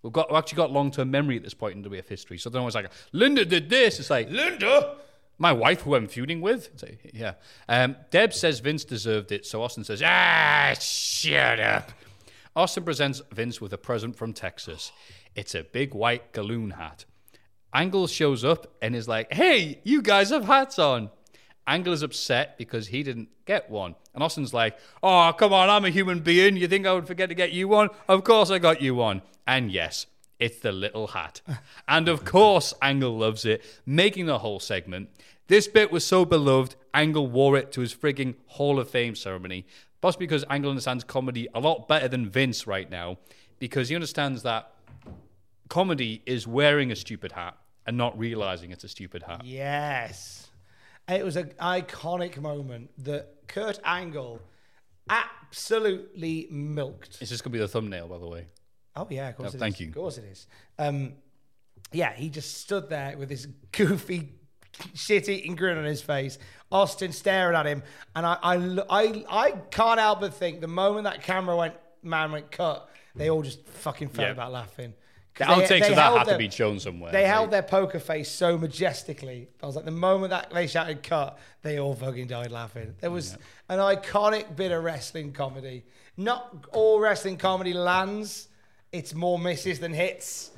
We've 0.03 0.13
got 0.13 0.29
we've 0.29 0.37
actually 0.37 0.57
got 0.57 0.71
long 0.71 0.91
term 0.91 1.09
memory 1.11 1.37
at 1.37 1.43
this 1.43 1.53
point 1.53 1.75
in 1.75 1.81
the 1.81 1.89
way 1.89 1.99
of 1.99 2.07
history. 2.07 2.37
So 2.37 2.49
they're 2.49 2.59
always 2.59 2.75
like, 2.75 2.91
Linda 3.11 3.45
did 3.45 3.69
this. 3.69 3.99
It's 3.99 4.09
like 4.09 4.29
Linda, 4.29 4.97
my 5.37 5.53
wife 5.53 5.81
who 5.81 5.95
I'm 5.95 6.07
feuding 6.07 6.41
with. 6.41 6.69
It's 6.73 6.83
like, 6.83 7.11
yeah. 7.13 7.33
Um, 7.69 7.95
Deb 8.11 8.33
says 8.33 8.59
Vince 8.59 8.83
deserved 8.83 9.31
it, 9.31 9.45
so 9.45 9.63
Austin 9.63 9.83
says, 9.83 10.01
ah, 10.05 10.73
shut 10.79 11.59
up. 11.59 11.91
Austin 12.55 12.83
presents 12.83 13.21
Vince 13.31 13.59
with 13.59 13.73
a 13.73 13.79
present 13.79 14.15
from 14.15 14.31
Texas. 14.31 14.91
It's 15.33 15.55
a 15.55 15.63
big 15.63 15.95
white 15.95 16.31
galloon 16.33 16.71
hat. 16.71 17.05
Angle 17.73 18.05
shows 18.05 18.45
up 18.45 18.67
and 18.79 18.95
is 18.95 19.07
like, 19.07 19.33
hey, 19.33 19.81
you 19.83 20.03
guys 20.03 20.29
have 20.29 20.45
hats 20.45 20.77
on. 20.77 21.09
Angle 21.65 21.93
is 21.93 22.03
upset 22.03 22.55
because 22.59 22.87
he 22.87 23.01
didn't 23.01 23.29
get 23.45 23.71
one. 23.71 23.95
And 24.13 24.21
Austin's 24.21 24.53
like, 24.53 24.77
oh, 25.01 25.33
come 25.35 25.51
on, 25.51 25.69
I'm 25.69 25.85
a 25.85 25.89
human 25.89 26.19
being. 26.19 26.55
You 26.55 26.67
think 26.67 26.85
I 26.85 26.93
would 26.93 27.07
forget 27.07 27.29
to 27.29 27.35
get 27.35 27.53
you 27.53 27.67
one? 27.67 27.89
Of 28.07 28.23
course 28.23 28.51
I 28.51 28.59
got 28.59 28.81
you 28.81 28.93
one. 28.93 29.23
And 29.47 29.71
yes, 29.71 30.05
it's 30.39 30.59
the 30.59 30.71
little 30.71 31.07
hat. 31.07 31.41
and 31.87 32.07
of 32.07 32.23
course, 32.23 32.75
Angle 32.83 33.17
loves 33.17 33.45
it, 33.45 33.63
making 33.85 34.27
the 34.27 34.39
whole 34.39 34.59
segment. 34.59 35.09
This 35.47 35.67
bit 35.67 35.91
was 35.91 36.05
so 36.05 36.23
beloved, 36.23 36.75
Angle 36.93 37.27
wore 37.27 37.57
it 37.57 37.71
to 37.71 37.81
his 37.81 37.95
frigging 37.95 38.35
Hall 38.45 38.79
of 38.79 38.89
Fame 38.89 39.15
ceremony. 39.15 39.65
Possibly 40.03 40.27
because 40.27 40.43
Angle 40.49 40.69
understands 40.69 41.05
comedy 41.05 41.47
a 41.53 41.61
lot 41.61 41.87
better 41.87 42.09
than 42.09 42.29
Vince 42.29 42.67
right 42.67 42.91
now, 42.91 43.19
because 43.57 43.87
he 43.87 43.95
understands 43.95 44.43
that 44.43 44.73
comedy 45.69 46.21
is 46.25 46.45
wearing 46.45 46.91
a 46.91 46.95
stupid 46.97 47.31
hat 47.31 47.55
and 47.87 47.95
not 47.95 48.19
realizing 48.19 48.71
it's 48.71 48.83
a 48.83 48.89
stupid 48.89 49.23
hat. 49.23 49.45
Yes. 49.45 50.49
It 51.07 51.23
was 51.23 51.37
an 51.37 51.53
iconic 51.57 52.37
moment 52.37 52.89
that 53.05 53.47
Kurt 53.47 53.79
Angle 53.85 54.41
absolutely 55.09 56.49
milked. 56.51 57.21
Is 57.21 57.29
this 57.29 57.41
going 57.41 57.53
to 57.53 57.57
be 57.57 57.59
the 57.59 57.69
thumbnail, 57.69 58.09
by 58.09 58.17
the 58.17 58.27
way? 58.27 58.47
Oh 58.97 59.07
yeah, 59.09 59.29
of 59.29 59.37
course. 59.37 59.53
Oh, 59.53 59.55
it 59.55 59.59
thank 59.59 59.75
is. 59.75 59.79
you. 59.79 59.87
Of 59.87 59.93
course 59.95 60.17
it 60.17 60.25
is. 60.25 60.47
Um, 60.77 61.13
yeah, 61.93 62.11
he 62.11 62.27
just 62.29 62.57
stood 62.57 62.89
there 62.89 63.17
with 63.17 63.29
this 63.29 63.45
goofy, 63.71 64.33
shit-eating 64.93 65.55
grin 65.55 65.77
on 65.77 65.85
his 65.85 66.01
face. 66.01 66.37
Austin 66.71 67.11
staring 67.11 67.55
at 67.55 67.65
him, 67.65 67.83
and 68.15 68.25
I, 68.25 68.37
I, 68.41 68.55
I, 68.89 69.25
I 69.29 69.51
can't 69.69 69.99
help 69.99 70.21
but 70.21 70.33
think 70.33 70.59
the 70.61 70.67
moment 70.67 71.03
that 71.03 71.21
camera 71.21 71.55
went, 71.55 71.75
man 72.01 72.31
went 72.31 72.49
cut, 72.51 72.89
they 73.15 73.29
all 73.29 73.43
just 73.43 73.63
fucking 73.67 74.09
fell 74.09 74.25
Yeah. 74.25 74.31
about 74.31 74.51
laughing. 74.51 74.93
The 75.35 75.45
outtakes 75.45 75.89
of 75.89 75.95
that 75.95 76.17
had 76.17 76.27
to 76.27 76.37
be 76.37 76.49
shown 76.49 76.79
somewhere. 76.79 77.11
They 77.11 77.23
Like- 77.23 77.31
held 77.31 77.51
their 77.51 77.63
poker 77.63 77.99
face 77.99 78.29
so 78.29 78.55
majestically. 78.57 79.49
I 79.61 79.65
was 79.65 79.75
like, 79.75 79.85
the 79.85 79.91
moment 79.91 80.29
that 80.31 80.51
they 80.51 80.67
shouted 80.67 81.01
cut, 81.01 81.39
they 81.63 81.79
all 81.79 81.95
fucking 81.95 82.27
died 82.27 82.51
laughing. 82.51 82.95
There 83.01 83.09
was 83.09 83.35
an 83.69 83.79
iconic 83.79 84.55
bit 84.55 84.71
of 84.71 84.83
wrestling 84.83 85.31
comedy. 85.33 85.85
Not 86.17 86.65
all 86.71 86.99
wrestling 86.99 87.37
comedy 87.37 87.73
lands. 87.73 88.47
It's 88.91 89.15
more 89.15 89.39
misses 89.39 89.79
than 89.79 89.91
hits. 89.93 90.51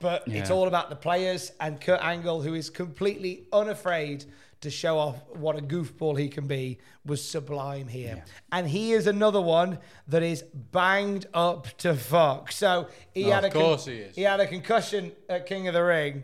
But 0.00 0.22
it's 0.26 0.50
all 0.50 0.66
about 0.66 0.88
the 0.90 0.96
players 0.96 1.52
and 1.60 1.80
Kurt 1.80 2.00
Angle, 2.02 2.42
who 2.42 2.54
is 2.54 2.70
completely 2.70 3.46
unafraid 3.52 4.24
to 4.62 4.70
show 4.70 4.98
off 4.98 5.16
what 5.34 5.56
a 5.56 5.62
goofball 5.62 6.18
he 6.18 6.28
can 6.28 6.46
be, 6.46 6.78
was 7.06 7.22
sublime 7.24 7.88
here. 7.88 8.24
And 8.52 8.68
he 8.68 8.92
is 8.92 9.06
another 9.06 9.40
one 9.40 9.78
that 10.08 10.22
is 10.22 10.42
banged 10.42 11.26
up 11.32 11.66
to 11.78 11.94
fuck. 11.94 12.52
So 12.52 12.88
he 13.14 13.26
Oh, 13.26 13.30
had 13.32 13.44
a 13.44 13.50
course 13.50 13.86
he 13.86 13.94
is. 13.96 14.14
he 14.16 14.22
had 14.22 14.40
a 14.40 14.46
concussion 14.46 15.12
at 15.28 15.46
King 15.46 15.68
of 15.68 15.74
the 15.74 15.82
Ring. 15.82 16.22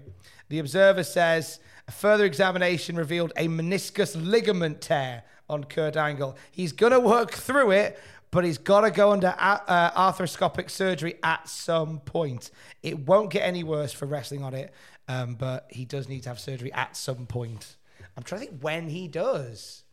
The 0.48 0.58
Observer 0.58 1.02
says 1.02 1.60
a 1.88 1.92
further 1.92 2.24
examination 2.24 2.96
revealed 2.96 3.32
a 3.36 3.48
meniscus 3.48 4.14
ligament 4.18 4.80
tear 4.80 5.22
on 5.48 5.64
Kurt 5.64 5.96
Angle. 5.96 6.36
He's 6.50 6.72
going 6.72 6.92
to 6.92 7.00
work 7.00 7.30
through 7.32 7.70
it, 7.70 7.98
but 8.30 8.44
he's 8.44 8.58
got 8.58 8.82
to 8.82 8.90
go 8.90 9.12
under 9.12 9.28
a- 9.28 9.62
uh, 9.70 10.12
arthroscopic 10.12 10.70
surgery 10.70 11.14
at 11.22 11.48
some 11.48 12.00
point. 12.00 12.50
It 12.82 12.98
won't 13.00 13.30
get 13.30 13.42
any 13.42 13.64
worse 13.64 13.92
for 13.92 14.06
wrestling 14.06 14.42
on 14.42 14.54
it, 14.54 14.72
um, 15.08 15.34
but 15.34 15.66
he 15.70 15.84
does 15.84 16.08
need 16.08 16.22
to 16.24 16.28
have 16.30 16.38
surgery 16.40 16.72
at 16.72 16.96
some 16.96 17.26
point. 17.26 17.76
I'm 18.16 18.22
trying 18.22 18.42
to 18.42 18.46
think 18.48 18.60
when 18.62 18.88
he 18.88 19.08
does. 19.08 19.84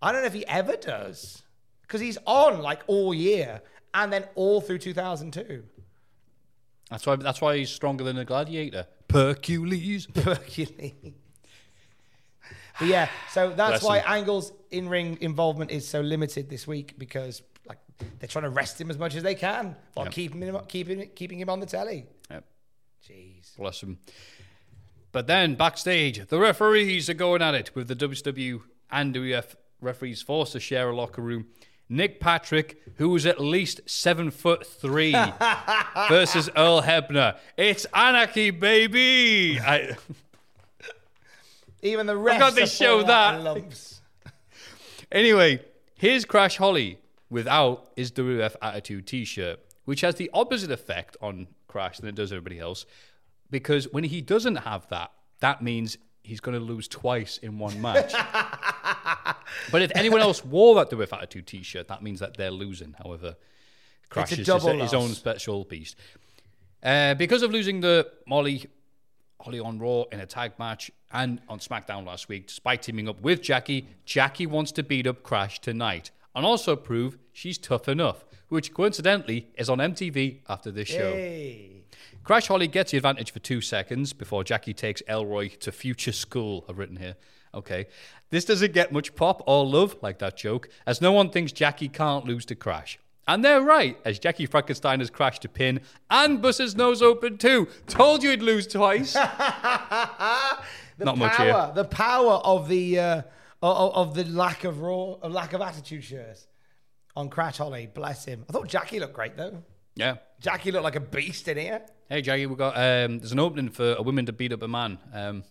I 0.00 0.12
don't 0.12 0.22
know 0.22 0.26
if 0.26 0.34
he 0.34 0.46
ever 0.46 0.76
does 0.76 1.42
because 1.82 2.00
he's 2.00 2.18
on 2.26 2.60
like 2.60 2.82
all 2.86 3.12
year 3.12 3.62
and 3.94 4.12
then 4.12 4.24
all 4.34 4.60
through 4.60 4.78
2002. 4.78 5.64
That's 6.90 7.06
why. 7.06 7.16
That's 7.16 7.40
why 7.40 7.56
he's 7.56 7.70
stronger 7.70 8.04
than 8.04 8.16
a 8.18 8.24
gladiator. 8.24 8.86
Hercules. 9.10 10.06
Hercules. 10.14 10.94
But 12.78 12.88
yeah, 12.88 13.08
so 13.32 13.48
that's 13.50 13.80
Bless 13.80 13.82
why 13.82 13.98
him. 13.98 14.04
Angle's 14.06 14.52
in 14.70 14.88
ring 14.88 15.18
involvement 15.20 15.70
is 15.70 15.86
so 15.86 16.00
limited 16.00 16.48
this 16.48 16.66
week 16.66 16.94
because 16.96 17.42
they're 18.18 18.28
trying 18.28 18.44
to 18.44 18.50
rest 18.50 18.80
him 18.80 18.90
as 18.90 18.98
much 18.98 19.14
as 19.14 19.22
they 19.22 19.34
can 19.34 19.74
while 19.94 20.06
Yep. 20.06 20.12
keeping 20.14 20.42
him 20.42 20.58
keeping 20.68 21.08
keeping 21.14 21.38
him 21.40 21.50
on 21.50 21.60
the 21.60 21.66
telly. 21.66 22.06
Yep. 22.30 22.44
Jeez. 23.08 23.56
Bless 23.56 23.82
him. 23.82 23.98
But 25.12 25.26
then 25.26 25.54
backstage, 25.54 26.26
the 26.28 26.38
referees 26.38 27.08
are 27.08 27.14
going 27.14 27.42
at 27.42 27.54
it 27.54 27.74
with 27.74 27.88
the 27.88 27.96
WCW 27.96 28.62
and 28.90 29.14
WF 29.14 29.54
referees 29.80 30.22
forced 30.22 30.52
to 30.52 30.60
share 30.60 30.90
a 30.90 30.96
locker 30.96 31.22
room. 31.22 31.46
Nick 31.90 32.20
Patrick, 32.20 32.82
who 32.96 33.08
was 33.08 33.24
at 33.24 33.40
least 33.40 33.80
seven 33.86 34.30
foot 34.30 34.66
three, 34.66 35.12
versus 36.10 36.50
Earl 36.54 36.82
Hebner. 36.82 37.38
It's 37.56 37.86
anarchy, 37.94 38.50
baby. 38.50 39.58
I, 39.58 39.96
Even 41.82 42.06
the 42.06 42.16
rest 42.16 42.38
got 42.40 42.56
to 42.56 42.66
show 42.66 43.02
that. 43.04 43.42
lumps. 43.42 44.00
Anyway, 45.10 45.58
here's 45.94 46.26
Crash 46.26 46.58
Holly 46.58 46.98
without 47.30 47.90
his 47.96 48.10
WF 48.12 48.56
Attitude 48.62 49.06
t 49.06 49.24
shirt, 49.24 49.60
which 49.84 50.00
has 50.00 50.16
the 50.16 50.30
opposite 50.32 50.70
effect 50.70 51.16
on 51.20 51.48
Crash 51.66 51.98
than 51.98 52.08
it 52.08 52.14
does 52.14 52.32
everybody 52.32 52.58
else. 52.58 52.86
Because 53.50 53.92
when 53.92 54.04
he 54.04 54.20
doesn't 54.20 54.56
have 54.56 54.88
that, 54.88 55.12
that 55.40 55.62
means 55.62 55.98
he's 56.22 56.40
going 56.40 56.58
to 56.58 56.64
lose 56.64 56.88
twice 56.88 57.38
in 57.38 57.58
one 57.58 57.80
match. 57.80 58.12
but 59.72 59.82
if 59.82 59.90
anyone 59.94 60.20
else 60.20 60.44
wore 60.44 60.74
that 60.76 60.90
WF 60.90 61.12
Attitude 61.12 61.46
t 61.46 61.62
shirt, 61.62 61.88
that 61.88 62.02
means 62.02 62.20
that 62.20 62.36
they're 62.36 62.50
losing. 62.50 62.94
However, 63.02 63.36
Crash 64.10 64.32
is 64.32 64.46
double 64.46 64.78
his 64.80 64.94
own 64.94 65.10
special 65.10 65.64
beast. 65.64 65.96
Uh, 66.82 67.14
because 67.14 67.42
of 67.42 67.50
losing 67.50 67.80
the 67.80 68.10
Molly 68.26 68.66
Holly 69.40 69.60
on 69.60 69.78
Raw 69.78 70.04
in 70.10 70.20
a 70.20 70.26
tag 70.26 70.52
match 70.58 70.90
and 71.12 71.40
on 71.48 71.60
SmackDown 71.60 72.04
last 72.04 72.28
week, 72.28 72.48
despite 72.48 72.82
teaming 72.82 73.08
up 73.08 73.20
with 73.20 73.40
Jackie, 73.40 73.86
Jackie 74.04 74.46
wants 74.46 74.72
to 74.72 74.82
beat 74.82 75.06
up 75.06 75.22
Crash 75.22 75.60
tonight 75.60 76.10
and 76.38 76.46
also 76.46 76.76
prove 76.76 77.18
she's 77.32 77.58
tough 77.58 77.88
enough, 77.88 78.24
which 78.48 78.72
coincidentally 78.72 79.48
is 79.56 79.68
on 79.68 79.78
MTV 79.78 80.38
after 80.48 80.70
this 80.70 80.86
show. 80.86 81.12
Hey. 81.12 81.82
Crash 82.22 82.46
Holly 82.46 82.68
gets 82.68 82.92
the 82.92 82.96
advantage 82.96 83.32
for 83.32 83.40
two 83.40 83.60
seconds 83.60 84.12
before 84.12 84.44
Jackie 84.44 84.72
takes 84.72 85.02
Elroy 85.08 85.48
to 85.48 85.72
future 85.72 86.12
school. 86.12 86.64
I've 86.68 86.78
written 86.78 86.94
here. 86.96 87.16
Okay. 87.54 87.86
This 88.30 88.44
doesn't 88.44 88.72
get 88.72 88.92
much 88.92 89.16
pop 89.16 89.42
or 89.48 89.66
love, 89.66 89.96
like 90.00 90.20
that 90.20 90.36
joke, 90.36 90.68
as 90.86 91.00
no 91.00 91.10
one 91.10 91.30
thinks 91.30 91.50
Jackie 91.50 91.88
can't 91.88 92.24
lose 92.24 92.44
to 92.46 92.54
Crash. 92.54 93.00
And 93.26 93.44
they're 93.44 93.60
right, 93.60 93.98
as 94.04 94.20
Jackie 94.20 94.46
Frankenstein 94.46 95.00
has 95.00 95.10
crashed 95.10 95.42
to 95.42 95.48
pin 95.48 95.80
and 96.08 96.40
busts 96.40 96.60
his 96.60 96.76
nose 96.76 97.02
open 97.02 97.36
too. 97.36 97.66
Told 97.88 98.22
you 98.22 98.30
he'd 98.30 98.42
lose 98.42 98.66
twice. 98.68 99.16
The 100.98 101.04
Not 101.04 101.16
power, 101.16 101.28
much 101.28 101.36
here. 101.36 101.70
the 101.76 101.84
power 101.84 102.34
of 102.44 102.66
the 102.68 102.98
uh, 102.98 103.22
of, 103.62 103.94
of 103.94 104.14
the 104.14 104.24
lack 104.24 104.64
of 104.64 104.80
raw, 104.80 105.14
of 105.22 105.32
lack 105.32 105.52
of 105.52 105.60
attitude 105.60 106.04
shirts 106.04 106.46
on 107.16 107.28
Crash 107.28 107.58
Holly. 107.58 107.88
Bless 107.92 108.24
him. 108.24 108.44
I 108.48 108.52
thought 108.52 108.68
Jackie 108.68 109.00
looked 109.00 109.14
great 109.14 109.36
though. 109.36 109.62
Yeah. 109.94 110.16
Jackie 110.40 110.70
looked 110.70 110.84
like 110.84 110.94
a 110.96 111.00
beast 111.00 111.48
in 111.48 111.56
here. 111.56 111.82
Hey, 112.08 112.22
Jackie, 112.22 112.46
we 112.46 112.54
got 112.54 112.76
um, 112.76 113.18
there's 113.18 113.32
an 113.32 113.40
opening 113.40 113.70
for 113.70 113.94
a 113.94 114.02
woman 114.02 114.26
to 114.26 114.32
beat 114.32 114.52
up 114.52 114.62
a 114.62 114.68
man. 114.68 114.98
Um, 115.12 115.42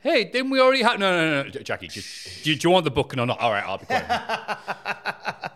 hey, 0.00 0.24
didn't 0.24 0.50
we 0.50 0.60
already 0.60 0.82
have? 0.82 0.98
No, 0.98 1.10
no, 1.10 1.42
no, 1.44 1.48
Jackie. 1.50 1.88
Just, 1.88 2.44
do, 2.44 2.50
you- 2.50 2.56
do 2.56 2.68
you 2.68 2.72
want 2.72 2.84
the 2.84 2.90
booking 2.90 3.18
or 3.18 3.26
not? 3.26 3.40
All 3.40 3.50
right, 3.52 3.64
I'll 3.64 3.78
be 3.78 3.86
quiet. 3.86 4.04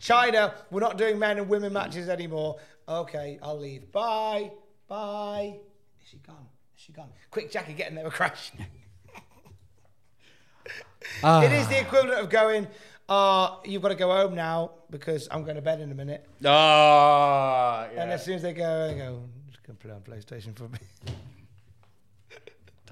Chyna, 0.00 0.52
we're 0.70 0.80
not 0.80 0.98
doing 0.98 1.18
men 1.18 1.38
and 1.38 1.48
women 1.48 1.72
matches 1.72 2.08
anymore. 2.08 2.58
okay, 2.88 3.38
I'll 3.42 3.58
leave. 3.58 3.90
Bye. 3.92 4.50
Bye. 4.88 5.58
Is 6.02 6.08
she 6.10 6.16
gone? 6.18 6.46
Is 6.76 6.82
she 6.82 6.92
gone? 6.92 7.08
Quick, 7.30 7.50
Jackie, 7.50 7.72
get 7.72 7.88
in 7.88 7.94
there. 7.94 8.04
We're 8.04 8.10
crashing. 8.10 8.66
Ah. 11.22 11.42
It 11.42 11.52
is 11.52 11.68
the 11.68 11.80
equivalent 11.80 12.20
of 12.20 12.28
going, 12.30 12.66
uh, 13.08 13.56
you've 13.64 13.82
got 13.82 13.88
to 13.88 13.94
go 13.94 14.10
home 14.10 14.34
now 14.34 14.72
because 14.90 15.28
I'm 15.30 15.42
going 15.44 15.56
to 15.56 15.62
bed 15.62 15.80
in 15.80 15.90
a 15.90 15.94
minute. 15.94 16.26
Ah, 16.44 17.86
And 17.96 18.10
as 18.10 18.24
soon 18.24 18.34
as 18.34 18.42
they 18.42 18.52
go, 18.52 18.90
I 18.90 18.94
go, 18.94 19.22
I'm 19.24 19.50
just 19.50 19.62
going 19.64 19.76
to 19.76 19.82
play 19.82 19.92
on 19.92 20.00
PlayStation 20.02 20.56
for 20.56 20.64
me. 20.68 20.78
bit. 21.04 21.14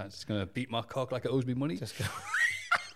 It's 0.06 0.24
gonna 0.24 0.46
beat 0.46 0.70
my 0.70 0.80
cock 0.80 1.12
like 1.12 1.26
it 1.26 1.30
owes 1.30 1.44
me 1.44 1.52
money. 1.52 1.76
Just 1.76 1.98
go. 1.98 2.06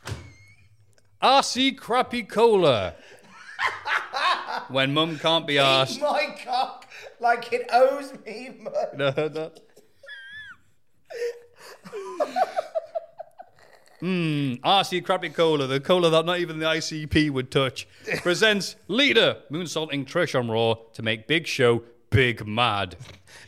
RC 1.23 1.77
Crappy 1.77 2.23
Cola. 2.23 2.95
when 4.69 4.95
mum 4.95 5.19
can't 5.19 5.47
be 5.47 5.59
asked. 5.59 6.01
My 6.01 6.35
cock, 6.45 6.87
like 7.21 7.53
it 7.53 7.69
owes 7.73 8.13
me 8.25 8.57
money. 8.59 8.77
No, 8.97 9.13
no. 9.29 9.51
Ah, 14.05 14.07
mmm, 14.07 14.61
RC 14.61 15.03
Crappy 15.03 15.31
Cola, 15.31 15.67
the 15.67 15.81
cola 15.81 16.11
that 16.11 16.27
not 16.27 16.39
even 16.39 16.59
the 16.59 16.67
ICP 16.67 17.31
would 17.31 17.51
touch, 17.51 17.89
presents 18.23 18.77
Lita 18.87 19.39
moonsaulting 19.51 20.05
Trish 20.05 20.39
on 20.39 20.51
Raw 20.51 20.75
to 20.93 21.03
make 21.03 21.27
Big 21.27 21.47
Show 21.47 21.83
big 22.11 22.47
mad. 22.47 22.97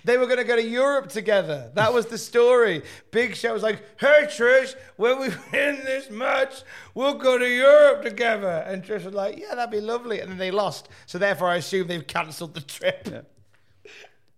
They 0.05 0.17
were 0.17 0.25
going 0.25 0.39
to 0.39 0.45
go 0.45 0.57
to 0.57 0.67
Europe 0.67 1.09
together. 1.11 1.71
That 1.75 1.93
was 1.93 2.07
the 2.07 2.17
story. 2.17 2.83
Big 3.11 3.37
Show 3.37 3.53
was 3.53 3.63
like, 3.63 3.85
hey, 4.01 4.25
Trish, 4.25 4.75
when 4.97 5.21
we 5.21 5.29
win 5.53 5.85
this 5.85 6.09
match, 6.11 6.63
we'll 6.95 7.15
go 7.15 7.37
to 7.37 7.49
Europe 7.49 8.03
together. 8.03 8.65
And 8.67 8.83
Trish 8.83 9.05
was 9.05 9.15
like, 9.15 9.39
yeah, 9.39 9.55
that'd 9.55 9.71
be 9.71 9.81
lovely. 9.81 10.21
And 10.21 10.31
then 10.31 10.39
they 10.39 10.51
lost. 10.51 10.89
So 11.05 11.19
therefore, 11.19 11.49
I 11.49 11.57
assume 11.57 11.87
they've 11.87 12.07
cancelled 12.07 12.55
the 12.55 12.63
trip. 12.63 13.31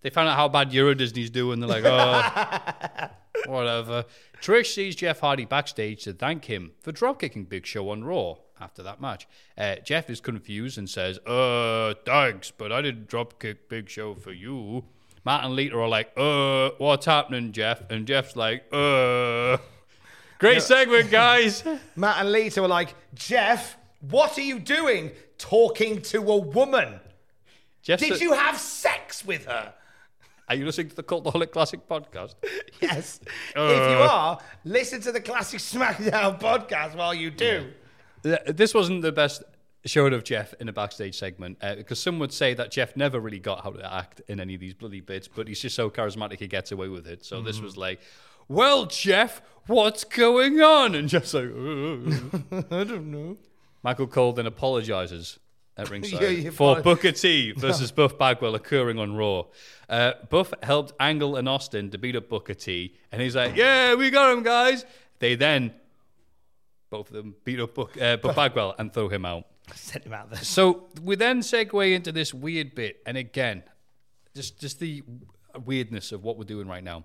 They 0.02 0.10
found 0.10 0.28
out 0.28 0.36
how 0.36 0.48
bad 0.48 0.72
Euro 0.72 0.94
Disney's 0.94 1.30
doing. 1.30 1.60
They're 1.60 1.68
like, 1.68 1.84
oh, 1.84 3.08
whatever. 3.46 4.04
Trish 4.40 4.74
sees 4.74 4.94
Jeff 4.94 5.20
Hardy 5.20 5.44
backstage 5.44 6.04
to 6.04 6.12
thank 6.12 6.44
him 6.44 6.72
for 6.80 6.92
dropkicking 6.92 7.48
Big 7.48 7.66
Show 7.66 7.90
on 7.90 8.04
Raw 8.04 8.36
after 8.60 8.82
that 8.82 9.00
match. 9.00 9.26
Uh, 9.56 9.76
Jeff 9.76 10.08
is 10.10 10.20
confused 10.20 10.78
and 10.78 10.88
says, 10.88 11.18
uh, 11.26 11.94
thanks, 12.04 12.50
but 12.50 12.70
I 12.72 12.82
didn't 12.82 13.08
dropkick 13.08 13.56
Big 13.68 13.88
Show 13.88 14.14
for 14.14 14.32
you. 14.32 14.84
Matt 15.24 15.44
and 15.44 15.54
Lita 15.54 15.76
are 15.76 15.88
like, 15.88 16.12
uh, 16.16 16.70
what's 16.78 17.06
happening, 17.06 17.52
Jeff? 17.52 17.82
And 17.90 18.06
Jeff's 18.06 18.36
like, 18.36 18.64
uh. 18.72 19.58
Great 20.38 20.62
segment, 20.62 21.10
guys. 21.10 21.64
Matt 21.96 22.20
and 22.20 22.30
Lita 22.30 22.62
were 22.62 22.68
like, 22.68 22.94
Jeff, 23.14 23.76
what 24.00 24.38
are 24.38 24.42
you 24.42 24.60
doing 24.60 25.10
talking 25.36 26.00
to 26.02 26.18
a 26.30 26.36
woman? 26.36 27.00
Jeff 27.82 27.98
Did 27.98 28.20
you 28.20 28.32
have 28.34 28.58
sex 28.58 29.24
with 29.24 29.46
her? 29.46 29.74
Are 30.48 30.54
you 30.54 30.64
listening 30.64 30.88
to 30.90 30.96
the 30.96 31.02
Cultaholic 31.02 31.50
Classic 31.52 31.86
podcast? 31.88 32.34
Yes. 32.80 33.20
if 33.24 33.56
you 33.56 33.60
Uh. 33.60 34.08
are, 34.10 34.38
listen 34.64 35.00
to 35.02 35.10
the 35.12 35.20
Classic 35.20 35.58
SmackDown 35.58 36.40
podcast 36.40 36.94
while 36.94 37.12
you 37.12 37.30
do. 37.30 37.70
Th- 38.22 38.38
This 38.46 38.72
wasn't 38.72 39.02
the 39.02 39.10
best 39.12 39.42
showing 39.84 40.12
of 40.14 40.22
Jeff 40.24 40.54
in 40.60 40.68
a 40.68 40.72
backstage 40.72 41.18
segment 41.18 41.58
uh, 41.60 41.74
because 41.74 42.00
some 42.00 42.18
would 42.20 42.32
say 42.32 42.54
that 42.54 42.70
Jeff 42.70 42.96
never 42.96 43.18
really 43.20 43.38
got 43.40 43.64
how 43.64 43.70
to 43.70 43.94
act 43.94 44.22
in 44.28 44.38
any 44.40 44.54
of 44.54 44.60
these 44.60 44.74
bloody 44.74 45.00
bits, 45.00 45.26
but 45.28 45.48
he's 45.48 45.60
just 45.60 45.74
so 45.74 45.90
charismatic 45.90 46.38
he 46.38 46.46
gets 46.46 46.70
away 46.72 46.88
with 46.88 47.06
it. 47.06 47.24
So 47.24 47.42
this 47.42 47.58
Mhm. 47.58 47.62
was 47.64 47.76
like, 47.76 48.00
"Well, 48.48 48.86
Jeff, 48.86 49.42
what's 49.66 50.04
going 50.04 50.60
on?" 50.60 50.94
And 50.94 51.08
Jeff's 51.08 51.34
like, 51.34 51.46
"Uh." 51.50 52.62
I 52.80 52.84
don't 52.84 53.10
know. 53.10 53.36
Michael 53.82 54.06
Cole 54.06 54.32
then 54.32 54.46
apologizes 54.46 55.38
at 55.78 55.88
ringside 55.90 56.20
Yeah, 56.20 56.28
you 56.28 56.50
for 56.50 56.76
apolo- 56.76 56.82
Booker 56.82 57.12
T 57.12 57.52
versus 57.56 57.90
Buff 57.92 58.18
Bagwell 58.18 58.54
occurring 58.54 58.98
on 58.98 59.14
Raw. 59.14 59.44
Uh, 59.88 60.12
Buff 60.28 60.52
helped 60.62 60.92
Angle 61.00 61.36
and 61.36 61.48
Austin 61.48 61.90
to 61.90 61.98
beat 61.98 62.16
up 62.16 62.28
Booker 62.28 62.54
T, 62.54 62.94
and 63.10 63.22
he's 63.22 63.34
like, 63.36 63.56
"Yeah, 63.56 63.94
we 63.94 64.10
got 64.10 64.36
him, 64.36 64.42
guys." 64.42 64.84
They 65.20 65.34
then 65.34 65.72
both 66.90 67.08
of 67.08 67.16
them 67.16 67.34
beat 67.44 67.60
up 67.60 67.74
Book, 67.74 68.00
uh, 68.00 68.16
Buff 68.18 68.36
Bagwell 68.36 68.74
and 68.78 68.92
throw 68.92 69.08
him 69.08 69.24
out. 69.24 69.44
Sent 69.74 70.04
him 70.04 70.12
out 70.12 70.30
there. 70.30 70.42
So 70.42 70.88
we 71.02 71.16
then 71.16 71.40
segue 71.40 71.92
into 71.94 72.12
this 72.12 72.34
weird 72.34 72.74
bit, 72.74 73.00
and 73.06 73.16
again, 73.16 73.62
just 74.34 74.60
just 74.60 74.80
the 74.80 75.02
weirdness 75.64 76.12
of 76.12 76.22
what 76.24 76.36
we're 76.36 76.44
doing 76.44 76.68
right 76.68 76.84
now. 76.84 77.04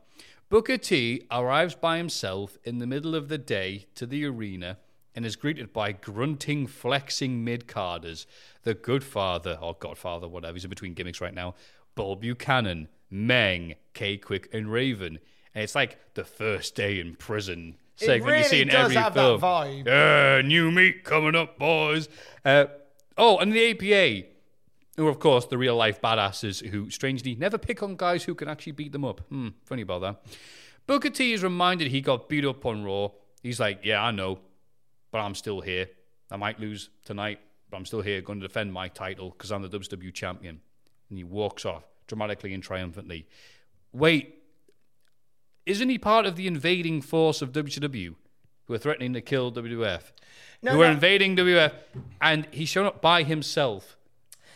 Booker 0.49 0.77
T 0.77 1.25
arrives 1.31 1.73
by 1.75 1.97
himself 1.97 2.57
in 2.63 2.77
the 2.79 2.85
middle 2.85 3.15
of 3.15 3.27
the 3.27 3.37
day 3.37 3.87
to 3.95 4.05
the 4.05 4.25
arena 4.25 4.77
and 5.15 5.25
is 5.25 5.35
greeted 5.35 5.71
by 5.73 5.91
grunting, 5.91 6.67
flexing 6.67 7.43
mid 7.43 7.67
carders. 7.67 8.25
The 8.63 8.73
Good 8.73 9.03
Father 9.03 9.57
or 9.61 9.75
Godfather, 9.79 10.27
whatever 10.27 10.53
he's 10.53 10.63
in 10.63 10.69
between 10.69 10.93
gimmicks 10.93 11.21
right 11.21 11.33
now. 11.33 11.55
Bull 11.95 12.15
Buchanan, 12.15 12.87
Meng, 13.11 13.75
K-Kwik, 13.93 14.49
and 14.53 14.71
Raven. 14.71 15.19
And 15.53 15.63
it's 15.63 15.75
like 15.75 15.99
the 16.15 16.23
first 16.23 16.75
day 16.75 16.99
in 16.99 17.15
prison 17.15 17.75
It 17.99 18.05
segment 18.05 18.25
you 18.25 18.31
really 18.31 18.43
see 18.45 18.61
in 18.61 18.69
does 18.69 18.85
every 18.85 18.95
have 18.95 19.13
that 19.13 19.21
film. 19.21 19.41
vibe. 19.41 19.85
Yeah, 19.85 20.41
new 20.47 20.71
meat 20.71 21.03
coming 21.03 21.35
up, 21.35 21.59
boys. 21.59 22.09
Uh, 22.43 22.65
oh, 23.17 23.37
and 23.37 23.53
the 23.53 23.69
APA, 23.71 24.27
who 24.97 25.05
are, 25.05 25.09
of 25.11 25.19
course, 25.19 25.45
the 25.45 25.57
real 25.59 25.75
life 25.75 26.01
badasses 26.01 26.65
who, 26.67 26.89
strangely, 26.89 27.35
never 27.35 27.59
pick 27.59 27.83
on 27.83 27.95
guys 27.95 28.23
who 28.23 28.33
can 28.33 28.47
actually 28.47 28.71
beat 28.71 28.91
them 28.93 29.05
up. 29.05 29.21
Hmm, 29.29 29.49
funny 29.63 29.83
about 29.83 30.01
that. 30.01 30.23
Booker 30.87 31.09
T 31.11 31.33
is 31.33 31.43
reminded 31.43 31.89
he 31.91 32.01
got 32.01 32.27
beat 32.27 32.45
up 32.45 32.65
on 32.65 32.83
Raw. 32.83 33.09
He's 33.43 33.59
like, 33.59 33.81
yeah, 33.83 34.03
I 34.03 34.11
know, 34.11 34.39
but 35.13 35.19
I'm 35.19 35.35
still 35.35 35.61
here. 35.61 35.87
I 36.31 36.37
might 36.37 36.59
lose 36.59 36.89
tonight, 37.05 37.39
but 37.69 37.77
I'm 37.77 37.85
still 37.85 38.01
here 38.01 38.19
going 38.19 38.41
to 38.41 38.47
defend 38.47 38.73
my 38.73 38.87
title 38.87 39.29
because 39.29 39.51
I'm 39.51 39.61
the 39.61 39.69
WWE 39.69 40.11
champion. 40.11 40.59
And 41.07 41.17
he 41.19 41.23
walks 41.23 41.65
off 41.65 41.83
dramatically 42.07 42.51
and 42.51 42.63
triumphantly. 42.63 43.27
Wait, 43.93 44.39
isn't 45.67 45.87
he 45.87 45.99
part 45.99 46.25
of 46.25 46.35
the 46.35 46.47
invading 46.47 47.03
force 47.03 47.43
of 47.43 47.51
WCW 47.51 48.15
who 48.65 48.73
are 48.73 48.77
threatening 48.79 49.13
to 49.13 49.21
kill 49.21 49.51
WWF? 49.51 50.01
No, 50.63 50.71
who 50.71 50.81
are 50.81 50.87
no. 50.87 50.93
invading 50.93 51.37
WWF, 51.37 51.73
and 52.19 52.47
he's 52.49 52.69
shown 52.69 52.87
up 52.87 52.99
by 52.99 53.21
himself. 53.21 53.95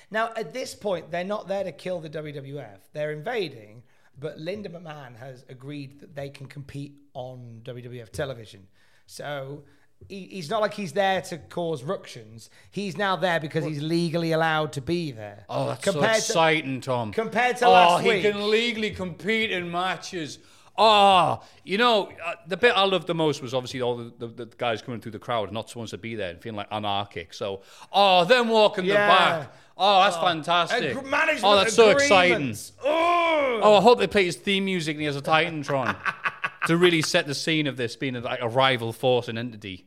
Now, 0.09 0.31
at 0.35 0.53
this 0.53 0.73
point, 0.73 1.11
they're 1.11 1.23
not 1.23 1.47
there 1.47 1.65
to 1.65 1.71
kill 1.71 1.99
the 1.99 2.09
WWF. 2.09 2.79
They're 2.93 3.11
invading, 3.11 3.84
but 4.19 4.39
Linda 4.39 4.69
McMahon 4.69 5.17
has 5.17 5.45
agreed 5.49 5.99
that 5.99 6.15
they 6.15 6.29
can 6.29 6.47
compete 6.47 6.95
on 7.13 7.61
WWF 7.63 8.09
television. 8.09 8.65
So 9.05 9.63
he, 10.10 10.22
he's 10.32 10.49
not 10.49 10.61
like 10.61 10.74
he's 10.74 10.94
there 10.94 11.22
to 11.24 11.38
cause 11.38 11.84
ructions. 11.84 12.49
He's 12.72 12.98
now 12.98 13.15
there 13.15 13.40
because 13.40 13.65
he's 13.65 13.82
legally 13.82 14.32
allowed 14.32 14.74
to 14.74 14.82
be 14.82 15.11
there. 15.11 15.45
Oh, 15.49 15.68
that's 15.68 15.84
Compared 15.84 16.03
so 16.18 16.34
to- 16.34 16.40
exciting, 16.40 16.82
Tom. 16.82 17.11
compared 17.11 17.57
to 17.57 17.65
oh, 17.65 17.72
last 17.72 18.03
he 18.06 18.22
can 18.22 18.49
legally 18.49 18.91
compete 18.91 19.52
in 19.52 19.69
matches. 19.72 20.40
Oh, 20.80 21.41
you 21.64 21.80
know, 21.80 22.11
uh, 22.24 22.36
the 22.48 22.56
bit 22.56 22.72
I 22.76 22.84
loved 22.86 23.07
the 23.07 23.15
most 23.15 23.41
was 23.41 23.56
obviously 23.56 23.82
all 23.82 23.98
the, 23.98 24.14
the, 24.19 24.28
the 24.28 24.45
guys 24.57 24.80
coming 24.84 25.02
through 25.02 25.14
the 25.14 25.19
crowd, 25.19 25.52
not 25.52 25.69
supposed 25.69 25.90
to 25.90 25.98
be 25.98 26.14
there 26.14 26.30
and 26.30 26.40
feeling 26.40 26.57
like 26.57 26.68
anarchic. 26.72 27.34
So, 27.34 27.61
oh, 27.91 28.26
them 28.26 28.48
walking 28.49 28.86
Yeah. 28.86 28.94
the 28.94 28.98
back. 29.41 29.53
Oh, 29.76 30.03
that's 30.03 30.18
Oh, 30.18 30.22
fantastic. 30.22 30.95
ag- 30.98 31.06
management 31.06 31.44
oh, 31.44 31.56
that's 31.56 31.74
so 31.74 31.90
exciting. 31.90 32.34
agreements. 32.34 32.74
Oh. 32.86 33.60
Oh, 33.64 33.76
I 33.78 33.82
hope 33.82 33.98
they 33.98 34.06
play 34.06 34.26
his 34.26 34.36
theme 34.36 34.65
music 34.65 34.94
and 34.95 35.02
he 35.02 35.07
has 35.07 35.15
a 35.15 35.22
Titantron 35.22 35.95
to 36.68 36.77
really 36.77 37.02
set 37.02 37.27
the 37.27 37.34
scene 37.34 37.65
of 37.65 37.77
this 37.77 37.95
being 37.95 38.22
like 38.22 38.41
a 38.41 38.49
rival 38.49 38.94
force 38.94 39.27
and 39.27 39.39
entity. 39.39 39.85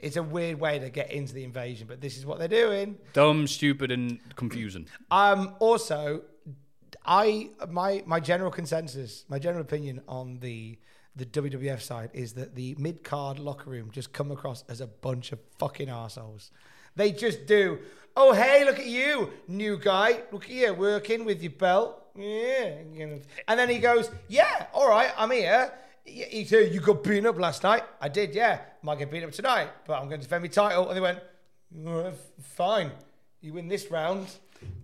It's 0.00 0.16
a 0.16 0.22
weird 0.22 0.58
way 0.58 0.78
to 0.78 0.90
get 0.90 1.12
into 1.12 1.32
the 1.32 1.44
invasion, 1.44 1.86
but 1.86 2.00
this 2.00 2.16
is 2.16 2.26
what 2.26 2.38
they're 2.38 2.48
doing. 2.48 2.98
Dumb, 3.12 3.46
stupid, 3.46 3.92
and 3.92 4.18
confusing. 4.34 4.88
Um, 5.10 5.54
also, 5.60 6.22
I 7.06 7.50
my 7.70 8.02
my 8.06 8.18
general 8.18 8.50
consensus, 8.50 9.24
my 9.28 9.38
general 9.38 9.62
opinion 9.62 10.02
on 10.08 10.38
the 10.40 10.78
the 11.14 11.26
WWF 11.26 11.80
side 11.82 12.10
is 12.14 12.32
that 12.32 12.54
the 12.54 12.74
mid 12.78 13.04
card 13.04 13.38
locker 13.38 13.70
room 13.70 13.90
just 13.92 14.12
come 14.12 14.32
across 14.32 14.64
as 14.68 14.80
a 14.80 14.86
bunch 14.86 15.30
of 15.32 15.38
fucking 15.58 15.90
assholes. 15.90 16.50
They 16.96 17.12
just 17.12 17.46
do. 17.46 17.78
Oh 18.16 18.32
hey, 18.32 18.64
look 18.64 18.78
at 18.78 18.86
you, 18.86 19.30
new 19.46 19.78
guy. 19.78 20.22
Look 20.32 20.44
at 20.44 20.50
you, 20.50 20.72
working 20.72 21.24
with 21.24 21.42
your 21.42 21.52
belt. 21.52 22.02
Yeah, 22.16 22.78
and 23.48 23.58
then 23.58 23.68
he 23.68 23.78
goes, 23.78 24.10
"Yeah, 24.28 24.66
all 24.72 24.88
right, 24.88 25.12
I'm 25.16 25.30
here." 25.30 25.72
He 26.04 26.44
said, 26.44 26.74
"You 26.74 26.80
got 26.80 27.04
beaten 27.04 27.26
up 27.26 27.38
last 27.38 27.62
night." 27.62 27.84
I 28.00 28.08
did, 28.08 28.34
yeah. 28.34 28.60
Might 28.82 28.98
get 28.98 29.10
beaten 29.10 29.28
up 29.28 29.34
tonight, 29.34 29.68
but 29.86 29.94
I'm 29.94 30.08
going 30.08 30.20
to 30.20 30.26
defend 30.26 30.42
my 30.42 30.48
title. 30.48 30.88
And 30.88 30.96
they 30.96 31.00
went, 31.00 31.20
"Uh, 31.86 32.10
"Fine, 32.40 32.90
you 33.40 33.52
win 33.52 33.68
this 33.68 33.90
round." 33.90 34.26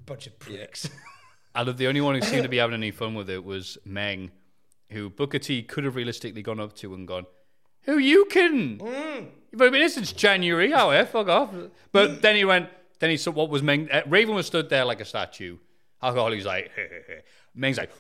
Bunch 0.07 0.27
of 0.27 0.39
pricks. 0.39 0.89
I 1.55 1.63
love 1.63 1.77
the 1.77 1.89
only 1.89 2.01
one 2.01 2.15
who 2.15 2.21
seemed 2.21 2.45
to 2.45 2.49
be 2.49 2.59
having 2.59 2.75
any 2.75 2.91
fun 2.91 3.15
with 3.15 3.29
it 3.29 3.45
was 3.45 3.79
Meng, 3.85 4.31
who 4.91 5.11
Booker 5.11 5.39
T 5.39 5.63
could 5.63 5.85
have 5.85 5.97
realistically 5.97 6.43
gone 6.43 6.61
up 6.61 6.75
to 6.77 6.95
and 6.95 7.07
gone, 7.07 7.27
Who 7.83 7.99
you 7.99 8.27
kidding? 8.27 8.81
You've 8.81 9.61
only 9.61 9.71
been 9.71 9.81
here 9.81 9.89
since 9.89 10.13
January. 10.13 10.73
Oh, 10.73 10.91
yeah, 10.91 11.05
fuck 11.05 11.29
off. 11.29 11.51
But 11.91 12.23
then 12.23 12.37
he 12.37 12.45
went, 12.45 12.69
then 13.01 13.11
he 13.11 13.17
saw 13.17 13.31
what 13.31 13.51
was 13.51 13.63
Meng. 13.63 13.91
Uh, 13.91 14.03
Raven 14.07 14.35
was 14.35 14.47
stood 14.47 14.69
there 14.69 14.85
like 14.85 15.01
a 15.01 15.05
statue. 15.05 15.59
Alcohol, 16.03 16.31
he's 16.33 16.47
like, 16.47 16.71
Meng's 17.55 17.79
like, 17.79 17.91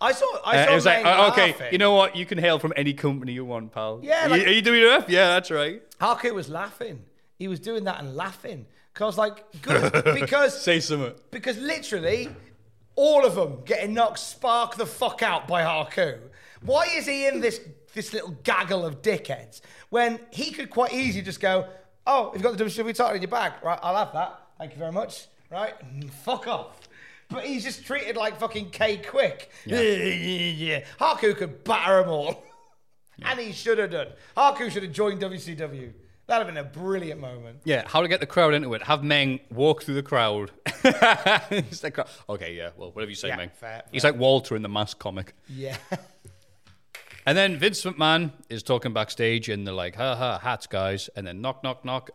I 0.00 0.12
saw. 0.12 0.26
I 0.44 0.58
uh, 0.58 0.64
saw 0.64 0.70
it 0.70 0.74
was 0.74 0.86
like, 0.86 1.04
uh, 1.06 1.30
okay, 1.32 1.70
you 1.72 1.78
know 1.78 1.94
what? 1.94 2.16
You 2.16 2.26
can 2.26 2.38
hail 2.38 2.58
from 2.58 2.72
any 2.76 2.92
company 2.92 3.32
you 3.32 3.44
want, 3.44 3.72
pal. 3.72 4.00
Yeah, 4.02 4.30
Are 4.30 4.36
you, 4.36 4.44
are 4.44 4.50
you 4.50 4.62
doing 4.62 4.82
enough? 4.82 5.08
Yeah, 5.08 5.28
that's 5.28 5.50
right. 5.50 5.82
Haku 5.98 6.34
was 6.34 6.48
laughing. 6.48 7.04
He 7.38 7.48
was 7.48 7.60
doing 7.60 7.84
that 7.84 8.00
and 8.00 8.16
laughing 8.16 8.66
Cause 8.96 9.18
like 9.18 9.44
good 9.60 9.92
because 10.14 10.62
Say 10.62 10.80
something. 10.80 11.12
because 11.30 11.58
literally 11.58 12.30
all 12.94 13.26
of 13.26 13.34
them 13.34 13.60
getting 13.66 13.92
knocked 13.92 14.18
spark 14.18 14.76
the 14.76 14.86
fuck 14.86 15.22
out 15.22 15.46
by 15.46 15.62
Haku. 15.62 16.18
Why 16.62 16.86
is 16.96 17.04
he 17.04 17.26
in 17.26 17.42
this 17.42 17.60
this 17.92 18.14
little 18.14 18.30
gaggle 18.42 18.86
of 18.86 19.02
dickheads 19.02 19.60
when 19.90 20.18
he 20.30 20.50
could 20.50 20.70
quite 20.70 20.94
easily 20.94 21.22
just 21.22 21.40
go, 21.40 21.68
"Oh, 22.06 22.30
you've 22.32 22.42
got 22.42 22.56
the 22.56 22.64
WWE 22.64 22.94
title 22.94 23.16
in 23.16 23.22
your 23.22 23.30
bag, 23.30 23.52
right? 23.62 23.78
I'll 23.82 23.96
have 23.96 24.14
that. 24.14 24.40
Thank 24.56 24.72
you 24.72 24.78
very 24.78 24.92
much." 24.92 25.26
Right? 25.50 25.74
Fuck 26.24 26.48
off. 26.48 26.80
But 27.28 27.44
he's 27.44 27.64
just 27.64 27.84
treated 27.84 28.16
like 28.16 28.38
fucking 28.38 28.70
K-Kwik. 28.70 29.48
Yeah. 29.64 30.84
Haku 31.00 31.36
could 31.36 31.64
batter 31.64 32.00
them 32.02 32.10
all. 32.10 32.42
And 33.22 33.40
he 33.40 33.52
should 33.52 33.78
have 33.78 33.90
done. 33.92 34.08
Haku 34.36 34.70
should 34.70 34.82
have 34.82 34.92
joined 34.92 35.22
WCW. 35.22 35.90
That'd 36.26 36.46
have 36.46 36.54
been 36.54 36.58
a 36.58 36.64
brilliant 36.64 37.18
moment. 37.18 37.60
Yeah, 37.64 37.84
how 37.86 38.02
to 38.02 38.08
get 38.08 38.20
the 38.20 38.26
crowd 38.26 38.52
into 38.52 38.74
it. 38.74 38.82
Have 38.82 39.02
Meng 39.02 39.40
walk 39.50 39.84
through 39.84 39.94
the 39.94 40.02
crowd. 40.02 40.50
The 40.82 41.90
crowd. 41.94 42.08
Okay, 42.28 42.54
yeah, 42.54 42.70
well, 42.76 42.90
whatever 42.92 43.08
you 43.08 43.16
say, 43.16 43.28
Yeah, 43.28 43.36
Meng. 43.36 43.50
fair, 43.54 43.84
He's 43.90 44.04
like 44.04 44.16
Walter 44.18 44.54
in 44.54 44.60
the 44.60 44.68
Mask 44.68 44.98
comic. 44.98 45.34
Yeah. 45.48 45.78
And 47.24 47.38
then 47.38 47.56
Vince 47.56 47.82
McMahon 47.84 48.32
is 48.50 48.62
talking 48.62 48.92
backstage, 48.92 49.48
and 49.48 49.66
they're 49.66 49.72
like, 49.74 49.96
ha 49.96 50.14
ha, 50.14 50.38
hats, 50.38 50.66
guys. 50.66 51.08
And 51.16 51.26
then 51.26 51.40
knock, 51.40 51.64
knock, 51.64 51.84
knock. 51.86 52.10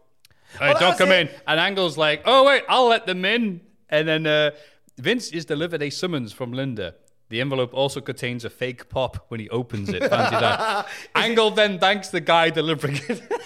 Hey, 0.59 0.73
don't 0.79 0.97
come 0.97 1.09
it. 1.11 1.29
in. 1.31 1.35
And 1.47 1.59
Angle's 1.59 1.97
like, 1.97 2.21
oh, 2.25 2.45
wait, 2.45 2.63
I'll 2.69 2.87
let 2.87 3.07
them 3.07 3.25
in. 3.25 3.61
And 3.89 4.07
then 4.07 4.27
uh, 4.27 4.51
Vince 4.97 5.31
is 5.31 5.45
delivered 5.45 5.81
a 5.81 5.89
summons 5.89 6.33
from 6.33 6.53
Linda. 6.53 6.95
The 7.29 7.39
envelope 7.39 7.73
also 7.73 8.01
contains 8.01 8.43
a 8.43 8.49
fake 8.49 8.89
pop 8.89 9.25
when 9.29 9.39
he 9.39 9.49
opens 9.49 9.89
it. 9.89 10.01
Fancy 10.01 10.35
that. 10.39 10.87
Angle 11.15 11.51
then 11.51 11.79
thanks 11.79 12.09
the 12.09 12.19
guy 12.19 12.49
delivering 12.49 12.99
it. 13.07 13.21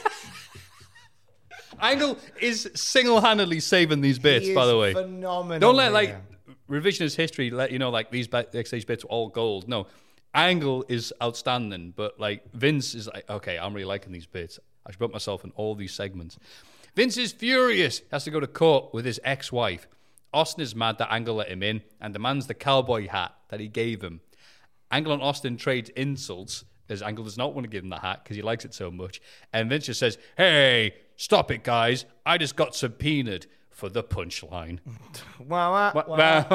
Angle 1.79 2.17
is 2.41 2.69
single 2.73 3.21
handedly 3.21 3.59
saving 3.59 4.01
these 4.01 4.17
bits, 4.17 4.49
by 4.49 4.65
the 4.65 4.77
way. 4.77 4.93
phenomenal 4.93 5.59
Don't 5.59 5.75
let 5.75 5.91
like 5.93 6.15
revisionist 6.69 7.15
history 7.15 7.51
let 7.51 7.71
you 7.71 7.79
know 7.79 7.89
like 7.89 8.09
these 8.11 8.27
back- 8.27 8.51
backstage 8.51 8.87
bits 8.87 9.03
are 9.03 9.07
all 9.07 9.29
gold. 9.29 9.67
No, 9.67 9.87
Angle 10.33 10.85
is 10.87 11.13
outstanding, 11.21 11.93
but 11.95 12.19
like 12.19 12.43
Vince 12.53 12.95
is 12.95 13.07
like, 13.07 13.29
okay, 13.29 13.57
I'm 13.57 13.73
really 13.73 13.85
liking 13.85 14.11
these 14.13 14.25
bits. 14.25 14.59
I 14.85 14.91
should 14.91 14.99
put 14.99 15.11
myself 15.11 15.43
in 15.43 15.51
all 15.55 15.75
these 15.75 15.93
segments. 15.93 16.37
Vince 16.95 17.17
is 17.17 17.33
furious. 17.33 18.01
Has 18.11 18.23
to 18.23 18.31
go 18.31 18.39
to 18.39 18.47
court 18.47 18.93
with 18.93 19.05
his 19.05 19.19
ex-wife. 19.23 19.87
Austin 20.35 20.61
is 20.61 20.75
mad 20.75 20.97
that 20.97 21.11
Angle 21.11 21.35
let 21.35 21.47
him 21.47 21.63
in 21.63 21.81
and 22.01 22.13
demands 22.13 22.47
the 22.47 22.53
cowboy 22.53 23.07
hat 23.07 23.33
that 23.49 23.59
he 23.59 23.67
gave 23.67 24.03
him. 24.03 24.19
Angle 24.91 25.13
and 25.13 25.21
Austin 25.23 25.55
trade 25.57 25.89
insults 25.95 26.65
as 26.89 27.01
Angle 27.01 27.23
does 27.23 27.37
not 27.37 27.53
want 27.53 27.63
to 27.63 27.69
give 27.69 27.83
him 27.83 27.89
the 27.89 27.99
hat 27.99 28.23
because 28.23 28.35
he 28.35 28.41
likes 28.41 28.65
it 28.65 28.73
so 28.73 28.91
much. 28.91 29.21
And 29.53 29.69
Vince 29.69 29.85
just 29.85 29.99
says, 29.99 30.17
"Hey, 30.37 30.95
stop 31.15 31.51
it, 31.51 31.63
guys! 31.63 32.05
I 32.25 32.37
just 32.37 32.55
got 32.55 32.75
subpoenaed 32.75 33.47
for 33.71 33.89
the 33.89 34.03
punchline." 34.03 34.79
Wah, 35.39 35.91
wah, 35.93 36.03
wah, 36.07 36.45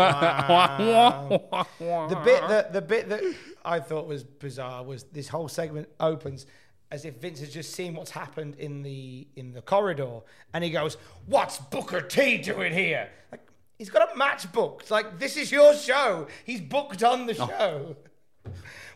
wah. 1.81 2.07
the 2.09 2.16
bit 2.16 2.48
that 2.48 2.73
the 2.73 2.82
bit 2.82 3.09
that 3.09 3.23
I 3.65 3.81
thought 3.81 4.07
was 4.07 4.24
bizarre 4.24 4.85
was 4.85 5.05
this 5.05 5.28
whole 5.28 5.48
segment 5.48 5.89
opens 5.98 6.47
as 6.93 7.05
if 7.05 7.15
Vince 7.16 7.39
has 7.40 7.52
just 7.52 7.73
seen 7.73 7.94
what's 7.94 8.11
happened 8.11 8.57
in 8.57 8.82
the 8.82 9.27
in 9.36 9.52
the 9.52 9.62
corridor, 9.62 10.20
and 10.52 10.65
he 10.65 10.70
goes, 10.70 10.97
"What's 11.27 11.59
Booker 11.59 12.01
T 12.01 12.39
doing 12.39 12.73
here?" 12.73 13.09
Like 13.31 13.40
he's 13.81 13.89
got 13.89 14.15
a 14.15 14.16
match 14.16 14.52
booked. 14.52 14.90
Like 14.90 15.19
this 15.19 15.36
is 15.36 15.51
your 15.51 15.74
show. 15.74 16.28
He's 16.44 16.61
booked 16.61 17.02
on 17.02 17.27
the 17.27 17.35
show. 17.35 17.97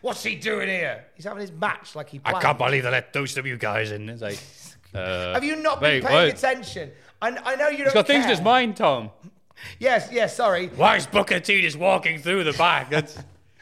What's 0.01 0.23
he 0.23 0.35
doing 0.35 0.69
here? 0.69 1.05
He's 1.15 1.25
having 1.25 1.41
his 1.41 1.51
match 1.51 1.95
like 1.95 2.09
he. 2.09 2.21
I 2.23 2.39
can't 2.39 2.57
believe 2.57 2.83
they 2.83 2.91
let 2.91 3.11
those 3.11 3.33
W 3.33 3.57
guys 3.57 3.91
in. 3.91 4.07
It's 4.07 4.21
like, 4.21 4.39
uh, 4.93 5.33
Have 5.33 5.43
you 5.43 5.55
not 5.55 5.81
been 5.81 5.89
wait, 5.89 6.03
paying 6.05 6.27
what? 6.27 6.37
attention? 6.37 6.91
I, 7.21 7.29
I 7.29 7.55
know 7.55 7.69
you 7.69 7.77
don't. 7.79 7.87
He's 7.87 7.93
got 7.93 8.07
things 8.07 8.23
in 8.23 8.29
care. 8.29 8.35
his 8.35 8.41
mind, 8.41 8.77
Tom. 8.77 9.09
Yes, 9.79 10.09
yes. 10.11 10.35
Sorry. 10.35 10.67
Why 10.67 10.97
is 10.97 11.07
Booker 11.07 11.39
T 11.39 11.61
just 11.61 11.77
walking 11.77 12.19
through 12.19 12.43
the 12.43 12.51
back? 12.51 12.89
That's 12.89 13.17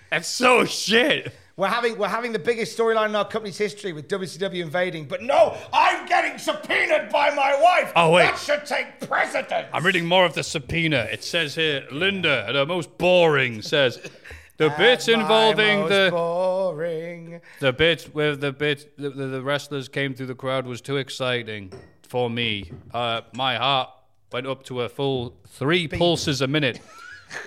that's 0.10 0.28
so 0.28 0.66
shit. 0.66 1.32
We're 1.56 1.68
having 1.68 2.00
we're 2.00 2.08
having 2.08 2.32
the 2.32 2.40
biggest 2.40 2.76
storyline 2.78 3.10
in 3.10 3.16
our 3.16 3.28
company's 3.28 3.60
history 3.60 3.94
with 3.94 4.08
WCW 4.08 4.64
invading, 4.64 5.06
but 5.06 5.22
no, 5.22 5.56
I'm 5.72 6.08
getting 6.08 6.40
subpoenaed 6.40 7.12
by 7.12 7.30
my 7.30 7.60
wife. 7.62 7.94
Oh, 7.96 8.12
wait. 8.12 8.24
that 8.24 8.40
should 8.40 8.66
take 8.66 9.08
precedence. 9.08 9.68
I'm 9.72 9.86
reading 9.86 10.06
more 10.06 10.26
of 10.26 10.34
the 10.34 10.44
subpoena. 10.44 11.08
It 11.12 11.24
says 11.24 11.54
here, 11.54 11.86
Linda, 11.92 12.50
the 12.52 12.66
most 12.66 12.98
boring, 12.98 13.62
says 13.62 14.00
the 14.58 14.74
bits 14.80 15.08
involving 15.08 15.88
the 15.88 16.10
boring. 16.12 17.40
the 17.60 17.72
bit 17.72 18.10
where 18.14 18.36
the 18.36 18.52
bit 18.52 18.98
the, 18.98 19.12
the, 19.12 19.28
the 19.28 19.42
wrestlers 19.44 19.88
came 19.88 20.16
through 20.16 20.28
the 20.28 20.36
crowd 20.36 20.66
was 20.66 20.82
too 20.82 20.98
exciting 20.98 21.72
for 22.02 22.32
me. 22.32 22.72
Uh, 22.92 23.22
my 23.36 23.58
heart 23.58 23.90
went 24.32 24.48
up 24.48 24.64
to 24.64 24.82
a 24.82 24.90
full 24.90 25.36
three 25.50 25.88
pulses 25.88 26.42
a 26.42 26.48
minute. 26.48 26.80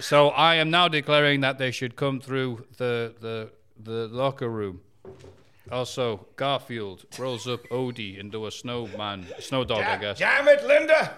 so 0.00 0.28
I 0.28 0.54
am 0.56 0.70
now 0.70 0.86
declaring 0.86 1.40
that 1.40 1.58
they 1.58 1.72
should 1.72 1.96
come 1.96 2.20
through 2.20 2.66
the 2.76 3.12
the 3.20 3.50
the 3.78 4.08
locker 4.08 4.48
room. 4.48 4.80
Also, 5.70 6.26
Garfield 6.36 7.06
rolls 7.18 7.48
up 7.48 7.64
Odie 7.70 8.18
into 8.18 8.46
a 8.46 8.50
snowman, 8.50 9.26
snow 9.40 9.64
dog, 9.64 9.82
I 9.82 9.96
guess. 9.96 10.18
Damn 10.18 10.46
it, 10.48 10.64
Linda. 10.64 11.12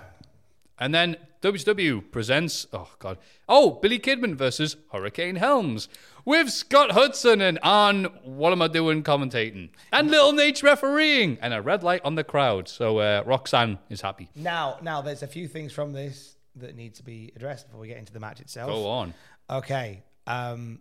And 0.78 0.94
then 0.94 1.16
WCW 1.43 2.10
presents, 2.10 2.66
oh 2.72 2.89
God, 2.98 3.18
oh, 3.48 3.72
Billy 3.72 3.98
Kidman 3.98 4.35
versus 4.36 4.76
Hurricane 4.93 5.36
Helms 5.36 5.89
with 6.24 6.51
Scott 6.51 6.93
Hudson 6.93 7.40
and 7.40 7.59
on 7.62 8.05
What 8.24 8.52
Am 8.52 8.62
I 8.62 8.68
Doing 8.68 9.02
commentating 9.02 9.70
and 9.93 10.10
Little 10.10 10.32
Nate 10.32 10.62
refereeing 10.62 11.39
and 11.40 11.52
a 11.52 11.60
red 11.60 11.82
light 11.82 12.01
on 12.05 12.14
the 12.14 12.24
crowd. 12.24 12.68
So 12.68 12.98
uh, 12.98 13.22
Roxanne 13.26 13.78
is 13.90 14.01
happy. 14.01 14.30
Now, 14.35 14.78
now, 14.82 15.02
there's 15.02 15.22
a 15.22 15.26
few 15.26 15.47
things 15.47 15.72
from 15.72 15.93
this 15.93 16.36
that 16.56 16.74
need 16.74 16.94
to 16.94 17.02
be 17.02 17.32
addressed 17.36 17.66
before 17.66 17.80
we 17.80 17.89
get 17.89 17.98
into 17.98 18.12
the 18.12 18.20
match 18.20 18.40
itself. 18.40 18.70
Go 18.70 18.89
on. 18.89 19.14
Okay. 19.51 20.02
Um, 20.26 20.80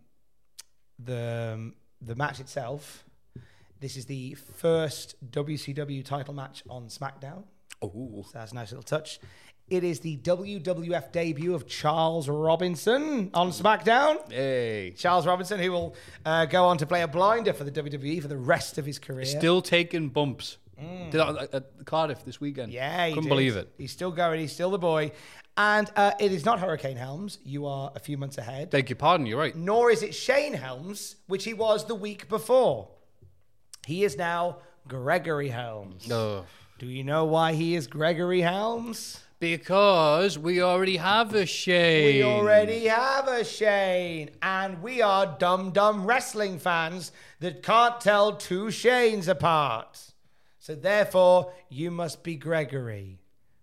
the 1.04 1.74
the 2.02 2.16
match 2.16 2.40
itself. 2.40 3.04
This 3.80 3.96
is 3.96 4.06
the 4.06 4.34
first 4.34 5.16
WCW 5.32 6.04
title 6.04 6.34
match 6.34 6.64
on 6.70 6.88
SmackDown. 6.88 7.44
Oh, 7.82 8.24
So 8.24 8.32
that's 8.34 8.52
a 8.52 8.56
nice 8.56 8.72
little 8.72 8.84
touch. 8.84 9.20
It 9.70 9.84
is 9.84 10.00
the 10.00 10.18
WWF 10.18 11.12
debut 11.12 11.54
of 11.54 11.68
Charles 11.68 12.30
Robinson 12.30 13.30
on 13.34 13.50
SmackDown. 13.50 14.32
hey. 14.32 14.94
Charles 14.98 15.28
Robinson, 15.28 15.60
who 15.60 15.72
will 15.72 15.96
uh, 16.26 16.46
go 16.46 16.66
on 16.66 16.78
to 16.78 16.86
play 16.86 17.02
a 17.02 17.08
blinder 17.08 17.54
for 17.54 17.66
the 17.66 17.72
WWE 17.72 18.22
for 18.22 18.30
the 18.30 18.38
rest 18.38 18.78
of 18.78 18.86
his 18.86 18.98
career. 18.98 19.26
Still 19.26 19.62
taking 19.62 20.08
bumps. 20.10 20.58
Did 20.80 21.12
that 21.12 21.38
at, 21.38 21.54
at 21.54 21.86
Cardiff 21.86 22.24
this 22.24 22.40
weekend. 22.40 22.72
Mm. 22.72 22.76
yeah, 22.76 23.08
he 23.08 23.14
Couldn't 23.14 23.24
did. 23.26 23.30
believe 23.30 23.56
it. 23.58 23.70
He's 23.78 23.92
still 23.92 24.12
going. 24.12 24.40
He's 24.40 24.52
still 24.54 24.70
the 24.72 24.78
boy. 24.78 25.12
And 25.58 25.90
uh, 25.96 26.12
it 26.20 26.32
is 26.32 26.46
not 26.46 26.60
Hurricane 26.60 26.98
Helms. 26.98 27.40
You 27.44 27.66
are 27.66 27.92
a 27.96 28.00
few 28.00 28.16
months 28.18 28.38
ahead. 28.38 28.70
Beg 28.70 28.90
your 28.90 28.98
pardon, 28.98 29.26
you're 29.26 29.40
right. 29.40 29.56
Nor 29.56 29.90
is 29.90 30.04
it 30.04 30.14
Shane 30.14 30.54
Helms, 30.54 31.16
which 31.26 31.46
he 31.46 31.54
was 31.56 31.86
the 31.88 31.96
week 31.96 32.30
before. 32.30 32.90
He 33.88 34.04
is 34.04 34.18
now 34.18 34.58
Gregory 34.88 35.48
Helms. 35.50 36.08
No. 36.08 36.46
Do 36.78 36.86
you 36.86 37.04
know 37.04 37.26
why 37.26 37.54
he 37.54 37.74
is 37.74 37.88
Gregory 37.88 38.42
Helms? 38.42 39.20
Because 39.40 40.38
we 40.38 40.62
already 40.62 40.98
have 40.98 41.34
a 41.34 41.46
Shane. 41.46 42.18
We 42.18 42.24
already 42.24 42.86
have 42.88 43.28
a 43.28 43.44
Shane, 43.44 44.32
and 44.42 44.82
we 44.84 45.02
are 45.02 45.36
dumb 45.40 45.72
dumb 45.72 46.06
wrestling 46.06 46.60
fans 46.60 47.12
that 47.40 47.64
can't 47.64 48.00
tell 48.02 48.36
two 48.36 48.66
Shanes 48.66 49.28
apart. 49.28 50.00
So 50.68 50.76
therefore, 50.76 51.54
you 51.70 51.92
must 51.92 52.24
be 52.24 52.36
Gregory. 52.36 53.22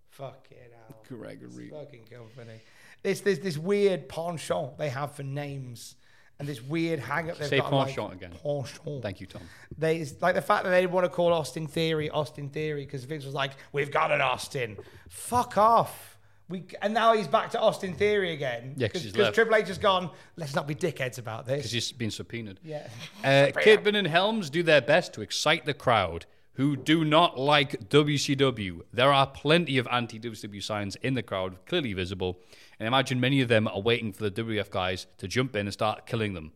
Fuck 0.09 0.47
it 0.49 0.73
out. 0.89 1.03
Gregory. 1.07 1.69
Fucking 1.69 2.05
company. 2.11 2.59
This 3.03 3.21
this 3.21 3.37
this 3.37 3.59
weird 3.59 4.09
penchant 4.09 4.79
they 4.79 4.89
have 4.89 5.13
for 5.13 5.21
names, 5.21 5.97
and 6.39 6.47
this 6.47 6.63
weird 6.63 6.99
hang 6.99 7.29
up. 7.29 7.37
they've 7.37 7.47
Say 7.47 7.57
got 7.59 7.67
on, 7.67 7.73
like, 7.73 7.87
penchant 7.95 8.13
again. 8.13 8.31
Penchant. 8.41 9.03
Thank 9.03 9.21
you, 9.21 9.27
Tom. 9.27 9.43
They 9.77 9.97
it's 9.97 10.19
like 10.19 10.33
the 10.33 10.41
fact 10.41 10.63
that 10.63 10.71
they 10.71 10.81
didn't 10.81 10.93
want 10.93 11.05
to 11.05 11.11
call 11.11 11.31
Austin 11.31 11.67
Theory 11.67 12.09
Austin 12.09 12.49
Theory 12.49 12.85
because 12.85 13.03
Vince 13.03 13.23
was 13.23 13.35
like, 13.35 13.51
"We've 13.71 13.91
got 13.91 14.11
an 14.11 14.21
Austin." 14.21 14.75
Fuck 15.07 15.59
off. 15.59 16.17
We 16.49 16.65
and 16.81 16.91
now 16.91 17.13
he's 17.13 17.27
back 17.27 17.51
to 17.51 17.59
Austin 17.59 17.93
Theory 17.93 18.33
again. 18.33 18.73
Yeah, 18.77 18.87
because. 18.87 19.31
Triple 19.31 19.53
H 19.53 19.67
has 19.67 19.77
gone. 19.77 20.09
Let's 20.37 20.55
not 20.55 20.65
be 20.65 20.73
dickheads 20.73 21.19
about 21.19 21.45
this. 21.45 21.57
Because 21.57 21.71
he's 21.71 21.91
been 21.91 22.09
subpoenaed. 22.09 22.59
Yeah. 22.63 22.87
Uh, 23.23 23.51
Kidman 23.61 23.95
and 23.95 24.07
Helms 24.07 24.49
do 24.49 24.63
their 24.63 24.81
best 24.81 25.13
to 25.13 25.21
excite 25.21 25.65
the 25.65 25.75
crowd 25.75 26.25
who 26.55 26.75
do 26.75 27.05
not 27.05 27.37
like 27.37 27.89
WCW. 27.89 28.81
There 28.91 29.11
are 29.13 29.27
plenty 29.27 29.77
of 29.77 29.87
anti 29.91 30.19
WCW 30.19 30.63
signs 30.63 30.95
in 30.97 31.13
the 31.13 31.23
crowd, 31.23 31.57
clearly 31.65 31.93
visible, 31.93 32.39
and 32.79 32.87
imagine 32.87 33.19
many 33.19 33.41
of 33.41 33.47
them 33.47 33.67
are 33.67 33.81
waiting 33.81 34.11
for 34.11 34.29
the 34.29 34.43
WF 34.43 34.69
guys 34.69 35.07
to 35.17 35.27
jump 35.27 35.55
in 35.55 35.67
and 35.67 35.73
start 35.73 36.05
killing 36.05 36.33
them. 36.33 36.51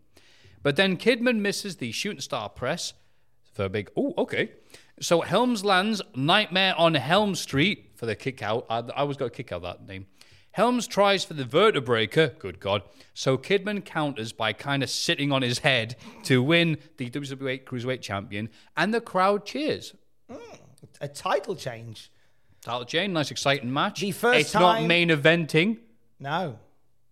But 0.64 0.76
then 0.76 0.98
Kidman 0.98 1.40
misses 1.40 1.78
the 1.78 1.92
shooting 1.92 2.22
star 2.22 2.50
press 2.50 2.94
for 3.54 3.66
a 3.66 3.70
big, 3.70 3.92
oh, 3.96 4.14
okay. 4.18 4.52
So 5.02 5.22
Helms 5.22 5.64
lands 5.64 6.02
Nightmare 6.16 6.76
on 6.78 6.96
Helm 6.96 7.36
Street 7.36 7.92
for 7.96 8.06
the 8.06 8.16
kick 8.16 8.42
out. 8.42 8.66
I, 8.70 8.80
I 8.80 9.02
always 9.02 9.18
got 9.18 9.26
a 9.26 9.30
kick 9.30 9.52
out 9.52 9.62
that 9.64 9.86
name. 9.86 10.08
Helms 10.52 10.88
tries 10.88 11.24
for 11.24 11.34
the 11.36 11.44
vertebraker, 11.44 12.38
good 12.40 12.60
God. 12.60 12.82
So 13.14 13.38
Kidman 13.38 13.86
counters 13.86 14.32
by 14.34 14.52
kind 14.54 14.82
of 14.84 14.90
sitting 14.90 15.32
on 15.32 15.42
his 15.42 15.60
head 15.60 15.96
to 16.24 16.42
win 16.42 16.78
the 16.98 17.10
WWA 17.10 17.64
Cruiserweight 17.64 18.02
Champion, 18.02 18.50
and 18.76 18.94
the 18.94 19.02
crowd 19.02 19.46
cheers. 19.46 19.94
a 21.02 21.08
title 21.08 21.56
change. 21.56 22.12
Title 22.62 22.86
change, 22.86 23.14
nice 23.14 23.32
exciting 23.32 23.72
match. 23.72 24.02
The 24.02 24.12
first 24.12 24.40
it's 24.40 24.54
not 24.54 24.84
main 24.84 25.10
eventing 25.10 25.78
No. 26.20 26.60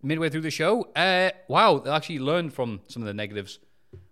midway 0.02 0.28
through 0.28 0.42
the 0.42 0.50
show. 0.50 0.82
Uh, 0.94 1.30
wow, 1.48 1.78
they 1.78 1.90
actually 1.90 2.18
learned 2.18 2.52
from 2.52 2.80
some 2.88 3.02
of 3.02 3.06
the 3.06 3.14
negatives. 3.14 3.58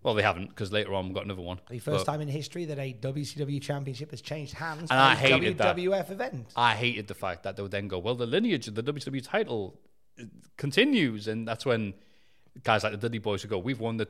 Well, 0.06 0.14
they 0.14 0.22
haven't 0.22 0.50
because 0.50 0.70
later 0.70 0.94
on 0.94 1.06
we've 1.06 1.14
got 1.14 1.24
another 1.24 1.42
one. 1.42 1.58
The 1.68 1.80
first 1.80 2.06
But 2.06 2.12
time 2.12 2.20
in 2.20 2.28
history 2.28 2.64
that 2.66 2.78
a 2.78 2.96
WCW 3.00 3.60
championship 3.60 4.12
has 4.12 4.20
changed 4.20 4.54
hands 4.54 4.88
And 4.88 5.00
I 5.00 5.14
a 5.14 5.16
hated 5.16 5.58
that. 5.58 5.76
WWF 5.76 6.10
event. 6.12 6.52
I 6.54 6.76
hated 6.76 7.08
the 7.08 7.14
fact 7.14 7.42
that 7.42 7.56
they 7.56 7.62
would 7.62 7.72
then 7.72 7.88
go, 7.88 7.98
well, 7.98 8.14
the 8.14 8.24
lineage 8.24 8.68
of 8.68 8.76
the 8.76 8.84
WCW 8.84 9.20
title 9.20 9.80
continues, 10.56 11.26
and 11.26 11.46
that's 11.46 11.66
when 11.66 11.92
guys 12.62 12.84
like 12.84 12.92
the 12.92 12.98
Dudley 12.98 13.18
Boys 13.18 13.42
would 13.42 13.50
go, 13.50 13.58
we've 13.58 13.80
won 13.80 13.96
the 13.96 14.06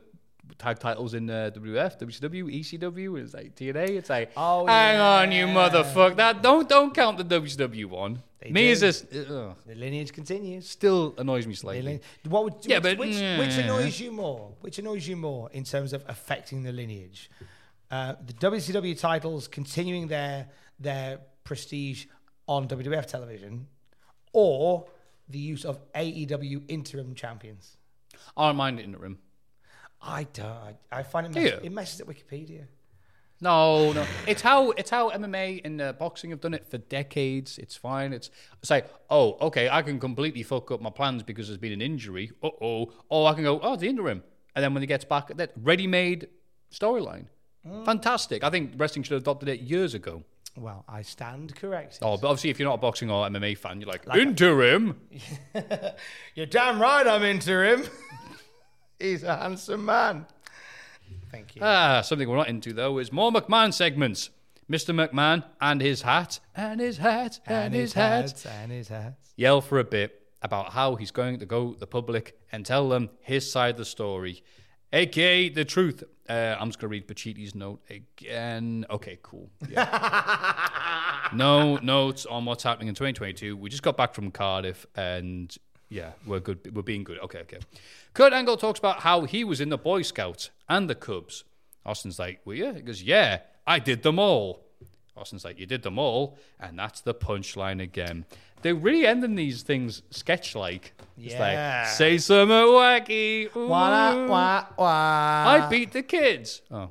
tag 0.58 0.78
titles 0.78 1.14
in 1.14 1.28
uh, 1.28 1.50
WWF, 1.54 1.98
WCW, 2.00 2.60
ECW, 2.60 3.18
it's 3.20 3.34
like 3.34 3.54
TNA. 3.54 3.90
It's 3.90 4.10
like, 4.10 4.30
Oh, 4.36 4.66
hang 4.66 4.98
on, 5.00 5.32
you 5.32 5.46
yeah. 5.46 5.54
motherfucker! 5.54 6.16
That 6.16 6.42
don't 6.42 6.68
don't 6.68 6.94
count 6.94 7.18
the 7.18 7.24
WCW 7.24 7.86
one. 7.86 8.22
They 8.40 8.50
Me 8.50 8.62
do. 8.66 8.72
as 8.72 8.80
this 8.80 9.00
The 9.02 9.54
lineage 9.74 10.12
continues. 10.12 10.68
still 10.68 11.14
annoys 11.18 11.46
me 11.46 11.54
slightly. 11.54 12.00
What 12.28 12.44
would, 12.44 12.54
Yeah, 12.62 12.76
which, 12.78 12.82
but- 12.82 12.98
which, 12.98 13.16
yeah. 13.16 13.38
which 13.38 13.54
annoys 13.56 13.98
you 14.00 14.12
more? 14.12 14.52
Which 14.60 14.78
annoys 14.78 15.06
you 15.08 15.16
more 15.16 15.50
in 15.52 15.64
terms 15.64 15.92
of 15.92 16.04
affecting 16.08 16.62
the 16.62 16.72
lineage? 16.72 17.30
Uh, 17.90 18.14
the 18.26 18.32
WCW 18.34 18.98
titles 18.98 19.46
continuing 19.48 20.08
their 20.08 20.48
their 20.78 21.20
prestige 21.44 22.06
on 22.48 22.68
WWF 22.68 23.06
television, 23.06 23.66
or 24.32 24.86
the 25.28 25.38
use 25.38 25.64
of 25.64 25.78
AEW 25.94 26.62
interim 26.68 27.14
champions? 27.14 27.76
I 28.36 28.48
don't 28.48 28.56
mind 28.56 28.78
it 28.80 28.84
in 28.84 28.92
the 28.92 28.98
room. 28.98 29.18
I 30.00 30.24
don't. 30.32 30.46
I, 30.46 30.74
I 30.92 31.02
find 31.02 31.26
it 31.26 31.32
Do 31.32 31.40
you? 31.40 31.58
it 31.62 31.72
messes 31.72 32.00
up 32.00 32.08
Wikipedia. 32.08 32.66
No, 33.40 33.92
no. 33.92 34.06
It's 34.26 34.40
how 34.40 34.70
it's 34.72 34.88
how 34.88 35.10
MMA 35.10 35.60
and 35.64 35.80
uh, 35.80 35.92
boxing 35.92 36.30
have 36.30 36.40
done 36.40 36.54
it 36.54 36.66
for 36.70 36.78
decades. 36.78 37.58
It's 37.58 37.76
fine. 37.76 38.12
It's 38.12 38.30
it's 38.62 38.70
like, 38.70 38.88
oh, 39.10 39.36
okay, 39.48 39.68
I 39.68 39.82
can 39.82 40.00
completely 40.00 40.42
fuck 40.42 40.70
up 40.70 40.80
my 40.80 40.90
plans 40.90 41.22
because 41.22 41.48
there's 41.48 41.58
been 41.58 41.72
an 41.72 41.82
injury. 41.82 42.32
Uh 42.42 42.48
oh. 42.62 42.92
Or 43.10 43.28
I 43.28 43.34
can 43.34 43.42
go, 43.42 43.60
oh, 43.60 43.76
the 43.76 43.88
interim, 43.88 44.22
and 44.54 44.64
then 44.64 44.72
when 44.72 44.82
he 44.82 44.86
gets 44.86 45.04
back, 45.04 45.36
that 45.36 45.52
ready-made 45.56 46.28
storyline. 46.72 47.26
Fantastic. 47.84 48.44
I 48.44 48.50
think 48.50 48.74
wrestling 48.76 49.02
should 49.02 49.14
have 49.14 49.22
adopted 49.22 49.48
it 49.48 49.60
years 49.60 49.92
ago. 49.92 50.22
Well, 50.56 50.84
I 50.88 51.02
stand 51.02 51.54
corrected. 51.56 51.98
Oh, 52.00 52.16
but 52.16 52.28
obviously, 52.28 52.50
if 52.50 52.58
you're 52.58 52.68
not 52.68 52.76
a 52.76 52.78
boxing 52.78 53.10
or 53.10 53.26
MMA 53.26 53.58
fan, 53.58 53.80
you're 53.80 53.90
like, 53.90 54.06
interim. 54.16 54.98
You're 56.34 56.46
damn 56.46 56.80
right. 56.80 57.06
I'm 57.06 57.22
interim. 57.24 57.82
He's 58.98 59.22
a 59.22 59.36
handsome 59.36 59.84
man. 59.84 60.26
Thank 61.30 61.56
you. 61.56 61.62
Ah, 61.64 62.00
something 62.02 62.28
we're 62.28 62.36
not 62.36 62.48
into 62.48 62.72
though 62.72 62.98
is 62.98 63.12
more 63.12 63.30
McMahon 63.30 63.72
segments. 63.72 64.30
Mr. 64.70 64.92
McMahon 64.92 65.44
and 65.60 65.80
his 65.80 66.02
hat, 66.02 66.40
and 66.54 66.80
his 66.80 66.98
hat, 66.98 67.38
and, 67.46 67.72
his, 67.72 67.92
hat. 67.92 68.22
hats, 68.22 68.46
and 68.46 68.72
his 68.72 68.88
hats. 68.88 69.32
yell 69.36 69.60
for 69.60 69.78
a 69.78 69.84
bit 69.84 70.22
about 70.42 70.72
how 70.72 70.96
he's 70.96 71.12
going 71.12 71.38
to 71.38 71.46
go 71.46 71.72
to 71.72 71.78
the 71.78 71.86
public 71.86 72.36
and 72.50 72.66
tell 72.66 72.88
them 72.88 73.10
his 73.20 73.50
side 73.50 73.70
of 73.70 73.76
the 73.76 73.84
story, 73.84 74.42
aka 74.92 75.48
the 75.50 75.64
truth. 75.64 76.02
Uh, 76.28 76.56
I'm 76.58 76.68
just 76.68 76.80
going 76.80 76.90
to 76.90 76.92
read 76.92 77.06
Pachiti's 77.06 77.54
note 77.54 77.80
again. 77.88 78.84
Okay, 78.90 79.20
cool. 79.22 79.48
Yeah. 79.68 81.28
no 81.32 81.76
notes 81.76 82.26
on 82.26 82.44
what's 82.44 82.64
happening 82.64 82.88
in 82.88 82.96
2022. 82.96 83.56
We 83.56 83.70
just 83.70 83.84
got 83.84 83.96
back 83.96 84.12
from 84.14 84.32
Cardiff 84.32 84.84
and 84.96 85.56
yeah, 85.88 86.12
we're 86.26 86.40
good. 86.40 86.74
We're 86.74 86.82
being 86.82 87.04
good. 87.04 87.18
Okay, 87.20 87.40
okay. 87.40 87.58
Kurt 88.14 88.32
Angle 88.32 88.56
talks 88.56 88.78
about 88.78 89.00
how 89.00 89.22
he 89.24 89.44
was 89.44 89.60
in 89.60 89.68
the 89.68 89.78
Boy 89.78 90.02
Scouts 90.02 90.50
and 90.68 90.88
the 90.90 90.94
Cubs. 90.94 91.44
Austin's 91.84 92.18
like, 92.18 92.40
were 92.44 92.54
you? 92.54 92.72
He 92.74 92.80
goes, 92.82 93.02
yeah, 93.02 93.40
I 93.66 93.78
did 93.78 94.02
them 94.02 94.18
all. 94.18 94.64
Austin's 95.16 95.44
like, 95.44 95.58
you 95.58 95.66
did 95.66 95.82
them 95.82 95.98
all, 95.98 96.36
and 96.60 96.78
that's 96.78 97.00
the 97.00 97.14
punchline 97.14 97.80
again. 97.80 98.24
They're 98.62 98.74
really 98.74 99.06
ending 99.06 99.34
these 99.36 99.62
things 99.62 100.02
sketch-like. 100.10 100.92
It's 101.16 101.34
Yeah. 101.34 101.82
like, 101.84 101.88
say 101.94 102.18
something 102.18 102.54
wacky. 102.56 103.54
Wah, 103.54 104.26
wah, 104.26 104.66
wah. 104.76 105.44
I 105.48 105.68
beat 105.70 105.92
the 105.92 106.02
kids. 106.02 106.62
Oh. 106.70 106.90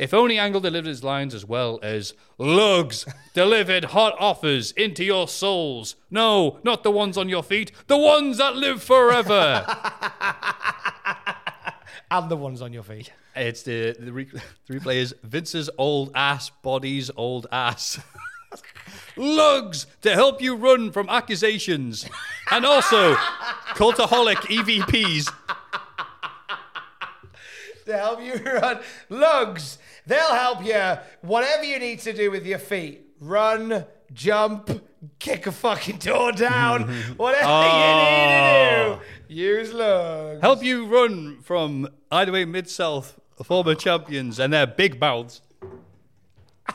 If 0.00 0.14
only 0.14 0.38
Angle 0.38 0.62
delivered 0.62 0.88
his 0.88 1.04
lines 1.04 1.34
as 1.34 1.44
well 1.44 1.78
as 1.82 2.14
lugs 2.38 3.04
delivered 3.34 3.84
hot 3.84 4.14
offers 4.18 4.72
into 4.72 5.04
your 5.04 5.28
souls. 5.28 5.94
No, 6.10 6.58
not 6.64 6.82
the 6.84 6.90
ones 6.90 7.18
on 7.18 7.28
your 7.28 7.42
feet, 7.42 7.70
the 7.86 7.98
ones 7.98 8.38
that 8.38 8.56
live 8.56 8.82
forever. 8.82 9.66
and 12.10 12.30
the 12.30 12.36
ones 12.36 12.62
on 12.62 12.72
your 12.72 12.82
feet. 12.82 13.12
it's 13.36 13.62
the 13.62 13.94
the, 14.00 14.10
re- 14.10 14.24
the 14.68 14.80
replay 14.80 14.96
is 14.96 15.14
Vince's 15.22 15.68
old 15.76 16.12
ass 16.14 16.48
body's 16.48 17.10
old 17.14 17.46
ass. 17.52 18.00
lugs 19.18 19.86
to 20.00 20.14
help 20.14 20.40
you 20.40 20.56
run 20.56 20.92
from 20.92 21.10
accusations, 21.10 22.08
and 22.50 22.64
also 22.64 23.16
cultaholic 23.74 24.36
EVPs. 24.48 25.30
to 27.84 27.96
help 27.98 28.22
you 28.22 28.34
run. 28.34 28.80
Lugs, 29.10 29.78
they'll 30.10 30.34
help 30.34 30.64
you. 30.64 30.98
Whatever 31.22 31.64
you 31.64 31.78
need 31.78 32.00
to 32.00 32.12
do 32.12 32.30
with 32.30 32.44
your 32.44 32.58
feet, 32.58 33.06
run, 33.20 33.84
jump, 34.12 34.70
kick 35.18 35.46
a 35.46 35.52
fucking 35.52 35.98
door 35.98 36.32
down, 36.32 36.88
whatever 37.16 37.48
you 37.48 37.94
need 37.96 38.18
to 38.18 38.36
do. 38.36 38.98
Oh. 38.98 39.00
Use 39.28 39.72
lugs. 39.72 40.40
help 40.40 40.62
you 40.62 40.86
run 40.86 41.40
from 41.40 41.88
Hideaway 42.10 42.44
Mid 42.44 42.68
South 42.68 43.20
former 43.44 43.74
champions 43.74 44.38
and 44.38 44.52
their 44.52 44.66
big 44.66 45.00
mouths. 45.00 45.40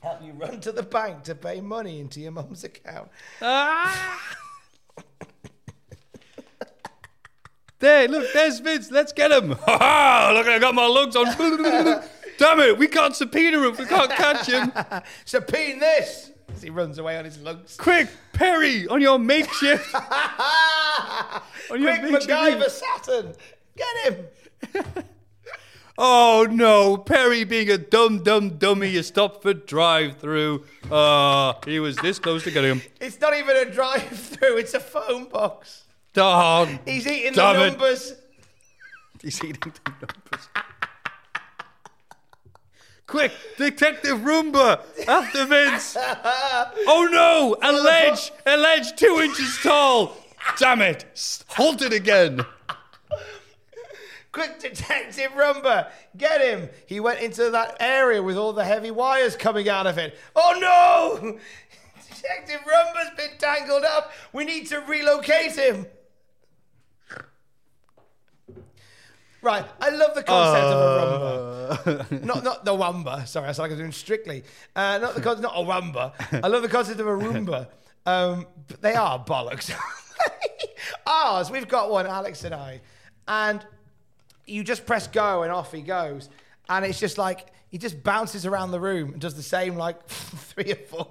Help 0.00 0.22
you 0.22 0.32
run 0.32 0.60
to 0.60 0.72
the 0.72 0.82
bank 0.82 1.22
to 1.24 1.34
pay 1.34 1.60
money 1.60 2.00
into 2.00 2.20
your 2.20 2.32
mum's 2.32 2.64
account. 2.64 3.08
Ah! 3.40 4.36
There, 7.82 8.06
look, 8.06 8.32
there's 8.32 8.60
Vince. 8.60 8.92
Let's 8.92 9.12
get 9.12 9.32
him. 9.32 9.56
Ha 9.66 9.76
ha! 9.78 10.30
Look, 10.34 10.46
I 10.46 10.60
got 10.60 10.72
my 10.72 10.86
lugs 10.86 11.16
on. 11.16 11.24
Damn 12.38 12.60
it, 12.60 12.78
we 12.78 12.86
can't 12.86 13.14
subpoena 13.14 13.58
him. 13.58 13.76
We 13.76 13.86
can't 13.86 14.10
catch 14.10 14.46
him. 14.46 14.72
Subpoena 15.24 15.80
this. 15.80 16.30
As 16.54 16.62
he 16.62 16.70
runs 16.70 16.98
away 16.98 17.18
on 17.18 17.24
his 17.24 17.38
lugs. 17.40 17.76
Quick, 17.76 18.08
Perry, 18.32 18.86
on 18.86 19.00
your 19.00 19.18
makeshift. 19.18 19.92
on 19.94 21.82
your 21.82 21.96
Quick, 21.98 22.02
makeshift- 22.12 22.28
MacGyver 22.28 22.70
Saturn. 22.70 23.34
Get 23.76 24.14
him. 24.14 24.26
Oh 25.98 26.46
no, 26.50 26.96
Perry 26.96 27.42
being 27.44 27.68
a 27.68 27.78
dumb, 27.78 28.22
dumb 28.22 28.58
dummy, 28.58 28.88
you 28.90 29.02
stopped 29.02 29.42
for 29.42 29.52
drive 29.54 30.18
through. 30.18 30.64
Ah, 30.90 31.58
he 31.66 31.80
was 31.80 31.96
this 31.96 32.18
close 32.20 32.44
to 32.44 32.50
getting 32.52 32.70
him. 32.78 32.82
It's 33.00 33.20
not 33.20 33.36
even 33.36 33.56
a 33.56 33.64
drive 33.70 34.02
through, 34.08 34.58
it's 34.58 34.74
a 34.74 34.80
phone 34.80 35.24
box. 35.24 35.82
Dog. 36.12 36.68
He's 36.84 37.06
eating 37.06 37.32
Damn 37.32 37.56
the 37.56 37.66
it. 37.66 37.70
numbers. 37.70 38.14
He's 39.22 39.42
eating 39.42 39.60
the 39.84 39.90
numbers. 39.90 40.48
Quick, 43.06 43.32
Detective 43.58 44.18
Roomba 44.20 44.80
after 45.06 45.44
Vince. 45.44 45.96
Oh 45.98 47.08
no, 47.10 47.56
a 47.62 47.72
ledge, 47.72 48.32
a 48.46 48.56
ledge 48.56 48.96
two 48.96 49.20
inches 49.22 49.58
tall. 49.62 50.16
Damn 50.58 50.80
it, 50.82 51.04
S- 51.12 51.44
halt 51.48 51.82
it 51.82 51.92
again. 51.92 52.44
Quick, 54.32 54.60
Detective 54.60 55.30
Roomba, 55.32 55.90
get 56.16 56.40
him! 56.40 56.70
He 56.86 57.00
went 57.00 57.20
into 57.20 57.50
that 57.50 57.76
area 57.80 58.22
with 58.22 58.38
all 58.38 58.54
the 58.54 58.64
heavy 58.64 58.90
wires 58.90 59.36
coming 59.36 59.68
out 59.68 59.86
of 59.86 59.98
it. 59.98 60.16
Oh 60.34 60.56
no! 60.58 61.38
Detective 62.14 62.60
Roomba's 62.62 63.10
been 63.16 63.36
tangled 63.38 63.84
up. 63.84 64.10
We 64.32 64.44
need 64.44 64.68
to 64.68 64.78
relocate 64.80 65.52
him. 65.54 65.86
Right, 69.42 69.64
I 69.80 69.90
love 69.90 70.14
the 70.14 70.22
concept 70.22 70.64
of 70.64 71.84
a 71.88 72.06
rumba. 72.08 72.24
not 72.24 72.44
not 72.44 72.64
the 72.64 72.74
wamba. 72.74 73.26
Sorry, 73.26 73.48
I 73.48 73.52
sound 73.52 73.64
like 73.64 73.72
I'm 73.72 73.78
doing 73.78 73.92
strictly. 73.92 74.44
Uh, 74.76 74.98
not 75.02 75.16
the 75.16 75.20
con- 75.20 75.40
not 75.40 75.54
a 75.56 75.62
wamba. 75.62 76.12
I 76.32 76.46
love 76.46 76.62
the 76.62 76.68
concept 76.68 77.00
of 77.00 77.08
a 77.08 77.10
roomba. 77.10 77.66
Um, 78.06 78.46
but 78.68 78.80
they 78.82 78.94
are 78.94 79.18
bollocks. 79.24 79.74
Ours, 81.06 81.50
we've 81.50 81.66
got 81.68 81.90
one, 81.90 82.06
Alex 82.06 82.44
and 82.44 82.54
I, 82.54 82.80
and 83.26 83.64
you 84.46 84.62
just 84.62 84.86
press 84.86 85.08
go 85.08 85.42
and 85.42 85.50
off 85.52 85.72
he 85.72 85.82
goes, 85.82 86.28
and 86.68 86.84
it's 86.84 87.00
just 87.00 87.18
like 87.18 87.48
he 87.68 87.78
just 87.78 88.02
bounces 88.04 88.46
around 88.46 88.70
the 88.70 88.80
room 88.80 89.12
and 89.12 89.20
does 89.20 89.34
the 89.34 89.42
same 89.42 89.74
like 89.76 90.06
three 90.06 90.70
or 90.72 90.76
four. 90.76 91.08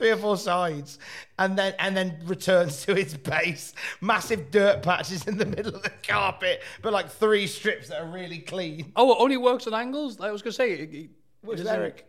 Three 0.00 0.12
or 0.12 0.16
four 0.16 0.38
sides, 0.38 0.98
and 1.38 1.58
then 1.58 1.74
and 1.78 1.94
then 1.94 2.16
returns 2.24 2.86
to 2.86 2.96
its 2.98 3.12
base. 3.14 3.74
Massive 4.00 4.50
dirt 4.50 4.82
patches 4.82 5.26
in 5.26 5.36
the 5.36 5.44
middle 5.44 5.74
of 5.74 5.82
the 5.82 5.90
carpet, 6.08 6.62
but 6.80 6.94
like 6.94 7.10
three 7.10 7.46
strips 7.46 7.88
that 7.88 8.00
are 8.00 8.06
really 8.06 8.38
clean. 8.38 8.92
Oh, 8.96 9.12
it 9.12 9.18
only 9.20 9.36
works 9.36 9.66
on 9.66 9.74
angles. 9.74 10.18
Like 10.18 10.30
I 10.30 10.32
was 10.32 10.40
gonna 10.40 10.54
say, 10.54 10.70
it, 10.72 10.94
it, 10.94 11.10
Where's 11.42 11.60
it 11.60 11.64
doesn't- 11.64 11.78
Eric? 11.78 12.06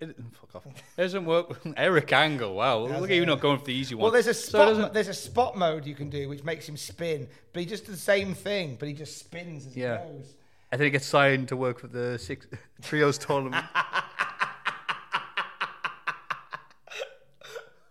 It, 0.00 0.16
fuck 0.40 0.56
off. 0.56 0.66
It 0.66 1.02
doesn't 1.02 1.26
work. 1.26 1.60
Eric 1.76 2.10
Angle. 2.14 2.54
Wow, 2.54 2.78
look 2.86 3.10
at 3.10 3.14
you 3.16 3.26
not 3.26 3.40
going 3.40 3.58
for 3.58 3.66
the 3.66 3.74
easy 3.74 3.94
one. 3.94 4.04
Well, 4.04 4.10
there's 4.12 4.26
a 4.26 4.32
spot. 4.32 4.68
doesn't- 4.68 4.94
there's 4.94 5.08
a 5.08 5.12
spot 5.14 5.54
mode 5.58 5.84
you 5.84 5.94
can 5.94 6.08
do 6.08 6.30
which 6.30 6.42
makes 6.44 6.66
him 6.66 6.78
spin, 6.78 7.28
but 7.52 7.60
he 7.60 7.66
just 7.66 7.84
does 7.84 7.96
the 7.96 8.00
same 8.00 8.32
thing, 8.32 8.76
but 8.80 8.88
he 8.88 8.94
just 8.94 9.18
spins 9.18 9.66
as 9.66 9.76
Yeah. 9.76 10.02
he 10.06 10.12
goes. 10.14 10.34
I 10.72 10.78
think 10.78 10.84
he 10.86 10.90
gets 10.92 11.04
signed 11.04 11.48
to 11.48 11.56
work 11.58 11.78
for 11.78 11.88
the 11.88 12.18
six 12.18 12.46
trios 12.82 13.18
tournament. 13.18 13.66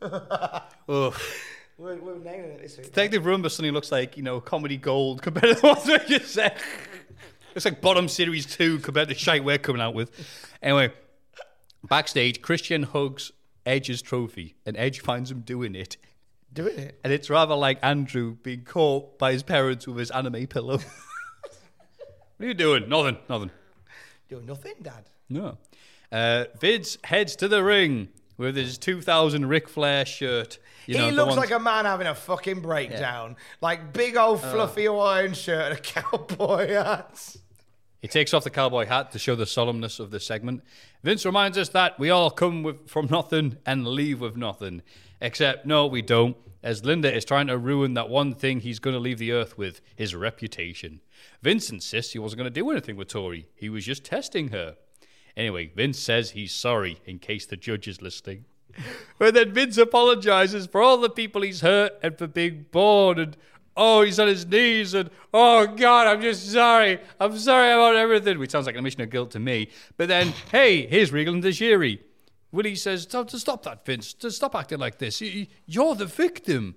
Ugh. 0.01 1.15
We're, 1.77 1.95
we're 1.95 2.19
nailing 2.19 2.51
it 2.51 2.61
this 2.61 2.77
week. 2.77 2.87
Detective 2.87 3.23
Roomba 3.23 3.49
suddenly 3.49 3.71
looks 3.71 3.91
like, 3.91 4.15
you 4.15 4.21
know, 4.21 4.39
comedy 4.39 4.77
gold 4.77 5.21
compared 5.23 5.55
to 5.55 5.61
the 5.61 5.67
ones 5.67 5.87
we 5.87 6.17
just 6.17 6.33
said. 6.33 6.55
It's 7.55 7.65
like 7.65 7.81
bottom 7.81 8.07
series 8.07 8.45
two 8.45 8.79
compared 8.79 9.09
to 9.09 9.15
shite 9.15 9.43
we're 9.43 9.57
coming 9.57 9.81
out 9.81 9.93
with. 9.93 10.11
Anyway, 10.61 10.93
backstage, 11.83 12.41
Christian 12.41 12.83
hugs 12.83 13.31
Edge's 13.65 14.01
trophy, 14.01 14.55
and 14.65 14.77
Edge 14.77 15.01
finds 15.01 15.31
him 15.31 15.41
doing 15.41 15.75
it. 15.75 15.97
Doing 16.53 16.77
it. 16.77 16.99
And 17.03 17.13
it's 17.13 17.29
rather 17.29 17.55
like 17.55 17.79
Andrew 17.81 18.35
being 18.43 18.63
caught 18.63 19.17
by 19.17 19.33
his 19.33 19.43
parents 19.43 19.87
with 19.87 19.97
his 19.97 20.11
anime 20.11 20.47
pillow. 20.47 20.77
what 22.37 22.41
are 22.41 22.45
you 22.45 22.53
doing? 22.53 22.89
Nothing, 22.89 23.17
nothing. 23.29 23.51
Doing 24.29 24.45
nothing, 24.45 24.75
Dad. 24.81 25.09
No. 25.29 25.57
Uh, 26.11 26.45
Vince 26.59 26.97
heads 27.03 27.35
to 27.37 27.47
the 27.47 27.63
ring 27.63 28.09
with 28.41 28.55
his 28.55 28.77
2000 28.77 29.45
Ric 29.45 29.69
Flair 29.69 30.05
shirt. 30.05 30.59
You 30.87 30.97
know, 30.97 31.05
he 31.05 31.11
looks 31.11 31.29
ones- 31.29 31.39
like 31.39 31.51
a 31.51 31.59
man 31.59 31.85
having 31.85 32.07
a 32.07 32.15
fucking 32.15 32.59
breakdown. 32.59 33.37
Like 33.61 33.93
big 33.93 34.17
old 34.17 34.41
oh. 34.43 34.51
fluffy 34.51 34.85
Hawaiian 34.85 35.33
shirt 35.33 35.71
and 35.71 35.77
a 35.77 35.81
cowboy 35.81 36.69
hat. 36.69 37.37
He 38.01 38.07
takes 38.07 38.33
off 38.33 38.43
the 38.43 38.49
cowboy 38.49 38.87
hat 38.87 39.11
to 39.11 39.19
show 39.19 39.35
the 39.35 39.45
solemnness 39.45 39.99
of 39.99 40.09
the 40.09 40.19
segment. 40.19 40.63
Vince 41.03 41.23
reminds 41.23 41.57
us 41.57 41.69
that 41.69 41.99
we 41.99 42.09
all 42.09 42.31
come 42.31 42.63
with, 42.63 42.89
from 42.89 43.07
nothing 43.11 43.57
and 43.65 43.87
leave 43.87 44.19
with 44.19 44.35
nothing. 44.35 44.81
Except, 45.21 45.67
no, 45.67 45.85
we 45.85 46.01
don't, 46.01 46.35
as 46.63 46.83
Linda 46.83 47.13
is 47.15 47.25
trying 47.25 47.45
to 47.45 47.59
ruin 47.59 47.93
that 47.93 48.09
one 48.09 48.33
thing 48.33 48.59
he's 48.59 48.79
going 48.79 48.95
to 48.95 48.99
leave 48.99 49.19
the 49.19 49.31
earth 49.31 49.55
with 49.55 49.81
his 49.95 50.15
reputation. 50.15 51.01
Vince 51.43 51.69
insists 51.69 52.13
he 52.13 52.19
wasn't 52.19 52.39
going 52.39 52.51
to 52.51 52.59
do 52.59 52.71
anything 52.71 52.95
with 52.95 53.07
Torrie, 53.07 53.45
he 53.55 53.69
was 53.69 53.85
just 53.85 54.03
testing 54.03 54.49
her. 54.49 54.77
Anyway, 55.35 55.71
Vince 55.75 55.99
says 55.99 56.31
he's 56.31 56.53
sorry 56.53 57.01
in 57.05 57.19
case 57.19 57.45
the 57.45 57.57
judge 57.57 57.87
is 57.87 58.01
listening. 58.01 58.45
But 59.19 59.35
then 59.35 59.53
Vince 59.53 59.77
apologizes 59.77 60.65
for 60.65 60.81
all 60.81 60.97
the 60.97 61.09
people 61.09 61.43
he's 61.43 61.61
hurt 61.61 61.93
and 62.01 62.17
for 62.17 62.25
being 62.25 62.65
born 62.71 63.19
and 63.19 63.37
oh, 63.77 64.01
he's 64.01 64.19
on 64.19 64.27
his 64.27 64.45
knees 64.47 64.93
and 64.93 65.11
oh 65.33 65.67
God, 65.67 66.07
I'm 66.07 66.21
just 66.21 66.51
sorry. 66.51 66.99
I'm 67.19 67.37
sorry 67.37 67.71
about 67.71 67.95
everything. 67.95 68.39
Which 68.39 68.51
sounds 68.51 68.65
like 68.65 68.75
an 68.75 68.79
admission 68.79 69.01
of 69.01 69.09
guilt 69.11 69.31
to 69.31 69.39
me. 69.39 69.69
But 69.97 70.07
then, 70.07 70.33
hey, 70.51 70.87
here's 70.87 71.11
Regal 71.11 71.35
and 71.35 71.43
Tajiri. 71.43 71.99
Willie 72.51 72.75
says, 72.75 73.03
stop, 73.03 73.27
to 73.29 73.39
stop 73.39 73.63
that, 73.63 73.85
Vince. 73.85 74.13
To 74.15 74.31
stop 74.31 74.55
acting 74.55 74.79
like 74.79 74.97
this. 74.97 75.21
You're 75.65 75.95
the 75.95 76.05
victim. 76.05 76.75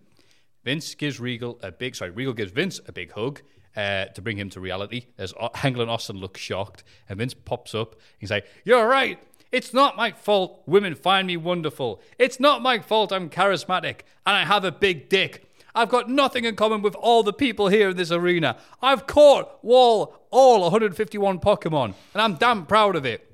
Vince 0.65 0.95
gives 0.95 1.19
Regal 1.19 1.59
a 1.63 1.73
big, 1.73 1.97
sorry, 1.97 2.11
Regal 2.11 2.33
gives 2.33 2.53
Vince 2.53 2.81
a 2.87 2.93
big 2.93 3.13
hug 3.13 3.41
uh, 3.77 4.07
to 4.07 4.23
bring 4.23 4.37
him 4.39 4.51
to 4.51 4.61
reality 4.61 5.07
as 5.19 5.33
O- 5.41 5.51
Angle 5.63 5.83
and 5.83 5.91
Austin 5.91 6.19
look 6.19 6.37
shocked. 6.37 6.85
And 7.09 7.19
Vince 7.19 7.35
pops 7.35 7.75
up. 7.75 7.97
He's 8.19 8.31
like, 8.31 8.47
You're 8.65 8.87
right. 8.87 9.19
It's 9.53 9.73
not 9.73 9.97
my 9.97 10.11
fault 10.11 10.63
women 10.67 10.97
find 10.97 11.29
me 11.29 11.37
wonderful. 11.37 12.01
It's 12.19 12.41
not 12.41 12.61
my 12.61 12.81
fault 12.81 13.13
I'm 13.13 13.31
charismatic 13.31 14.01
and 14.27 14.35
I 14.37 14.45
have 14.45 14.65
a 14.65 14.73
big 14.73 15.09
dick. 15.09 15.49
I've 15.77 15.89
got 15.89 16.09
nothing 16.09 16.45
in 16.45 16.57
common 16.57 16.83
with 16.83 16.97
all 16.97 17.23
the 17.23 17.33
people 17.33 17.69
here 17.69 17.91
in 17.91 17.97
this 17.97 18.11
arena. 18.11 18.57
I've 18.83 19.07
caught 19.07 19.63
wall 19.65 20.17
all 20.31 20.63
151 20.63 21.39
Pokemon 21.39 21.95
and 22.15 22.23
I'm 22.23 22.35
damn 22.35 22.67
proud 22.67 22.97
of 22.97 23.07
it. 23.07 23.31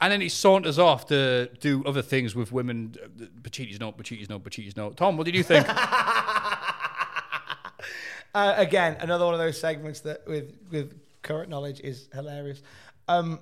And 0.00 0.12
then 0.12 0.20
he 0.20 0.28
saunters 0.28 0.78
off 0.78 1.06
to 1.06 1.48
do 1.60 1.82
other 1.84 2.02
things 2.02 2.34
with 2.34 2.52
women. 2.52 2.94
Pachiti's 3.42 3.80
note, 3.80 3.96
Pachiti's 3.96 4.28
note, 4.28 4.44
Pachiti's 4.44 4.76
note. 4.76 4.98
Tom, 4.98 5.16
what 5.16 5.24
did 5.24 5.34
you 5.34 5.42
think? 5.42 5.66
Uh, 8.34 8.54
again, 8.56 8.96
another 9.00 9.24
one 9.24 9.34
of 9.34 9.40
those 9.40 9.58
segments 9.58 10.00
that 10.00 10.26
with 10.26 10.54
with 10.70 10.98
current 11.22 11.50
knowledge 11.50 11.80
is 11.80 12.08
hilarious. 12.12 12.62
Um, 13.08 13.40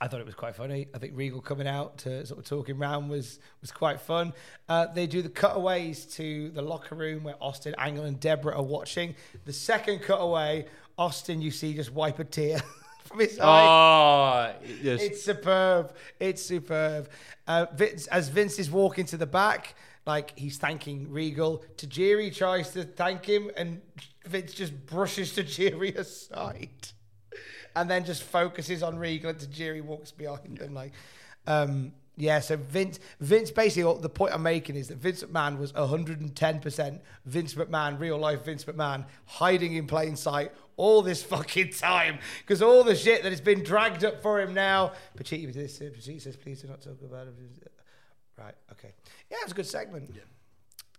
I 0.00 0.06
thought 0.06 0.20
it 0.20 0.26
was 0.26 0.34
quite 0.34 0.54
funny. 0.54 0.86
I 0.94 0.98
think 0.98 1.14
Regal 1.16 1.40
coming 1.40 1.66
out 1.66 1.98
to 1.98 2.24
sort 2.24 2.38
of 2.38 2.46
talking 2.46 2.78
round 2.78 3.10
was 3.10 3.40
was 3.60 3.72
quite 3.72 4.00
fun. 4.00 4.32
Uh, 4.68 4.86
they 4.86 5.06
do 5.06 5.22
the 5.22 5.28
cutaways 5.28 6.04
to 6.16 6.50
the 6.50 6.62
locker 6.62 6.94
room 6.94 7.24
where 7.24 7.34
Austin, 7.40 7.74
Angle, 7.78 8.04
and 8.04 8.20
Deborah 8.20 8.56
are 8.56 8.62
watching. 8.62 9.16
The 9.44 9.52
second 9.52 10.00
cutaway, 10.00 10.66
Austin, 10.96 11.42
you 11.42 11.50
see 11.50 11.74
just 11.74 11.92
wipe 11.92 12.20
a 12.20 12.24
tear 12.24 12.60
from 13.04 13.20
his 13.20 13.40
eye. 13.40 14.54
oh, 14.56 14.66
yes. 14.82 15.02
It's 15.02 15.22
superb. 15.22 15.94
It's 16.20 16.42
superb. 16.42 17.08
Uh, 17.48 17.66
Vince, 17.74 18.06
as 18.08 18.28
Vince 18.28 18.58
is 18.60 18.70
walking 18.70 19.06
to 19.06 19.16
the 19.16 19.26
back, 19.26 19.74
like 20.08 20.36
he's 20.36 20.56
thanking 20.56 21.12
Regal, 21.12 21.62
Tajiri 21.76 22.34
tries 22.34 22.70
to 22.70 22.82
thank 22.82 23.26
him, 23.26 23.50
and 23.56 23.82
Vince 24.26 24.54
just 24.54 24.86
brushes 24.86 25.34
Tajiri 25.34 25.94
aside, 25.96 26.88
and 27.76 27.88
then 27.88 28.04
just 28.04 28.22
focuses 28.24 28.82
on 28.82 28.98
Regal, 28.98 29.30
and 29.30 29.38
Tajiri 29.38 29.82
walks 29.82 30.10
behind 30.10 30.58
him. 30.58 30.72
Like, 30.72 30.92
um, 31.46 31.92
yeah. 32.16 32.40
So 32.40 32.56
Vince, 32.56 32.98
Vince, 33.20 33.50
basically, 33.50 34.00
the 34.00 34.08
point 34.08 34.32
I'm 34.32 34.42
making 34.42 34.76
is 34.76 34.88
that 34.88 34.96
Vince 34.96 35.22
McMahon 35.22 35.58
was 35.58 35.74
110 35.74 36.60
percent 36.60 37.02
Vince 37.26 37.54
McMahon, 37.54 38.00
real 38.00 38.16
life 38.16 38.46
Vince 38.46 38.64
McMahon, 38.64 39.04
hiding 39.26 39.74
in 39.74 39.86
plain 39.86 40.16
sight 40.16 40.52
all 40.78 41.02
this 41.02 41.22
fucking 41.22 41.70
time 41.72 42.18
because 42.40 42.62
all 42.62 42.82
the 42.82 42.96
shit 42.96 43.22
that 43.24 43.30
has 43.30 43.42
been 43.42 43.62
dragged 43.62 44.04
up 44.04 44.22
for 44.22 44.40
him 44.40 44.54
now. 44.54 44.92
Pachitti, 45.18 45.52
this, 45.52 45.76
says, 45.76 46.36
please 46.36 46.62
do 46.62 46.68
not 46.68 46.80
talk 46.80 47.02
about 47.02 47.26
it. 47.26 47.72
Right, 48.38 48.54
okay. 48.72 48.92
Yeah, 49.30 49.38
it's 49.42 49.52
a 49.52 49.54
good 49.54 49.66
segment. 49.66 50.10
Yeah. 50.14 50.22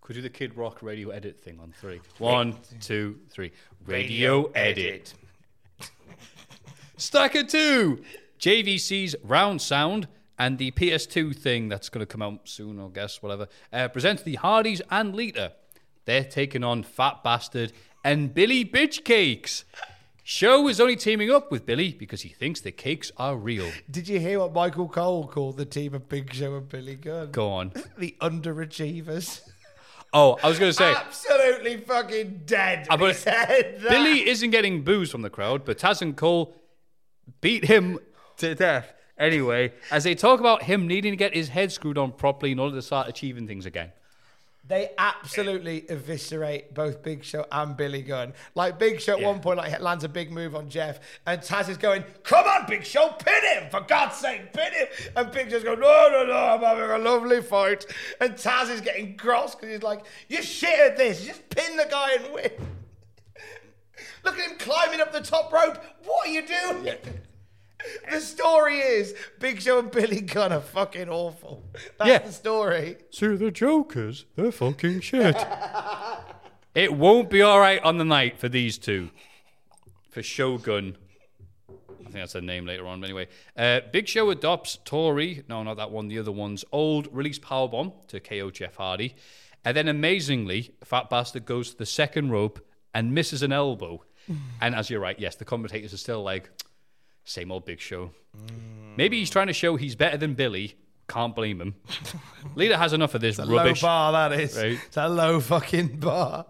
Could 0.01 0.15
do 0.15 0.21
the 0.21 0.29
Kid 0.29 0.57
Rock 0.57 0.81
radio 0.81 1.09
edit 1.09 1.39
thing 1.39 1.59
on 1.59 1.71
three. 1.79 2.01
One, 2.17 2.55
two, 2.81 3.19
three. 3.29 3.51
Radio, 3.85 4.45
edit. 4.55 5.13
Stacker 6.97 7.43
2! 7.43 8.03
JVC's 8.39 9.15
Round 9.23 9.61
Sound 9.61 10.09
and 10.37 10.57
the 10.57 10.71
PS2 10.71 11.33
thing 11.35 11.69
that's 11.69 11.87
going 11.87 12.01
to 12.01 12.05
come 12.05 12.21
out 12.21 12.41
soon, 12.49 12.79
I 12.79 12.87
guess, 12.89 13.21
whatever, 13.21 13.47
uh, 13.71 13.87
presents 13.87 14.23
the 14.23 14.35
Hardys 14.35 14.81
and 14.91 15.15
Lita. 15.15 15.53
They're 16.03 16.25
taking 16.25 16.63
on 16.63 16.83
Fat 16.83 17.23
Bastard 17.23 17.71
and 18.03 18.33
Billy 18.33 18.65
Bitch 18.65 19.05
Cakes. 19.05 19.63
Show 20.31 20.67
is 20.67 20.79
only 20.79 20.95
teaming 20.95 21.31
up 21.31 21.49
with 21.49 21.65
Billy 21.65 21.91
because 21.91 22.21
he 22.21 22.29
thinks 22.29 22.61
the 22.61 22.71
cakes 22.71 23.11
are 23.17 23.35
real. 23.35 23.71
Did 23.89 24.07
you 24.07 24.19
hear 24.19 24.37
what 24.41 24.53
Michael 24.53 24.87
Cole 24.87 25.27
called 25.27 25.57
the 25.57 25.65
team 25.65 25.95
of 25.95 26.07
Big 26.07 26.31
Show 26.31 26.55
and 26.55 26.69
Billy 26.69 26.97
Gunn? 26.97 27.31
Go 27.31 27.49
on. 27.49 27.73
The 27.97 28.15
underachievers. 28.21 29.41
Oh, 30.13 30.37
I 30.43 30.47
was 30.47 30.59
going 30.59 30.69
to 30.69 30.77
say. 30.77 30.93
Absolutely 30.93 31.77
fucking 31.77 32.41
dead. 32.45 32.85
I 32.91 32.95
when 32.95 33.09
he 33.09 33.13
put- 33.15 33.23
said 33.23 33.79
that. 33.81 33.89
Billy 33.89 34.29
isn't 34.29 34.51
getting 34.51 34.83
booze 34.83 35.09
from 35.09 35.23
the 35.23 35.31
crowd, 35.31 35.65
but 35.65 35.79
Taz 35.79 36.03
and 36.03 36.15
Cole 36.15 36.55
beat 37.41 37.65
him 37.65 37.97
to 38.37 38.53
death. 38.53 38.93
Anyway, 39.17 39.73
as 39.89 40.03
they 40.03 40.13
talk 40.13 40.39
about 40.39 40.61
him 40.61 40.87
needing 40.87 41.11
to 41.11 41.17
get 41.17 41.33
his 41.33 41.49
head 41.49 41.71
screwed 41.71 41.97
on 41.97 42.11
properly 42.11 42.51
in 42.51 42.59
order 42.59 42.75
to 42.75 42.83
start 42.83 43.09
achieving 43.09 43.47
things 43.47 43.65
again. 43.65 43.91
They 44.69 44.91
absolutely 44.99 45.83
eviscerate 45.89 46.75
both 46.75 47.01
Big 47.01 47.23
Show 47.23 47.43
and 47.51 47.75
Billy 47.75 48.03
Gunn. 48.03 48.33
Like 48.53 48.77
Big 48.77 49.01
Show 49.01 49.17
at 49.17 49.23
one 49.23 49.39
point, 49.39 49.57
like 49.57 49.79
lands 49.81 50.03
a 50.03 50.09
big 50.09 50.31
move 50.31 50.53
on 50.53 50.69
Jeff, 50.69 50.99
and 51.25 51.41
Taz 51.41 51.69
is 51.69 51.77
going, 51.77 52.03
"Come 52.21 52.45
on, 52.45 52.67
Big 52.67 52.85
Show, 52.85 53.09
pin 53.17 53.43
him 53.45 53.71
for 53.71 53.81
God's 53.81 54.17
sake, 54.17 54.53
pin 54.53 54.71
him!" 54.73 54.87
And 55.15 55.31
Big 55.31 55.49
Show's 55.49 55.63
going, 55.63 55.79
"No, 55.79 56.09
no, 56.11 56.23
no, 56.23 56.33
I'm 56.33 56.61
having 56.61 56.83
a 56.83 56.99
lovely 56.99 57.41
fight." 57.41 57.83
And 58.21 58.35
Taz 58.35 58.69
is 58.69 58.79
getting 58.79 59.17
cross 59.17 59.55
because 59.55 59.69
he's 59.71 59.81
like, 59.81 60.05
"You 60.27 60.43
shit 60.43 60.79
at 60.79 60.97
this. 60.97 61.25
Just 61.25 61.49
pin 61.49 61.75
the 61.75 61.87
guy 61.89 62.17
and 62.19 62.31
win." 62.31 62.51
Look 64.23 64.37
at 64.37 64.51
him 64.51 64.57
climbing 64.59 65.01
up 65.01 65.11
the 65.11 65.21
top 65.21 65.51
rope. 65.51 65.83
What 66.05 66.27
are 66.27 66.31
you 66.31 66.45
doing? 66.45 66.95
The 68.11 68.19
story 68.19 68.79
is 68.79 69.15
Big 69.39 69.61
Show 69.61 69.79
and 69.79 69.89
Billy 69.91 70.21
Gunn 70.21 70.51
are 70.51 70.59
fucking 70.61 71.09
awful. 71.09 71.63
That's 71.97 72.09
Yeah. 72.09 72.17
the 72.19 72.31
story. 72.33 72.97
So 73.09 73.37
the 73.37 73.51
Jokers, 73.51 74.25
they're 74.35 74.51
fucking 74.51 74.99
shit. 75.01 75.35
it 76.75 76.93
won't 76.93 77.29
be 77.29 77.41
all 77.41 77.59
right 77.59 77.81
on 77.83 77.97
the 77.97 78.05
night 78.05 78.37
for 78.37 78.49
these 78.49 78.77
two. 78.77 79.09
For 80.11 80.21
Shogun. 80.21 80.97
I 81.69 82.03
think 82.03 82.13
that's 82.15 82.33
their 82.33 82.41
name 82.41 82.65
later 82.65 82.87
on. 82.87 82.99
But 83.01 83.05
anyway, 83.09 83.27
uh, 83.55 83.81
Big 83.93 84.07
Show 84.07 84.29
adopts 84.31 84.79
Tori. 84.83 85.43
No, 85.47 85.61
not 85.63 85.77
that 85.77 85.91
one. 85.91 86.07
The 86.07 86.19
other 86.19 86.31
one's 86.31 86.65
old 86.71 87.07
release 87.15 87.37
powerbomb 87.39 88.07
to 88.07 88.19
KO 88.19 88.49
Jeff 88.49 88.75
Hardy. 88.75 89.15
And 89.63 89.77
then 89.77 89.87
amazingly, 89.87 90.73
Fat 90.83 91.09
Bastard 91.09 91.45
goes 91.45 91.71
to 91.71 91.77
the 91.77 91.85
second 91.85 92.31
rope 92.31 92.65
and 92.93 93.13
misses 93.13 93.43
an 93.43 93.51
elbow. 93.53 94.03
and 94.61 94.73
as 94.75 94.89
you're 94.89 94.99
right, 94.99 95.19
yes, 95.19 95.35
the 95.35 95.45
commentators 95.45 95.93
are 95.93 95.97
still 95.97 96.23
like, 96.23 96.49
same 97.29 97.51
old 97.51 97.65
Big 97.65 97.79
Show. 97.79 98.11
Maybe 98.97 99.19
he's 99.19 99.29
trying 99.29 99.47
to 99.47 99.53
show 99.53 99.75
he's 99.75 99.95
better 99.95 100.17
than 100.17 100.33
Billy. 100.33 100.75
Can't 101.07 101.35
blame 101.35 101.61
him. 101.61 101.75
Lita 102.55 102.77
has 102.77 102.93
enough 102.93 103.15
of 103.15 103.21
this 103.21 103.39
It's 103.39 103.47
a 103.47 103.51
rubbish. 103.51 103.81
low 103.81 103.87
bar, 103.87 104.11
that 104.29 104.39
is. 104.39 104.55
Right. 104.57 104.79
It's 104.87 104.97
a 104.97 105.07
low 105.09 105.39
fucking 105.39 105.99
bar. 105.99 106.45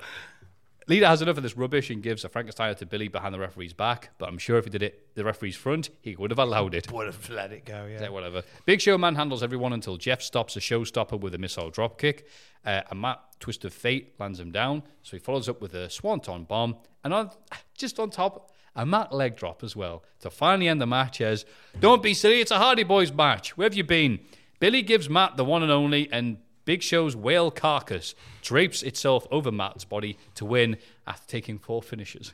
Lita 0.88 1.08
has 1.08 1.22
enough 1.22 1.38
of 1.38 1.44
this 1.44 1.56
rubbish 1.56 1.92
and 1.92 2.02
gives 2.02 2.26
a 2.26 2.30
Frankenstein 2.30 2.74
to 2.76 2.86
Billy 2.86 3.10
behind 3.10 3.34
the 3.34 3.40
referee's 3.40 3.74
back. 3.74 4.10
But 4.18 4.28
I'm 4.28 4.40
sure 4.40 4.58
if 4.58 4.64
he 4.66 4.72
did 4.72 4.82
it 4.82 5.14
the 5.16 5.24
referee's 5.24 5.56
front, 5.56 5.92
he 6.02 6.16
would 6.16 6.32
have 6.32 6.40
allowed 6.40 6.74
it. 6.74 6.92
Would 6.92 7.06
have 7.06 7.30
let 7.30 7.52
it 7.52 7.64
go, 7.64 7.86
yeah. 7.86 8.02
Yeah, 8.04 8.10
whatever. 8.10 8.42
Big 8.66 8.82
Show 8.82 8.98
manhandles 8.98 9.44
everyone 9.44 9.72
until 9.72 9.98
Jeff 9.98 10.22
stops 10.22 10.58
a 10.58 10.60
showstopper 10.60 11.20
with 11.20 11.36
a 11.36 11.38
missile 11.38 11.72
dropkick. 11.72 12.24
Uh, 12.66 12.82
a 12.90 12.96
Matt, 12.96 13.20
twist 13.40 13.64
of 13.66 13.74
fate, 13.74 14.16
lands 14.20 14.40
him 14.40 14.52
down. 14.52 14.82
So 15.04 15.16
he 15.16 15.20
follows 15.20 15.48
up 15.48 15.62
with 15.62 15.76
a 15.76 15.90
swanton 15.92 16.46
bomb. 16.46 16.78
And 17.04 17.14
on, 17.14 17.30
just 17.78 18.00
on 18.00 18.10
top, 18.10 18.52
a 18.80 18.86
Matt 18.86 19.12
leg 19.12 19.36
drop 19.36 19.62
as 19.62 19.76
well. 19.76 20.04
To 20.22 20.30
finally 20.30 20.70
end 20.70 20.80
the 20.80 20.88
match 20.88 21.20
as, 21.20 21.46
don't 21.82 22.02
be 22.02 22.14
silly, 22.14 22.40
it's 22.40 22.50
a 22.50 22.58
Hardy 22.58 22.84
Boys 22.84 23.12
match. 23.12 23.58
Where 23.58 23.66
have 23.66 23.74
you 23.74 23.84
been? 23.84 24.20
Billy 24.60 24.82
gives 24.82 25.10
Matt 25.10 25.36
the 25.36 25.44
one 25.44 25.64
and 25.64 25.72
only, 25.72 26.10
and 26.14 26.38
Big 26.64 26.82
Show's 26.82 27.14
whale 27.14 27.52
carcass 27.52 28.16
drapes 28.42 28.82
itself 28.82 29.28
over 29.32 29.52
Matt's 29.52 29.84
body 29.84 30.18
to 30.36 30.46
win 30.46 30.78
after 31.06 31.28
taking 31.28 31.60
four 31.60 31.84
finishes. 31.84 32.34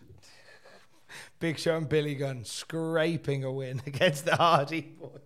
Big 1.40 1.58
Show 1.58 1.78
and 1.78 1.90
Billy 1.90 2.14
Gunn 2.14 2.46
scraping 2.46 3.44
a 3.44 3.52
win 3.52 3.82
against 3.88 4.26
the 4.26 4.36
Hardy 4.36 4.82
Boys. 4.82 5.22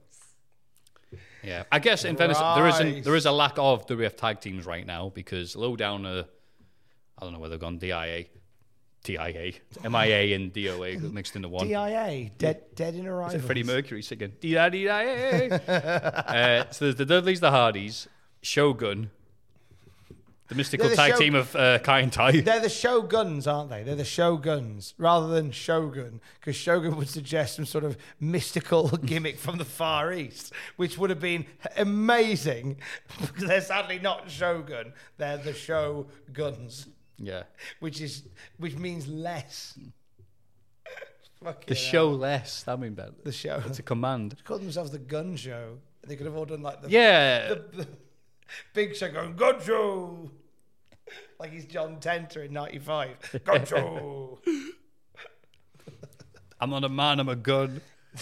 Yeah, 1.43 1.63
I 1.69 1.79
guess 1.79 2.05
in 2.05 2.15
Venice 2.15 2.37
there 2.37 2.67
isn't 2.67 3.03
there 3.03 3.15
is 3.15 3.25
a 3.25 3.31
lack 3.31 3.57
of 3.57 3.87
WF 3.87 4.15
tag 4.15 4.41
teams 4.41 4.65
right 4.65 4.85
now 4.85 5.09
because 5.09 5.55
low 5.55 5.75
down, 5.75 6.05
uh, 6.05 6.23
I 7.17 7.23
don't 7.23 7.33
know 7.33 7.39
where 7.39 7.49
they've 7.49 7.59
gone. 7.59 7.77
DIA, 7.77 8.25
TIA, 9.03 9.53
MIA, 9.83 10.35
and 10.35 10.53
DOA 10.53 11.01
mixed 11.13 11.35
into 11.35 11.49
one. 11.49 11.67
DIA, 11.67 12.31
dead, 12.37 12.63
dead 12.75 12.95
in 12.95 13.07
arrival. 13.07 13.35
it 13.35 13.41
Freddie 13.41 13.63
Mercury 13.63 14.01
singing? 14.01 14.33
D-I-D-I-A. 14.39 15.51
uh, 15.67 16.71
so 16.71 16.85
there's 16.85 16.95
the 16.95 17.05
Dudleys, 17.05 17.39
the 17.39 17.51
Hardys, 17.51 18.07
Shogun, 18.41 19.09
the 20.49 20.55
mystical 20.55 20.87
They're 20.87 20.95
the 20.95 21.01
tag 21.01 21.11
Shog- 21.11 21.19
team 21.19 21.35
of 21.35 21.55
uh, 21.55 21.79
Kaientai. 21.79 22.43
They're 22.43 22.59
the 22.59 22.67
Shoguns, 22.67 23.47
aren't 23.47 23.69
they? 23.69 23.83
They're 23.83 23.95
the 23.95 24.03
Shoguns 24.03 24.95
rather 24.97 25.27
than 25.27 25.51
Shogun, 25.51 26.19
because 26.39 26.55
Shogun 26.55 26.97
would 26.97 27.07
suggest 27.07 27.55
some 27.55 27.65
sort 27.65 27.83
of 27.83 27.97
mystical 28.19 28.87
gimmick 29.05 29.37
from 29.37 29.59
the 29.59 29.65
Far 29.65 30.11
East, 30.11 30.51
which 30.75 30.97
would 30.97 31.11
have 31.11 31.19
been 31.19 31.45
amazing. 31.77 32.77
they're 33.37 33.61
sadly 33.61 33.99
not 33.99 34.29
Shogun; 34.29 34.93
they're 35.17 35.37
the 35.37 35.53
Shoguns, 35.53 36.87
Yeah. 37.21 37.43
which 37.79 38.01
is 38.01 38.23
which 38.57 38.75
means 38.77 39.07
less. 39.07 39.77
Fucking 41.43 41.63
The 41.67 41.75
hell. 41.75 41.83
show 41.91 42.09
less. 42.11 42.63
That 42.63 42.79
mean 42.79 42.93
better. 42.95 43.13
The 43.23 43.31
show. 43.31 43.61
It's 43.65 43.79
a 43.79 43.83
command. 43.83 44.35
Call 44.43 44.59
themselves 44.59 44.91
the 44.91 44.99
Gun 44.99 45.35
Show. 45.37 45.77
They 46.05 46.15
could 46.15 46.25
have 46.25 46.35
all 46.35 46.45
done 46.45 46.61
like 46.61 46.81
the 46.81 46.89
Yeah. 46.89 47.47
the, 47.49 47.55
the 47.77 47.87
big 48.73 48.95
show 48.95 49.09
going 49.11 49.35
Gun 49.35 49.61
Show, 49.61 50.31
like 51.39 51.51
he's 51.53 51.65
John 51.65 51.97
Tenta 52.01 52.45
in 52.45 52.53
'95. 52.53 53.41
Gun 53.45 53.65
Show. 53.73 54.39
I'm 56.59 56.69
not 56.71 56.83
a 56.83 56.89
man, 56.89 57.19
I'm 57.21 57.29
a 57.29 57.35
gun. 57.37 57.79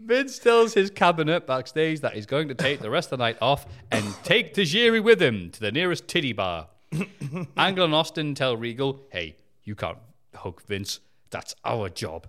Vince 0.00 0.38
tells 0.38 0.74
his 0.74 0.90
cabinet 0.90 1.46
backstage 1.46 2.00
that 2.00 2.14
he's 2.14 2.26
going 2.26 2.48
to 2.48 2.54
take 2.54 2.80
the 2.80 2.90
rest 2.90 3.12
of 3.12 3.18
the 3.18 3.24
night 3.24 3.38
off 3.40 3.66
and 3.90 4.04
take 4.22 4.54
Tajiri 4.54 5.02
with 5.02 5.20
him 5.20 5.50
to 5.50 5.60
the 5.60 5.72
nearest 5.72 6.06
titty 6.06 6.32
bar. 6.32 6.68
Angle 7.56 7.84
and 7.84 7.94
Austin 7.94 8.34
tell 8.34 8.56
Regal, 8.56 9.00
hey, 9.10 9.36
you 9.64 9.74
can't 9.74 9.98
hug 10.34 10.62
Vince. 10.62 11.00
That's 11.30 11.54
our 11.64 11.88
job. 11.88 12.28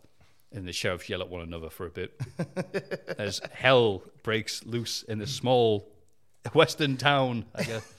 And 0.52 0.68
the 0.68 0.74
sheriffs 0.74 1.08
yell 1.10 1.22
at 1.22 1.30
one 1.30 1.42
another 1.42 1.70
for 1.70 1.86
a 1.86 1.92
bit. 1.92 2.20
As 3.20 3.40
hell 3.54 4.02
breaks 4.24 4.66
loose 4.66 5.04
in 5.04 5.20
the 5.20 5.28
small 5.28 5.88
western 6.54 6.98
town, 6.98 7.46
I 7.54 7.64
guess. 7.64 7.94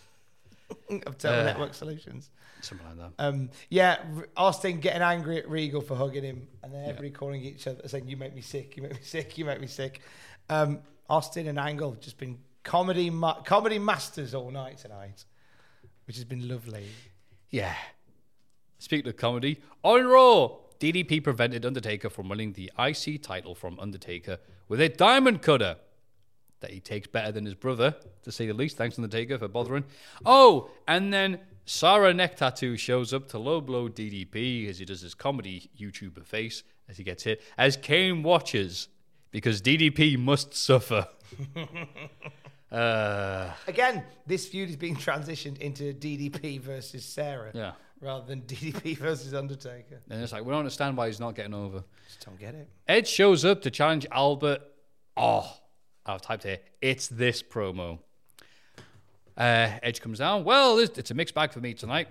of 1.07 1.17
Total 1.17 1.41
Uh, 1.41 1.45
Network 1.45 1.75
Solutions. 1.75 2.29
Something 2.63 2.87
like 2.87 2.99
that. 2.99 3.25
Um, 3.25 3.51
yeah, 3.69 3.99
Austin 4.37 4.81
getting 4.81 5.03
angry 5.03 5.39
at 5.39 5.49
Regal 5.49 5.81
for 5.81 5.95
hugging 5.97 6.25
him, 6.25 6.49
and 6.63 6.73
then 6.73 6.83
everybody 6.85 7.11
calling 7.11 7.43
each 7.43 7.67
other 7.67 7.87
saying, 7.89 8.09
"You 8.09 8.17
make 8.17 8.35
me 8.35 8.41
sick. 8.41 8.77
You 8.77 8.83
make 8.83 8.93
me 8.93 8.99
sick. 9.03 9.39
You 9.39 9.45
make 9.45 9.61
me 9.61 9.67
sick." 9.67 10.01
Um, 10.49 10.81
Austin 11.09 11.47
and 11.47 11.59
Angle 11.59 11.93
have 11.93 12.01
just 12.01 12.19
been 12.19 12.39
comedy 12.63 13.11
ma- 13.11 13.41
comedy 13.43 13.79
masters 13.79 14.35
all 14.35 14.51
night 14.51 14.79
tonight, 14.79 15.25
which 16.07 16.17
has 16.17 16.25
been 16.25 16.49
lovely. 16.49 16.87
Yeah. 17.51 17.75
Speaking 18.79 19.09
of 19.09 19.17
comedy, 19.17 19.61
on 19.83 20.07
Raw, 20.07 20.53
DDP 20.79 21.23
prevented 21.23 21.67
Undertaker 21.67 22.09
from 22.09 22.29
winning 22.29 22.53
the 22.55 22.71
IC 22.79 23.23
title 23.23 23.55
from 23.55 23.79
Undertaker 23.79 24.39
with 24.69 24.81
a 24.81 24.89
diamond 24.89 25.43
cutter 25.43 25.77
that 26.61 26.71
he 26.71 26.81
takes 26.81 27.07
better 27.07 27.33
than 27.33 27.45
his 27.45 27.55
brother, 27.55 27.95
to 28.23 28.33
say 28.33 28.47
the 28.47 28.55
least. 28.55 28.77
Thanks, 28.77 28.99
Undertaker, 28.99 29.39
for 29.39 29.49
bothering. 29.49 29.85
Oh, 30.25 30.71
and 30.87 31.13
then 31.13 31.41
Sarah 31.73 32.13
Neck 32.13 32.35
Tattoo 32.35 32.77
shows 32.77 33.15
up 33.15 33.29
to 33.29 33.39
low 33.39 33.61
blow 33.61 33.89
DDP 33.89 34.69
as 34.69 34.81
he 34.81 34.85
does 34.85 35.03
his 35.03 35.15
comedy 35.15 35.71
YouTuber 35.79 36.27
face 36.27 36.65
as 36.89 36.97
he 36.97 37.05
gets 37.05 37.23
hit, 37.23 37.41
as 37.57 37.77
Kane 37.77 38.25
watches 38.25 38.89
because 39.31 39.63
DDP 39.63 40.19
must 40.19 40.53
suffer. 40.53 41.07
uh, 42.73 43.53
Again, 43.69 44.03
this 44.27 44.49
feud 44.49 44.69
is 44.69 44.75
being 44.77 44.97
transitioned 44.97 45.59
into 45.59 45.95
DDP 45.95 46.61
versus 46.61 47.05
Sarah, 47.05 47.53
Yeah. 47.55 47.73
rather 48.01 48.27
than 48.27 48.41
DDP 48.43 48.99
versus 48.99 49.33
Undertaker. 49.33 50.01
and 50.11 50.21
it's 50.21 50.33
like, 50.33 50.45
we 50.45 50.51
don't 50.51 50.59
understand 50.59 50.97
why 50.97 51.07
he's 51.07 51.21
not 51.21 51.37
getting 51.37 51.55
over. 51.55 51.85
Just 52.09 52.27
don't 52.27 52.39
get 52.41 52.57
it. 52.57 52.69
Edge 52.89 53.07
shows 53.07 53.45
up 53.45 53.63
to 53.63 53.71
challenge 53.71 54.07
Albert. 54.11 54.61
Oh, 55.17 55.49
I've 56.05 56.21
typed 56.21 56.43
here. 56.43 56.59
It's 56.83 57.07
this 57.07 57.45
promo. 57.45 58.01
Uh, 59.41 59.79
Edge 59.83 60.03
comes 60.03 60.19
down. 60.19 60.45
Well, 60.45 60.79
it's 60.79 61.11
a 61.11 61.15
mixed 61.15 61.35
bag 61.35 61.51
for 61.51 61.61
me 61.61 61.73
tonight 61.73 62.09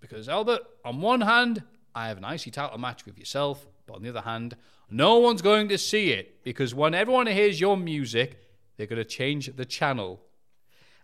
because 0.00 0.30
Albert, 0.30 0.62
on 0.82 1.02
one 1.02 1.20
hand, 1.20 1.62
I 1.94 2.08
have 2.08 2.16
an 2.16 2.24
IC 2.24 2.54
title 2.54 2.78
match 2.78 3.04
with 3.04 3.18
yourself, 3.18 3.66
but 3.84 3.96
on 3.96 4.02
the 4.02 4.08
other 4.08 4.22
hand, 4.22 4.56
no 4.88 5.18
one's 5.18 5.42
going 5.42 5.68
to 5.68 5.76
see 5.76 6.12
it 6.12 6.42
because 6.42 6.74
when 6.74 6.94
everyone 6.94 7.26
hears 7.26 7.60
your 7.60 7.76
music, 7.76 8.38
they're 8.78 8.86
going 8.86 8.96
to 8.96 9.04
change 9.04 9.54
the 9.54 9.66
channel. 9.66 10.22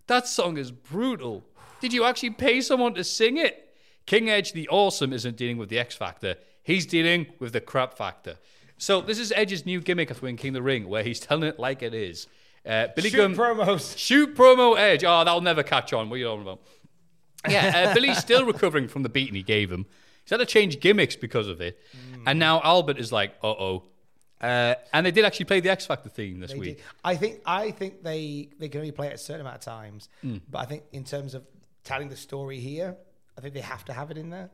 That 0.07 0.27
song 0.27 0.57
is 0.57 0.73
brutal. 0.73 1.45
Did 1.83 1.93
you 1.93 2.05
actually 2.05 2.31
pay 2.31 2.63
someone 2.63 2.95
to 2.95 3.05
sing 3.05 3.37
it? 3.37 3.75
King 4.07 4.31
Edge 4.31 4.55
the 4.55 4.67
Awesome 4.71 5.13
isn't 5.13 5.37
dealing 5.37 5.59
with 5.59 5.69
the 5.69 5.79
X 5.79 5.95
Factor. 5.95 6.37
He's 6.63 6.87
dealing 6.87 7.27
with 7.39 7.53
the 7.53 7.61
crap 7.61 7.93
factor. 7.93 8.37
So 8.79 9.03
this 9.03 9.19
is 9.19 9.31
Edge's 9.37 9.67
new 9.67 9.83
gimmick 9.83 10.11
of 10.11 10.23
winning 10.23 10.55
the 10.55 10.63
Ring, 10.63 10.89
where 10.89 11.03
he's 11.03 11.21
telling 11.21 11.51
it 11.51 11.59
like 11.59 11.83
it 11.83 11.93
is. 11.93 12.29
Uh, 12.67 12.89
Billy 12.95 13.11
Shoot 13.11 13.17
Gunn 13.17 13.35
promos. 13.37 13.97
Shoot 13.99 14.35
promo 14.35 14.79
Edge. 14.79 15.03
Oh, 15.05 15.25
that'll 15.25 15.41
never 15.41 15.63
catch 15.63 15.93
on. 15.93 16.11
What 16.11 16.17
are 16.17 16.19
you 16.19 16.25
talking 16.27 16.43
about? 16.43 16.61
Yeah, 17.49 17.89
uh, 17.91 17.95
Billy's 17.95 18.19
still 18.19 18.45
recovering 18.45 18.87
from 18.89 19.03
the 19.03 19.09
beating 19.09 19.35
he 19.35 19.43
gave 19.43 19.73
him. 19.73 19.87
He's 20.25 20.31
had 20.31 20.37
to 20.39 20.47
change 20.47 20.79
gimmicks 20.81 21.17
because 21.17 21.49
of 21.49 21.61
it. 21.63 21.79
And 22.27 22.39
now 22.39 22.61
Albert 22.63 22.99
is 22.99 23.11
like, 23.13 23.35
uh 23.43 23.49
oh. 23.49 23.85
Uh, 24.43 24.75
and 24.93 25.05
they 25.05 25.11
did 25.11 25.25
actually 25.25 25.45
play 25.47 25.61
the 25.61 25.69
X 25.71 25.85
Factor 25.87 26.09
theme 26.09 26.41
this 26.41 26.53
They 26.53 26.59
week. 26.59 26.77
did. 26.79 26.85
I 27.05 27.15
think 27.17 27.41
I 27.47 27.71
think 27.73 28.03
they 28.03 28.49
they 28.59 28.69
can 28.71 28.81
only 28.81 28.93
play 28.93 29.09
it 29.09 29.15
a 29.15 29.19
certain 29.19 29.43
amount 29.43 29.57
of 29.57 29.63
times, 29.63 30.09
Mm. 30.25 30.41
but 30.51 30.59
I 30.61 30.65
think 30.67 30.85
in 30.93 31.05
terms 31.05 31.35
of 31.35 31.45
telling 31.85 32.09
the 32.09 32.17
story 32.17 32.59
here, 32.59 32.97
I 33.37 33.41
think 33.43 33.53
they 33.55 33.61
have 33.61 33.85
to 33.87 33.93
have 33.93 34.11
it 34.11 34.17
in 34.19 34.31
there 34.31 34.51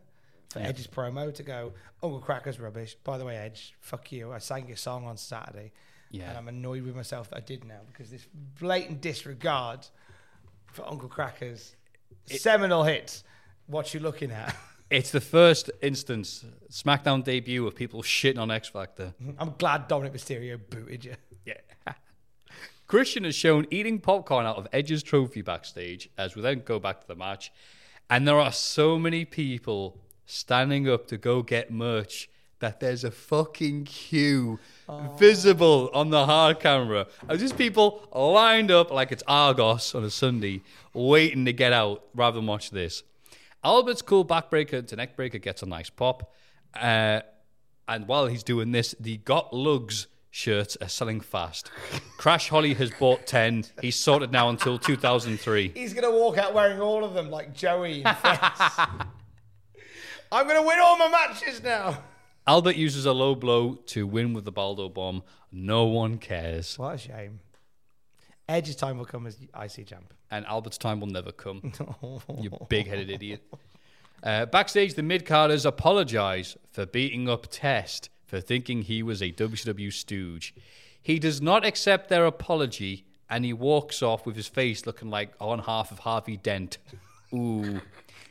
for 0.50 0.58
Yeah. 0.60 0.66
Edge's 0.68 0.86
promo 0.88 1.32
to 1.34 1.42
go. 1.42 1.72
Uncle 2.02 2.20
Kracker's 2.20 2.58
rubbish. 2.58 2.96
By 3.04 3.16
the 3.18 3.24
way, 3.24 3.36
Edge, 3.36 3.74
fuck 3.80 4.10
you. 4.12 4.32
I 4.32 4.38
sang 4.38 4.66
your 4.68 4.76
song 4.76 5.06
on 5.06 5.16
Saturday, 5.16 5.72
Yeah. 6.10 6.28
and 6.28 6.38
I'm 6.38 6.48
annoyed 6.48 6.84
with 6.84 6.94
myself 6.96 7.30
that 7.30 7.36
I 7.36 7.40
did 7.40 7.64
now 7.64 7.80
because 7.86 8.10
this 8.10 8.26
blatant 8.58 9.00
disregard 9.00 9.86
for 10.72 10.88
Uncle 10.88 11.08
Kracker's 11.08 11.74
seminal 12.26 12.84
hit. 12.84 13.22
What 13.66 13.92
you 13.94 14.00
looking 14.00 14.30
at? 14.30 14.54
It's 14.88 15.10
the 15.10 15.20
first 15.20 15.68
instance, 15.82 16.44
SmackDown 16.70 17.24
debut 17.24 17.66
of 17.66 17.74
people 17.74 18.02
shitting 18.02 18.38
on 18.38 18.52
X 18.52 18.68
Factor. 18.68 19.14
I'm 19.38 19.54
glad 19.58 19.88
Dominik 19.88 20.12
Mysterio 20.12 20.60
booted 20.70 21.04
you. 21.04 21.14
Yeah. 21.44 21.54
Christian 22.86 23.24
is 23.24 23.34
shown 23.34 23.66
eating 23.72 23.98
popcorn 23.98 24.46
out 24.46 24.58
of 24.58 24.68
Edge's 24.72 25.02
trophy 25.02 25.42
backstage 25.42 26.08
as 26.16 26.36
we 26.36 26.42
then 26.42 26.62
go 26.64 26.78
back 26.78 27.00
to 27.00 27.06
the 27.08 27.16
match. 27.16 27.50
And 28.08 28.28
there 28.28 28.38
are 28.38 28.52
so 28.52 28.96
many 28.96 29.24
people 29.24 29.98
standing 30.24 30.88
up 30.88 31.08
to 31.08 31.18
go 31.18 31.42
get 31.42 31.72
merch 31.72 32.30
that 32.60 32.80
there's 32.80 33.04
a 33.04 33.10
fucking 33.10 33.84
queue 33.84 34.58
visible 35.18 35.90
on 35.92 36.10
the 36.10 36.26
hard 36.26 36.60
camera. 36.60 37.06
Of 37.28 37.38
just 37.38 37.58
people 37.58 38.08
lined 38.14 38.70
up 38.70 38.90
like 38.90 39.12
it's 39.12 39.22
Argos 39.26 39.94
on 39.94 40.04
a 40.04 40.10
Sunday, 40.10 40.62
waiting 40.94 41.44
to 41.44 41.52
get 41.52 41.72
out 41.72 42.04
rather 42.14 42.36
than 42.36 42.46
watch 42.46 42.70
this. 42.70 43.02
Albert's 43.64 44.02
cool 44.02 44.24
backbreaker 44.24 44.86
to 44.86 44.96
neckbreaker 44.96 45.42
gets 45.42 45.62
a 45.62 45.66
nice 45.66 45.90
pop. 45.90 46.32
Uh, 46.74 47.20
and 47.88 48.06
while 48.08 48.26
he's 48.26 48.42
doing 48.42 48.72
this, 48.72 48.94
the 48.98 49.18
Got 49.18 49.52
Lugs 49.52 50.06
shirts 50.30 50.76
are 50.80 50.88
selling 50.88 51.20
fast. 51.20 51.70
Crash 52.18 52.48
Holly 52.48 52.74
has 52.74 52.90
bought 52.90 53.26
10. 53.26 53.64
He's 53.80 53.96
sorted 53.96 54.32
now 54.32 54.50
until 54.50 54.78
2003. 54.78 55.72
He's 55.74 55.94
gonna 55.94 56.10
walk 56.10 56.36
out 56.38 56.52
wearing 56.54 56.80
all 56.80 57.04
of 57.04 57.14
them 57.14 57.30
like 57.30 57.54
Joey. 57.54 58.02
I'm 58.06 59.06
gonna 60.30 60.62
win 60.62 60.78
all 60.80 60.98
my 60.98 61.08
matches 61.08 61.62
now. 61.62 62.02
Albert 62.46 62.76
uses 62.76 63.06
a 63.06 63.12
low 63.12 63.34
blow 63.34 63.74
to 63.86 64.06
win 64.06 64.32
with 64.32 64.44
the 64.44 64.52
Baldo 64.52 64.88
bomb. 64.88 65.22
No 65.50 65.84
one 65.84 66.18
cares. 66.18 66.78
What 66.78 66.94
a 66.94 66.98
shame. 66.98 67.40
Edge's 68.48 68.76
time 68.76 68.98
will 68.98 69.04
come 69.04 69.26
as 69.26 69.38
IC 69.40 69.86
champ. 69.86 70.14
And 70.30 70.46
Albert's 70.46 70.78
time 70.78 71.00
will 71.00 71.08
never 71.08 71.32
come. 71.32 71.72
you 72.38 72.50
big 72.68 72.86
headed 72.86 73.10
idiot. 73.10 73.42
Uh, 74.22 74.46
backstage, 74.46 74.94
the 74.94 75.02
mid 75.02 75.26
carders 75.26 75.66
apologize 75.66 76.56
for 76.70 76.86
beating 76.86 77.28
up 77.28 77.46
Test 77.50 78.10
for 78.24 78.40
thinking 78.40 78.82
he 78.82 79.02
was 79.02 79.22
a 79.22 79.32
WCW 79.32 79.92
stooge. 79.92 80.54
He 81.00 81.18
does 81.18 81.40
not 81.40 81.64
accept 81.64 82.08
their 82.08 82.26
apology 82.26 83.06
and 83.28 83.44
he 83.44 83.52
walks 83.52 84.02
off 84.02 84.26
with 84.26 84.36
his 84.36 84.48
face 84.48 84.86
looking 84.86 85.10
like 85.10 85.32
on 85.40 85.60
half 85.60 85.90
of 85.90 86.00
Harvey 86.00 86.36
Dent. 86.36 86.78
Ooh. 87.34 87.80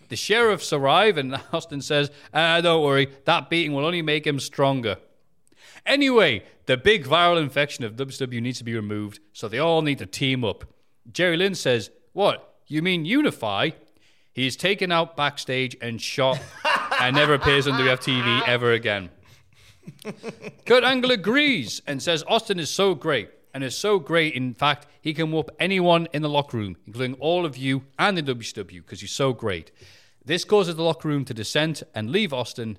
The 0.09 0.15
sheriffs 0.15 0.71
arrive 0.71 1.17
and 1.17 1.39
Austin 1.53 1.81
says, 1.81 2.11
uh, 2.33 2.61
Don't 2.61 2.83
worry, 2.83 3.09
that 3.25 3.49
beating 3.49 3.73
will 3.73 3.85
only 3.85 4.01
make 4.01 4.25
him 4.25 4.39
stronger. 4.39 4.97
Anyway, 5.85 6.43
the 6.65 6.77
big 6.77 7.05
viral 7.05 7.41
infection 7.41 7.83
of 7.83 7.95
WCW 7.95 8.41
needs 8.41 8.57
to 8.57 8.63
be 8.63 8.75
removed, 8.75 9.19
so 9.33 9.47
they 9.47 9.59
all 9.59 9.81
need 9.81 9.99
to 9.99 10.05
team 10.05 10.43
up. 10.43 10.65
Jerry 11.11 11.37
Lynn 11.37 11.55
says, 11.55 11.91
What? 12.13 12.55
You 12.67 12.81
mean 12.81 13.05
unify? 13.05 13.71
He 14.33 14.47
is 14.47 14.55
taken 14.55 14.91
out 14.91 15.15
backstage 15.15 15.77
and 15.81 16.01
shot 16.01 16.39
and 16.99 17.15
never 17.15 17.35
appears 17.35 17.67
on 17.67 17.79
WFTV 17.79 18.47
ever 18.47 18.71
again. 18.73 19.09
Kurt 20.65 20.83
Angle 20.83 21.11
agrees 21.11 21.81
and 21.85 22.01
says 22.01 22.23
Austin 22.27 22.59
is 22.59 22.69
so 22.69 22.95
great 22.95 23.29
and 23.55 23.63
is 23.63 23.75
so 23.75 23.97
great. 23.97 24.35
In 24.35 24.53
fact, 24.53 24.85
he 25.01 25.13
can 25.13 25.31
whoop 25.31 25.49
anyone 25.59 26.07
in 26.13 26.21
the 26.21 26.29
locker 26.29 26.57
room, 26.57 26.75
including 26.85 27.15
all 27.15 27.45
of 27.45 27.57
you 27.57 27.83
and 27.97 28.15
the 28.17 28.21
WCW, 28.21 28.81
because 28.83 29.01
he's 29.01 29.11
so 29.13 29.33
great. 29.33 29.71
This 30.23 30.43
causes 30.43 30.75
the 30.75 30.83
locker 30.83 31.07
room 31.07 31.25
to 31.25 31.33
dissent 31.33 31.81
and 31.95 32.11
leave 32.11 32.33
Austin 32.33 32.77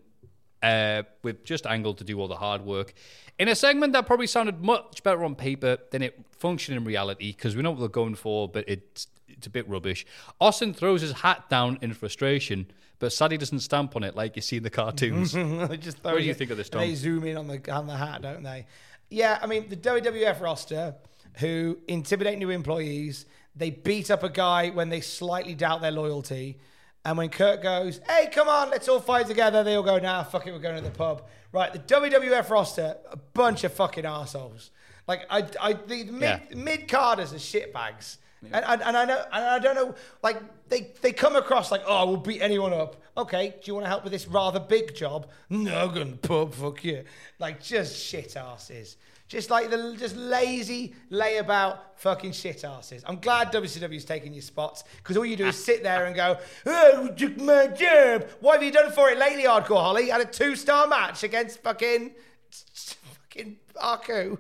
uh, 0.63 1.03
with 1.23 1.45
just 1.45 1.67
Angle 1.67 1.95
to 1.95 2.05
do 2.05 2.21
all 2.21 2.29
the 2.29 2.37
hard 2.37 2.63
work. 2.63 2.93
In 3.39 3.49
a 3.49 3.55
segment 3.55 3.93
that 3.95 4.07
probably 4.07 4.27
sounded 4.27 4.63
much 4.63 5.03
better 5.03 5.25
on 5.25 5.35
paper 5.35 5.79
than 5.91 6.03
it 6.03 6.19
functioned 6.39 6.77
in 6.77 6.85
reality, 6.85 7.33
because 7.33 7.57
we 7.57 7.63
know 7.63 7.71
what 7.71 7.81
they're 7.81 7.89
going 7.89 8.15
for, 8.15 8.49
but 8.49 8.69
it's 8.69 9.09
it's 9.29 9.47
a 9.47 9.51
bit 9.51 9.69
rubbish. 9.69 10.07
Austin 10.41 10.73
throws 10.73 11.03
his 11.03 11.13
hat 11.13 11.49
down 11.51 11.79
in 11.83 11.93
frustration, 11.93 12.67
but 12.99 13.13
sadly 13.13 13.37
doesn't 13.37 13.59
stamp 13.61 13.95
on 13.97 14.03
it 14.03 14.17
like 14.17 14.35
you 14.37 14.41
see 14.43 14.57
in 14.57 14.63
the 14.63 14.71
cartoons. 14.71 15.33
They 15.69 15.77
just 15.77 15.99
throw 15.99 16.13
what 16.13 16.19
do 16.21 16.25
you 16.25 16.31
it- 16.31 16.37
think 16.39 16.51
of 16.51 16.57
this, 16.57 16.69
and 16.71 16.81
They 16.81 16.95
zoom 16.95 17.25
in 17.25 17.37
on 17.37 17.47
the 17.47 17.71
on 17.73 17.87
the 17.87 17.97
hat, 17.97 18.23
don't 18.23 18.43
they? 18.43 18.67
Yeah, 19.11 19.39
I 19.41 19.47
mean 19.47 19.69
the 19.69 19.77
WWF 19.77 20.41
roster 20.41 20.95
who 21.39 21.79
intimidate 21.89 22.39
new 22.39 22.51
employees. 22.51 23.27
They 23.55 23.71
beat 23.71 24.11
up 24.11 24.23
a 24.23 24.29
guy 24.29 24.71
when 24.71 24.89
they 24.89 25.01
slightly 25.01 25.55
doubt 25.55 25.81
their 25.81 25.91
loyalty. 25.91 26.59
And 27.05 27.17
when 27.17 27.29
Kurt 27.29 27.63
goes, 27.63 28.01
hey, 28.09 28.29
come 28.33 28.49
on, 28.49 28.69
let's 28.71 28.89
all 28.89 29.01
fight 29.01 29.27
together, 29.29 29.63
they 29.63 29.77
all 29.77 29.83
go, 29.85 29.99
nah, 29.99 30.25
fuck 30.25 30.47
it, 30.47 30.53
we're 30.53 30.59
going 30.59 30.77
to 30.77 30.83
the 30.83 30.91
pub. 30.91 31.23
Right, 31.53 31.73
the 31.73 31.79
WWF 31.79 32.51
roster, 32.51 32.97
a 33.11 33.17
bunch 33.17 33.63
of 33.65 33.73
fucking 33.73 34.05
assholes. 34.05 34.71
Like, 35.07 35.25
I, 35.31 35.47
I, 35.61 35.73
the 35.75 36.05
mid, 36.05 36.21
Yeah. 36.23 36.41
mid 36.57 36.89
carders 36.89 37.33
are 37.33 37.37
shitbags. 37.37 38.17
And, 38.43 38.65
and, 38.65 38.83
and 38.83 38.97
I 38.97 39.05
know, 39.05 39.25
and 39.33 39.45
I 39.45 39.59
don't 39.59 39.75
know, 39.75 39.95
like 40.23 40.41
they, 40.69 40.93
they 41.01 41.13
come 41.13 41.37
across 41.37 41.71
like, 41.71 41.83
oh, 41.87 42.07
we'll 42.07 42.17
beat 42.19 42.43
anyone 42.43 42.73
up. 42.73 42.97
Okay, 43.17 43.49
do 43.49 43.63
you 43.65 43.75
want 43.75 43.85
to 43.85 43.89
help 43.89 44.05
with 44.05 44.13
this 44.13 44.27
rather 44.29 44.61
big 44.61 44.95
job? 44.95 45.29
No, 45.49 45.89
going 45.89 46.17
pub, 46.23 46.55
fuck 46.55 46.85
you. 46.85 47.05
Like 47.39 47.63
just 47.63 47.97
shit 47.97 48.37
asses. 48.37 48.97
Just 49.29 49.51
like 49.51 49.71
the 49.71 49.97
just 49.99 50.17
lazy 50.17 50.95
layabout 51.11 51.79
fucking 51.97 52.31
shit 52.31 52.63
asses. 52.63 53.03
I'm 53.07 53.19
glad 53.19 53.53
WCW's 53.53 54.05
taking 54.05 54.33
your 54.33 54.43
spots 54.43 54.85
because 54.99 55.17
all 55.17 55.27
you 55.27 55.35
do 55.35 55.47
is 55.47 55.63
sit 55.63 55.83
there 55.83 56.07
and 56.07 56.15
go, 56.15 56.39
oh, 56.65 57.09
took 57.09 57.37
my 57.39 57.67
job. 57.67 58.29
What 58.39 58.55
have 58.55 58.63
you 58.63 58.71
done 58.71 58.93
for 58.93 59.11
it 59.11 59.19
lately, 59.19 59.43
Hardcore 59.45 59.81
Holly? 59.81 60.11
Had 60.11 60.21
a 60.21 60.27
two 60.27 60.55
star 60.55 60.87
match 60.87 61.25
against 61.25 61.61
fucking 61.65 62.13
fucking 62.51 63.57
Arco. 63.81 64.39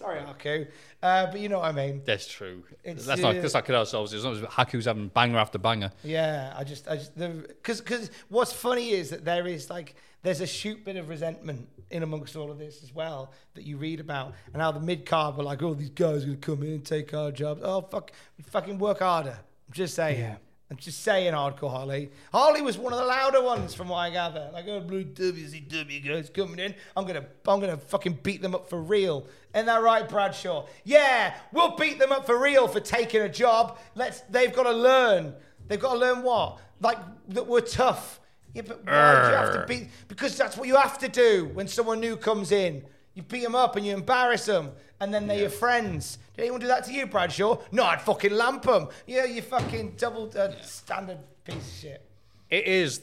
Sorry, 0.00 0.18
Arco. 0.18 0.66
Uh, 1.02 1.26
but 1.30 1.40
you 1.40 1.50
know 1.50 1.58
what 1.58 1.68
I 1.68 1.72
mean. 1.72 2.00
That's 2.06 2.26
true. 2.26 2.64
It's, 2.82 3.06
Let's 3.06 3.20
not, 3.20 3.36
uh, 3.36 3.40
let's 3.40 3.52
not 3.52 3.66
kid 3.66 3.74
ourselves. 3.74 4.14
It's 4.14 4.24
not 4.24 4.32
as 4.32 4.42
if 4.42 4.48
Haku's 4.48 4.86
having 4.86 5.08
banger 5.08 5.36
after 5.36 5.58
banger. 5.58 5.92
Yeah, 6.02 6.54
I 6.56 6.64
just, 6.64 6.88
I 6.88 6.96
just, 6.96 7.14
because, 7.18 7.82
because 7.82 8.10
what's 8.30 8.50
funny 8.52 8.92
is 8.92 9.10
that 9.10 9.26
there 9.26 9.46
is 9.46 9.68
like, 9.68 9.94
there's 10.22 10.40
a 10.40 10.46
shoot 10.46 10.86
bit 10.86 10.96
of 10.96 11.10
resentment 11.10 11.68
in 11.90 12.02
amongst 12.02 12.34
all 12.34 12.50
of 12.50 12.58
this 12.58 12.82
as 12.82 12.94
well 12.94 13.32
that 13.54 13.64
you 13.64 13.76
read 13.76 14.00
about, 14.00 14.32
and 14.54 14.62
how 14.62 14.72
the 14.72 14.80
mid 14.80 15.04
card 15.04 15.36
were 15.36 15.44
like, 15.44 15.62
oh, 15.62 15.74
these 15.74 15.90
guys 15.90 16.22
are 16.22 16.28
gonna 16.28 16.38
come 16.38 16.62
in 16.62 16.70
and 16.70 16.84
take 16.84 17.12
our 17.12 17.30
jobs. 17.30 17.60
Oh, 17.62 17.82
fuck, 17.82 18.10
we 18.38 18.44
fucking 18.44 18.78
work 18.78 19.00
harder. 19.00 19.38
I'm 19.38 19.72
just 19.72 19.94
saying. 19.94 20.36
I'm 20.70 20.76
just 20.76 21.02
saying, 21.02 21.34
hardcore 21.34 21.70
Harley. 21.70 22.10
Harley 22.32 22.62
was 22.62 22.78
one 22.78 22.92
of 22.92 23.00
the 23.00 23.04
louder 23.04 23.42
ones, 23.42 23.74
from 23.74 23.88
what 23.88 23.96
I 23.96 24.10
gather. 24.10 24.50
Like, 24.52 24.68
oh, 24.68 24.80
blue 24.80 25.04
WCW 25.04 26.06
guys 26.06 26.30
coming 26.30 26.60
in. 26.60 26.76
I'm 26.96 27.06
gonna, 27.06 27.26
I'm 27.48 27.58
gonna 27.58 27.76
fucking 27.76 28.20
beat 28.22 28.40
them 28.40 28.54
up 28.54 28.70
for 28.70 28.80
real. 28.80 29.26
Isn't 29.52 29.66
that 29.66 29.82
right, 29.82 30.08
Bradshaw? 30.08 30.66
Yeah, 30.84 31.34
we'll 31.52 31.74
beat 31.76 31.98
them 31.98 32.12
up 32.12 32.24
for 32.24 32.38
real 32.38 32.68
for 32.68 32.78
taking 32.78 33.22
a 33.22 33.28
job. 33.28 33.78
Let's. 33.96 34.20
They've 34.30 34.52
got 34.52 34.62
to 34.62 34.72
learn. 34.72 35.34
They've 35.66 35.80
got 35.80 35.94
to 35.94 35.98
learn 35.98 36.22
what? 36.22 36.58
Like 36.80 36.98
that 37.30 37.48
we're 37.48 37.62
tough. 37.62 38.20
Yeah, 38.54 38.62
but 38.62 38.84
why 38.86 39.22
do 39.22 39.28
you 39.28 39.36
have 39.36 39.52
to 39.54 39.64
beat? 39.66 39.88
Because 40.06 40.36
that's 40.36 40.56
what 40.56 40.68
you 40.68 40.76
have 40.76 40.98
to 40.98 41.08
do 41.08 41.50
when 41.52 41.66
someone 41.66 41.98
new 41.98 42.16
comes 42.16 42.52
in. 42.52 42.84
You 43.14 43.22
beat 43.22 43.42
them 43.42 43.56
up 43.56 43.74
and 43.74 43.84
you 43.84 43.92
embarrass 43.92 44.46
them, 44.46 44.70
and 45.00 45.12
then 45.12 45.26
they're 45.26 45.40
your 45.40 45.50
friends. 45.50 46.18
Did 46.36 46.42
anyone 46.42 46.60
do 46.60 46.66
that 46.66 46.84
to 46.84 46.92
you, 46.92 47.06
Bradshaw? 47.06 47.58
No, 47.72 47.84
I'd 47.84 48.02
fucking 48.02 48.32
lamp 48.32 48.62
them. 48.64 48.88
Yeah, 49.06 49.24
you 49.24 49.42
fucking 49.42 49.94
double 49.96 50.30
uh, 50.36 50.50
standard 50.62 51.18
piece 51.44 51.56
of 51.56 51.78
shit. 51.80 52.10
It 52.50 52.66
is 52.66 53.00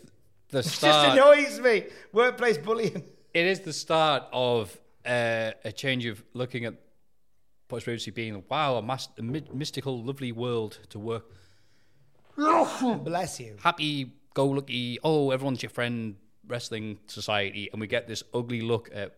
the 0.49 0.59
It 0.59 0.63
just 0.63 0.83
annoys 0.83 1.59
me. 1.59 1.85
Workplace 2.13 2.57
bullying. 2.57 3.03
it 3.33 3.45
is 3.45 3.61
the 3.61 3.73
start 3.73 4.23
of 4.31 4.77
uh, 5.05 5.51
a 5.63 5.71
change 5.71 6.05
of 6.05 6.23
looking 6.33 6.65
at 6.65 6.75
previously 7.67 8.11
being 8.11 8.43
wow 8.49 8.75
a, 8.75 8.81
mas- 8.81 9.09
a 9.17 9.21
mystical, 9.21 10.01
lovely 10.03 10.31
world 10.31 10.79
to 10.89 10.99
work. 10.99 11.25
Bless 12.37 13.39
you. 13.39 13.55
Happy 13.61 14.13
go 14.33 14.45
lucky. 14.45 14.99
Oh, 15.03 15.31
everyone's 15.31 15.63
your 15.63 15.71
friend. 15.71 16.15
Wrestling 16.47 16.99
society, 17.07 17.69
and 17.73 17.81
we 17.81 17.87
get 17.87 18.07
this 18.07 18.23
ugly 18.33 18.61
look 18.61 18.89
at 18.93 19.15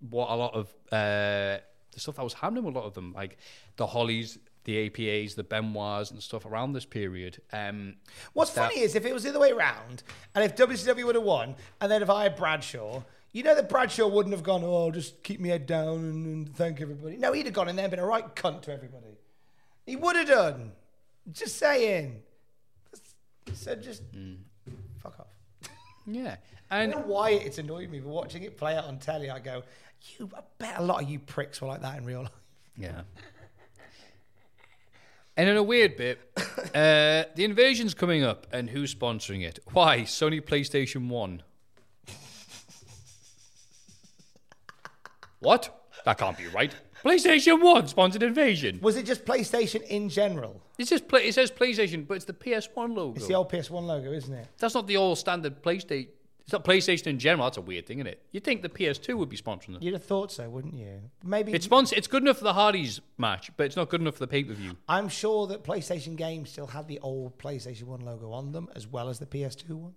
what 0.00 0.30
a 0.30 0.34
lot 0.36 0.54
of 0.54 0.68
uh, 0.92 1.58
the 1.92 2.00
stuff 2.00 2.16
that 2.16 2.24
was 2.24 2.34
happening 2.34 2.64
with 2.64 2.74
a 2.74 2.78
lot 2.78 2.86
of 2.86 2.94
them, 2.94 3.12
like 3.12 3.38
the 3.76 3.86
Hollies, 3.86 4.38
the 4.64 4.88
APAs, 4.90 5.34
the 5.34 5.44
Benoits, 5.44 6.10
and 6.10 6.22
stuff 6.22 6.44
around 6.44 6.72
this 6.72 6.84
period. 6.84 7.40
Um, 7.52 7.94
What's 8.32 8.50
that- 8.52 8.68
funny 8.70 8.80
is 8.82 8.94
if 8.94 9.06
it 9.06 9.12
was 9.14 9.22
the 9.22 9.30
other 9.30 9.40
way 9.40 9.50
around, 9.52 10.02
and 10.34 10.44
if 10.44 10.56
WCW 10.56 11.04
would 11.06 11.14
have 11.14 11.24
won, 11.24 11.54
and 11.80 11.90
then 11.90 12.02
if 12.02 12.10
I 12.10 12.24
had 12.24 12.36
Bradshaw, 12.36 13.02
you 13.32 13.42
know 13.42 13.54
that 13.54 13.68
Bradshaw 13.68 14.08
wouldn't 14.08 14.34
have 14.34 14.42
gone, 14.44 14.62
oh, 14.64 14.90
just 14.90 15.22
keep 15.22 15.40
me 15.40 15.48
head 15.50 15.66
down 15.66 15.98
and, 15.98 16.26
and 16.26 16.56
thank 16.56 16.80
everybody. 16.80 17.16
No, 17.16 17.32
he'd 17.32 17.46
have 17.46 17.54
gone 17.54 17.68
in 17.68 17.76
there 17.76 17.84
and 17.84 17.90
been 17.90 18.00
a 18.00 18.06
right 18.06 18.34
cunt 18.34 18.62
to 18.62 18.72
everybody. 18.72 19.18
He 19.84 19.94
would 19.96 20.16
have 20.16 20.26
done. 20.28 20.72
Just 21.32 21.56
saying. 21.56 22.22
So 23.54 23.74
just 23.76 24.02
fuck 25.02 25.20
off. 25.20 25.68
yeah, 26.06 26.36
I 26.70 26.78
and 26.80 26.92
don't 26.92 27.02
know 27.02 27.12
why 27.14 27.30
it's 27.30 27.58
annoyed 27.58 27.90
me, 27.90 28.00
but 28.00 28.08
watching 28.08 28.42
it 28.42 28.56
play 28.56 28.74
out 28.76 28.84
on 28.86 28.98
telly, 28.98 29.30
I 29.30 29.38
go, 29.38 29.62
you, 30.18 30.30
I 30.36 30.40
bet 30.58 30.74
a 30.78 30.82
lot 30.82 31.02
of 31.02 31.08
you 31.08 31.18
pricks 31.18 31.60
were 31.60 31.68
like 31.68 31.82
that 31.82 31.98
in 31.98 32.04
real 32.04 32.22
life. 32.22 32.30
Yeah. 32.76 33.02
And 35.38 35.50
in 35.50 35.56
a 35.58 35.62
weird 35.62 35.98
bit, 35.98 36.18
uh, 36.74 37.24
the 37.34 37.44
invasion's 37.44 37.92
coming 37.92 38.24
up, 38.24 38.46
and 38.52 38.70
who's 38.70 38.94
sponsoring 38.94 39.46
it? 39.46 39.58
Why? 39.74 40.00
Sony 40.00 40.40
PlayStation 40.40 41.08
1. 41.08 41.42
what? 45.40 45.88
That 46.06 46.16
can't 46.16 46.38
be 46.38 46.46
right. 46.46 46.74
PlayStation 47.04 47.62
1 47.62 47.88
sponsored 47.88 48.22
invasion. 48.22 48.78
Was 48.80 48.96
it 48.96 49.04
just 49.04 49.26
PlayStation 49.26 49.82
in 49.82 50.08
general? 50.08 50.62
It's 50.78 50.88
just 50.88 51.06
play, 51.06 51.28
it 51.28 51.34
says 51.34 51.50
PlayStation, 51.50 52.06
but 52.06 52.14
it's 52.14 52.24
the 52.24 52.32
PS1 52.32 52.96
logo. 52.96 53.14
It's 53.16 53.26
the 53.26 53.34
old 53.34 53.50
PS1 53.50 53.86
logo, 53.86 54.12
isn't 54.12 54.32
it? 54.32 54.48
That's 54.58 54.74
not 54.74 54.86
the 54.86 54.96
old 54.96 55.18
standard 55.18 55.62
PlayStation. 55.62 56.08
It's 56.46 56.52
not 56.52 56.64
PlayStation 56.64 57.08
in 57.08 57.18
general. 57.18 57.44
That's 57.46 57.56
a 57.56 57.60
weird 57.60 57.86
thing, 57.86 57.98
isn't 57.98 58.06
it? 58.06 58.22
You'd 58.30 58.44
think 58.44 58.62
the 58.62 58.68
PS2 58.68 59.14
would 59.16 59.28
be 59.28 59.36
sponsoring 59.36 59.72
them. 59.72 59.78
You'd 59.80 59.94
have 59.94 60.04
thought 60.04 60.30
so, 60.30 60.48
wouldn't 60.48 60.74
you? 60.74 61.00
Maybe 61.24 61.52
It's 61.52 61.64
sponsor. 61.64 61.96
It's 61.96 62.06
good 62.06 62.22
enough 62.22 62.38
for 62.38 62.44
the 62.44 62.52
Hardys 62.52 63.00
match, 63.18 63.50
but 63.56 63.66
it's 63.66 63.74
not 63.74 63.88
good 63.88 64.00
enough 64.00 64.14
for 64.14 64.20
the 64.20 64.28
pay 64.28 64.44
per 64.44 64.52
view. 64.52 64.76
I'm 64.88 65.08
sure 65.08 65.48
that 65.48 65.64
PlayStation 65.64 66.14
games 66.14 66.50
still 66.50 66.68
had 66.68 66.86
the 66.86 67.00
old 67.00 67.36
PlayStation 67.36 67.82
1 67.84 68.00
logo 68.02 68.30
on 68.30 68.52
them 68.52 68.68
as 68.76 68.86
well 68.86 69.08
as 69.08 69.18
the 69.18 69.26
PS2 69.26 69.70
one. 69.70 69.94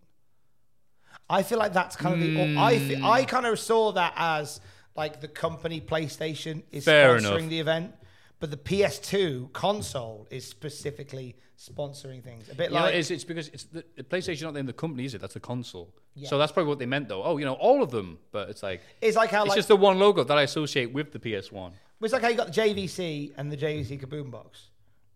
I 1.30 1.44
feel 1.44 1.60
like 1.60 1.74
that's 1.74 1.96
kind 1.96 2.16
of 2.16 2.20
the. 2.20 2.58
I 2.58 2.80
fe- 2.80 3.02
I 3.04 3.22
hmm. 3.22 3.28
kind 3.28 3.46
of 3.46 3.60
saw 3.60 3.92
that 3.92 4.14
as 4.16 4.60
like 4.96 5.22
the 5.22 5.28
company 5.28 5.80
PlayStation 5.80 6.64
is 6.72 6.86
Fair 6.86 7.18
sponsoring 7.18 7.38
enough. 7.38 7.50
the 7.50 7.60
event, 7.60 7.94
but 8.40 8.52
the 8.52 8.57
PS2 8.57 9.52
console 9.53 10.28
is 10.30 10.45
specifically 10.45 11.36
sponsoring 11.57 12.24
things. 12.24 12.49
A 12.49 12.56
bit 12.56 12.70
You 12.70 12.76
know, 12.76 12.84
like 12.84 12.95
it's, 12.95 13.11
it's 13.11 13.26
because 13.26 13.49
it's 13.49 13.66
the, 13.66 13.84
the 13.98 14.03
PlayStation 14.03 14.44
not 14.44 14.53
the 14.53 14.60
name 14.60 14.70
of 14.70 14.76
the 14.76 14.80
company, 14.80 15.06
is 15.06 15.14
it? 15.14 15.22
That's 15.22 15.34
the 15.34 15.41
console. 15.41 15.94
Yeah. 16.16 16.30
So 16.30 16.38
that's 16.38 16.52
probably 16.52 16.70
what 16.70 16.80
they 16.80 16.86
meant, 16.86 17.10
though. 17.10 17.24
Oh, 17.24 17.38
you 17.38 17.45
know, 17.45 17.53
all 17.53 17.84
of 17.84 17.91
them, 17.91 18.20
but 18.32 18.49
it's 18.49 18.64
like 18.64 18.82
it's 19.02 19.18
like 19.18 19.30
how 19.30 19.44
it's 19.44 19.49
like 19.49 19.57
just 19.57 19.68
the 19.68 19.76
one 19.76 19.99
logo 19.99 20.24
that 20.24 20.38
I 20.38 20.44
associate 20.44 20.94
with 20.94 21.11
the 21.11 21.20
PS1. 21.20 21.72
It's 22.02 22.14
like 22.14 22.22
how 22.22 22.30
you 22.30 22.38
got 22.38 22.53
the 22.53 22.61
JVC 22.61 23.34
and 23.38 23.52
the 23.52 23.57
JVC 23.57 23.99
Kaboom 23.99 24.32
box. 24.32 24.70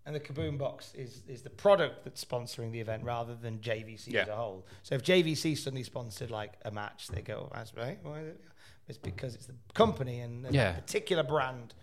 And 0.06 0.14
the 0.14 0.20
Kaboom 0.20 0.58
box 0.58 0.94
is, 0.96 1.24
is 1.30 1.44
the 1.44 1.50
product 1.50 2.04
that's 2.04 2.24
sponsoring 2.24 2.74
the 2.74 2.82
event 2.82 3.06
rather 3.06 3.36
than 3.36 3.60
JVC 3.60 4.14
as 4.16 4.28
a 4.28 4.36
whole. 4.36 4.66
So 4.82 4.96
if 4.96 5.04
JVC 5.04 5.58
suddenly 5.58 5.84
sponsored 5.84 6.30
like 6.30 6.56
a 6.66 6.72
match, 6.72 7.08
they 7.08 7.22
go, 7.22 7.50
that's 7.54 7.74
right. 7.74 7.98
Why 8.04 8.20
is 8.20 8.28
it? 8.28 8.42
It's 8.88 8.98
because 8.98 9.36
it's 9.36 9.46
the 9.46 9.56
company 9.74 10.20
and, 10.20 10.46
Yeah. 10.54 10.74
particular 10.74 11.24
brand 11.24 11.74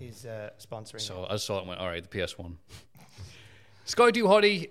is 0.00 0.26
uh, 0.26 0.50
sponsoring 0.58 1.00
So 1.00 1.24
it. 1.24 1.32
I 1.32 1.36
saw 1.36 1.56
it 1.56 1.60
and 1.60 1.68
went, 1.68 1.80
all 1.80 1.88
right, 1.88 2.02
the 2.08 2.18
PS1. 2.18 2.56
Sky 3.84 4.10
Do 4.10 4.66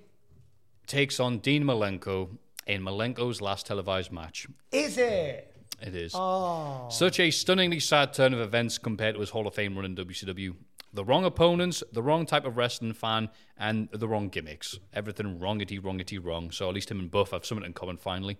takes 0.85 1.19
on 1.19 1.39
Dean 1.39 1.63
Malenko 1.63 2.37
in 2.65 2.81
Malenko's 2.81 3.41
last 3.41 3.65
televised 3.65 4.11
match. 4.11 4.47
Is 4.71 4.97
it? 4.97 5.53
It 5.81 5.95
is. 5.95 6.13
Oh. 6.15 6.87
Such 6.89 7.19
a 7.19 7.29
stunningly 7.31 7.79
sad 7.79 8.13
turn 8.13 8.33
of 8.33 8.39
events 8.39 8.77
compared 8.77 9.15
to 9.15 9.21
his 9.21 9.29
Hall 9.29 9.47
of 9.47 9.53
Fame 9.53 9.75
run 9.75 9.85
in 9.85 9.95
WCW. 9.95 10.55
The 10.93 11.05
wrong 11.05 11.25
opponents, 11.25 11.83
the 11.91 12.01
wrong 12.01 12.25
type 12.25 12.45
of 12.45 12.57
wrestling 12.57 12.93
fan, 12.93 13.29
and 13.57 13.89
the 13.91 14.07
wrong 14.07 14.29
gimmicks. 14.29 14.79
Everything 14.93 15.39
wrongity, 15.39 15.77
wrongity, 15.77 16.17
wrong. 16.17 16.49
So 16.51 16.67
at 16.69 16.73
least 16.75 16.89
him 16.89 16.99
and 16.99 17.11
Buff 17.11 17.31
have 17.31 17.45
something 17.45 17.65
in 17.65 17.73
common 17.73 17.97
finally. 17.97 18.37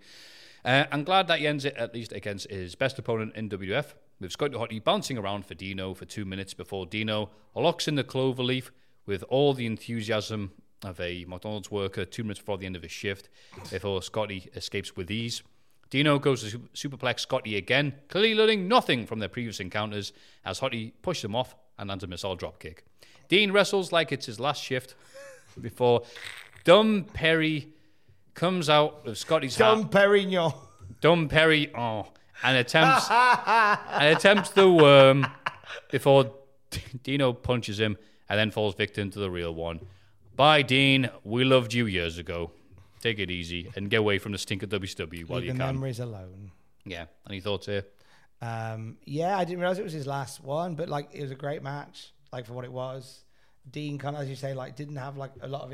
Uh, 0.68 0.86
I'm 0.92 1.06
glad 1.06 1.28
that 1.28 1.40
he 1.40 1.48
ends 1.48 1.64
it 1.64 1.78
at 1.78 1.94
least 1.94 2.12
against 2.12 2.52
his 2.52 2.76
best 2.76 3.00
opponent 3.00 3.38
in 3.38 3.48
WF. 3.48 3.94
with 4.20 4.34
Scotty 4.34 4.56
Hottie 4.56 4.84
bouncing 4.84 5.18
around 5.18 5.46
for 5.46 5.54
Dino 5.54 5.94
for 5.94 6.04
two 6.04 6.26
minutes 6.26 6.54
before 6.54 6.86
Dino 6.86 7.30
locks 7.56 7.88
in 7.88 7.96
the 7.96 8.04
clover 8.04 8.44
leaf 8.44 8.70
with 9.06 9.24
all 9.30 9.54
the 9.54 9.66
enthusiasm 9.66 10.52
of 10.84 11.00
a 11.00 11.24
McDonald's 11.24 11.72
worker 11.72 12.04
two 12.04 12.22
minutes 12.22 12.42
before 12.42 12.58
the 12.58 12.66
end 12.66 12.76
of 12.76 12.82
his 12.82 12.92
shift 12.92 13.30
before 13.72 14.02
Scotty 14.02 14.50
escapes 14.56 14.94
with 14.98 15.10
ease. 15.10 15.42
Dino 15.90 16.20
goes 16.20 16.52
to 16.52 16.60
superplex 16.76 17.22
Scotty 17.22 17.56
again, 17.56 17.94
clearly 18.10 18.36
learning 18.36 18.68
nothing 18.68 19.06
from 19.06 19.20
their 19.20 19.30
previous 19.30 19.62
encounters 19.62 20.12
as 20.44 20.60
Hottie 20.60 20.92
pushes 21.02 21.24
him 21.24 21.34
off 21.34 21.56
and 21.80 21.88
lands 21.88 22.04
a 22.04 22.08
missile 22.08 22.36
dropkick. 22.36 22.80
Dean 23.30 23.54
wrestles 23.54 23.94
like 23.94 24.12
it's 24.12 24.26
his 24.26 24.38
last 24.38 24.62
shift 24.62 24.96
before 25.62 26.04
Dumb 26.66 27.06
Perry 27.14 27.70
comes 28.38 28.70
out 28.70 29.02
of 29.06 29.18
Scotty's 29.18 29.56
hat. 29.58 29.66
Dom 29.66 29.90
Perignon. 29.90 30.54
Dumb 31.02 31.28
Perry, 31.28 31.72
oh, 31.76 32.08
and 32.44 32.58
attempts 32.58 33.08
and 33.12 34.16
attempts 34.16 34.52
the 34.52 34.72
worm 34.72 35.28
before 35.92 36.32
Dino 37.04 37.34
punches 37.34 37.80
him 37.80 37.98
and 38.30 38.40
then 38.40 38.52
falls 38.52 38.76
victim 38.76 39.10
to 39.12 39.20
the 39.20 39.30
real 39.30 39.54
one. 39.54 39.80
Bye, 40.36 40.62
Dean. 40.62 41.10
We 41.24 41.44
loved 41.44 41.74
you 41.74 41.88
years 41.88 42.18
ago. 42.18 42.52
Take 43.02 43.20
it 43.20 43.30
easy 43.30 43.72
and 43.76 43.90
get 43.90 43.98
away 43.98 44.18
from 44.18 44.32
the 44.32 44.38
stink 44.38 44.64
of 44.64 44.70
WCW 44.70 45.28
while 45.28 45.40
Leave 45.40 45.48
you 45.48 45.54
the 45.54 45.60
can. 45.60 45.76
memories 45.76 46.00
alone. 46.00 46.52
Yeah. 46.86 47.06
Any 47.30 47.42
thoughts 47.42 47.66
here? 47.66 47.84
Um, 48.42 48.98
yeah, 49.06 49.38
I 49.38 49.46
didn't 49.46 49.60
realize 49.60 49.80
it 49.80 49.84
was 49.84 49.94
his 49.94 50.08
last 50.08 50.44
one, 50.44 50.76
but 50.76 50.90
like 50.90 51.10
it 51.14 51.22
was 51.22 51.32
a 51.32 51.36
great 51.36 51.64
match, 51.64 52.14
like 52.32 52.46
for 52.46 52.54
what 52.54 52.66
it 52.66 52.72
was. 52.72 53.24
Dean 53.70 53.98
kind 53.98 54.16
of, 54.16 54.22
as 54.22 54.30
you 54.30 54.36
say, 54.36 54.54
like 54.54 54.76
didn't 54.76 54.96
have 54.96 55.18
like 55.18 55.32
a 55.42 55.48
lot 55.48 55.64
of 55.64 55.72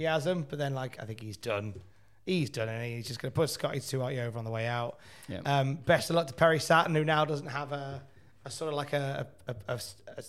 enthusiasm, 0.00 0.46
but 0.48 0.58
then 0.58 0.74
like 0.74 0.98
I 1.00 1.04
think 1.06 1.20
he's 1.20 1.36
done. 1.36 1.74
He's 2.24 2.50
done 2.50 2.68
it. 2.68 2.96
He's 2.96 3.06
just 3.06 3.20
going 3.20 3.30
to 3.30 3.34
put 3.34 3.50
Scotty 3.50 3.80
two 3.80 4.02
out 4.02 4.12
over 4.12 4.38
on 4.38 4.44
the 4.44 4.50
way 4.50 4.66
out. 4.66 4.98
Yeah. 5.28 5.40
Um, 5.44 5.74
best 5.76 6.10
of 6.10 6.16
luck 6.16 6.26
to 6.26 6.34
Perry 6.34 6.58
Saturn, 6.58 6.94
who 6.94 7.04
now 7.04 7.24
doesn't 7.24 7.46
have 7.46 7.70
a, 7.72 8.02
a 8.44 8.50
sort 8.50 8.72
of 8.72 8.76
like 8.76 8.92
a 8.92 9.26
a, 9.46 9.54
a, 9.68 9.78
a, 9.78 10.22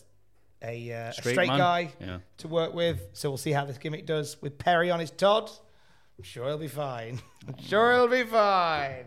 a, 0.64 0.94
uh, 0.94 1.10
a 1.10 1.14
Straight 1.14 1.34
straight, 1.34 1.48
guy 1.48 1.91
Yeah. 1.99 2.19
to 2.38 2.48
work 2.48 2.73
with. 2.73 3.02
So 3.14 3.30
we'll 3.30 3.38
see 3.38 3.52
how 3.52 3.65
this 3.65 3.77
gimmick 3.77 4.06
does 4.06 4.39
with 4.41 4.57
Perry 4.57 4.91
on 4.91 4.99
his 4.99 5.11
Todd. 5.11 5.49
I'm 6.18 6.23
sure 6.23 6.48
he'll 6.48 6.57
be 6.57 6.68
fine. 6.68 7.19
I'm 7.48 7.61
sure 7.64 7.94
he'll 7.94 8.07
be 8.07 8.23
fine. 8.23 9.06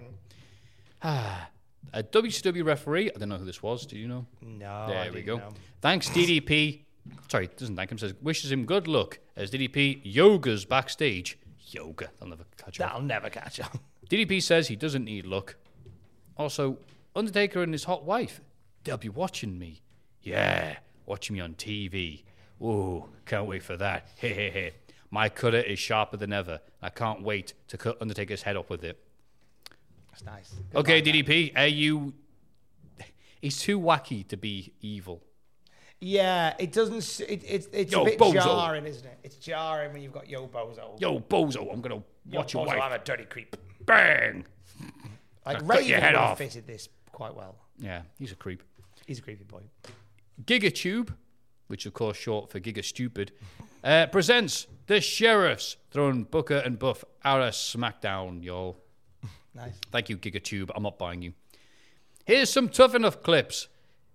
A 1.93 2.05
WCW 2.05 2.65
referee. 2.65 3.11
I 3.15 3.19
don't 3.19 3.29
know 3.31 3.37
who 3.39 3.45
this 3.45 3.63
was. 3.65 3.85
Do 3.85 3.99
you 3.99 4.07
know? 4.07 4.25
No, 4.43 4.71
I 4.71 4.87
There 4.87 5.05
we 5.13 5.23
didn't 5.23 5.27
go. 5.27 5.37
know. 5.39 5.55
Thanks, 5.81 6.09
DDP. 6.11 6.83
Sorry, 7.29 7.49
doesn't 7.57 7.77
thank 7.77 7.91
him. 7.91 7.99
Says 7.99 8.15
wishes 8.21 8.51
him 8.51 8.65
good 8.65 8.89
luck 8.89 9.19
as 9.37 9.51
DDP 9.51 10.05
yogas 10.05 10.69
backstage. 10.69 11.39
Yoga. 11.67 12.11
They'll 12.19 12.29
never 12.29 12.45
catch 12.57 12.81
up. 12.81 12.89
That'll 12.89 13.03
never 13.03 13.31
catch 13.31 13.61
on. 13.61 13.79
DDP 14.11 14.43
says 14.43 14.69
he 14.69 14.77
doesn't 14.77 15.05
need 15.05 15.27
luck. 15.27 15.55
Also, 16.37 16.79
Undertaker 17.15 17.63
and 17.63 17.73
his 17.73 17.85
hot 17.85 18.05
wife, 18.05 18.41
they'll 18.85 18.97
be 18.97 19.09
watching 19.09 19.59
me. 19.59 19.83
Yeah, 20.23 20.77
watching 21.07 21.35
me 21.35 21.41
on 21.41 21.55
TV. 21.55 22.23
Ooh, 22.63 23.05
can't 23.25 23.47
wait 23.47 23.63
for 23.63 23.77
that. 23.77 24.09
Hey, 24.17 24.33
hey, 24.33 24.51
hey. 24.51 24.73
My 25.11 25.29
cutter 25.29 25.59
is 25.59 25.79
sharper 25.79 26.17
than 26.17 26.33
ever. 26.33 26.61
I 26.83 26.89
can't 26.91 27.23
wait 27.23 27.55
to 27.69 27.77
cut 27.77 28.01
Undertaker's 28.01 28.43
head 28.43 28.57
off 28.57 28.71
with 28.71 28.85
it. 28.85 28.99
That's 30.11 30.25
nice. 30.25 30.55
Okay, 30.75 31.03
DDP, 31.03 31.53
are 31.57 31.67
you. 31.67 32.15
He's 33.41 33.59
too 33.59 33.81
wacky 33.81 34.27
to 34.29 34.37
be 34.37 34.73
evil. 34.81 35.23
Yeah, 36.01 36.55
it 36.59 36.73
doesn't. 36.73 36.97
s- 36.99 37.21
It, 37.21 37.43
it's 37.47 37.69
it's 37.73 37.93
Yo, 37.93 38.03
a 38.03 38.05
bit 38.07 38.19
bozo. 38.19 38.35
jarring, 38.35 38.87
isn't 38.87 39.05
it? 39.07 39.19
It's 39.23 39.37
jarring 39.37 39.93
when 39.93 40.01
you've 40.03 40.13
got 40.13 40.29
Yo 40.29 40.47
Bozo. 40.47 40.99
Yo, 41.01 41.21
bozo, 41.21 41.71
I'm 41.73 41.81
gonna 41.83 41.97
Yo, 42.31 42.39
watch 42.39 42.55
your 42.55 42.65
Bozo, 42.65 42.69
wife. 42.69 42.81
I'm 42.83 42.93
a 42.93 42.99
dirty 42.99 43.25
creep. 43.25 43.55
Bang! 43.85 44.45
Like 45.45 45.59
Raven 45.63 45.87
your 45.87 46.01
head 46.01 46.15
off. 46.15 46.39
fitted 46.39 46.67
this 46.67 46.89
quite 47.13 47.35
well. 47.35 47.57
Yeah, 47.79 48.03
he's 48.19 48.33
a 48.33 48.37
creep. 48.37 48.63
He's 49.07 49.19
a 49.19 49.23
creepy 49.23 49.45
boy. 49.45 49.63
GigaTube, 50.45 51.11
which 51.67 51.85
of 51.87 51.93
course 51.95 52.17
short 52.17 52.51
for 52.51 52.61
Giga 52.61 52.85
Stupid, 52.85 53.33
uh, 53.85 54.07
presents 54.07 54.67
the 54.87 55.01
Sheriffs 55.01 55.77
throwing 55.91 56.25
Booker 56.25 56.57
and 56.57 56.79
Buff 56.79 57.05
out 57.25 57.43
of 57.43 57.53
SmackDown, 57.53 58.43
y'all. 58.43 58.77
Nice. 59.55 59.75
Thank 59.91 60.09
you, 60.09 60.17
GigaTube. 60.17 60.71
I'm 60.75 60.83
not 60.83 60.99
buying 60.99 61.21
you. 61.23 61.33
Here's 62.25 62.51
some 62.51 62.69
tough 62.69 62.95
enough 62.95 63.23
clips. 63.23 63.69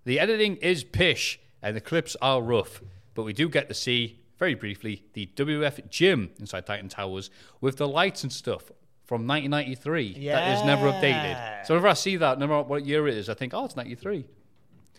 The 0.04 0.18
editing 0.18 0.56
is 0.56 0.82
pish 0.82 1.38
and 1.62 1.76
the 1.76 1.80
clips 1.80 2.16
are 2.20 2.40
rough, 2.42 2.82
but 3.14 3.24
we 3.24 3.32
do 3.32 3.48
get 3.48 3.68
to 3.68 3.74
see, 3.74 4.20
very 4.38 4.54
briefly, 4.54 5.04
the 5.14 5.26
WF 5.36 5.88
gym 5.90 6.30
inside 6.38 6.66
Titan 6.66 6.88
Towers 6.88 7.30
with 7.60 7.76
the 7.76 7.88
lights 7.88 8.22
and 8.22 8.32
stuff 8.32 8.70
from 9.04 9.26
1993 9.26 10.16
yeah. 10.18 10.34
that 10.34 10.58
is 10.58 10.64
never 10.64 10.90
updated. 10.90 11.66
So 11.66 11.74
whenever 11.74 11.88
I 11.88 11.94
see 11.94 12.16
that, 12.16 12.38
no 12.38 12.46
matter 12.46 12.62
what 12.62 12.84
year 12.84 13.06
it 13.08 13.14
is, 13.14 13.28
I 13.28 13.34
think, 13.34 13.54
oh, 13.54 13.64
it's 13.64 13.76
93. 13.76 14.26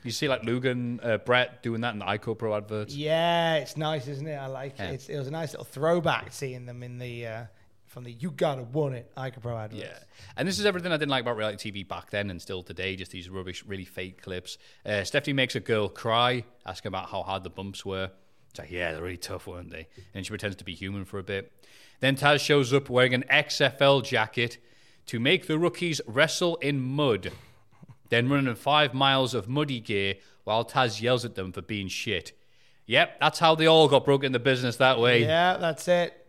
You 0.04 0.12
see 0.12 0.30
like 0.30 0.44
Lugan, 0.44 1.06
uh, 1.06 1.18
Bret 1.18 1.62
doing 1.62 1.82
that 1.82 1.94
in 1.94 2.00
the 2.00 2.06
Icopro 2.06 2.56
adverts. 2.56 2.96
Yeah, 2.96 3.56
it's 3.56 3.76
nice, 3.76 4.08
isn't 4.08 4.26
it? 4.28 4.36
I 4.36 4.48
like 4.48 4.78
Yeah. 4.78 4.90
it. 4.90 4.94
It's, 4.94 5.10
it 5.10 5.18
was 5.18 5.28
a 5.28 5.32
nice 5.32 5.52
little 5.52 5.66
throwback 5.66 6.32
seeing 6.32 6.66
them 6.66 6.84
in 6.84 6.98
the 6.98 7.28
uh, 7.28 7.44
from 7.98 8.04
the 8.04 8.12
"You 8.12 8.30
Gotta 8.30 8.62
Want 8.62 8.94
It" 8.94 9.12
Icopro 9.18 9.60
adverts. 9.60 9.82
Yeah. 9.82 9.98
And 10.36 10.48
this 10.48 10.60
is 10.60 10.68
everything 10.68 10.92
I 10.92 10.98
didn't 10.98 11.10
like 11.10 11.24
about 11.24 11.36
reality 11.36 11.72
TV 11.72 11.88
back 11.88 12.12
then 12.12 12.30
and 12.30 12.40
still 12.40 12.62
today, 12.62 12.96
just 12.96 13.10
these 13.10 13.28
rubbish, 13.28 13.66
really 13.66 13.86
fake 13.86 14.22
clips. 14.22 14.60
Uh, 14.86 15.04
Stephanie 15.04 15.34
makes 15.34 15.56
a 15.56 15.60
girl 15.60 15.90
cry, 15.90 16.44
asking 16.64 16.90
about 16.90 17.10
how 17.10 17.24
hard 17.24 17.44
the 17.44 17.50
bumps 17.50 17.84
were. 17.84 18.12
It's 18.52 18.60
like, 18.60 18.70
yeah, 18.70 18.92
they're 18.92 19.02
really 19.02 19.18
tough, 19.18 19.48
weren't 19.48 19.72
they? 19.72 19.88
And 20.14 20.24
she 20.24 20.30
pretends 20.30 20.58
to 20.58 20.64
be 20.64 20.76
human 20.76 21.06
for 21.06 21.18
a 21.18 21.24
bit. 21.24 21.52
Then 22.00 22.16
Taz 22.16 22.40
shows 22.40 22.72
up 22.72 22.88
wearing 22.88 23.16
an 23.16 23.24
XFL 23.32 24.04
jacket 24.04 24.60
to 25.08 25.20
make 25.20 25.48
the 25.48 25.58
rookies 25.58 26.00
wrestle 26.06 26.58
in 26.58 26.80
mud, 26.80 27.32
then 28.10 28.30
running 28.30 28.54
five 28.54 28.94
miles 28.94 29.34
of 29.34 29.50
muddy 29.50 29.80
gear 29.80 30.18
while 30.44 30.64
Taz 30.64 31.02
yells 31.02 31.26
at 31.26 31.34
them 31.34 31.52
for 31.52 31.64
being 31.64 31.88
shit. 31.88 32.34
Yep, 32.86 33.20
that's 33.20 33.40
how 33.40 33.56
they 33.56 33.66
all 33.66 33.88
got 33.88 34.06
broke 34.06 34.24
in 34.24 34.34
the 34.34 34.40
business 34.40 34.76
that 34.76 35.00
way. 35.00 35.24
Yeah, 35.24 35.58
that's 35.58 35.88
it. 35.88 36.27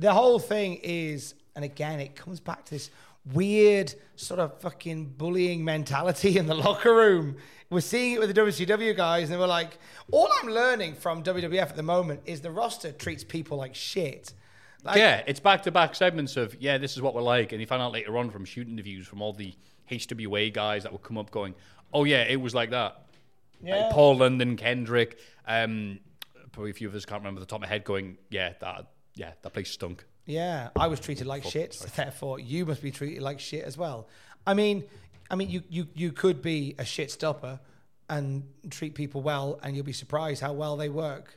The 0.00 0.14
whole 0.14 0.38
thing 0.38 0.80
is, 0.82 1.34
and 1.54 1.62
again, 1.62 2.00
it 2.00 2.16
comes 2.16 2.40
back 2.40 2.64
to 2.64 2.70
this 2.70 2.90
weird 3.34 3.94
sort 4.16 4.40
of 4.40 4.58
fucking 4.60 5.04
bullying 5.18 5.62
mentality 5.62 6.38
in 6.38 6.46
the 6.46 6.54
locker 6.66 6.94
room. 6.94 7.36
We're 7.68 7.82
seeing 7.82 8.14
it 8.14 8.18
with 8.20 8.34
the 8.34 8.40
WCW 8.40 8.96
guys, 8.96 9.24
and 9.24 9.32
they 9.34 9.36
were 9.36 9.46
like, 9.46 9.78
all 10.10 10.26
I'm 10.42 10.48
learning 10.48 10.94
from 10.94 11.22
WWF 11.22 11.60
at 11.60 11.76
the 11.76 11.82
moment 11.82 12.22
is 12.24 12.40
the 12.40 12.50
roster 12.50 12.92
treats 12.92 13.22
people 13.22 13.58
like 13.58 13.74
shit. 13.74 14.32
Like, 14.82 14.96
yeah, 14.96 15.22
it's 15.26 15.38
back 15.38 15.64
to 15.64 15.70
back 15.70 15.94
segments 15.94 16.38
of 16.38 16.56
yeah, 16.58 16.78
this 16.78 16.96
is 16.96 17.02
what 17.02 17.14
we're 17.14 17.20
like, 17.20 17.52
and 17.52 17.60
you 17.60 17.66
find 17.66 17.82
out 17.82 17.92
later 17.92 18.16
on 18.16 18.30
from 18.30 18.46
shoot 18.46 18.66
interviews 18.66 19.06
from 19.06 19.20
all 19.20 19.34
the 19.34 19.54
HWA 19.90 20.50
guys 20.50 20.84
that 20.84 20.92
would 20.92 21.02
come 21.02 21.18
up 21.18 21.30
going, 21.30 21.54
oh 21.92 22.04
yeah, 22.04 22.22
it 22.22 22.40
was 22.40 22.54
like 22.54 22.70
that. 22.70 23.02
Yeah. 23.62 23.76
Like 23.76 23.92
Paul 23.92 24.16
London, 24.16 24.56
Kendrick, 24.56 25.18
um, 25.46 26.00
probably 26.52 26.70
a 26.70 26.74
few 26.74 26.88
of 26.88 26.94
us 26.94 27.04
can't 27.04 27.20
remember 27.20 27.40
the 27.40 27.46
top 27.46 27.58
of 27.58 27.62
my 27.62 27.66
head 27.68 27.84
going, 27.84 28.16
yeah, 28.30 28.54
that 28.60 28.86
yeah, 29.14 29.32
that 29.42 29.52
place 29.52 29.70
stunk. 29.70 30.04
Yeah, 30.26 30.70
I 30.76 30.86
was 30.86 31.00
treated 31.00 31.26
like 31.26 31.44
shit. 31.44 31.72
Therefore, 31.96 32.38
you 32.38 32.64
must 32.66 32.82
be 32.82 32.90
treated 32.90 33.22
like 33.22 33.40
shit 33.40 33.64
as 33.64 33.76
well. 33.76 34.08
I 34.46 34.54
mean, 34.54 34.84
I 35.30 35.34
mean, 35.36 35.50
you 35.50 35.62
you 35.68 35.86
you 35.94 36.12
could 36.12 36.40
be 36.42 36.74
a 36.78 36.84
shit 36.84 37.10
stopper 37.10 37.58
and 38.08 38.42
treat 38.70 38.94
people 38.94 39.22
well, 39.22 39.58
and 39.62 39.74
you'll 39.74 39.84
be 39.84 39.92
surprised 39.92 40.40
how 40.40 40.52
well 40.52 40.76
they 40.76 40.88
work. 40.88 41.36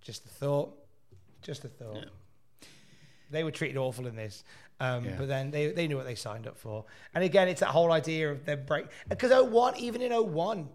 Just 0.00 0.24
a 0.24 0.28
thought. 0.28 0.74
Just 1.42 1.64
a 1.64 1.68
thought. 1.68 2.06
They 3.30 3.44
were 3.44 3.50
treated 3.50 3.76
awful 3.78 4.06
in 4.06 4.14
this, 4.14 4.44
um, 4.78 5.04
Yeah. 5.04 5.14
but 5.16 5.28
then 5.28 5.50
they 5.50 5.72
they 5.72 5.88
knew 5.88 5.96
what 5.96 6.04
they 6.06 6.14
signed 6.14 6.46
up 6.46 6.58
for. 6.58 6.84
And 7.14 7.24
again, 7.24 7.48
it's 7.48 7.60
that 7.60 7.70
whole 7.70 7.92
idea 7.92 8.30
of 8.30 8.44
their 8.44 8.58
break 8.58 8.86
because 9.08 9.30
01, 9.32 9.76
even 9.78 10.02
in 10.02 10.12
01, 10.12 10.68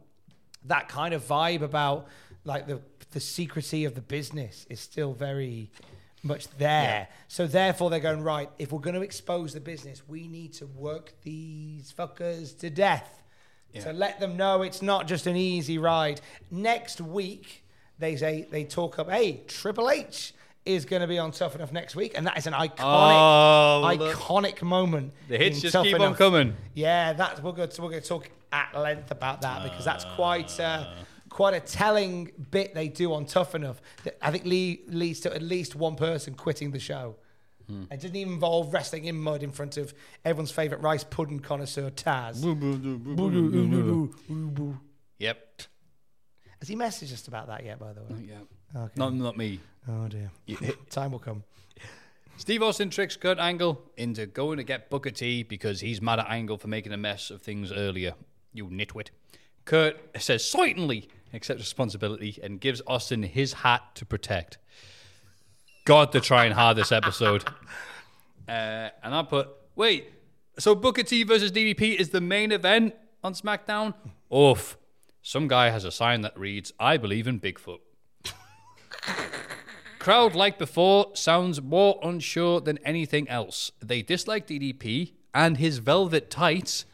that 0.65 0.89
kind 0.89 1.13
of 1.13 1.23
vibe 1.23 1.61
about 1.61 2.07
like 2.45 2.65
the 2.67 2.81
the 3.11 3.19
secrecy 3.19 3.85
of 3.85 3.93
the 3.95 4.01
business 4.01 4.65
is 4.69 4.79
still 4.79 5.13
very 5.13 5.71
much 6.27 6.47
there. 6.57 7.07
So 7.27 7.47
therefore 7.47 7.89
they're 7.89 7.99
going 7.99 8.21
right, 8.21 8.49
if 8.59 8.71
we're 8.71 8.79
going 8.79 8.95
to 8.95 9.01
expose 9.01 9.53
the 9.53 9.59
business, 9.59 10.03
we 10.07 10.27
need 10.27 10.53
to 10.53 10.65
work 10.67 11.13
these 11.23 11.93
fuckers 11.97 12.57
to 12.59 12.69
death. 12.69 13.23
To 13.81 13.93
let 13.93 14.19
them 14.19 14.37
know 14.37 14.63
it's 14.63 14.81
not 14.81 15.07
just 15.07 15.27
an 15.27 15.35
easy 15.35 15.77
ride. 15.77 16.19
Next 16.49 16.99
week 16.99 17.63
they 17.99 18.15
say 18.15 18.47
they 18.49 18.63
talk 18.63 18.97
up, 18.97 19.07
hey, 19.09 19.41
Triple 19.47 19.91
H 19.91 20.33
is 20.65 20.83
going 20.85 21.01
to 21.01 21.07
be 21.07 21.19
on 21.19 21.31
Tough 21.31 21.55
Enough 21.55 21.71
next 21.71 21.95
week, 21.95 22.13
and 22.17 22.25
that 22.25 22.37
is 22.37 22.47
an 22.47 22.53
iconic, 22.53 22.79
Oh, 22.79 23.81
iconic 23.85 24.61
moment. 24.63 25.13
The 25.29 25.37
hits 25.37 25.61
just 25.61 25.73
Tough 25.73 25.85
keep 25.85 25.99
on 25.99 26.15
coming. 26.15 26.55
Yeah, 26.73 27.13
that's 27.13 27.41
we're 27.41 27.51
going 27.51 27.69
to 27.69 27.81
we're 27.81 27.89
going 27.89 28.01
to 28.01 28.07
talk 28.07 28.29
at 28.51 28.75
length 28.75 29.11
about 29.11 29.41
that 29.41 29.63
because 29.63 29.85
that's 29.85 30.05
quite 30.15 30.59
uh, 30.59 30.85
quite 31.37 31.53
a 31.53 31.59
telling 31.59 32.31
bit 32.49 32.73
they 32.73 32.87
do 32.87 33.13
on 33.13 33.23
Tough 33.23 33.53
Enough. 33.53 33.79
That 34.03 34.17
I 34.23 34.31
think 34.31 34.45
Lee 34.45 34.81
leads 34.87 35.19
to 35.19 35.31
at 35.35 35.43
least 35.43 35.75
one 35.75 35.95
person 35.95 36.33
quitting 36.33 36.71
the 36.71 36.79
show. 36.79 37.15
Hmm. 37.67 37.83
It 37.91 37.99
didn't 37.99 38.15
even 38.15 38.33
involve 38.33 38.73
wrestling 38.73 39.05
in 39.05 39.19
mud 39.21 39.43
in 39.43 39.51
front 39.51 39.77
of 39.77 39.93
everyone's 40.25 40.49
favorite 40.49 40.81
rice 40.81 41.03
pudding 41.03 41.39
connoisseur 41.39 41.91
Taz. 41.91 42.41
Yep. 45.19 45.61
Has 46.59 46.67
he 46.67 46.75
messaged 46.75 47.13
us 47.13 47.27
about 47.27 47.49
that 47.49 47.63
yet? 47.63 47.77
By 47.77 47.93
the 47.93 48.01
way, 48.01 48.29
Yeah. 48.29 48.81
Okay. 48.81 48.93
Not 48.95 49.13
not 49.13 49.37
me. 49.37 49.59
oh 49.87 50.07
dear, 50.07 50.31
time 50.89 51.11
will 51.11 51.19
come. 51.19 51.43
Steve 52.37 52.63
Austin 52.63 52.89
tricks 52.89 53.15
Kurt 53.15 53.37
Angle 53.37 53.79
into 53.95 54.25
going 54.25 54.57
to 54.57 54.63
get 54.63 54.89
Booker 54.89 55.11
T 55.11 55.43
because 55.43 55.81
he's 55.81 56.01
mad 56.01 56.17
at 56.17 56.29
Angle 56.29 56.57
for 56.57 56.67
making 56.67 56.93
a 56.93 56.97
mess 56.97 57.29
of 57.29 57.43
things 57.43 57.71
earlier. 57.71 58.15
You 58.53 58.65
nitwit. 58.69 59.09
Kurt 59.65 59.99
says, 60.17 60.49
certainly 60.49 61.09
accepts 61.33 61.59
responsibility 61.59 62.39
and 62.41 62.59
gives 62.59 62.81
Austin 62.87 63.23
his 63.23 63.53
hat 63.53 63.81
to 63.95 64.05
protect. 64.05 64.57
God, 65.85 66.11
they're 66.11 66.21
trying 66.21 66.51
hard 66.51 66.77
this 66.77 66.91
episode. 66.91 67.43
Uh, 68.47 68.89
and 69.03 69.13
I 69.13 69.23
put, 69.23 69.49
wait, 69.75 70.09
so 70.57 70.73
Booker 70.73 71.03
T 71.03 71.23
versus 71.23 71.51
DDP 71.51 71.95
is 71.95 72.11
the 72.11 72.21
main 72.21 72.53
event 72.53 72.95
on 73.21 73.33
SmackDown? 73.33 73.93
Oof. 74.33 74.77
Some 75.21 75.49
guy 75.49 75.69
has 75.69 75.83
a 75.83 75.91
sign 75.91 76.21
that 76.21 76.39
reads, 76.39 76.71
I 76.79 76.95
believe 76.95 77.27
in 77.27 77.41
Bigfoot. 77.41 77.79
Crowd, 79.99 80.33
like 80.33 80.57
before, 80.57 81.07
sounds 81.13 81.61
more 81.61 81.99
unsure 82.01 82.61
than 82.61 82.77
anything 82.85 83.27
else. 83.27 83.73
They 83.81 84.01
dislike 84.01 84.47
DDP 84.47 85.11
and 85.33 85.57
his 85.57 85.79
velvet 85.79 86.29
tights 86.29 86.85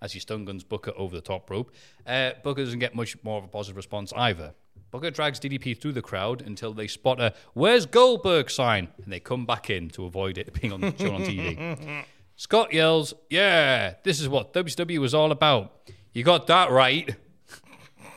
as 0.00 0.12
he 0.12 0.20
stun 0.20 0.44
guns 0.44 0.64
Booker 0.64 0.92
over 0.96 1.14
the 1.14 1.22
top 1.22 1.50
rope. 1.50 1.72
Uh, 2.06 2.32
Booker 2.42 2.64
doesn't 2.64 2.78
get 2.78 2.94
much 2.94 3.16
more 3.22 3.38
of 3.38 3.44
a 3.44 3.48
positive 3.48 3.76
response 3.76 4.12
either. 4.16 4.54
Booker 4.90 5.10
drags 5.10 5.38
DDP 5.38 5.78
through 5.78 5.92
the 5.92 6.02
crowd 6.02 6.40
until 6.40 6.72
they 6.72 6.86
spot 6.86 7.20
a 7.20 7.34
"Where's 7.52 7.84
Goldberg" 7.84 8.50
sign, 8.50 8.88
and 9.02 9.12
they 9.12 9.20
come 9.20 9.44
back 9.44 9.68
in 9.68 9.90
to 9.90 10.06
avoid 10.06 10.38
it 10.38 10.52
being 10.60 10.72
on, 10.72 10.80
shown 10.96 11.16
on 11.16 11.20
TV. 11.22 12.04
Scott 12.36 12.72
yells, 12.72 13.12
"Yeah, 13.28 13.94
this 14.04 14.20
is 14.20 14.28
what 14.28 14.52
WCW 14.54 14.98
was 14.98 15.12
all 15.14 15.30
about. 15.30 15.90
You 16.12 16.24
got 16.24 16.46
that 16.46 16.70
right. 16.70 17.14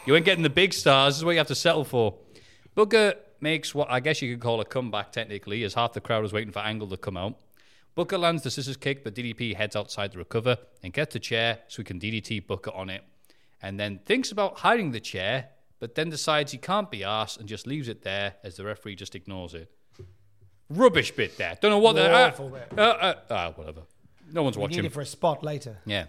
You 0.06 0.16
ain't 0.16 0.26
getting 0.26 0.44
the 0.44 0.50
big 0.50 0.74
stars. 0.74 1.14
This 1.14 1.20
is 1.20 1.26
what 1.26 1.32
you 1.32 1.38
have 1.40 1.48
to 1.48 1.56
settle 1.56 1.84
for." 1.84 2.16
Booker 2.74 3.16
makes 3.42 3.76
what 3.76 3.90
I 3.92 4.00
guess 4.00 4.22
you 4.22 4.34
could 4.34 4.42
call 4.42 4.62
a 4.62 4.66
comeback 4.66 5.12
technically, 5.12 5.64
as 5.64 5.74
half 5.74 5.94
the 5.94 6.02
crowd 6.02 6.22
was 6.22 6.32
waiting 6.32 6.54
for 6.54 6.60
Angle 6.60 6.88
to 6.90 6.98
come 6.98 7.18
out. 7.18 7.36
Booker 7.96 8.18
lands 8.18 8.44
the 8.44 8.52
scissors 8.52 8.78
kick, 8.78 9.04
but 9.04 9.14
DDP 9.16 9.56
heads 9.56 9.76
outside 9.76 10.12
to 10.14 10.18
recover 10.18 10.58
and 10.82 10.94
gets 10.94 11.14
the 11.14 11.20
chair 11.20 11.60
so 11.68 11.78
he 11.82 11.84
can 11.84 12.00
DDT 12.00 12.48
Booker 12.48 12.72
on 12.72 12.90
it. 12.90 13.04
And 13.62 13.80
then 13.80 14.00
thinks 14.06 14.32
about 14.32 14.60
hiding 14.60 14.92
the 14.92 15.00
chair, 15.00 15.50
but 15.80 15.96
then 15.96 16.10
decides 16.10 16.52
he 16.52 16.58
can't 16.58 16.90
be 16.90 17.00
arsed 17.00 17.40
and 17.40 17.48
just 17.48 17.68
leaves 17.68 17.88
it 17.88 18.04
there 18.04 18.36
as 18.44 18.56
the 18.56 18.64
referee 18.64 18.96
just 18.96 19.14
ignores 19.16 19.54
it. 19.54 19.70
Rubbish 20.70 21.12
bit 21.12 21.38
there. 21.38 21.58
Don't 21.60 21.72
know 21.72 21.80
what 21.80 21.94
the. 21.96 22.10
Awful 22.12 22.56
Uh, 22.56 22.82
uh, 22.82 22.82
uh, 22.82 23.14
ah, 23.30 23.52
whatever. 23.56 23.82
No 24.32 24.44
one's 24.44 24.56
We 24.58 24.62
watching. 24.62 24.78
need 24.78 24.86
it 24.86 24.94
for 24.94 25.02
a 25.02 25.06
spot 25.06 25.44
later. 25.44 25.78
Yeah. 25.86 26.06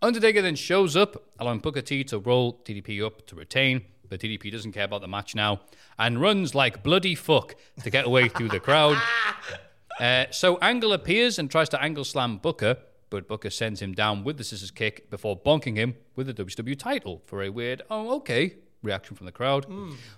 Undertaker 0.00 0.40
then 0.40 0.54
shows 0.54 0.96
up, 0.96 1.22
allowing 1.38 1.58
Booker 1.58 1.82
T 1.82 2.02
to 2.04 2.18
roll 2.18 2.62
DDP 2.64 3.04
up 3.04 3.26
to 3.26 3.36
retain, 3.36 3.82
but 4.08 4.20
DDP 4.20 4.50
doesn't 4.50 4.72
care 4.72 4.84
about 4.84 5.02
the 5.02 5.08
match 5.08 5.34
now 5.34 5.60
and 5.98 6.18
runs 6.18 6.54
like 6.54 6.82
bloody 6.82 7.14
fuck 7.14 7.54
to 7.82 7.90
get 7.90 8.06
away 8.06 8.28
through 8.28 8.48
the 8.48 8.60
crowd. 8.60 8.96
Uh, 10.00 10.24
so 10.30 10.56
Angle 10.62 10.92
appears 10.92 11.38
and 11.38 11.50
tries 11.50 11.68
to 11.68 11.82
angle 11.82 12.04
slam 12.04 12.38
Booker, 12.38 12.76
but 13.10 13.28
Booker 13.28 13.50
sends 13.50 13.82
him 13.82 13.92
down 13.92 14.24
with 14.24 14.38
the 14.38 14.44
scissors 14.44 14.70
kick 14.70 15.10
before 15.10 15.38
bonking 15.38 15.76
him 15.76 15.94
with 16.16 16.26
the 16.26 16.34
WCW 16.34 16.78
title 16.78 17.22
for 17.26 17.42
a 17.42 17.50
weird, 17.50 17.82
oh, 17.90 18.16
okay 18.16 18.56
reaction 18.82 19.16
from 19.16 19.26
the 19.26 19.32
crowd. 19.32 19.66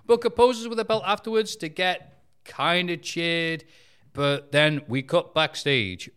Booker 0.07 0.31
poses 0.31 0.69
with 0.69 0.79
the 0.79 0.85
belt 0.85 1.03
afterwards 1.07 1.57
to 1.57 1.69
get 1.69 2.23
kind 2.45 2.91
of 2.91 3.03
cheered, 3.03 3.65
but 4.13 4.53
then 4.53 4.83
we 4.89 5.03
cut 5.03 5.35
backstage. 5.35 6.11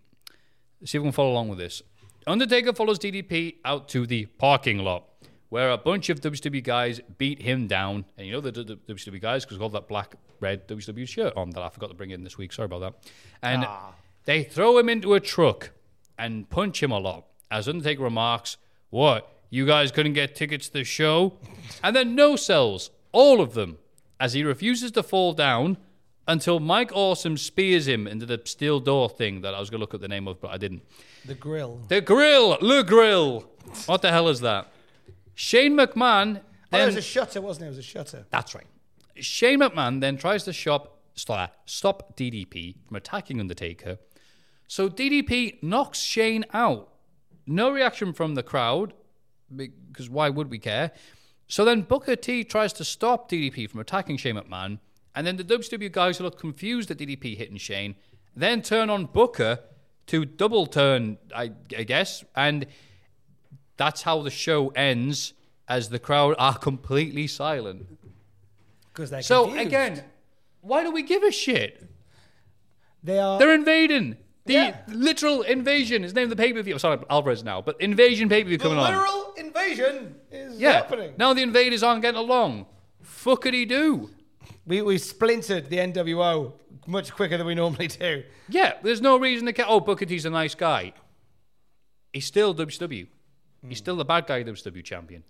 See 0.83 0.97
if 0.97 1.01
we 1.01 1.07
can 1.07 1.11
follow 1.11 1.31
along 1.31 1.49
with 1.49 1.57
this. 1.57 1.81
Undertaker 2.27 2.73
follows 2.73 2.99
DDP 2.99 3.55
out 3.65 3.87
to 3.89 4.05
the 4.05 4.25
parking 4.25 4.79
lot, 4.79 5.05
where 5.49 5.71
a 5.71 5.77
bunch 5.77 6.09
of 6.09 6.21
WWE 6.21 6.63
guys 6.63 7.01
beat 7.17 7.41
him 7.41 7.67
down. 7.67 8.05
And 8.17 8.27
you 8.27 8.33
know 8.33 8.41
the, 8.41 8.51
the, 8.51 8.63
the 8.63 8.93
WCW 8.93 9.21
guys 9.21 9.45
because 9.45 9.57
got 9.57 9.71
that 9.73 9.87
black 9.87 10.15
red 10.39 10.67
WWE 10.67 11.07
shirt 11.07 11.33
on 11.35 11.51
that 11.51 11.61
I 11.61 11.69
forgot 11.69 11.89
to 11.89 11.95
bring 11.95 12.11
in 12.11 12.23
this 12.23 12.37
week. 12.37 12.53
Sorry 12.53 12.65
about 12.65 12.81
that. 12.81 13.11
And 13.41 13.65
ah. 13.65 13.93
they 14.25 14.43
throw 14.43 14.77
him 14.77 14.89
into 14.89 15.13
a 15.13 15.19
truck 15.19 15.71
and 16.17 16.49
punch 16.49 16.81
him 16.81 16.91
a 16.91 16.99
lot. 16.99 17.25
As 17.51 17.67
Undertaker 17.67 18.03
remarks, 18.03 18.57
"What? 18.89 19.31
You 19.49 19.65
guys 19.65 19.91
couldn't 19.91 20.13
get 20.13 20.35
tickets 20.35 20.67
to 20.67 20.73
the 20.73 20.83
show?" 20.83 21.37
and 21.83 21.95
then 21.95 22.15
no 22.15 22.35
sells 22.35 22.89
all 23.11 23.39
of 23.39 23.53
them 23.53 23.77
as 24.19 24.33
he 24.33 24.43
refuses 24.43 24.91
to 24.91 25.03
fall 25.03 25.33
down 25.33 25.77
until 26.27 26.59
Mike 26.59 26.91
Awesome 26.93 27.37
spears 27.37 27.87
him 27.87 28.07
into 28.07 28.25
the 28.25 28.41
steel 28.45 28.79
door 28.79 29.09
thing 29.09 29.41
that 29.41 29.53
I 29.53 29.59
was 29.59 29.69
going 29.69 29.79
to 29.79 29.81
look 29.81 29.93
up 29.93 30.01
the 30.01 30.07
name 30.07 30.27
of, 30.27 30.41
but 30.41 30.51
I 30.51 30.57
didn't. 30.57 30.81
The 31.25 31.35
grill. 31.35 31.81
The 31.87 32.01
grill, 32.01 32.57
Le 32.61 32.83
Grill. 32.83 33.49
What 33.85 34.01
the 34.01 34.11
hell 34.11 34.27
is 34.29 34.41
that? 34.41 34.71
Shane 35.35 35.77
McMahon. 35.77 36.41
Oh, 36.71 36.79
it 36.81 36.85
was 36.87 36.95
a 36.95 37.01
shutter, 37.01 37.41
wasn't 37.41 37.63
it? 37.63 37.67
It 37.67 37.69
was 37.69 37.77
a 37.77 37.83
shutter. 37.83 38.25
that's 38.29 38.55
right. 38.55 38.65
Shane 39.17 39.59
McMahon 39.59 40.01
then 40.01 40.17
tries 40.17 40.43
to 40.43 40.53
shop, 40.53 40.99
stop, 41.13 41.61
stop 41.65 42.17
DDP 42.17 42.75
from 42.87 42.97
attacking 42.97 43.39
Undertaker. 43.39 43.97
So 44.67 44.89
DDP 44.89 45.61
knocks 45.61 45.99
Shane 45.99 46.45
out. 46.53 46.89
No 47.45 47.69
reaction 47.69 48.11
from 48.13 48.35
the 48.35 48.43
crowd, 48.43 48.93
because 49.55 50.09
why 50.09 50.29
would 50.29 50.49
we 50.49 50.57
care? 50.57 50.91
So 51.47 51.63
then 51.63 51.81
Booker 51.81 52.15
T 52.15 52.43
tries 52.43 52.73
to 52.73 52.83
stop 52.83 53.29
DDP 53.29 53.69
from 53.69 53.79
attacking 53.79 54.17
Shane 54.17 54.35
McMahon, 54.35 54.79
and 55.13 55.27
then 55.27 55.37
the 55.37 55.43
WCW 55.43 55.91
guys 55.91 56.19
look 56.19 56.39
confused 56.39 56.89
at 56.89 56.97
DDP 56.97 57.37
hitting 57.37 57.57
Shane, 57.57 57.95
then 58.35 58.61
turn 58.61 58.89
on 58.89 59.05
Booker 59.05 59.59
to 60.07 60.25
double 60.25 60.65
turn, 60.65 61.17
I, 61.35 61.51
I 61.77 61.83
guess, 61.83 62.23
and 62.35 62.65
that's 63.77 64.01
how 64.03 64.21
the 64.21 64.29
show 64.31 64.69
ends 64.69 65.33
as 65.67 65.89
the 65.89 65.99
crowd 65.99 66.35
are 66.39 66.57
completely 66.57 67.27
silent. 67.27 67.85
Because 68.93 69.09
they're 69.09 69.21
So 69.21 69.45
confused. 69.45 69.67
again, 69.67 70.03
why 70.61 70.83
do 70.83 70.91
we 70.91 71.03
give 71.03 71.23
a 71.23 71.31
shit? 71.31 71.83
they 73.03 73.19
are. 73.19 73.37
They're 73.37 73.53
invading. 73.53 74.17
The 74.45 74.53
Yeah. 74.53 74.77
literal 74.87 75.41
invasion 75.41 76.03
is 76.03 76.13
named 76.13 76.31
the 76.31 76.35
pay 76.35 76.53
per 76.53 76.61
view. 76.61 76.77
Sorry, 76.79 76.99
Alvarez 77.09 77.43
now, 77.43 77.61
but 77.61 77.79
invasion 77.81 78.29
pay 78.29 78.43
per 78.43 78.49
view 78.49 78.57
the 78.57 78.63
coming 78.63 78.77
on. 78.79 78.91
literal 78.91 79.33
invasion 79.37 80.15
is 80.31 80.59
Yeah. 80.59 80.73
happening. 80.73 81.13
Now 81.17 81.33
the 81.33 81.41
invaders 81.41 81.81
aren't 81.83 82.01
getting 82.03 82.19
along. 82.19 82.67
Fuckity 83.03 83.67
do. 83.67 84.09
We 84.67 84.81
we 84.81 84.97
splintered 84.97 85.69
the 85.69 85.77
NWO 85.79 86.53
much 86.87 87.11
quicker 87.13 87.37
than 87.37 87.45
we 87.47 87.55
normally 87.55 87.87
do. 87.87 88.23
Yeah, 88.49 88.73
there's 88.83 89.01
no 89.01 89.17
reason 89.17 89.45
to 89.47 89.53
care. 89.53 89.65
Oh, 89.67 89.79
Booker 89.79 90.05
T's 90.05 90.25
a 90.25 90.29
nice 90.29 90.53
guy. 90.55 90.93
He's 92.13 92.25
still 92.25 92.53
WCW. 92.53 93.07
He's 93.69 93.77
still 93.77 93.95
the 93.95 94.05
bad 94.05 94.27
guy 94.27 94.43
WCW 94.43 94.83
champion. 94.83 95.23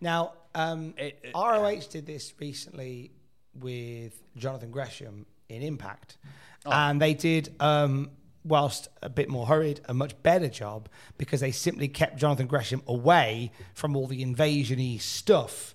Now, 0.00 0.32
um, 0.54 0.94
It- 0.96 1.18
it- 1.22 1.32
ROH 1.34 1.86
did 1.90 2.06
this 2.06 2.32
recently 2.38 3.10
with 3.54 4.22
Jonathan 4.36 4.70
Gresham 4.70 5.26
in 5.48 5.62
Impact, 5.62 6.18
Oh. 6.64 6.70
and 6.72 7.00
they 7.00 7.14
did, 7.14 7.54
um, 7.60 8.10
whilst 8.44 8.88
a 9.02 9.08
bit 9.08 9.28
more 9.28 9.46
hurried, 9.46 9.80
a 9.86 9.94
much 9.94 10.20
better 10.22 10.48
job 10.48 10.88
because 11.18 11.40
they 11.40 11.50
simply 11.50 11.88
kept 11.88 12.16
Jonathan 12.16 12.46
Gresham 12.46 12.82
away 12.86 13.50
from 13.74 13.96
all 13.96 14.06
the 14.06 14.22
invasion-y 14.22 14.98
stuff, 14.98 15.74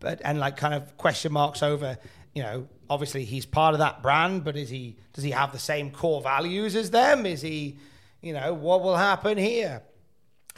but 0.00 0.20
and 0.24 0.38
like 0.40 0.56
kind 0.56 0.74
of 0.74 0.96
question 0.96 1.32
marks 1.32 1.62
over. 1.62 1.98
You 2.34 2.42
know, 2.42 2.68
obviously 2.90 3.24
he's 3.24 3.46
part 3.46 3.74
of 3.74 3.78
that 3.80 4.02
brand, 4.02 4.44
but 4.44 4.56
is 4.56 4.68
he? 4.68 4.96
Does 5.12 5.24
he 5.24 5.30
have 5.32 5.52
the 5.52 5.58
same 5.58 5.90
core 5.90 6.20
values 6.22 6.74
as 6.76 6.90
them? 6.90 7.26
Is 7.26 7.42
he? 7.42 7.78
You 8.20 8.32
know, 8.32 8.52
what 8.54 8.82
will 8.82 8.96
happen 8.96 9.38
here? 9.38 9.82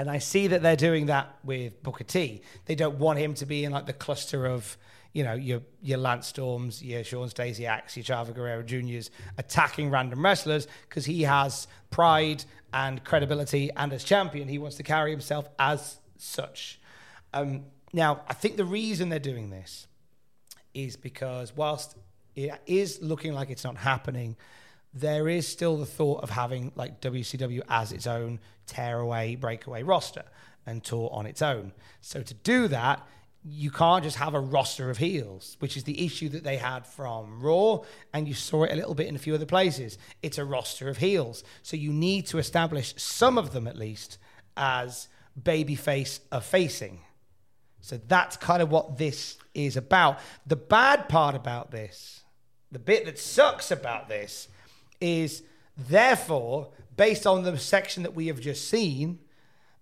And 0.01 0.11
I 0.11 0.17
see 0.17 0.47
that 0.47 0.63
they're 0.63 0.77
doing 0.77 1.07
that 1.07 1.37
with 1.45 1.83
Booker 1.83 2.05
T. 2.05 2.41
They 2.65 2.75
don't 2.75 2.99
want 2.99 3.19
him 3.19 3.35
to 3.35 3.45
be 3.45 3.67
in 3.67 3.71
like 3.71 3.85
the 3.85 3.93
cluster 3.93 4.47
of, 4.47 4.79
you 5.13 5.23
know, 5.23 5.35
your 5.35 5.61
your 5.83 5.99
Lance 5.99 6.27
Storms, 6.27 6.83
your 6.83 7.05
Shawn 7.05 7.29
Stasiaks, 7.29 7.97
your 7.97 8.05
Chavo 8.05 8.35
Guerrero 8.35 8.63
Juniors 8.63 9.11
attacking 9.37 9.91
random 9.91 10.25
wrestlers 10.25 10.67
because 10.89 11.05
he 11.05 11.25
has 11.25 11.69
pride 11.91 12.47
and 12.73 13.05
credibility, 13.05 13.71
and 13.77 13.93
as 13.93 14.03
champion, 14.03 14.49
he 14.49 14.57
wants 14.57 14.79
to 14.79 14.83
carry 14.83 15.11
himself 15.11 15.51
as 15.59 15.99
such. 16.17 16.81
Um, 17.35 17.67
now, 17.93 18.23
I 18.27 18.33
think 18.33 18.57
the 18.57 18.65
reason 18.65 19.11
they're 19.11 19.19
doing 19.19 19.51
this 19.51 19.87
is 20.73 20.97
because 20.97 21.55
whilst 21.55 21.95
it 22.35 22.59
is 22.65 23.03
looking 23.03 23.35
like 23.35 23.51
it's 23.51 23.65
not 23.65 23.77
happening, 23.77 24.39
there 24.95 25.29
is 25.29 25.47
still 25.47 25.77
the 25.77 25.85
thought 25.85 26.23
of 26.23 26.31
having 26.31 26.73
like 26.75 27.03
WCW 27.03 27.61
as 27.69 27.93
its 27.93 28.07
own 28.07 28.41
tearaway, 28.71 29.37
breakaway 29.37 29.83
roster 29.83 30.25
and 30.67 30.83
tour 30.83 31.11
on 31.13 31.27
its 31.27 31.43
own. 31.43 31.73
So 32.01 32.23
to 32.23 32.35
do 32.35 32.69
that, 32.69 33.07
you 33.43 33.71
can't 33.71 34.05
just 34.05 34.19
have 34.19 34.35
a 34.35 34.41
roster 34.41 34.91
of 34.91 34.99
heels, 34.99 35.57
which 35.61 35.77
is 35.77 35.85
the 35.85 36.05
issue 36.05 36.29
that 36.29 36.45
they 36.45 36.59
had 36.59 36.87
from 36.87 37.41
Raw, 37.41 37.81
and 38.13 38.29
you 38.29 38.35
saw 38.35 38.65
it 38.65 38.73
a 38.73 38.77
little 38.77 38.95
bit 38.95 39.07
in 39.07 39.17
a 39.17 39.19
few 39.19 39.35
other 39.35 39.47
places. 39.47 39.97
It's 40.23 40.37
a 40.37 40.45
roster 40.45 40.89
of 40.89 40.99
heels. 40.99 41.43
So 41.63 41.77
you 41.77 41.93
need 41.93 42.27
to 42.27 42.39
establish 42.39 42.95
some 42.97 43.39
of 43.39 43.53
them 43.53 43.67
at 43.67 43.79
least 43.79 44.19
as 44.57 45.09
babyface 45.41 46.21
of 46.31 46.45
facing. 46.45 47.01
So 47.81 47.99
that's 48.09 48.37
kind 48.37 48.61
of 48.61 48.71
what 48.71 48.99
this 48.99 49.39
is 49.55 49.77
about. 49.79 50.19
The 50.47 50.57
bad 50.57 51.09
part 51.09 51.35
about 51.35 51.71
this, 51.71 52.23
the 52.71 52.79
bit 52.79 53.07
that 53.07 53.19
sucks 53.19 53.71
about 53.71 54.09
this, 54.09 54.49
is 55.01 55.43
therefore, 55.79 56.69
based 57.01 57.27
on 57.27 57.45
the 57.45 57.59
section 57.59 58.03
that 58.03 58.15
we 58.15 58.27
have 58.27 58.39
just 58.39 58.69
seen, 58.69 59.19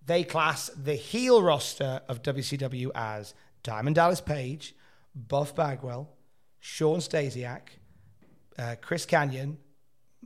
they 0.06 0.22
class 0.22 0.70
the 0.80 0.94
heel 0.94 1.42
roster 1.42 2.00
of 2.06 2.22
WCW 2.22 2.92
as 2.94 3.34
Diamond 3.64 3.96
Dallas 3.96 4.20
Page, 4.20 4.76
Buff 5.16 5.52
Bagwell, 5.52 6.08
Shawn 6.60 7.00
Stasiak, 7.00 7.62
uh, 8.56 8.76
Chris 8.80 9.04
Kanyon, 9.04 9.58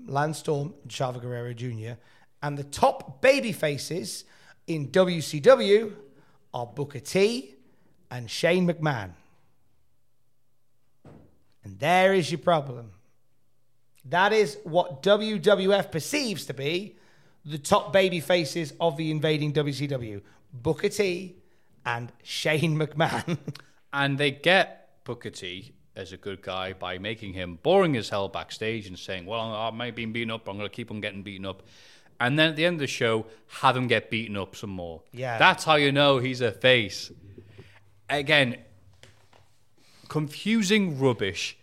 Lance 0.05 0.40
Storm, 0.40 0.74
and 0.82 0.93
Chavo 0.93 1.19
Guerrero 1.19 1.55
Jr. 1.55 1.98
And 2.43 2.59
the 2.59 2.64
top 2.64 3.23
baby 3.23 3.52
faces 3.52 4.24
in 4.66 4.89
WCW 4.89 5.94
are 6.52 6.66
Booker 6.66 7.01
T 7.01 7.55
and 8.10 8.31
Shane 8.31 8.69
McMahon. 8.69 9.12
And 11.64 11.78
there 11.78 12.12
is 12.12 12.31
your 12.31 12.40
problem. 12.40 12.90
That 14.05 14.33
is 14.33 14.59
what 14.65 15.03
WWF 15.03 15.91
perceives 15.93 16.47
to 16.47 16.55
be 16.55 16.97
the 17.45 17.59
top 17.59 17.93
baby 17.93 18.20
faces 18.20 18.73
of 18.81 18.97
the 18.97 19.11
invading 19.11 19.53
WCW 19.53 20.23
Booker 20.53 20.89
T 20.89 21.37
and 21.85 22.12
Shane 22.23 22.77
McMahon. 22.77 23.39
And 23.95 24.16
they 24.16 24.31
get 24.31 25.05
Booker 25.05 25.29
T 25.29 25.74
as 25.95 26.12
a 26.12 26.16
good 26.16 26.41
guy 26.41 26.73
by 26.73 26.97
making 26.97 27.35
him 27.35 27.59
boring 27.62 27.95
as 27.99 28.09
hell 28.09 28.27
backstage 28.27 28.87
and 28.87 28.99
saying, 28.99 29.27
Well, 29.27 29.55
I 29.55 29.70
may 29.70 29.91
be 29.91 30.07
beaten 30.07 30.31
up, 30.31 30.49
I'm 30.49 30.57
going 30.57 30.66
to 30.66 30.74
keep 30.74 30.91
on 30.91 31.03
getting 31.03 31.23
beaten 31.23 31.45
up. 31.45 31.62
And 32.19 32.39
then 32.39 32.49
at 32.49 32.57
the 32.57 32.65
end 32.65 32.77
of 32.77 32.81
the 32.81 32.87
show, 32.87 33.27
have 33.49 33.77
him 33.77 33.89
get 33.89 34.09
beaten 34.09 34.37
up 34.37 34.57
some 34.57 34.70
more. 34.70 35.03
Yeah. 35.12 35.37
That's 35.37 35.65
how 35.65 35.74
you 35.74 35.93
know 35.93 36.20
he's 36.20 36.41
a 36.41 36.53
face. 36.53 37.11
Again, 38.09 38.57
confusing 40.09 40.99
rubbish, 40.99 41.59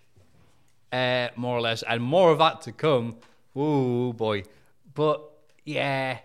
uh, 0.91 1.29
more 1.35 1.57
or 1.57 1.61
less, 1.61 1.83
and 1.83 2.01
more 2.01 2.31
of 2.31 2.39
that 2.39 2.61
to 2.61 2.71
come. 2.71 3.17
Ooh, 3.57 4.13
boy. 4.13 4.43
But 4.93 5.21
yeah, 5.65 6.19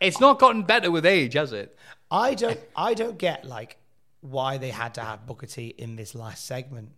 it's 0.00 0.20
not 0.20 0.38
gotten 0.38 0.62
better 0.62 0.90
with 0.90 1.06
age, 1.06 1.34
has 1.34 1.52
it? 1.52 1.76
I 2.10 2.34
don't 2.34 2.60
I 2.76 2.94
don't 2.94 3.18
get 3.18 3.44
like 3.44 3.78
why 4.20 4.58
they 4.58 4.70
had 4.70 4.94
to 4.94 5.00
have 5.00 5.26
Booker 5.26 5.46
T 5.46 5.74
in 5.76 5.96
this 5.96 6.14
last 6.14 6.44
segment. 6.46 6.92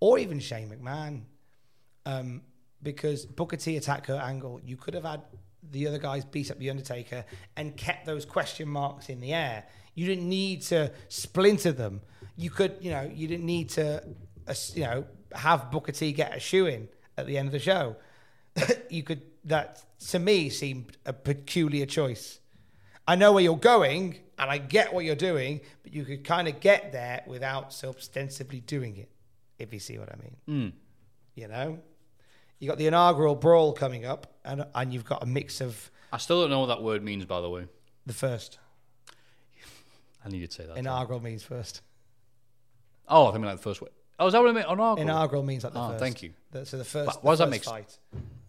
Or 0.00 0.18
even 0.18 0.40
Shane 0.40 0.70
McMahon. 0.70 1.22
Um, 2.06 2.42
because 2.82 3.26
Booker 3.26 3.56
T 3.56 3.76
attacked 3.76 4.06
Kurt 4.06 4.20
Angle, 4.20 4.60
you 4.64 4.76
could 4.76 4.94
have 4.94 5.04
had 5.04 5.22
the 5.70 5.86
other 5.86 5.98
guys 5.98 6.24
beat 6.24 6.50
up 6.50 6.58
the 6.58 6.70
Undertaker 6.70 7.24
and 7.56 7.76
kept 7.76 8.06
those 8.06 8.24
question 8.24 8.68
marks 8.68 9.10
in 9.10 9.20
the 9.20 9.34
air. 9.34 9.64
You 9.94 10.06
didn't 10.06 10.28
need 10.28 10.62
to 10.62 10.90
splinter 11.08 11.72
them. 11.72 12.00
You 12.36 12.50
could, 12.50 12.76
you 12.80 12.90
know, 12.90 13.10
you 13.14 13.28
didn't 13.28 13.44
need 13.44 13.68
to, 13.70 14.02
uh, 14.48 14.54
you 14.74 14.82
know, 14.82 15.04
have 15.34 15.70
Booker 15.70 15.92
T 15.92 16.12
get 16.12 16.36
a 16.36 16.40
shoe 16.40 16.66
in 16.66 16.88
at 17.16 17.26
the 17.26 17.38
end 17.38 17.48
of 17.48 17.52
the 17.52 17.58
show. 17.58 17.96
you 18.90 19.02
could. 19.02 19.22
That 19.44 19.82
to 20.10 20.18
me 20.18 20.50
seemed 20.50 20.98
a 21.06 21.12
peculiar 21.12 21.86
choice. 21.86 22.40
I 23.08 23.16
know 23.16 23.32
where 23.32 23.42
you're 23.42 23.56
going 23.56 24.18
and 24.38 24.50
I 24.50 24.58
get 24.58 24.92
what 24.92 25.04
you're 25.04 25.16
doing, 25.16 25.60
but 25.82 25.92
you 25.94 26.04
could 26.04 26.24
kind 26.24 26.46
of 26.46 26.60
get 26.60 26.92
there 26.92 27.22
without 27.26 27.72
so 27.72 27.88
ostensibly 27.90 28.60
doing 28.60 28.96
it, 28.96 29.10
if 29.58 29.72
you 29.72 29.80
see 29.80 29.98
what 29.98 30.10
I 30.12 30.16
mean. 30.16 30.36
Hmm. 30.46 30.76
You 31.34 31.48
know, 31.48 31.78
you 32.58 32.68
got 32.68 32.78
the 32.78 32.86
inaugural 32.86 33.34
brawl 33.34 33.72
coming 33.72 34.04
up, 34.04 34.34
and 34.44 34.66
and 34.74 34.92
you've 34.92 35.04
got 35.04 35.22
a 35.22 35.26
mix 35.26 35.60
of 35.60 35.90
I 36.12 36.18
still 36.18 36.40
don't 36.40 36.50
know 36.50 36.60
what 36.60 36.66
that 36.66 36.82
word 36.82 37.02
means, 37.02 37.24
by 37.24 37.40
the 37.40 37.48
way. 37.48 37.66
the 38.04 38.12
first. 38.12 38.58
I 40.24 40.28
needed 40.28 40.50
to 40.50 40.56
say 40.56 40.66
that. 40.66 40.76
Inaugural 40.76 41.20
means 41.20 41.42
first. 41.42 41.80
Oh, 43.08 43.28
I 43.28 43.32
think 43.32 43.44
like 43.44 43.56
the 43.56 43.62
first 43.62 43.80
word. 43.80 43.92
Oh, 44.20 44.26
is 44.26 44.32
that 44.34 44.40
what 44.40 44.50
I 44.50 44.52
meant? 44.52 44.66
Inaugural. 44.70 44.98
Inaugural 44.98 45.42
means 45.42 45.64
like 45.64 45.72
the 45.72 45.80
Oh, 45.80 45.88
first. 45.88 46.00
thank 46.00 46.22
you. 46.22 46.32
The- 46.52 46.66
so 46.66 46.76
the 46.78 46.84
first. 46.84 47.06
But 47.06 47.12
the 47.14 47.18
what 47.26 47.32
does 47.32 47.38
that 47.40 47.44
first 47.46 47.50
make 47.50 47.62
s- 47.62 47.68
Fight. 47.68 47.98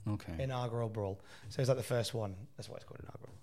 Okay. 0.10 0.44
Inaugural 0.44 0.90
brawl. 0.90 1.20
So 1.50 1.62
it's 1.62 1.70
like 1.70 1.78
the 1.78 1.84
first 1.84 2.14
one. 2.14 2.36
That's 2.58 2.68
why 2.70 2.76
it's 2.76 2.86
called 2.86 3.00
inaugural. 3.02 3.34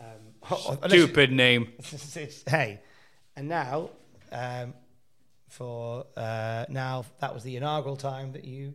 Um, 0.00 0.78
unless 0.82 0.92
you- 0.92 1.02
Stupid 1.06 1.32
name. 1.32 1.72
Hey, 2.48 2.80
and 3.34 3.48
now, 3.48 3.90
um, 4.32 4.74
for 5.48 6.06
uh, 6.16 6.66
now, 6.68 7.04
that 7.20 7.34
was 7.34 7.42
the 7.42 7.56
inaugural 7.56 7.96
time 7.96 8.32
that 8.32 8.44
you. 8.44 8.74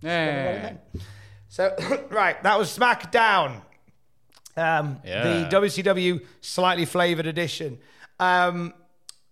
discovered 0.00 0.44
what 0.44 0.54
it 0.54 0.78
Yeah. 0.92 1.00
So 1.48 2.06
right, 2.10 2.42
that 2.42 2.58
was 2.58 2.76
SmackDown. 2.76 3.62
Um, 4.56 5.00
Yeah. 5.04 5.48
The 5.48 5.56
WCW 5.56 6.24
slightly 6.40 6.84
flavored 6.84 7.26
edition. 7.26 7.78
Um, 8.18 8.74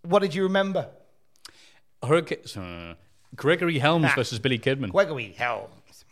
what 0.03 0.21
did 0.21 0.35
you 0.35 0.45
remember? 0.45 0.89
Hurricane. 2.07 2.39
uh, 2.57 2.95
Gregory 3.37 3.79
Helms 3.79 4.07
Ah. 4.11 4.15
versus 4.15 4.39
Billy 4.39 4.59
Kidman. 4.59 4.91
Gregory 4.91 5.33
Helms. 5.33 6.05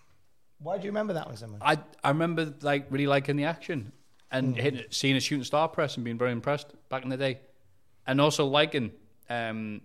Why 0.58 0.76
do 0.78 0.84
you 0.84 0.90
remember 0.90 1.12
that 1.14 1.26
one 1.26 1.36
so 1.36 1.46
much? 1.48 1.60
I 1.62 1.78
I 2.04 2.08
remember 2.10 2.54
like 2.62 2.86
really 2.90 3.06
liking 3.06 3.36
the 3.36 3.44
action 3.44 3.92
and 4.30 4.56
hitting, 4.56 4.84
seeing 4.90 5.16
a 5.16 5.20
shooting 5.20 5.44
star 5.44 5.68
press 5.68 5.96
and 5.96 6.04
being 6.04 6.18
very 6.18 6.32
impressed 6.32 6.68
back 6.88 7.02
in 7.02 7.08
the 7.10 7.16
day, 7.16 7.40
and 8.06 8.20
also 8.20 8.46
liking. 8.46 8.92
Um, 9.28 9.82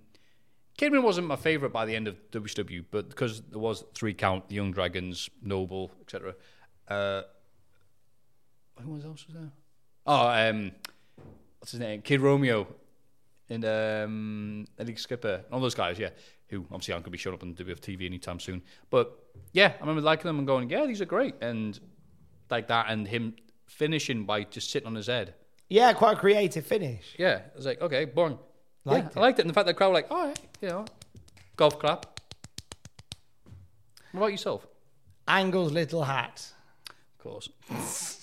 Kidman 0.78 1.02
wasn't 1.02 1.26
my 1.28 1.36
favorite 1.36 1.72
by 1.74 1.86
the 1.86 1.96
end 1.96 2.08
of 2.08 2.16
WCW, 2.32 2.86
but 2.92 3.10
because 3.10 3.42
there 3.50 3.58
was 3.60 3.84
three 3.96 4.14
count, 4.14 4.48
the 4.50 4.56
Young 4.56 4.72
Dragons, 4.72 5.28
Noble, 5.42 5.92
etc. 6.02 6.36
Uh, 6.88 7.24
who 8.82 8.92
was 8.92 9.04
else 9.04 9.26
was 9.26 9.36
there? 9.36 9.52
Oh, 10.06 10.28
um, 10.28 10.72
what's 11.60 11.72
his 11.72 11.80
name? 11.80 12.02
Kid 12.04 12.22
Romeo 12.22 12.68
and 13.50 13.66
um, 13.66 14.66
Eddie 14.78 14.96
Skipper, 14.96 15.44
all 15.52 15.60
those 15.60 15.76
guys, 15.76 15.98
yeah, 15.98 16.10
who 16.50 16.66
obviously 16.72 16.94
aren't 16.94 17.04
going 17.04 17.12
to 17.12 17.18
be 17.18 17.18
showing 17.18 17.36
up 17.36 17.44
on 17.44 17.54
WFTV 17.54 18.06
anytime 18.06 18.40
soon. 18.40 18.62
But 18.90 19.18
yeah, 19.54 19.74
I 19.78 19.80
remember 19.82 20.02
liking 20.02 20.28
them 20.28 20.38
and 20.40 20.48
going, 20.48 20.70
yeah, 20.70 20.86
these 20.86 21.02
are 21.02 21.06
great, 21.06 21.36
and 21.42 21.80
like 22.50 22.68
that, 22.68 22.88
and 22.90 23.08
him 23.08 23.36
finishing 23.66 24.26
by 24.26 24.44
just 24.44 24.70
sitting 24.70 24.88
on 24.88 24.96
his 24.96 25.08
head. 25.08 25.34
Yeah, 25.70 25.92
quite 25.94 26.18
a 26.18 26.20
creative 26.20 26.66
finish. 26.66 27.16
Yeah, 27.18 27.42
I 27.54 27.56
was 27.56 27.66
like, 27.66 27.82
okay, 27.82 28.06
boring. 28.06 28.40
Liked 28.86 29.16
yeah, 29.16 29.22
I 29.22 29.26
liked 29.26 29.40
it, 29.40 29.42
and 29.42 29.50
the 29.50 29.54
fact 29.54 29.68
that 29.68 29.74
the 29.74 29.78
crowd 29.78 29.90
were 29.90 29.96
like, 29.96 30.12
all 30.12 30.28
right, 30.28 30.40
you 30.62 30.70
know, 30.70 30.86
golf 31.58 31.78
clap. 31.78 32.20
What 34.12 34.22
about 34.22 34.32
yourself? 34.32 34.66
Angle's 35.28 35.74
little 35.74 36.04
hat. 36.04 36.46
Of 36.90 37.24
course. 37.24 37.50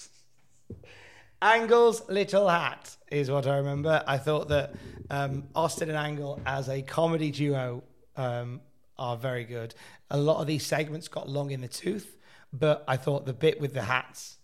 Angle's 1.43 2.09
little 2.09 2.49
hat 2.49 2.97
is 3.11 3.31
what 3.31 3.47
I 3.47 3.59
remember. 3.59 4.03
I 4.07 4.19
thought 4.19 4.49
that 4.49 4.75
um, 5.11 5.45
Austin 5.55 5.89
and 5.91 5.99
Angle 5.99 6.41
as 6.47 6.69
a 6.69 6.81
comedy 6.83 7.31
duo 7.31 7.83
um, 8.17 8.61
are 8.99 9.17
very 9.17 9.45
good. 9.45 9.75
A 10.11 10.17
lot 10.17 10.41
of 10.41 10.47
these 10.47 10.65
segments 10.65 11.09
got 11.09 11.29
long 11.29 11.51
in 11.51 11.61
the 11.61 11.69
tooth, 11.69 12.17
but 12.53 12.83
I 12.89 12.97
thought 12.97 13.27
the 13.27 13.33
bit 13.35 13.61
with 13.61 13.75
the 13.75 13.83
hats 13.83 14.39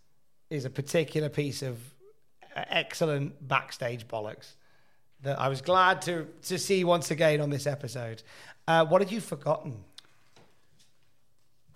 is 0.50 0.64
a 0.64 0.70
particular 0.70 1.28
piece 1.28 1.62
of 1.62 1.78
uh, 2.54 2.64
excellent 2.68 3.46
backstage 3.46 4.06
bollocks 4.08 4.54
that 5.22 5.38
I 5.38 5.48
was 5.48 5.60
glad 5.62 6.02
to 6.02 6.26
to 6.42 6.58
see 6.58 6.82
once 6.84 7.10
again 7.10 7.40
on 7.40 7.50
this 7.50 7.66
episode. 7.66 8.22
Uh, 8.66 8.84
what 8.84 9.00
had 9.00 9.10
you 9.12 9.20
forgotten? 9.20 9.84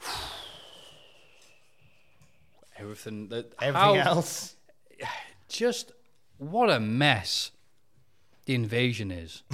Everything 2.78 3.28
that 3.28 3.52
Everything 3.60 3.96
how- 4.00 4.10
else? 4.16 4.56
Just 5.48 5.92
what 6.38 6.70
a 6.70 6.80
mess 6.80 7.50
the 8.46 8.54
invasion 8.54 9.10
is. 9.10 9.42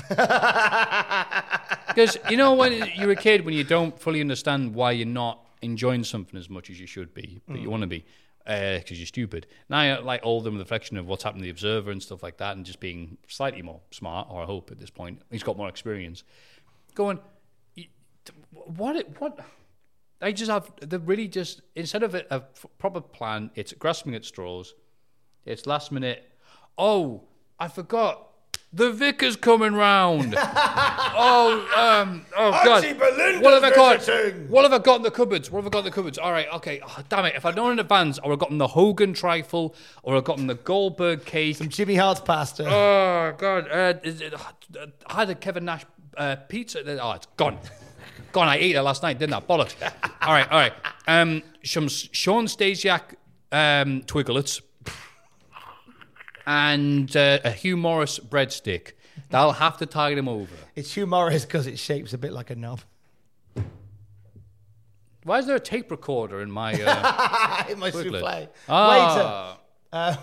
Because 1.91 2.17
you 2.31 2.37
know 2.37 2.55
when 2.55 2.89
you're 2.95 3.11
a 3.11 3.17
kid, 3.17 3.45
when 3.45 3.55
you 3.55 3.65
don't 3.65 3.99
fully 3.99 4.21
understand 4.21 4.75
why 4.75 4.93
you're 4.93 5.07
not 5.07 5.45
enjoying 5.61 6.05
something 6.05 6.39
as 6.39 6.49
much 6.49 6.71
as 6.71 6.81
you 6.81 6.87
should 6.87 7.13
be, 7.13 7.41
but 7.49 7.57
you 7.57 7.65
hmm. 7.65 7.71
want 7.71 7.81
to 7.83 7.87
be, 7.89 8.05
uh, 8.47 8.79
because 8.79 8.99
you're 8.99 9.07
stupid. 9.07 9.47
Now 9.69 10.01
like 10.01 10.21
all 10.23 10.41
the 10.41 10.53
reflection 10.53 10.97
of 10.97 11.07
what's 11.07 11.25
happened 11.25 11.43
to 11.43 11.45
the 11.45 11.51
observer 11.51 11.91
and 11.91 12.03
stuff 12.03 12.23
like 12.23 12.37
that, 12.39 12.57
and 12.57 12.65
just 12.65 12.79
being 12.81 13.19
slightly 13.27 13.63
more 13.63 13.81
smart, 13.91 14.29
or 14.31 14.43
I 14.43 14.47
hope 14.47 14.71
at 14.71 14.79
this 14.79 14.91
point 14.91 15.21
he's 15.31 15.43
got 15.43 15.57
more 15.57 15.69
experience. 15.69 16.23
Going, 16.95 17.19
what? 18.51 19.21
What? 19.21 19.41
They 20.21 20.33
just 20.33 20.51
have. 20.51 20.71
They're 20.81 20.99
really 20.99 21.29
just 21.29 21.63
instead 21.75 22.03
of 22.03 22.15
a 22.15 22.45
proper 22.79 23.01
plan, 23.01 23.51
it's 23.55 23.73
grasping 23.73 24.15
at 24.15 24.25
straws. 24.25 24.75
It's 25.45 25.67
last 25.67 25.93
minute. 25.93 26.31
Oh, 26.77 27.25
I 27.59 27.69
forgot. 27.69 28.27
The 28.73 28.93
vicar's 28.93 29.35
coming 29.35 29.75
round. 29.75 30.37
oh, 30.39 31.67
um, 31.77 32.25
oh 32.37 32.53
God. 32.53 32.85
Auntie 32.85 32.97
Belinda's 32.97 33.43
what 33.43 33.55
have 33.55 33.65
I 33.65 33.75
got? 33.75 33.99
visiting. 33.99 34.49
What 34.49 34.63
have 34.63 34.73
I 34.73 34.79
got 34.79 34.97
in 34.97 35.03
the 35.03 35.11
cupboards? 35.11 35.51
What 35.51 35.65
have 35.65 35.67
I 35.67 35.71
got 35.71 35.81
in 35.81 35.85
the 35.87 35.91
cupboards? 35.91 36.19
All 36.19 36.31
right, 36.31 36.47
okay. 36.55 36.81
Oh, 36.87 36.99
damn 37.09 37.25
it. 37.25 37.35
If 37.35 37.45
I'd 37.45 37.57
known 37.57 37.73
in 37.73 37.79
advance, 37.81 38.21
I 38.21 38.29
would 38.29 38.35
have 38.35 38.39
gotten 38.39 38.59
the 38.59 38.69
Hogan 38.69 39.13
trifle 39.13 39.75
or 40.05 40.17
I've 40.17 40.23
gotten 40.23 40.47
the 40.47 40.55
Goldberg 40.55 41.25
cake. 41.25 41.57
Some 41.57 41.69
Jimmy 41.69 41.97
Hart's 41.97 42.21
pasta. 42.21 42.65
Oh 42.69 43.35
God! 43.37 43.69
Uh, 43.69 43.95
is 44.05 44.21
it, 44.21 44.35
I 45.09 45.17
had 45.19 45.31
a 45.31 45.35
Kevin 45.35 45.65
Nash 45.65 45.85
uh, 46.17 46.37
pizza. 46.37 46.81
Oh, 47.03 47.13
it's 47.13 47.27
gone. 47.37 47.59
Gone. 48.31 48.47
I 48.47 48.57
ate 48.57 48.77
it 48.77 48.83
last 48.83 49.03
night, 49.03 49.19
didn't 49.19 49.35
I? 49.35 49.41
Bollocks. 49.41 49.75
all 50.23 50.33
right, 50.33 50.49
all 50.49 50.59
right. 50.59 50.73
Um, 51.09 51.43
some 51.65 51.89
Shawn 51.89 52.47
Stasiak 52.47 53.15
um, 53.51 54.03
Twiglets 54.03 54.61
and 56.51 57.17
uh, 57.17 57.39
a 57.45 57.53
Hugh 57.53 57.77
Morris 57.77 58.19
breadstick. 58.19 58.93
That'll 59.29 59.53
have 59.53 59.77
to 59.79 59.87
tide 59.87 60.19
him 60.19 60.29
over. 60.29 60.53
It's 60.75 60.93
Hugh 60.95 61.07
Morris 61.07 61.45
because 61.45 61.69
it 61.69 61.79
shapes 61.79 62.13
a 62.13 62.19
bit 62.19 62.33
like 62.33 62.51
a 62.51 62.57
knob. 62.57 62.81
Why 65.23 65.39
is 65.39 65.47
there 65.47 65.55
a 65.55 65.61
tape 65.61 65.93
recorder 65.93 66.41
in 66.41 66.51
my 66.51 66.73
uh, 66.73 67.65
in 67.71 67.79
my 67.79 67.93
Twiglet? 67.93 68.21
souffle. 68.21 68.49
Ah. 68.69 69.59
Waiter. 69.93 70.19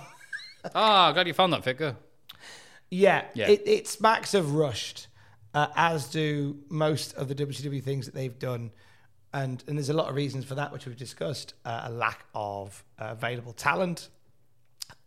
ah, 0.76 1.12
glad 1.14 1.28
you 1.28 1.34
found 1.34 1.54
that 1.54 1.64
figure. 1.64 1.95
Yeah, 2.90 3.24
Yeah. 3.34 3.49
It, 3.49 3.64
it 3.66 3.88
smacks 3.88 4.34
of 4.34 4.56
rushed, 4.56 5.08
uh, 5.54 5.68
as 5.78 6.10
do 6.10 6.58
most 6.68 7.14
of 7.16 7.30
the 7.30 7.36
WCW 7.36 7.82
things 7.82 8.06
that 8.06 8.16
they've 8.16 8.38
done. 8.38 8.72
And, 9.34 9.64
and 9.68 9.78
there's 9.78 9.90
a 9.90 9.94
lot 9.94 10.10
of 10.10 10.16
reasons 10.16 10.44
for 10.45 10.56
that, 10.56 10.74
which 10.74 10.86
we've 10.86 10.98
discussed. 10.98 11.54
Uh, 11.64 11.84
a 11.86 11.91
lack 11.91 12.26
of 12.34 12.84
uh, 12.99 13.10
available 13.12 13.54
talent, 13.54 14.10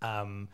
um, 0.03 0.49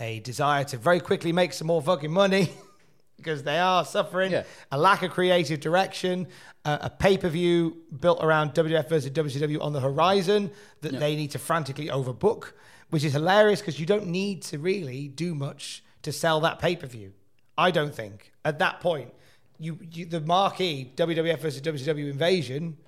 a 0.00 0.20
desire 0.20 0.64
to 0.64 0.76
very 0.78 1.00
quickly 1.00 1.32
make 1.32 1.52
some 1.52 1.66
more 1.66 1.82
fucking 1.82 2.10
money. 2.12 2.50
because 3.16 3.42
they 3.42 3.58
are 3.58 3.84
suffering 3.84 4.32
Yeah. 4.32 4.44
a 4.72 4.78
lack 4.78 5.02
of 5.02 5.10
creative 5.10 5.60
direction, 5.60 6.26
a, 6.64 6.78
a 6.84 6.90
pay 6.90 7.18
per 7.18 7.28
view 7.28 7.76
built 8.00 8.24
around 8.24 8.54
WWF 8.54 8.88
versus 8.88 9.10
WCW 9.10 9.60
on 9.60 9.74
the 9.74 9.80
horizon 9.80 10.50
that 10.80 10.98
they 10.98 11.14
need 11.16 11.30
to 11.32 11.38
frantically 11.38 11.88
overbook, 11.88 12.52
which 12.88 13.04
is 13.04 13.12
hilarious 13.12 13.60
because 13.60 13.78
you 13.78 13.84
don't 13.84 14.06
need 14.06 14.40
to 14.44 14.58
really 14.58 15.06
do 15.08 15.34
much 15.34 15.84
to 16.00 16.12
sell 16.12 16.40
that 16.40 16.58
pay 16.58 16.76
per 16.76 16.86
view. 16.86 17.12
I 17.58 17.70
don't 17.70 17.94
think 17.94 18.32
at 18.44 18.58
that 18.60 18.80
point. 18.80 19.12
You, 19.58 19.78
you 19.92 20.06
the 20.06 20.22
marquee 20.22 20.90
WWF 20.96 21.40
versus 21.40 21.60
WCW 21.60 22.10
invasion. 22.10 22.78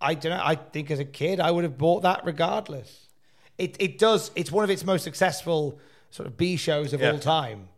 I 0.00 0.14
don't 0.14 0.30
know. 0.30 0.40
I 0.44 0.54
think 0.54 0.92
as 0.92 1.00
a 1.00 1.04
kid, 1.04 1.40
I 1.40 1.50
would 1.50 1.64
have 1.64 1.76
bought 1.76 2.02
that 2.02 2.24
regardless. 2.24 3.01
It 3.58 3.76
it 3.78 3.98
does. 3.98 4.30
It's 4.34 4.50
one 4.50 4.64
of 4.64 4.70
its 4.70 4.84
most 4.84 5.02
successful 5.04 5.78
sort 6.10 6.26
of 6.26 6.36
B 6.36 6.56
shows 6.56 6.92
of 6.92 7.00
Yeah. 7.00 7.12
all 7.12 7.18
time, 7.18 7.68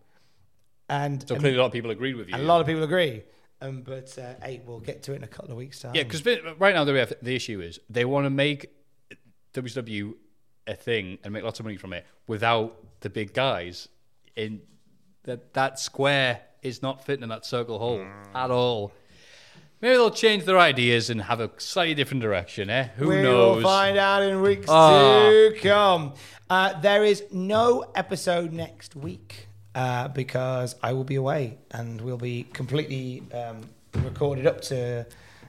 and, 0.89 1.27
So 1.29 1.35
and 1.35 1.41
clearly, 1.43 1.59
a 1.59 1.61
lot 1.61 1.67
of 1.67 1.73
people 1.73 1.91
agreed 1.91 2.17
with 2.17 2.29
you. 2.29 2.37
a 2.37 2.39
lot 2.39 2.61
of 2.61 2.67
people 2.67 2.83
agree. 2.83 3.23
Um, 3.61 3.83
but 3.83 4.17
uh, 4.19 4.35
hey, 4.45 4.61
we'll 4.67 4.81
get 4.81 5.03
to 5.05 5.13
it 5.13 5.17
in 5.17 5.25
a 5.25 5.29
couple 5.29 5.51
of 5.53 5.57
weeks' 5.57 5.81
time. 5.81 5.95
Yeah, 5.95 6.03
because 6.03 6.25
right 6.59 6.75
now 6.75 6.85
the 6.85 7.17
the 7.23 7.35
issue 7.35 7.61
is 7.61 7.79
they 7.89 8.05
want 8.05 8.27
to 8.27 8.31
make 8.31 8.71
WCW 9.55 10.15
a 10.67 10.75
thing 10.75 11.19
and 11.23 11.33
make 11.33 11.45
lots 11.45 11.61
of 11.61 11.65
money 11.67 11.77
from 11.77 11.93
it 11.93 12.07
without 12.27 12.77
the 13.01 13.11
big 13.11 13.33
guys. 13.35 13.89
In 14.37 14.63
that 15.25 15.55
that 15.55 15.79
square 15.79 16.41
is 16.63 16.83
not 16.83 17.05
fitting 17.05 17.23
in 17.23 17.29
that 17.29 17.45
circle 17.47 17.79
hole 17.79 18.05
at 18.35 18.51
all. 18.51 18.93
Maybe 19.85 19.97
they'll 19.97 20.11
change 20.11 20.44
their 20.47 20.59
ideas 20.59 21.11
and 21.11 21.20
have 21.20 21.40
a 21.40 21.51
slightly 21.59 21.93
different 21.93 22.23
direction. 22.23 22.70
Eh? 22.70 22.89
Who 22.97 23.23
knows? 23.23 23.56
We'll 23.56 23.65
find 23.65 23.98
out 23.98 24.23
in 24.23 24.40
weeks 24.40 24.65
Ah. 24.66 25.28
to 25.28 25.55
come. 25.61 26.15
Uh, 26.48 26.81
there 26.81 27.05
is 27.05 27.23
no 27.31 27.85
episode 27.94 28.51
next 28.51 28.97
week 28.97 29.47
uh, 29.74 30.09
because 30.09 30.74
I 30.82 30.94
will 30.94 31.05
be 31.05 31.16
away 31.16 31.59
and 31.70 32.01
we'll 32.01 32.16
be 32.16 32.44
completely 32.55 33.24
um, 33.35 33.69
recorded 33.97 34.47
up 34.47 34.62
to 34.62 35.05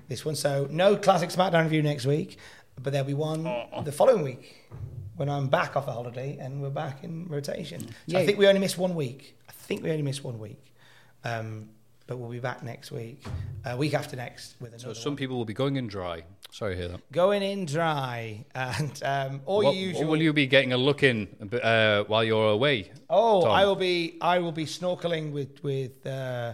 this 0.10 0.26
one. 0.26 0.36
So 0.36 0.68
no 0.70 0.98
classic 0.98 1.30
SmackDown 1.30 1.64
review 1.64 1.82
next 1.82 2.06
week, 2.06 2.38
but 2.84 2.91
there'll 2.91 3.07
be 3.07 3.14
one 3.14 3.44
the 3.86 3.91
following 3.94 4.22
week 4.22 4.70
when 5.16 5.30
I'm 5.30 5.48
back 5.48 5.78
off 5.78 5.86
the 5.86 5.94
holiday 5.94 6.38
and 6.41 6.62
we're 6.62 6.70
back 6.72 7.06
in 7.06 7.26
rotation. 7.30 7.88
So 8.10 8.18
I 8.18 8.26
think 8.26 8.38
we 8.38 8.48
only 8.48 8.60
missed 8.60 8.78
one 8.78 8.95
week. 8.95 9.38
I 9.48 9.53
think 9.53 9.82
we 9.82 9.91
only 9.91 10.03
missed 10.03 10.26
one 10.26 10.40
week. 10.40 10.74
Um, 11.24 11.70
but 12.07 12.18
we'll 12.18 12.30
be 12.30 12.40
back 12.40 12.64
next 12.64 12.91
week, 12.91 13.23
uh, 13.65 13.76
week 13.77 13.94
after 13.94 14.15
next 14.15 14.56
with 14.60 14.73
another. 14.73 14.94
So 14.94 14.99
some 14.99 15.11
one. 15.11 15.18
people 15.18 15.38
will 15.38 15.45
be 15.45 15.53
going 15.53 15.76
in 15.76 15.88
dry. 15.88 16.23
Sorry 16.52 16.76
to 16.76 16.82
hear 16.82 16.88
that. 16.90 17.11
Going 17.11 17.41
in 17.41 17.65
dry 17.65 18.45
and 18.56 19.03
um, 19.03 19.41
all 19.45 19.64
What, 19.64 19.76
what 19.76 20.07
will 20.07 20.22
you 20.22 20.34
be 20.34 20.48
getting 20.48 20.73
a 20.73 20.77
look 20.77 21.03
in 21.03 21.27
uh, 21.61 22.03
while 22.03 22.23
you're 22.23 22.49
away? 22.49 22.91
Oh, 23.10 23.41
Tom? 23.41 23.52
I 23.52 23.65
will 23.65 23.76
be. 23.76 24.18
I 24.22 24.40
will 24.40 24.52
be 24.52 24.65
snorkeling 24.65 25.32
with 25.32 25.64
with 25.64 26.06
uh, 26.06 26.53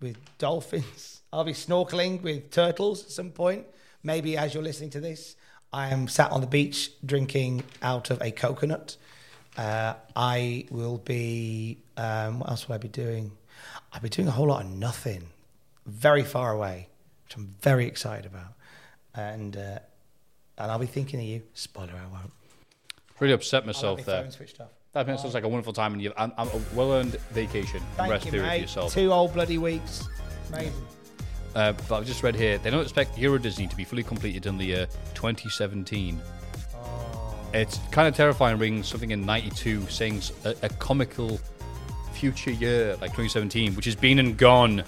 with 0.00 0.16
dolphins. 0.38 1.22
I'll 1.32 1.44
be 1.44 1.52
snorkeling 1.52 2.22
with 2.22 2.50
turtles 2.50 3.04
at 3.04 3.10
some 3.10 3.30
point. 3.30 3.66
Maybe 4.02 4.36
as 4.36 4.54
you're 4.54 4.62
listening 4.62 4.90
to 4.90 5.00
this, 5.00 5.36
I 5.72 5.88
am 5.88 6.08
sat 6.08 6.32
on 6.32 6.40
the 6.40 6.46
beach 6.46 6.90
drinking 7.04 7.62
out 7.82 8.10
of 8.10 8.20
a 8.20 8.30
coconut. 8.30 8.96
Uh, 9.56 9.94
I 10.14 10.66
will 10.70 10.98
be. 10.98 11.82
Um, 11.96 12.40
what 12.40 12.50
else 12.50 12.68
will 12.68 12.74
I 12.74 12.78
be 12.78 12.88
doing? 12.88 13.32
I'll 13.92 14.00
been 14.00 14.10
doing 14.10 14.28
a 14.28 14.32
whole 14.32 14.46
lot 14.46 14.64
of 14.64 14.70
nothing, 14.70 15.28
very 15.86 16.22
far 16.22 16.52
away, 16.52 16.88
which 17.24 17.36
I'm 17.36 17.54
very 17.60 17.86
excited 17.86 18.26
about, 18.26 18.54
and 19.14 19.56
uh, 19.56 19.78
and 20.58 20.70
I'll 20.70 20.78
be 20.78 20.86
thinking 20.86 21.20
of 21.20 21.26
you. 21.26 21.42
Spoiler, 21.54 21.92
I 21.94 22.06
won't. 22.12 22.32
Really 23.18 23.34
upset 23.34 23.66
myself 23.66 24.04
there. 24.04 24.30
switched 24.30 24.60
off. 24.60 24.70
That 24.92 25.06
makes 25.06 25.22
sounds 25.22 25.34
like 25.34 25.44
a 25.44 25.48
wonderful 25.48 25.72
time, 25.72 25.92
and 25.92 26.02
you 26.02 26.12
I'm, 26.16 26.32
I'm 26.36 26.48
a 26.48 26.60
well-earned 26.74 27.14
vacation. 27.32 27.80
Thank 27.96 28.10
Rest 28.10 28.26
you, 28.26 28.32
period 28.32 28.46
for 28.46 28.52
mate. 28.52 28.60
yourself. 28.62 28.92
Two 28.92 29.12
old 29.12 29.32
bloody 29.32 29.58
weeks. 29.58 30.08
Amazing. 30.48 30.72
Uh, 31.54 31.72
but 31.88 31.98
I've 31.98 32.06
just 32.06 32.22
read 32.22 32.36
here 32.36 32.58
they 32.58 32.70
don't 32.70 32.82
expect 32.82 33.18
Euro 33.18 33.38
Disney 33.38 33.66
to 33.66 33.76
be 33.76 33.84
fully 33.84 34.04
completed 34.04 34.46
in 34.46 34.56
the 34.56 34.64
year 34.64 34.86
2017. 35.14 36.20
It's 37.52 37.80
kind 37.90 38.06
of 38.06 38.14
terrifying 38.14 38.58
reading 38.58 38.82
something 38.84 39.10
in 39.10 39.26
'92 39.26 39.86
saying 39.88 40.22
a 40.44 40.68
comical 40.68 41.40
future 42.20 42.50
year 42.50 42.96
like 42.96 43.12
2017, 43.12 43.74
which 43.74 43.86
has 43.86 43.96
been 43.96 44.18
and 44.18 44.36
gone. 44.36 44.84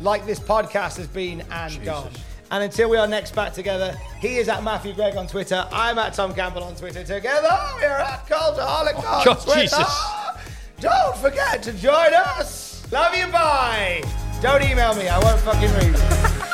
like 0.00 0.26
this 0.26 0.40
podcast 0.40 0.96
has 0.96 1.06
been 1.06 1.44
and 1.52 1.84
gone. 1.84 2.10
And 2.50 2.64
until 2.64 2.90
we 2.90 2.96
are 2.96 3.06
next 3.06 3.36
back 3.36 3.52
together, 3.52 3.96
he 4.20 4.36
is 4.36 4.48
at 4.48 4.64
Matthew 4.64 4.92
Gregg 4.92 5.16
on 5.16 5.28
Twitter. 5.28 5.66
I'm 5.72 5.96
at 5.98 6.12
Tom 6.14 6.34
Campbell 6.34 6.64
on 6.64 6.74
Twitter. 6.74 7.04
Together, 7.04 7.56
we're 7.76 7.86
at 7.86 8.26
Cultaholic 8.26 8.96
on 8.96 9.04
oh, 9.06 9.22
God, 9.24 9.40
Twitter. 9.40 9.60
Jesus. 9.60 10.10
Don't 10.80 11.16
forget 11.18 11.62
to 11.62 11.72
join 11.72 12.12
us. 12.12 12.90
Love 12.90 13.14
you, 13.14 13.26
bye. 13.28 14.02
Don't 14.42 14.62
email 14.62 14.94
me. 14.94 15.08
I 15.08 15.18
won't 15.20 15.40
fucking 15.40 15.70
read 15.72 16.50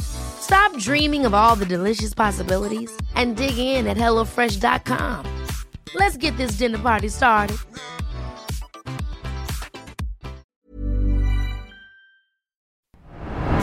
Stop 0.00 0.76
dreaming 0.78 1.26
of 1.26 1.34
all 1.34 1.56
the 1.56 1.66
delicious 1.66 2.14
possibilities 2.14 2.90
and 3.14 3.36
dig 3.36 3.58
in 3.58 3.86
at 3.86 3.96
HelloFresh.com. 3.96 5.46
Let's 5.94 6.16
get 6.16 6.36
this 6.36 6.52
dinner 6.52 6.78
party 6.78 7.08
started. 7.08 7.58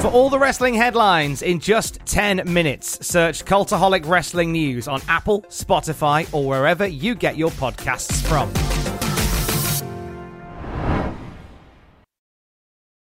For 0.04 0.10
all 0.10 0.30
the 0.30 0.38
wrestling 0.38 0.74
headlines 0.74 1.42
in 1.42 1.62
just 1.62 2.00
10 2.06 2.52
minutes, 2.52 3.08
search 3.08 3.46
Cultaholic 3.46 4.06
Wrestling 4.06 4.52
News 4.52 4.90
on 4.90 5.00
Apple, 5.08 5.44
Spotify, 5.44 6.28
or 6.34 6.46
wherever 6.46 6.86
you 6.86 7.16
get 7.16 7.38
your 7.38 7.52
podcasts 7.52 8.22
from. 8.28 8.52